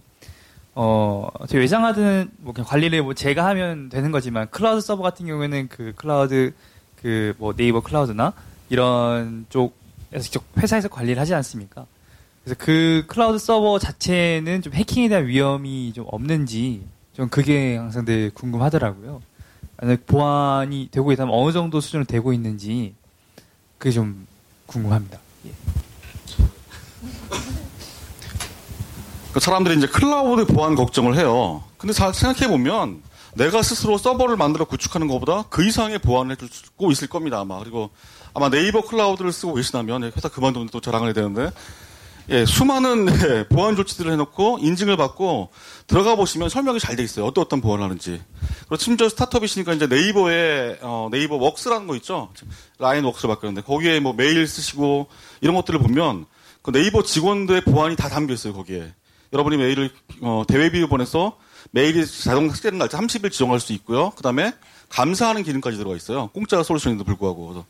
어, 0.79 1.27
제 1.47 1.57
외장하드는 1.57 2.29
뭐 2.37 2.53
그냥 2.53 2.67
관리를 2.67 3.01
뭐 3.01 3.15
제가 3.15 3.43
하면 3.47 3.89
되는 3.89 4.11
거지만 4.11 4.47
클라우드 4.51 4.81
서버 4.81 5.01
같은 5.01 5.25
경우에는 5.25 5.69
그 5.69 5.93
클라우드 5.95 6.53
그 7.01 7.33
뭐 7.39 7.53
네이버 7.55 7.79
클라우드나 7.81 8.33
이런 8.69 9.47
쪽에서 9.49 10.21
직접 10.21 10.43
회사에서 10.57 10.87
관리를 10.87 11.19
하지 11.19 11.33
않습니까? 11.33 11.87
그래서 12.43 12.59
그 12.63 13.03
클라우드 13.07 13.39
서버 13.39 13.79
자체는 13.79 14.61
좀 14.61 14.73
해킹에 14.73 15.09
대한 15.09 15.25
위험이 15.25 15.93
좀 15.93 16.05
없는지 16.09 16.83
좀 17.13 17.27
그게 17.29 17.75
항상 17.77 18.05
늘 18.05 18.29
궁금하더라고요. 18.35 19.23
보안이 20.05 20.89
되고 20.91 21.11
있다면 21.11 21.33
어느 21.33 21.51
정도 21.51 21.81
수준으로 21.81 22.05
되고 22.05 22.33
있는지 22.33 22.93
그게 23.79 23.91
좀 23.91 24.27
궁금합니다. 24.67 25.17
예. 25.47 25.51
그 29.37 29.41
사람들이 29.41 29.77
이제 29.77 29.85
클라우드 29.85 30.47
보안 30.47 30.73
걱정을 30.73 31.15
해요. 31.15 31.63
근데 31.77 31.93
잘 31.93 32.11
생각해 32.11 32.51
보면 32.51 33.03
내가 33.35 33.61
스스로 33.61 33.99
서버를 33.99 34.35
만들어 34.35 34.65
구축하는 34.65 35.07
것보다 35.07 35.43
그 35.51 35.63
이상의 35.63 35.99
보안을 35.99 36.37
해주고 36.41 36.91
있을 36.91 37.07
겁니다 37.07 37.39
아마 37.41 37.59
그리고 37.59 37.91
아마 38.33 38.49
네이버 38.49 38.81
클라우드를 38.81 39.31
쓰고 39.31 39.53
계시다면 39.53 40.05
회사 40.05 40.27
그만두면 40.27 40.69
또 40.69 40.81
자랑을 40.81 41.09
해야 41.09 41.13
되는데 41.13 41.51
예, 42.29 42.47
수많은 42.47 43.05
예, 43.29 43.47
보안 43.47 43.75
조치들을 43.75 44.11
해놓고 44.11 44.57
인증을 44.59 44.97
받고 44.97 45.49
들어가 45.85 46.15
보시면 46.15 46.49
설명이 46.49 46.79
잘 46.79 46.95
돼 46.95 47.03
있어요. 47.03 47.27
어떤 47.27 47.43
어떤 47.43 47.61
보안을 47.61 47.83
하는지. 47.83 48.19
그리고 48.61 48.77
심지어 48.77 49.07
스타트업이시니까 49.07 49.75
이제 49.75 49.85
네이버에 49.85 50.79
어, 50.81 51.09
네이버 51.11 51.35
웍스라는 51.35 51.85
거 51.85 51.95
있죠. 51.97 52.29
라인 52.79 53.05
웍스로 53.05 53.35
바뀌었는데 53.35 53.67
거기에 53.67 53.99
뭐 53.99 54.13
메일 54.13 54.47
쓰시고 54.47 55.05
이런 55.41 55.55
것들을 55.55 55.79
보면 55.79 56.25
그 56.63 56.71
네이버 56.71 57.03
직원들의 57.03 57.65
보안이 57.65 57.95
다 57.95 58.09
담겨 58.09 58.33
있어요 58.33 58.53
거기에. 58.53 58.93
여러분이 59.33 59.57
메일을 59.57 59.89
어, 60.21 60.43
대외비를 60.47 60.87
보내서 60.87 61.37
메일이 61.71 62.05
자동 62.05 62.49
삭제되는 62.49 62.77
날짜 62.79 62.97
30일 62.97 63.31
지정할 63.31 63.59
수 63.59 63.73
있고요. 63.73 64.11
그 64.15 64.23
다음에 64.23 64.53
감사하는 64.89 65.43
기능까지 65.43 65.77
들어가 65.77 65.95
있어요. 65.95 66.27
공짜 66.33 66.63
솔루션인데도 66.63 67.05
불구하고. 67.05 67.47
그래서 67.47 67.65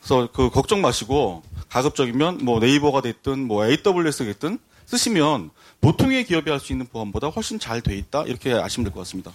그래서 0.00 0.28
그 0.32 0.50
걱정 0.50 0.80
마시고 0.80 1.42
가급적이면 1.68 2.38
뭐 2.44 2.60
네이버가 2.60 3.02
됐든 3.02 3.46
뭐 3.46 3.66
AWS가 3.66 4.24
됐든 4.24 4.58
쓰시면 4.86 5.50
보통의 5.80 6.24
기업이 6.24 6.50
할 6.50 6.58
수 6.60 6.72
있는 6.72 6.86
보안보다 6.86 7.28
훨씬 7.28 7.58
잘 7.58 7.80
돼 7.80 7.96
있다 7.96 8.24
이렇게 8.24 8.52
아시면 8.52 8.84
될 8.84 8.92
것 8.94 9.00
같습니다. 9.00 9.32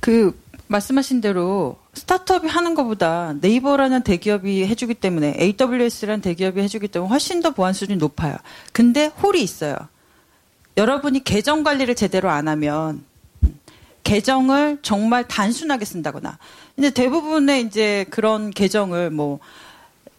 그 0.00 0.38
말씀하신 0.68 1.20
대로 1.20 1.78
스타트업이 1.94 2.48
하는 2.48 2.74
것보다 2.74 3.34
네이버라는 3.40 4.02
대기업이 4.02 4.64
해주기 4.66 4.94
때문에 4.94 5.36
AWS라는 5.38 6.20
대기업이 6.22 6.60
해주기 6.60 6.88
때문에 6.88 7.08
훨씬 7.10 7.40
더 7.40 7.50
보안 7.50 7.72
수준이 7.72 7.98
높아요. 7.98 8.36
근데 8.72 9.06
홀이 9.06 9.42
있어요. 9.42 9.76
여러분이 10.76 11.24
계정 11.24 11.62
관리를 11.62 11.94
제대로 11.94 12.28
안 12.30 12.48
하면 12.48 13.04
계정을 14.04 14.78
정말 14.82 15.26
단순하게 15.26 15.84
쓴다거나 15.84 16.38
이제 16.76 16.90
대부분의 16.90 17.62
이제 17.62 18.04
그런 18.10 18.50
계정을 18.50 19.10
뭐 19.10 19.40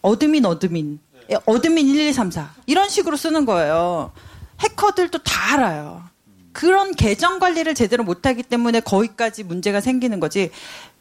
admin 0.01 0.45
admin 0.45 0.99
admin 1.45 1.87
1 1.87 2.07
2 2.07 2.13
3 2.13 2.31
4 2.31 2.53
이런 2.65 2.89
식으로 2.89 3.15
쓰는 3.17 3.45
거예요. 3.45 4.11
해커들도 4.59 5.19
다 5.19 5.53
알아요. 5.53 6.03
그런 6.51 6.95
계정 6.95 7.37
관리를 7.37 7.75
제대로 7.75 8.03
못하기 8.03 8.41
때문에 8.43 8.79
거기까지 8.79 9.43
문제가 9.43 9.79
생기는 9.79 10.19
거지. 10.19 10.49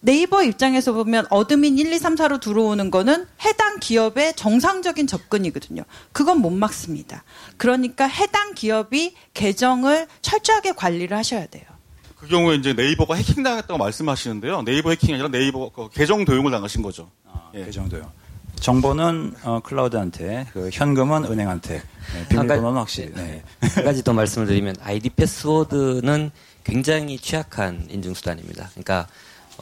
네이버 0.00 0.42
입장에서 0.42 0.92
보면 0.92 1.26
admin 1.30 1.78
1, 1.78 1.92
2, 1.92 1.98
3, 1.98 2.14
4로 2.14 2.40
들어오는 2.40 2.90
거는 2.90 3.26
해당 3.44 3.78
기업의 3.80 4.34
정상적인 4.36 5.06
접근이거든요. 5.06 5.82
그건 6.12 6.40
못 6.40 6.50
막습니다. 6.50 7.24
그러니까 7.56 8.06
해당 8.06 8.54
기업이 8.54 9.14
계정을 9.34 10.06
철저하게 10.22 10.72
관리를 10.72 11.16
하셔야 11.16 11.46
돼요. 11.46 11.64
그 12.16 12.28
경우에 12.28 12.56
이제 12.56 12.72
네이버가 12.72 13.14
해킹당했다고 13.14 13.78
말씀하시는데요. 13.78 14.62
네이버 14.62 14.90
해킹이 14.90 15.14
아니라 15.14 15.28
네이버 15.28 15.70
그 15.70 15.88
계정 15.92 16.24
도용을 16.24 16.50
당하신 16.50 16.82
거죠. 16.82 17.10
아, 17.24 17.50
예. 17.54 17.64
계정 17.64 17.88
도용. 17.88 18.10
정보는 18.60 19.34
어, 19.42 19.60
클라우드한테, 19.60 20.46
그 20.52 20.70
현금은 20.72 21.24
은행한테, 21.24 21.74
네, 21.74 22.28
비밀번호는 22.28 22.78
확실히. 22.78 23.12
네. 23.14 23.42
한 23.60 23.84
가지 23.84 24.02
더 24.02 24.14
말씀을 24.14 24.46
드리면 24.46 24.76
아이디 24.82 25.10
패스워드는 25.10 26.30
굉장히 26.64 27.18
취약한 27.18 27.86
인증수단입니다. 27.90 28.70
그러니까 28.70 29.06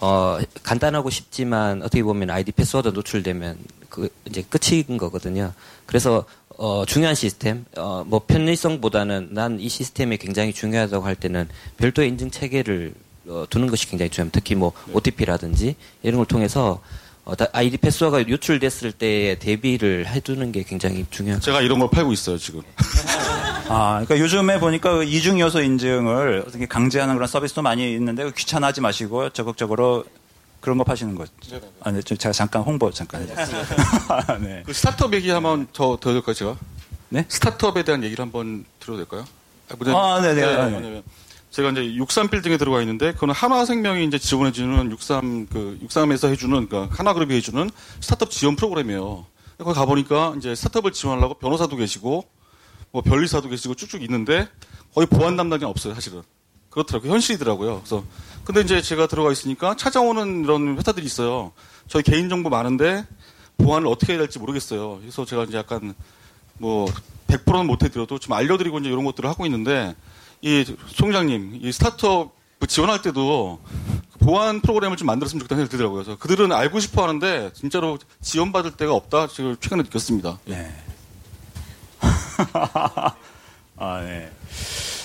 어, 0.00 0.38
간단하고 0.62 1.10
쉽지만 1.10 1.82
어떻게 1.82 2.02
보면 2.02 2.30
아이디 2.30 2.52
패스워드 2.52 2.88
노출되면 2.88 3.58
그 3.88 4.08
이제 4.26 4.42
끝인 4.48 4.96
거거든요. 4.98 5.52
그래서 5.86 6.24
어, 6.56 6.84
중요한 6.86 7.14
시스템, 7.16 7.64
어, 7.76 8.04
뭐 8.06 8.20
편리성보다는 8.26 9.28
난 9.32 9.58
이 9.60 9.68
시스템이 9.68 10.18
굉장히 10.18 10.52
중요하다고 10.52 11.04
할 11.04 11.14
때는 11.16 11.48
별도의 11.78 12.08
인증 12.10 12.30
체계를 12.30 12.94
어, 13.26 13.44
두는 13.50 13.68
것이 13.68 13.88
굉장히 13.88 14.10
중요합니다. 14.10 14.38
특히 14.38 14.54
뭐 14.54 14.72
네. 14.86 14.92
OTP라든지 14.94 15.76
이런 16.02 16.18
걸 16.18 16.26
통해서 16.26 16.80
어, 17.24 17.32
아이디 17.52 17.76
패스워드가 17.78 18.28
유출됐을 18.28 18.92
때에 18.92 19.36
대비를 19.38 20.06
해두는 20.06 20.52
게 20.52 20.62
굉장히 20.62 21.06
중요합니다. 21.10 21.44
제가 21.44 21.60
이런 21.62 21.78
걸 21.78 21.88
팔고 21.90 22.12
있어요 22.12 22.36
지금. 22.38 22.60
아, 23.68 24.04
그러니까 24.04 24.18
요즘에 24.18 24.60
보니까 24.60 24.92
그 24.92 25.04
이중 25.04 25.40
요소 25.40 25.62
인증을 25.62 26.44
어떻게 26.46 26.66
강제하는 26.66 27.14
그런 27.14 27.26
서비스도 27.26 27.62
많이 27.62 27.92
있는데 27.94 28.30
귀찮아하지 28.30 28.80
마시고 28.80 29.30
적극적으로 29.30 30.04
그런 30.60 30.78
거 30.78 30.84
파시는 30.84 31.14
거죠. 31.14 31.32
아, 31.82 31.90
네, 31.90 32.00
제가 32.02 32.32
잠깐 32.32 32.62
홍보 32.62 32.90
잠깐 32.90 33.22
해줬어요. 33.22 33.64
네. 34.40 34.62
그 34.64 34.72
스타트업 34.72 35.12
얘기 35.14 35.30
한번 35.30 35.66
더, 35.72 35.96
더 36.00 36.12
될까요, 36.12 36.34
제가? 36.34 36.56
네? 37.10 37.24
스타트업에 37.28 37.84
대한 37.84 38.02
얘기를 38.02 38.22
한번 38.22 38.64
들어도 38.80 39.04
될까요? 39.04 39.24
아, 39.94 40.20
네네. 40.20 40.40
네, 40.40 40.70
네, 40.70 40.80
네. 40.80 41.02
제가 41.50 41.70
이제 41.70 41.94
63 41.94 42.28
빌딩에 42.28 42.56
들어가 42.56 42.80
있는데 42.80 43.12
그건 43.12 43.30
하나생명이 43.30 44.04
이제 44.06 44.18
지원해주는 44.18 44.90
63 44.90 45.46
그 45.46 45.78
63에서 45.86 46.28
해주는 46.28 46.68
그러니까 46.68 46.94
하나그룹이 46.96 47.32
해주는 47.36 47.70
스타트업 48.00 48.30
지원 48.30 48.56
프로그램이에요. 48.56 49.24
거기 49.58 49.72
가 49.72 49.84
보니까 49.86 50.34
이제 50.36 50.54
스타트업을 50.54 50.90
지원하려고 50.92 51.34
변호사도 51.34 51.76
계시고 51.76 52.24
뭐 52.94 53.02
변리사도 53.02 53.48
계시고 53.48 53.74
쭉쭉 53.74 54.02
있는데 54.02 54.48
거의 54.94 55.08
보안 55.08 55.36
담당이 55.36 55.64
없어요 55.64 55.94
사실은 55.94 56.22
그렇더라고요 56.70 57.12
현실이더라고요. 57.12 57.80
그래서 57.80 58.04
근데 58.44 58.60
이제 58.60 58.80
제가 58.80 59.08
들어가 59.08 59.32
있으니까 59.32 59.74
찾아오는 59.74 60.44
이런 60.44 60.78
회사들이 60.78 61.04
있어요. 61.04 61.50
저희 61.88 62.04
개인 62.04 62.28
정보 62.28 62.50
많은데 62.50 63.04
보안을 63.58 63.88
어떻게 63.88 64.12
해야 64.12 64.20
될지 64.20 64.38
모르겠어요. 64.38 64.98
그래서 65.00 65.24
제가 65.24 65.42
이제 65.42 65.58
약간 65.58 65.92
뭐 66.58 66.86
100%는 67.26 67.66
못 67.66 67.82
해드려도 67.82 68.20
좀 68.20 68.32
알려드리고 68.32 68.78
이제 68.78 68.90
이런 68.90 69.04
것들을 69.04 69.28
하고 69.28 69.44
있는데 69.46 69.96
이 70.40 70.64
총장님, 70.94 71.58
이 71.62 71.72
스타트업 71.72 72.32
지원할 72.68 73.02
때도 73.02 73.60
보안 74.20 74.60
프로그램을 74.60 74.96
좀 74.96 75.06
만들었으면 75.06 75.40
좋겠다는 75.40 75.64
생각이 75.64 75.70
들더라고요. 75.70 76.04
그래서 76.04 76.18
그들은 76.18 76.52
알고 76.52 76.78
싶어 76.78 77.02
하는데 77.02 77.50
진짜로 77.54 77.98
지원받을 78.22 78.72
때가 78.72 78.94
없다. 78.94 79.26
지금 79.26 79.56
최근에 79.58 79.82
느꼈습니다. 79.82 80.38
네. 80.44 80.72
아, 83.76 84.00
네. 84.02 84.30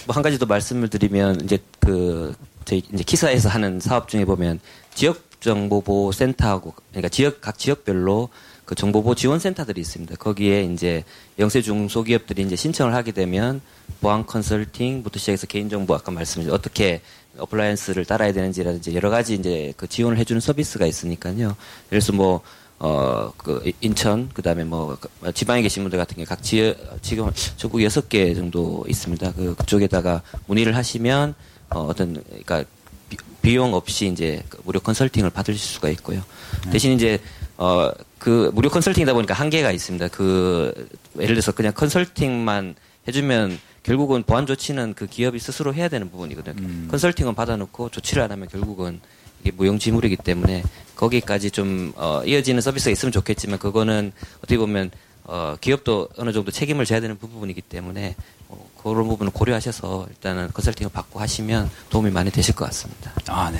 뭐 0.05 0.15
한 0.15 0.23
가지 0.23 0.39
더 0.39 0.45
말씀을 0.45 0.89
드리면 0.89 1.41
이제 1.41 1.59
그 1.79 2.33
저희 2.65 2.81
이제 2.93 3.03
기사에서 3.03 3.49
하는 3.49 3.79
사업 3.79 4.07
중에 4.09 4.25
보면 4.25 4.59
지역 4.93 5.29
정보보호 5.39 6.11
센터하고 6.11 6.73
그러니까 6.89 7.09
지역 7.09 7.41
각 7.41 7.57
지역별로 7.57 8.29
그 8.65 8.75
정보보호 8.75 9.15
지원 9.15 9.39
센터들이 9.39 9.81
있습니다. 9.81 10.15
거기에 10.15 10.63
이제 10.63 11.03
영세 11.39 11.61
중소기업들이 11.61 12.43
이제 12.43 12.55
신청을 12.55 12.93
하게 12.93 13.11
되면 13.11 13.61
보안 14.01 14.25
컨설팅부터 14.25 15.19
시작해서 15.19 15.47
개인정보 15.47 15.93
아까 15.95 16.11
말씀드린 16.11 16.53
어떻게 16.53 17.01
compliance를 17.37 18.05
따라야 18.05 18.33
되는지라든지 18.33 18.95
여러 18.95 19.09
가지 19.09 19.33
이제 19.33 19.73
그 19.77 19.87
지원을 19.87 20.17
해주는 20.17 20.39
서비스가 20.41 20.85
있으니까요. 20.85 21.55
그래서 21.89 22.13
뭐, 22.13 22.41
어, 22.79 23.31
그, 23.37 23.71
인천, 23.81 24.29
그 24.33 24.41
다음에 24.41 24.63
뭐, 24.63 24.97
그 24.99 25.33
지방에 25.33 25.61
계신 25.61 25.83
분들 25.83 25.99
같은 25.99 26.15
게 26.17 26.23
각 26.25 26.41
지역, 26.41 26.77
지금 27.01 27.29
전국 27.57 27.83
여섯 27.83 28.07
개 28.07 28.33
정도 28.33 28.85
있습니다. 28.87 29.33
그, 29.33 29.55
그쪽에다가 29.55 30.21
문의를 30.47 30.75
하시면, 30.75 31.35
어, 31.71 31.81
어떤, 31.81 32.23
그러니까 32.23 32.63
비용 33.41 33.73
없이 33.73 34.07
이제 34.07 34.43
그 34.49 34.61
무료 34.65 34.79
컨설팅을 34.79 35.29
받으실 35.29 35.59
수가 35.59 35.89
있고요. 35.89 36.21
네. 36.65 36.71
대신 36.71 36.91
이제 36.91 37.19
어, 37.57 37.89
그 38.17 38.51
무료 38.53 38.69
컨설팅이다 38.69 39.13
보니까 39.13 39.33
한계가 39.33 39.71
있습니다. 39.71 40.09
그 40.09 40.89
예를 41.15 41.35
들어서 41.35 41.51
그냥 41.53 41.73
컨설팅만 41.73 42.75
해주면 43.07 43.57
결국은 43.83 44.23
보안 44.23 44.45
조치는 44.45 44.93
그 44.93 45.07
기업이 45.07 45.39
스스로 45.39 45.73
해야 45.73 45.87
되는 45.87 46.11
부분이거든요. 46.11 46.55
음. 46.61 46.87
컨설팅은 46.91 47.33
받아놓고 47.33 47.89
조치를 47.89 48.21
안 48.21 48.31
하면 48.31 48.47
결국은 48.49 48.99
무용지물이기 49.55 50.17
때문에 50.17 50.63
거기까지 50.95 51.51
좀 51.51 51.93
어, 51.95 52.21
이어지는 52.25 52.61
서비스가 52.61 52.91
있으면 52.91 53.11
좋겠지만 53.11 53.59
그거는 53.59 54.11
어떻게 54.39 54.57
보면 54.57 54.91
어, 55.23 55.55
기업도 55.61 56.09
어느 56.17 56.31
정도 56.31 56.51
책임을 56.51 56.85
져야 56.85 56.99
되는 56.99 57.17
부분이기 57.17 57.61
때문에 57.61 58.15
어, 58.49 58.69
그런 58.81 59.07
부분을 59.07 59.31
고려하셔서 59.31 60.07
일단은 60.09 60.49
컨설팅을 60.53 60.91
받고 60.91 61.19
하시면 61.19 61.69
도움이 61.89 62.11
많이 62.11 62.31
되실 62.31 62.55
것 62.55 62.65
같습니다. 62.65 63.11
아, 63.27 63.51
네. 63.51 63.59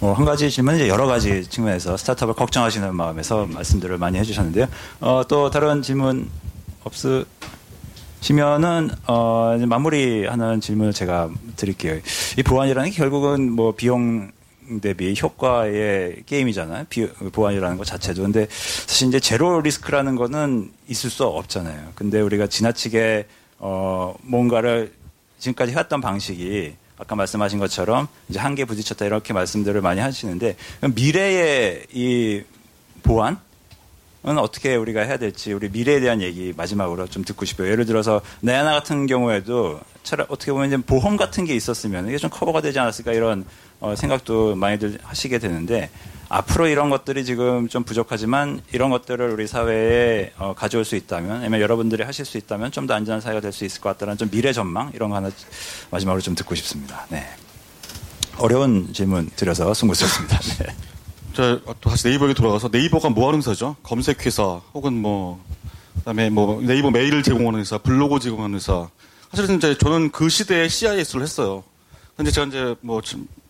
뭐 0.00 0.14
한 0.14 0.24
가지 0.24 0.48
질문 0.48 0.76
이제 0.76 0.88
여러 0.88 1.06
가지 1.06 1.44
측면에서 1.44 1.96
스타트업을 1.96 2.34
걱정하시는 2.34 2.94
마음에서 2.94 3.46
말씀들을 3.46 3.98
많이 3.98 4.16
해주셨는데요. 4.18 4.66
어, 5.00 5.22
또 5.26 5.50
다른 5.50 5.82
질문 5.82 6.30
없으시면은 8.20 8.90
어, 9.08 9.56
마무리하는 9.66 10.60
질문을 10.60 10.92
제가 10.92 11.30
드릴게요. 11.56 11.98
이 12.36 12.42
보안이라는 12.44 12.90
게 12.90 12.96
결국은 12.96 13.50
뭐 13.50 13.74
비용 13.74 14.30
대비 14.80 15.14
효과의 15.20 16.24
게임이잖아요. 16.26 16.86
비, 16.88 17.08
보안이라는 17.08 17.76
것 17.76 17.84
자체도. 17.84 18.22
근데 18.22 18.46
사실 18.50 19.08
이제 19.08 19.20
제로 19.20 19.60
리스크라는 19.60 20.16
거는 20.16 20.70
있을 20.88 21.10
수 21.10 21.24
없잖아요. 21.24 21.92
근데 21.94 22.20
우리가 22.20 22.46
지나치게 22.46 23.26
어, 23.58 24.14
뭔가를 24.22 24.92
지금까지 25.38 25.72
해왔던 25.72 26.00
방식이 26.00 26.74
아까 26.98 27.14
말씀하신 27.14 27.58
것처럼 27.58 28.08
이제 28.28 28.38
한계 28.38 28.64
부딪혔다 28.64 29.06
이렇게 29.06 29.32
말씀들을 29.32 29.80
많이 29.80 30.00
하시는데 30.00 30.56
미래의 30.94 31.86
이 31.92 32.42
보안 33.02 33.38
은 34.26 34.36
어떻게 34.36 34.74
우리가 34.74 35.02
해야 35.02 35.16
될지 35.16 35.52
우리 35.52 35.68
미래에 35.68 36.00
대한 36.00 36.20
얘기 36.20 36.52
마지막으로 36.56 37.06
좀 37.06 37.22
듣고 37.22 37.44
싶어요. 37.44 37.70
예를 37.70 37.86
들어서 37.86 38.20
내하나 38.40 38.72
같은 38.72 39.06
경우에도 39.06 39.78
어떻게 40.28 40.50
보면 40.50 40.66
이제 40.66 40.76
보험 40.76 41.16
같은 41.16 41.44
게 41.44 41.54
있었으면 41.54 42.08
이게 42.08 42.18
좀 42.18 42.28
커버가 42.28 42.60
되지 42.60 42.80
않았을까 42.80 43.12
이런 43.12 43.44
어, 43.80 43.94
생각도 43.96 44.54
많이들 44.56 44.98
하시게 45.02 45.38
되는데 45.38 45.90
앞으로 46.28 46.66
이런 46.68 46.90
것들이 46.90 47.24
지금 47.24 47.68
좀 47.68 47.84
부족하지만 47.84 48.60
이런 48.72 48.90
것들을 48.90 49.30
우리 49.30 49.46
사회에 49.46 50.32
어, 50.38 50.54
가져올 50.54 50.84
수 50.84 50.94
있다면 50.96 51.38
아니면 51.38 51.60
여러분들이 51.60 52.02
하실 52.02 52.24
수 52.24 52.36
있다면 52.38 52.70
좀 52.72 52.86
더 52.86 52.94
안전한 52.94 53.20
사회가 53.20 53.40
될 53.40 53.52
수 53.52 53.64
있을 53.64 53.80
것 53.80 53.90
같다는 53.90 54.16
좀 54.18 54.28
미래 54.30 54.52
전망 54.52 54.90
이런 54.94 55.10
거 55.10 55.16
하나 55.16 55.30
마지막으로 55.90 56.20
좀 56.20 56.34
듣고 56.34 56.54
싶습니다. 56.54 57.06
네. 57.08 57.24
어려운 58.38 58.92
질문 58.92 59.28
드려서 59.36 59.72
송구스럽습니다. 59.74 60.38
네. 60.64 60.66
자, 61.34 61.60
또 61.80 61.90
다시 61.90 62.08
네이버에 62.08 62.34
돌아가서 62.34 62.68
네이버가 62.70 63.10
뭐 63.10 63.28
하는 63.28 63.38
회사죠? 63.38 63.76
검색 63.82 64.26
회사 64.26 64.60
혹은 64.74 64.92
뭐 64.94 65.42
그다음에 65.98 66.30
뭐 66.30 66.60
네이버 66.60 66.90
메일을 66.90 67.22
제공하는 67.22 67.60
회사, 67.60 67.78
블로그 67.78 68.18
제공하는 68.20 68.56
회사. 68.56 68.88
사실은 69.32 69.56
이제 69.56 69.76
저는 69.78 70.10
그 70.10 70.28
시대에 70.28 70.68
CIS를 70.68 71.22
했어요. 71.22 71.64
근데 72.16 72.30
제가 72.30 72.46
이제 72.48 72.74
뭐 72.80 73.00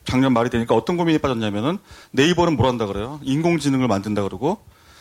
작년 0.09 0.33
말이 0.33 0.49
되니까 0.49 0.75
어떤 0.75 0.97
고민이 0.97 1.19
빠졌냐면은 1.19 1.77
네이버는 2.13 2.57
뭘 2.57 2.67
한다 2.67 2.87
그래요? 2.87 3.21
인공지능을 3.23 3.89
만든다 3.89 4.23
그러고 4.23 4.59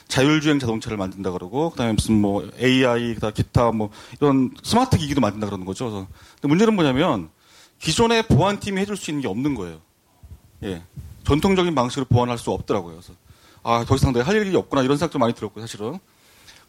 자율주행 0.09 0.59
자동차를 0.59 0.97
만든다 0.97 1.31
그러고 1.31 1.69
그다음에 1.69 1.93
무슨 1.93 2.19
뭐 2.19 2.45
AI 2.61 3.15
그다 3.15 3.31
기타 3.31 3.71
뭐 3.71 3.89
이런 4.19 4.51
스마트 4.63 4.97
기기도 4.97 5.21
만든다 5.21 5.47
그러는 5.47 5.65
거죠. 5.65 5.85
그래서 5.85 6.07
근데 6.35 6.49
문제는 6.49 6.75
뭐냐면 6.75 7.29
기존의 7.79 8.23
보안팀이 8.23 8.81
해줄 8.81 8.97
수 8.97 9.09
있는 9.09 9.21
게 9.21 9.29
없는 9.29 9.55
거예요. 9.55 9.79
예. 10.63 10.83
전통적인 11.23 11.73
방식으로 11.73 12.05
보안할 12.09 12.37
수 12.37 12.51
없더라고요. 12.51 12.95
그래서 12.95 13.13
아, 13.63 13.85
더 13.87 13.95
이상 13.95 14.11
내가 14.11 14.27
할 14.27 14.35
일이 14.35 14.53
없구나 14.57 14.83
이런 14.83 14.97
생각도 14.97 15.19
많이 15.19 15.33
들었고 15.33 15.61
사실은. 15.61 15.99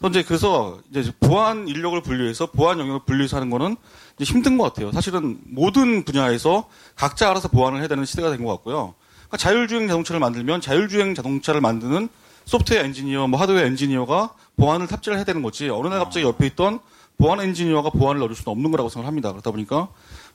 현재 0.01 0.23
그래서 0.23 0.79
이제 0.91 1.11
보안 1.19 1.67
인력을 1.67 2.01
분류해서 2.01 2.47
보안 2.51 2.79
영역을 2.79 3.01
분류해서 3.05 3.35
하는 3.37 3.49
거는 3.49 3.75
힘든 4.21 4.57
것 4.57 4.63
같아요. 4.65 4.91
사실은 4.91 5.39
모든 5.45 6.03
분야에서 6.03 6.67
각자 6.95 7.29
알아서 7.29 7.49
보안을 7.49 7.79
해야 7.79 7.87
되는 7.87 8.05
시대가 8.05 8.29
된 8.31 8.43
것 8.45 8.51
같고요. 8.53 8.93
그러니까 9.27 9.37
자율주행 9.37 9.87
자동차를 9.87 10.19
만들면 10.19 10.61
자율주행 10.61 11.15
자동차를 11.15 11.59
만드는 11.61 12.07
소프트웨어 12.45 12.83
엔지니어, 12.83 13.27
뭐 13.27 13.39
하드웨어 13.39 13.65
엔지니어가 13.65 14.33
보안을 14.57 14.87
탑재를 14.87 15.17
해야 15.17 15.25
되는 15.25 15.41
거지. 15.41 15.69
어느 15.69 15.87
날 15.87 15.99
갑자기 15.99 16.25
옆에 16.25 16.47
있던 16.47 16.79
보안 17.17 17.41
엔지니어가 17.41 17.89
보안을 17.91 18.19
넣을 18.21 18.33
수는 18.33 18.51
없는 18.53 18.71
거라고 18.71 18.89
생각합니다. 18.89 19.31
그러다 19.31 19.51
보니까 19.51 19.89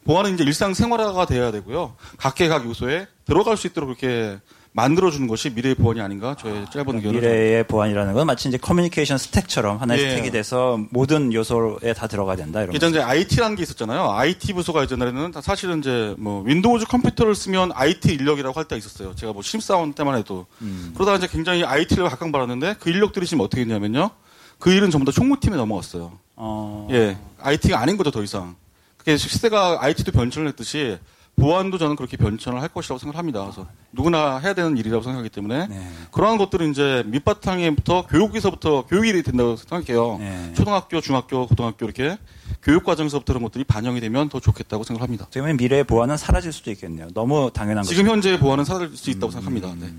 보안은 0.04 0.34
이제 0.34 0.44
일상 0.44 0.74
생활화가 0.74 1.24
돼야 1.24 1.50
되고요. 1.50 1.96
각계각 2.18 2.66
요소에 2.66 3.08
들어갈 3.24 3.56
수 3.56 3.66
있도록 3.66 3.88
그렇게 3.88 4.38
만들어주는 4.76 5.28
것이 5.28 5.50
미래의 5.50 5.76
보안이 5.76 6.00
아닌가? 6.00 6.34
저의 6.34 6.66
짧은 6.72 6.96
의견은 6.96 7.20
미래의 7.20 7.64
보안이라는 7.68 8.12
건 8.12 8.26
마치 8.26 8.48
이제 8.48 8.58
커뮤니케이션 8.58 9.18
스택처럼 9.18 9.80
하나의 9.80 10.02
예. 10.02 10.10
스택이 10.10 10.32
돼서 10.32 10.80
모든 10.90 11.32
요소에 11.32 11.94
다 11.94 12.08
들어가야 12.08 12.34
된다 12.34 12.60
이런 12.60 12.74
예전 12.74 12.90
이제 12.90 13.00
IT라는 13.00 13.54
게 13.54 13.62
있었잖아요. 13.62 14.10
IT 14.10 14.52
부서가 14.52 14.82
예전에는 14.82 15.32
사실은 15.42 15.78
이제 15.78 16.16
뭐 16.18 16.42
윈도우즈 16.42 16.86
컴퓨터를 16.86 17.36
쓰면 17.36 17.70
IT 17.72 18.14
인력이라고 18.14 18.58
할 18.58 18.64
때가 18.64 18.76
있었어요. 18.76 19.14
제가 19.14 19.32
뭐 19.32 19.42
심사원 19.42 19.92
때만 19.92 20.18
해도. 20.18 20.46
음. 20.60 20.90
그러다가 20.94 21.18
이제 21.18 21.28
굉장히 21.28 21.62
IT를 21.62 22.08
각광받았는데 22.08 22.76
그 22.80 22.90
인력들이 22.90 23.26
지금 23.26 23.44
어떻게 23.44 23.64
됐냐면요. 23.64 24.10
그 24.58 24.72
일은 24.72 24.90
전부 24.90 25.04
다 25.04 25.12
총무팀에 25.12 25.56
넘어갔어요. 25.56 26.18
어... 26.34 26.88
예. 26.90 27.16
IT가 27.40 27.78
아닌 27.78 27.96
거죠 27.96 28.10
더 28.10 28.24
이상. 28.24 28.56
그게 28.96 29.16
시대가 29.16 29.78
IT도 29.84 30.10
변천을 30.10 30.48
했듯이 30.48 30.98
보안도 31.36 31.78
저는 31.78 31.96
그렇게 31.96 32.16
변천을 32.16 32.62
할 32.62 32.68
것이라고 32.68 32.98
생각합니다. 32.98 33.42
그래서 33.42 33.66
누구나 33.92 34.38
해야 34.38 34.54
되는 34.54 34.76
일이라고 34.76 35.02
생각하기 35.02 35.30
때문에 35.30 35.66
네. 35.66 35.88
그러한 36.12 36.38
것들은 36.38 36.70
이제 36.70 37.02
밑바탕에부터 37.06 38.06
교육에서부터 38.06 38.86
교육이 38.86 39.22
된다고 39.22 39.56
생각해요. 39.56 40.18
네. 40.18 40.52
초등학교, 40.54 41.00
중학교, 41.00 41.46
고등학교 41.46 41.84
이렇게 41.86 42.16
교육 42.62 42.84
과정에서부터 42.84 43.32
그런 43.32 43.42
것들이 43.42 43.64
반영이 43.64 44.00
되면 44.00 44.28
더 44.28 44.38
좋겠다고 44.38 44.84
생각합니다. 44.84 45.26
보면 45.34 45.56
미래의 45.56 45.84
보안은 45.84 46.16
사라질 46.16 46.52
수도 46.52 46.70
있겠네요. 46.70 47.08
너무 47.14 47.50
당연한 47.52 47.82
거죠. 47.82 47.94
지금 47.94 48.10
현재의 48.10 48.38
보안은 48.38 48.64
사라질 48.64 48.96
수 48.96 49.10
있다고 49.10 49.26
음, 49.26 49.30
생각합니다. 49.32 49.74
네. 49.80 49.92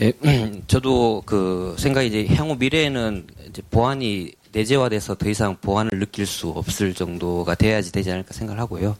예, 0.00 0.60
저도 0.66 1.22
그 1.24 1.76
생각이 1.78 2.08
이제 2.08 2.34
향후 2.34 2.56
미래에는 2.58 3.26
이제 3.48 3.62
보안이 3.70 4.32
내재화돼서 4.52 5.16
더 5.16 5.28
이상 5.28 5.56
보안을 5.60 5.98
느낄 5.98 6.26
수 6.26 6.48
없을 6.48 6.94
정도가 6.94 7.54
돼야지 7.54 7.92
되지 7.92 8.10
않을까 8.10 8.32
생각을 8.32 8.60
하고요. 8.60 8.96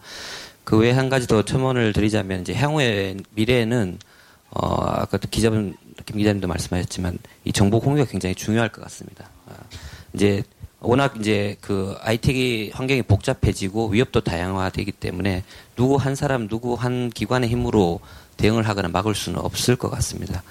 그 0.64 0.76
외에 0.76 0.92
한 0.92 1.08
가지 1.08 1.26
더 1.26 1.42
첨언을 1.42 1.92
드리자면 1.92 2.42
이제 2.42 2.54
향후의 2.54 3.18
미래에는 3.34 3.98
어 4.50 4.84
아까 4.84 5.18
기자분 5.18 5.76
김 6.06 6.16
기자님도 6.18 6.48
말씀하셨지만 6.48 7.18
이 7.44 7.52
정보 7.52 7.80
공유가 7.80 8.08
굉장히 8.10 8.34
중요할 8.34 8.70
것 8.70 8.82
같습니다. 8.84 9.28
아, 9.46 9.52
이제 10.14 10.42
워낙 10.80 11.16
이제 11.18 11.56
그 11.60 11.96
IT 12.00 12.70
환경이 12.72 13.02
복잡해지고 13.02 13.88
위협도 13.88 14.20
다양화되기 14.20 14.92
때문에 14.92 15.42
누구 15.76 15.96
한 15.96 16.14
사람 16.14 16.48
누구 16.48 16.74
한 16.74 17.10
기관의 17.10 17.48
힘으로 17.50 18.00
대응을 18.36 18.68
하거나 18.68 18.88
막을 18.88 19.14
수는 19.14 19.40
없을 19.40 19.74
것 19.76 19.90
같습니다. 19.90 20.42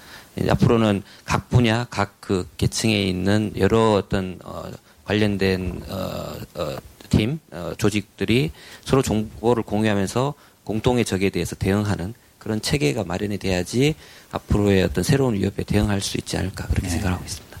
앞으로는 0.48 1.02
각 1.24 1.48
분야, 1.48 1.86
각 1.90 2.18
그 2.28 2.46
계층에 2.58 3.04
있는 3.04 3.54
여러 3.56 3.94
어떤 3.94 4.38
어, 4.44 4.64
관련된 5.08 5.80
어, 5.88 6.34
어, 6.60 6.76
팀, 7.08 7.40
어, 7.50 7.72
조직들이 7.78 8.50
서로 8.84 9.00
정보를 9.00 9.62
공유하면서 9.62 10.34
공동의 10.64 11.06
적에 11.06 11.30
대해서 11.30 11.56
대응하는 11.56 12.12
그런 12.38 12.60
체계가 12.60 13.04
마련이 13.04 13.38
돼야지 13.38 13.94
앞으로의 14.30 14.82
어떤 14.82 15.02
새로운 15.02 15.34
위협에 15.34 15.64
대응할 15.66 16.02
수 16.02 16.18
있지 16.18 16.36
않을까 16.36 16.66
그렇게 16.66 16.82
네. 16.82 16.90
생각하고 16.90 17.24
있습니다. 17.24 17.58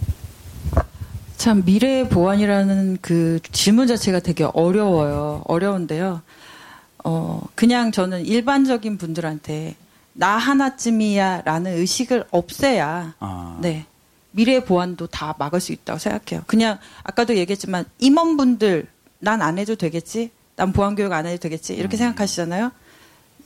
참 1.38 1.62
미래의 1.64 2.10
보안이라는 2.10 2.98
그 3.00 3.40
질문 3.50 3.86
자체가 3.86 4.20
되게 4.20 4.44
어려워요. 4.44 5.42
어려운데요. 5.46 6.20
어, 7.04 7.42
그냥 7.54 7.92
저는 7.92 8.26
일반적인 8.26 8.98
분들한테 8.98 9.74
나 10.12 10.36
하나쯤이야라는 10.36 11.78
의식을 11.78 12.26
없애야 12.30 13.14
아. 13.20 13.58
네 13.62 13.86
미래 14.38 14.60
보안도 14.64 15.08
다 15.08 15.34
막을 15.36 15.60
수 15.60 15.72
있다고 15.72 15.98
생각해요. 15.98 16.44
그냥 16.46 16.78
아까도 17.02 17.34
얘기했지만 17.36 17.84
임원분들 17.98 18.86
난 19.18 19.42
안 19.42 19.58
해도 19.58 19.74
되겠지, 19.74 20.30
난 20.54 20.72
보안 20.72 20.94
교육 20.94 21.12
안 21.12 21.26
해도 21.26 21.40
되겠지 21.40 21.74
이렇게 21.74 21.96
음. 21.96 21.98
생각하시잖아요. 21.98 22.70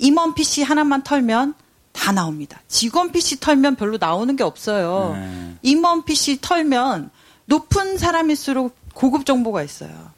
임원 0.01 0.35
PC 0.35 0.62
하나만 0.64 1.02
털면 1.02 1.55
다 1.93 2.12
나옵니다. 2.12 2.60
직원 2.69 3.10
PC 3.10 3.40
털면 3.40 3.77
별로 3.77 3.97
나오는 3.98 4.36
게 4.36 4.43
없어요. 4.44 5.14
네. 5.19 5.55
임원 5.62 6.05
PC 6.05 6.40
털면 6.43 7.09
높은 7.47 7.97
사람일수록 7.97 8.77
고급 8.93 9.24
정보가 9.24 9.62
있어요. 9.62 10.10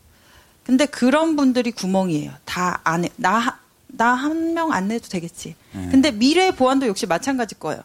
근데 0.64 0.86
그런 0.86 1.36
분들이 1.36 1.70
구멍이에요. 1.70 2.32
다 2.44 2.80
안 2.82 3.04
해. 3.04 3.10
나, 3.16 3.60
나 3.86 4.16
한 4.16 4.54
명 4.54 4.72
안 4.72 4.88
내도 4.88 5.08
되겠지. 5.08 5.54
네. 5.72 5.88
근데 5.92 6.10
미래 6.10 6.50
보안도 6.50 6.88
역시 6.88 7.06
마찬가지일 7.06 7.60
거예요. 7.60 7.80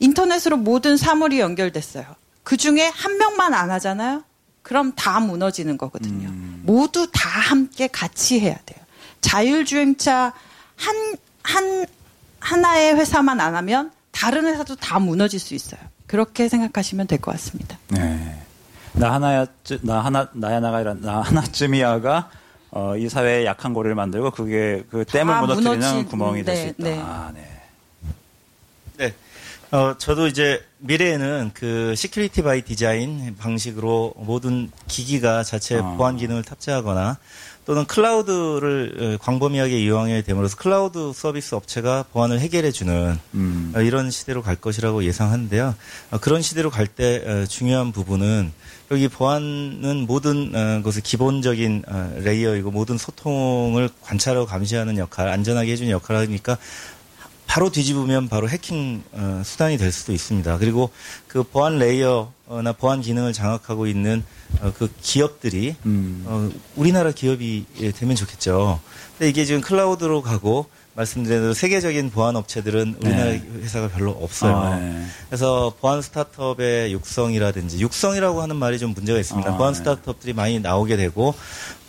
인터넷으로 0.00 0.56
모든 0.56 0.96
사물이 0.96 1.38
연결됐어요. 1.40 2.04
그 2.42 2.56
중에 2.56 2.86
한 2.88 3.16
명만 3.18 3.54
안 3.54 3.70
하잖아요? 3.70 4.24
그럼 4.62 4.92
다 4.96 5.20
무너지는 5.20 5.78
거거든요. 5.78 6.28
음. 6.28 6.62
모두 6.64 7.08
다 7.12 7.28
함께 7.28 7.86
같이 7.86 8.40
해야 8.40 8.56
돼요. 8.66 8.78
자율주행차 9.20 10.32
한, 10.76 11.16
한, 11.42 11.86
하나의 12.40 12.96
회사만 12.96 13.40
안 13.40 13.54
하면 13.56 13.90
다른 14.10 14.46
회사도 14.46 14.76
다 14.76 14.98
무너질 14.98 15.38
수 15.40 15.54
있어요. 15.54 15.80
그렇게 16.06 16.48
생각하시면 16.48 17.06
될 17.06 17.20
것 17.20 17.30
같습니다. 17.32 17.78
네. 17.88 18.42
나 18.92 19.12
하나야, 19.12 19.46
나 19.82 20.00
하나, 20.00 20.28
나야 20.32 20.58
나가 20.60 20.78
아니라 20.78 20.94
나 20.94 21.20
하나쯤이야가 21.20 22.30
어, 22.72 22.96
이 22.96 23.08
사회의 23.08 23.44
약한 23.46 23.72
고리를 23.72 23.94
만들고 23.94 24.30
그게 24.32 24.84
그 24.90 25.04
댐을 25.04 25.40
무너뜨리는 25.40 25.78
무너지, 25.78 26.04
구멍이 26.08 26.44
될수 26.44 26.66
있다. 26.68 26.74
네. 26.84 27.00
아, 27.00 27.30
네. 27.34 27.59
어, 29.72 29.94
저도 29.96 30.26
이제 30.26 30.64
미래에는 30.78 31.52
그 31.54 31.94
security 31.94 32.42
by 32.42 32.62
design 32.62 33.36
방식으로 33.38 34.14
모든 34.16 34.68
기기가 34.88 35.44
자체 35.44 35.76
어. 35.76 35.94
보안 35.96 36.16
기능을 36.16 36.42
탑재하거나 36.42 37.18
또는 37.66 37.84
클라우드를 37.84 38.96
어, 38.98 39.24
광범위하게 39.24 39.78
이용하게 39.78 40.22
됨으로써 40.22 40.56
클라우드 40.56 41.12
서비스 41.14 41.54
업체가 41.54 42.06
보안을 42.12 42.40
해결해 42.40 42.72
주는 42.72 43.16
음. 43.34 43.72
어, 43.76 43.80
이런 43.80 44.10
시대로 44.10 44.42
갈 44.42 44.56
것이라고 44.56 45.04
예상하는데요. 45.04 45.76
어, 46.10 46.18
그런 46.18 46.42
시대로 46.42 46.68
갈 46.70 46.88
때 46.88 47.46
중요한 47.46 47.92
부분은 47.92 48.50
여기 48.90 49.06
보안은 49.06 50.06
모든 50.08 50.82
것의 50.82 51.02
기본적인 51.04 51.84
layer이고 52.16 52.72
모든 52.72 52.98
소통을 52.98 53.88
관찰하고 54.02 54.46
감시하는 54.46 54.98
역할, 54.98 55.28
안전하게 55.28 55.70
해주는 55.70 55.92
역할을 55.92 56.22
하니까 56.22 56.58
바로 57.50 57.68
뒤집으면 57.68 58.28
바로 58.28 58.48
해킹 58.48 59.02
어, 59.10 59.42
수단이 59.44 59.76
될 59.76 59.90
수도 59.90 60.12
있습니다. 60.12 60.56
그리고 60.58 60.90
그 61.26 61.42
보안 61.42 61.80
layer나 61.80 62.72
보안 62.78 63.00
기능을 63.00 63.32
장악하고 63.32 63.88
있는 63.88 64.22
어, 64.60 64.72
그 64.78 64.88
기업들이 65.02 65.74
음. 65.84 66.22
어, 66.26 66.48
우리나라 66.76 67.10
기업이 67.10 67.66
되면 67.96 68.14
좋겠죠. 68.14 68.78
근데 69.18 69.28
이게 69.28 69.44
지금 69.44 69.62
클라우드로 69.62 70.22
가고 70.22 70.66
말씀드린 70.94 71.40
대로 71.40 71.54
세계적인 71.54 72.10
보안 72.10 72.36
업체들은 72.36 72.96
우리나라 73.00 73.24
네. 73.30 73.42
회사가 73.62 73.88
별로 73.88 74.10
없어요. 74.10 74.56
아, 74.56 74.76
네. 74.76 75.04
그래서 75.28 75.72
보안 75.80 76.02
스타트업의 76.02 76.92
육성이라든지 76.92 77.78
육성이라고 77.78 78.42
하는 78.42 78.56
말이 78.56 78.78
좀 78.78 78.92
문제가 78.92 79.18
있습니다. 79.18 79.52
아, 79.52 79.56
보안 79.56 79.72
네. 79.72 79.78
스타트업들이 79.78 80.32
많이 80.32 80.58
나오게 80.58 80.96
되고 80.96 81.34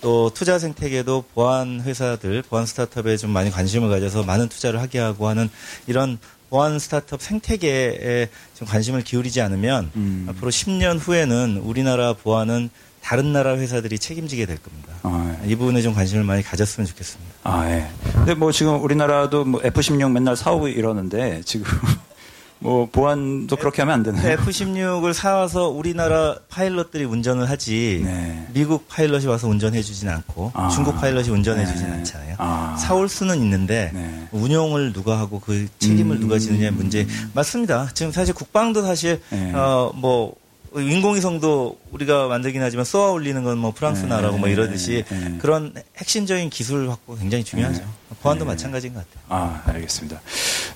또 0.01 0.31
투자 0.33 0.59
생태계도 0.59 1.25
보안 1.33 1.81
회사들, 1.81 2.43
보안 2.43 2.65
스타트업에 2.65 3.17
좀 3.17 3.31
많이 3.31 3.49
관심을 3.49 3.89
가져서 3.89 4.23
많은 4.23 4.49
투자를 4.49 4.79
하게 4.81 4.99
하고 4.99 5.27
하는 5.27 5.49
이런 5.87 6.19
보안 6.49 6.79
스타트업 6.79 7.21
생태계에 7.21 8.29
좀 8.55 8.67
관심을 8.67 9.03
기울이지 9.03 9.39
않으면 9.39 9.89
음. 9.95 10.25
앞으로 10.29 10.51
10년 10.51 10.99
후에는 10.99 11.61
우리나라 11.63 12.13
보안은 12.13 12.69
다른 13.03 13.33
나라 13.33 13.57
회사들이 13.57 13.99
책임지게 13.99 14.45
될 14.45 14.57
겁니다. 14.61 14.93
아, 15.03 15.35
예. 15.43 15.49
이 15.49 15.55
부분에 15.55 15.81
좀 15.81 15.93
관심을 15.93 16.23
많이 16.23 16.43
가졌으면 16.43 16.87
좋겠습니다. 16.87 17.33
아, 17.43 17.69
예. 17.69 17.87
근데 18.13 18.33
뭐 18.35 18.51
지금 18.51 18.81
우리나라도 18.81 19.43
뭐 19.43 19.61
F-16 19.63 20.11
맨날 20.11 20.35
사오고 20.35 20.67
이러는데 20.67 21.41
지금 21.43 21.65
뭐 22.59 22.87
보안도 22.91 23.55
그렇게 23.55 23.81
하면 23.81 23.95
안 23.95 24.03
되나요? 24.03 24.33
F-16을 24.33 25.13
사와서 25.13 25.69
우리나라 25.69 26.35
파일럿들이 26.47 27.05
운전을 27.05 27.49
하지 27.49 28.01
네. 28.05 28.47
미국 28.53 28.87
파일럿이 28.87 29.25
와서 29.25 29.47
운전해 29.47 29.81
주진 29.81 30.07
않고 30.09 30.51
아. 30.53 30.69
중국 30.69 30.95
파일럿이 31.01 31.29
운전해주진 31.29 31.87
네. 31.87 31.93
않잖아요. 31.93 32.35
아. 32.37 32.77
사올 32.79 33.09
수는 33.09 33.37
있는데 33.37 33.89
네. 33.95 34.27
운용을 34.31 34.93
누가 34.93 35.17
하고 35.17 35.39
그 35.39 35.67
책임을 35.79 36.17
음. 36.17 36.21
누가 36.21 36.37
지느냐의 36.37 36.71
문제 36.71 37.07
맞습니다. 37.33 37.89
지금 37.95 38.11
사실 38.11 38.35
국방도 38.35 38.83
사실 38.83 39.19
네. 39.31 39.51
어뭐 39.55 40.35
인공위성도 40.73 41.77
우리가 41.91 42.27
만들긴 42.27 42.61
하지만 42.61 42.85
쏘아 42.85 43.11
올리는 43.11 43.43
건 43.43 43.57
뭐 43.57 43.72
프랑스 43.72 44.03
네, 44.03 44.07
나라고 44.07 44.38
뭐 44.38 44.48
이러듯이 44.48 45.03
네, 45.07 45.19
네. 45.30 45.38
그런 45.39 45.73
핵심적인 45.98 46.49
기술 46.49 46.89
확보 46.89 47.15
굉장히 47.18 47.43
중요하죠. 47.43 47.84
보안도 48.22 48.45
마찬가지인 48.45 48.93
것 48.93 49.06
같아요. 49.07 49.23
아, 49.30 49.61
알겠습니다. 49.65 50.22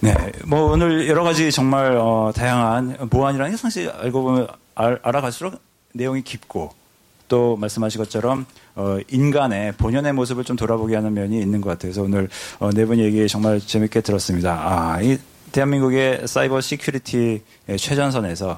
네, 0.02 0.14
뭐 0.46 0.72
오늘 0.72 1.08
여러 1.08 1.24
가지 1.24 1.52
정말 1.52 1.96
어, 1.98 2.32
다양한 2.36 3.10
보안이라는 3.10 3.52
게 3.52 3.58
사실 3.58 3.90
알고 3.90 4.22
보면 4.24 4.48
알, 4.76 5.00
알아갈수록 5.04 5.60
내용이 5.94 6.22
깊고 6.24 6.72
또 7.28 7.56
말씀하신 7.56 8.00
것처럼 8.00 8.46
어, 8.76 8.98
인간의 9.10 9.72
본연의 9.74 10.14
모습을 10.14 10.44
좀 10.44 10.56
돌아보게 10.56 10.96
하는 10.96 11.14
면이 11.14 11.40
있는 11.40 11.62
것 11.62 11.70
같아서 11.72 12.04
오늘 12.04 12.30
어, 12.60 12.70
네분 12.72 13.00
얘기 13.00 13.28
정말 13.28 13.60
재밌게 13.60 14.02
들었습니다. 14.02 14.52
아, 14.62 15.02
이 15.02 15.18
대한민국의 15.52 16.28
cyber 16.28 16.60
security 16.62 17.42
최전선에서 17.78 18.50
어, 18.52 18.58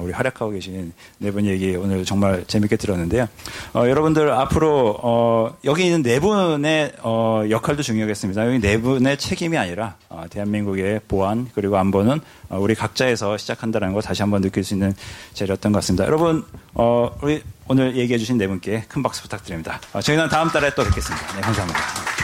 우리 0.00 0.12
활약하고 0.12 0.52
계신 0.52 0.92
네 1.18 1.30
분 1.30 1.46
얘기 1.46 1.74
오늘 1.76 2.04
정말 2.04 2.44
재밌게 2.46 2.76
들었는데요. 2.76 3.28
어, 3.74 3.88
여러분들 3.88 4.30
앞으로 4.30 4.98
어, 5.02 5.56
여기 5.64 5.84
있는 5.86 6.02
네 6.02 6.20
분의 6.20 6.92
어, 7.02 7.42
역할도 7.48 7.82
중요하겠습니다. 7.82 8.46
여기 8.46 8.60
네 8.60 8.80
분의 8.80 9.16
책임이 9.18 9.56
아니라 9.58 9.96
어, 10.08 10.24
대한민국의 10.30 11.00
보안 11.08 11.48
그리고 11.54 11.76
안보는 11.78 12.20
어, 12.50 12.58
우리 12.58 12.74
각자에서 12.74 13.36
시작한다는 13.36 13.92
걸 13.92 14.02
다시 14.02 14.22
한번 14.22 14.42
느낄 14.42 14.62
수 14.64 14.74
있는 14.74 14.94
자리였던 15.34 15.72
것 15.72 15.78
같습니다. 15.78 16.06
여러분 16.06 16.44
우리 17.22 17.42
오늘 17.68 17.96
얘기해 17.96 18.18
주신 18.18 18.36
네 18.38 18.46
분께 18.46 18.84
큰 18.88 19.02
박수 19.02 19.22
부탁드립니다. 19.22 19.80
저희는 20.02 20.28
다음 20.28 20.48
달에 20.48 20.74
또 20.74 20.84
뵙겠습니다. 20.84 21.34
네, 21.34 21.40
감사합니다. 21.40 22.21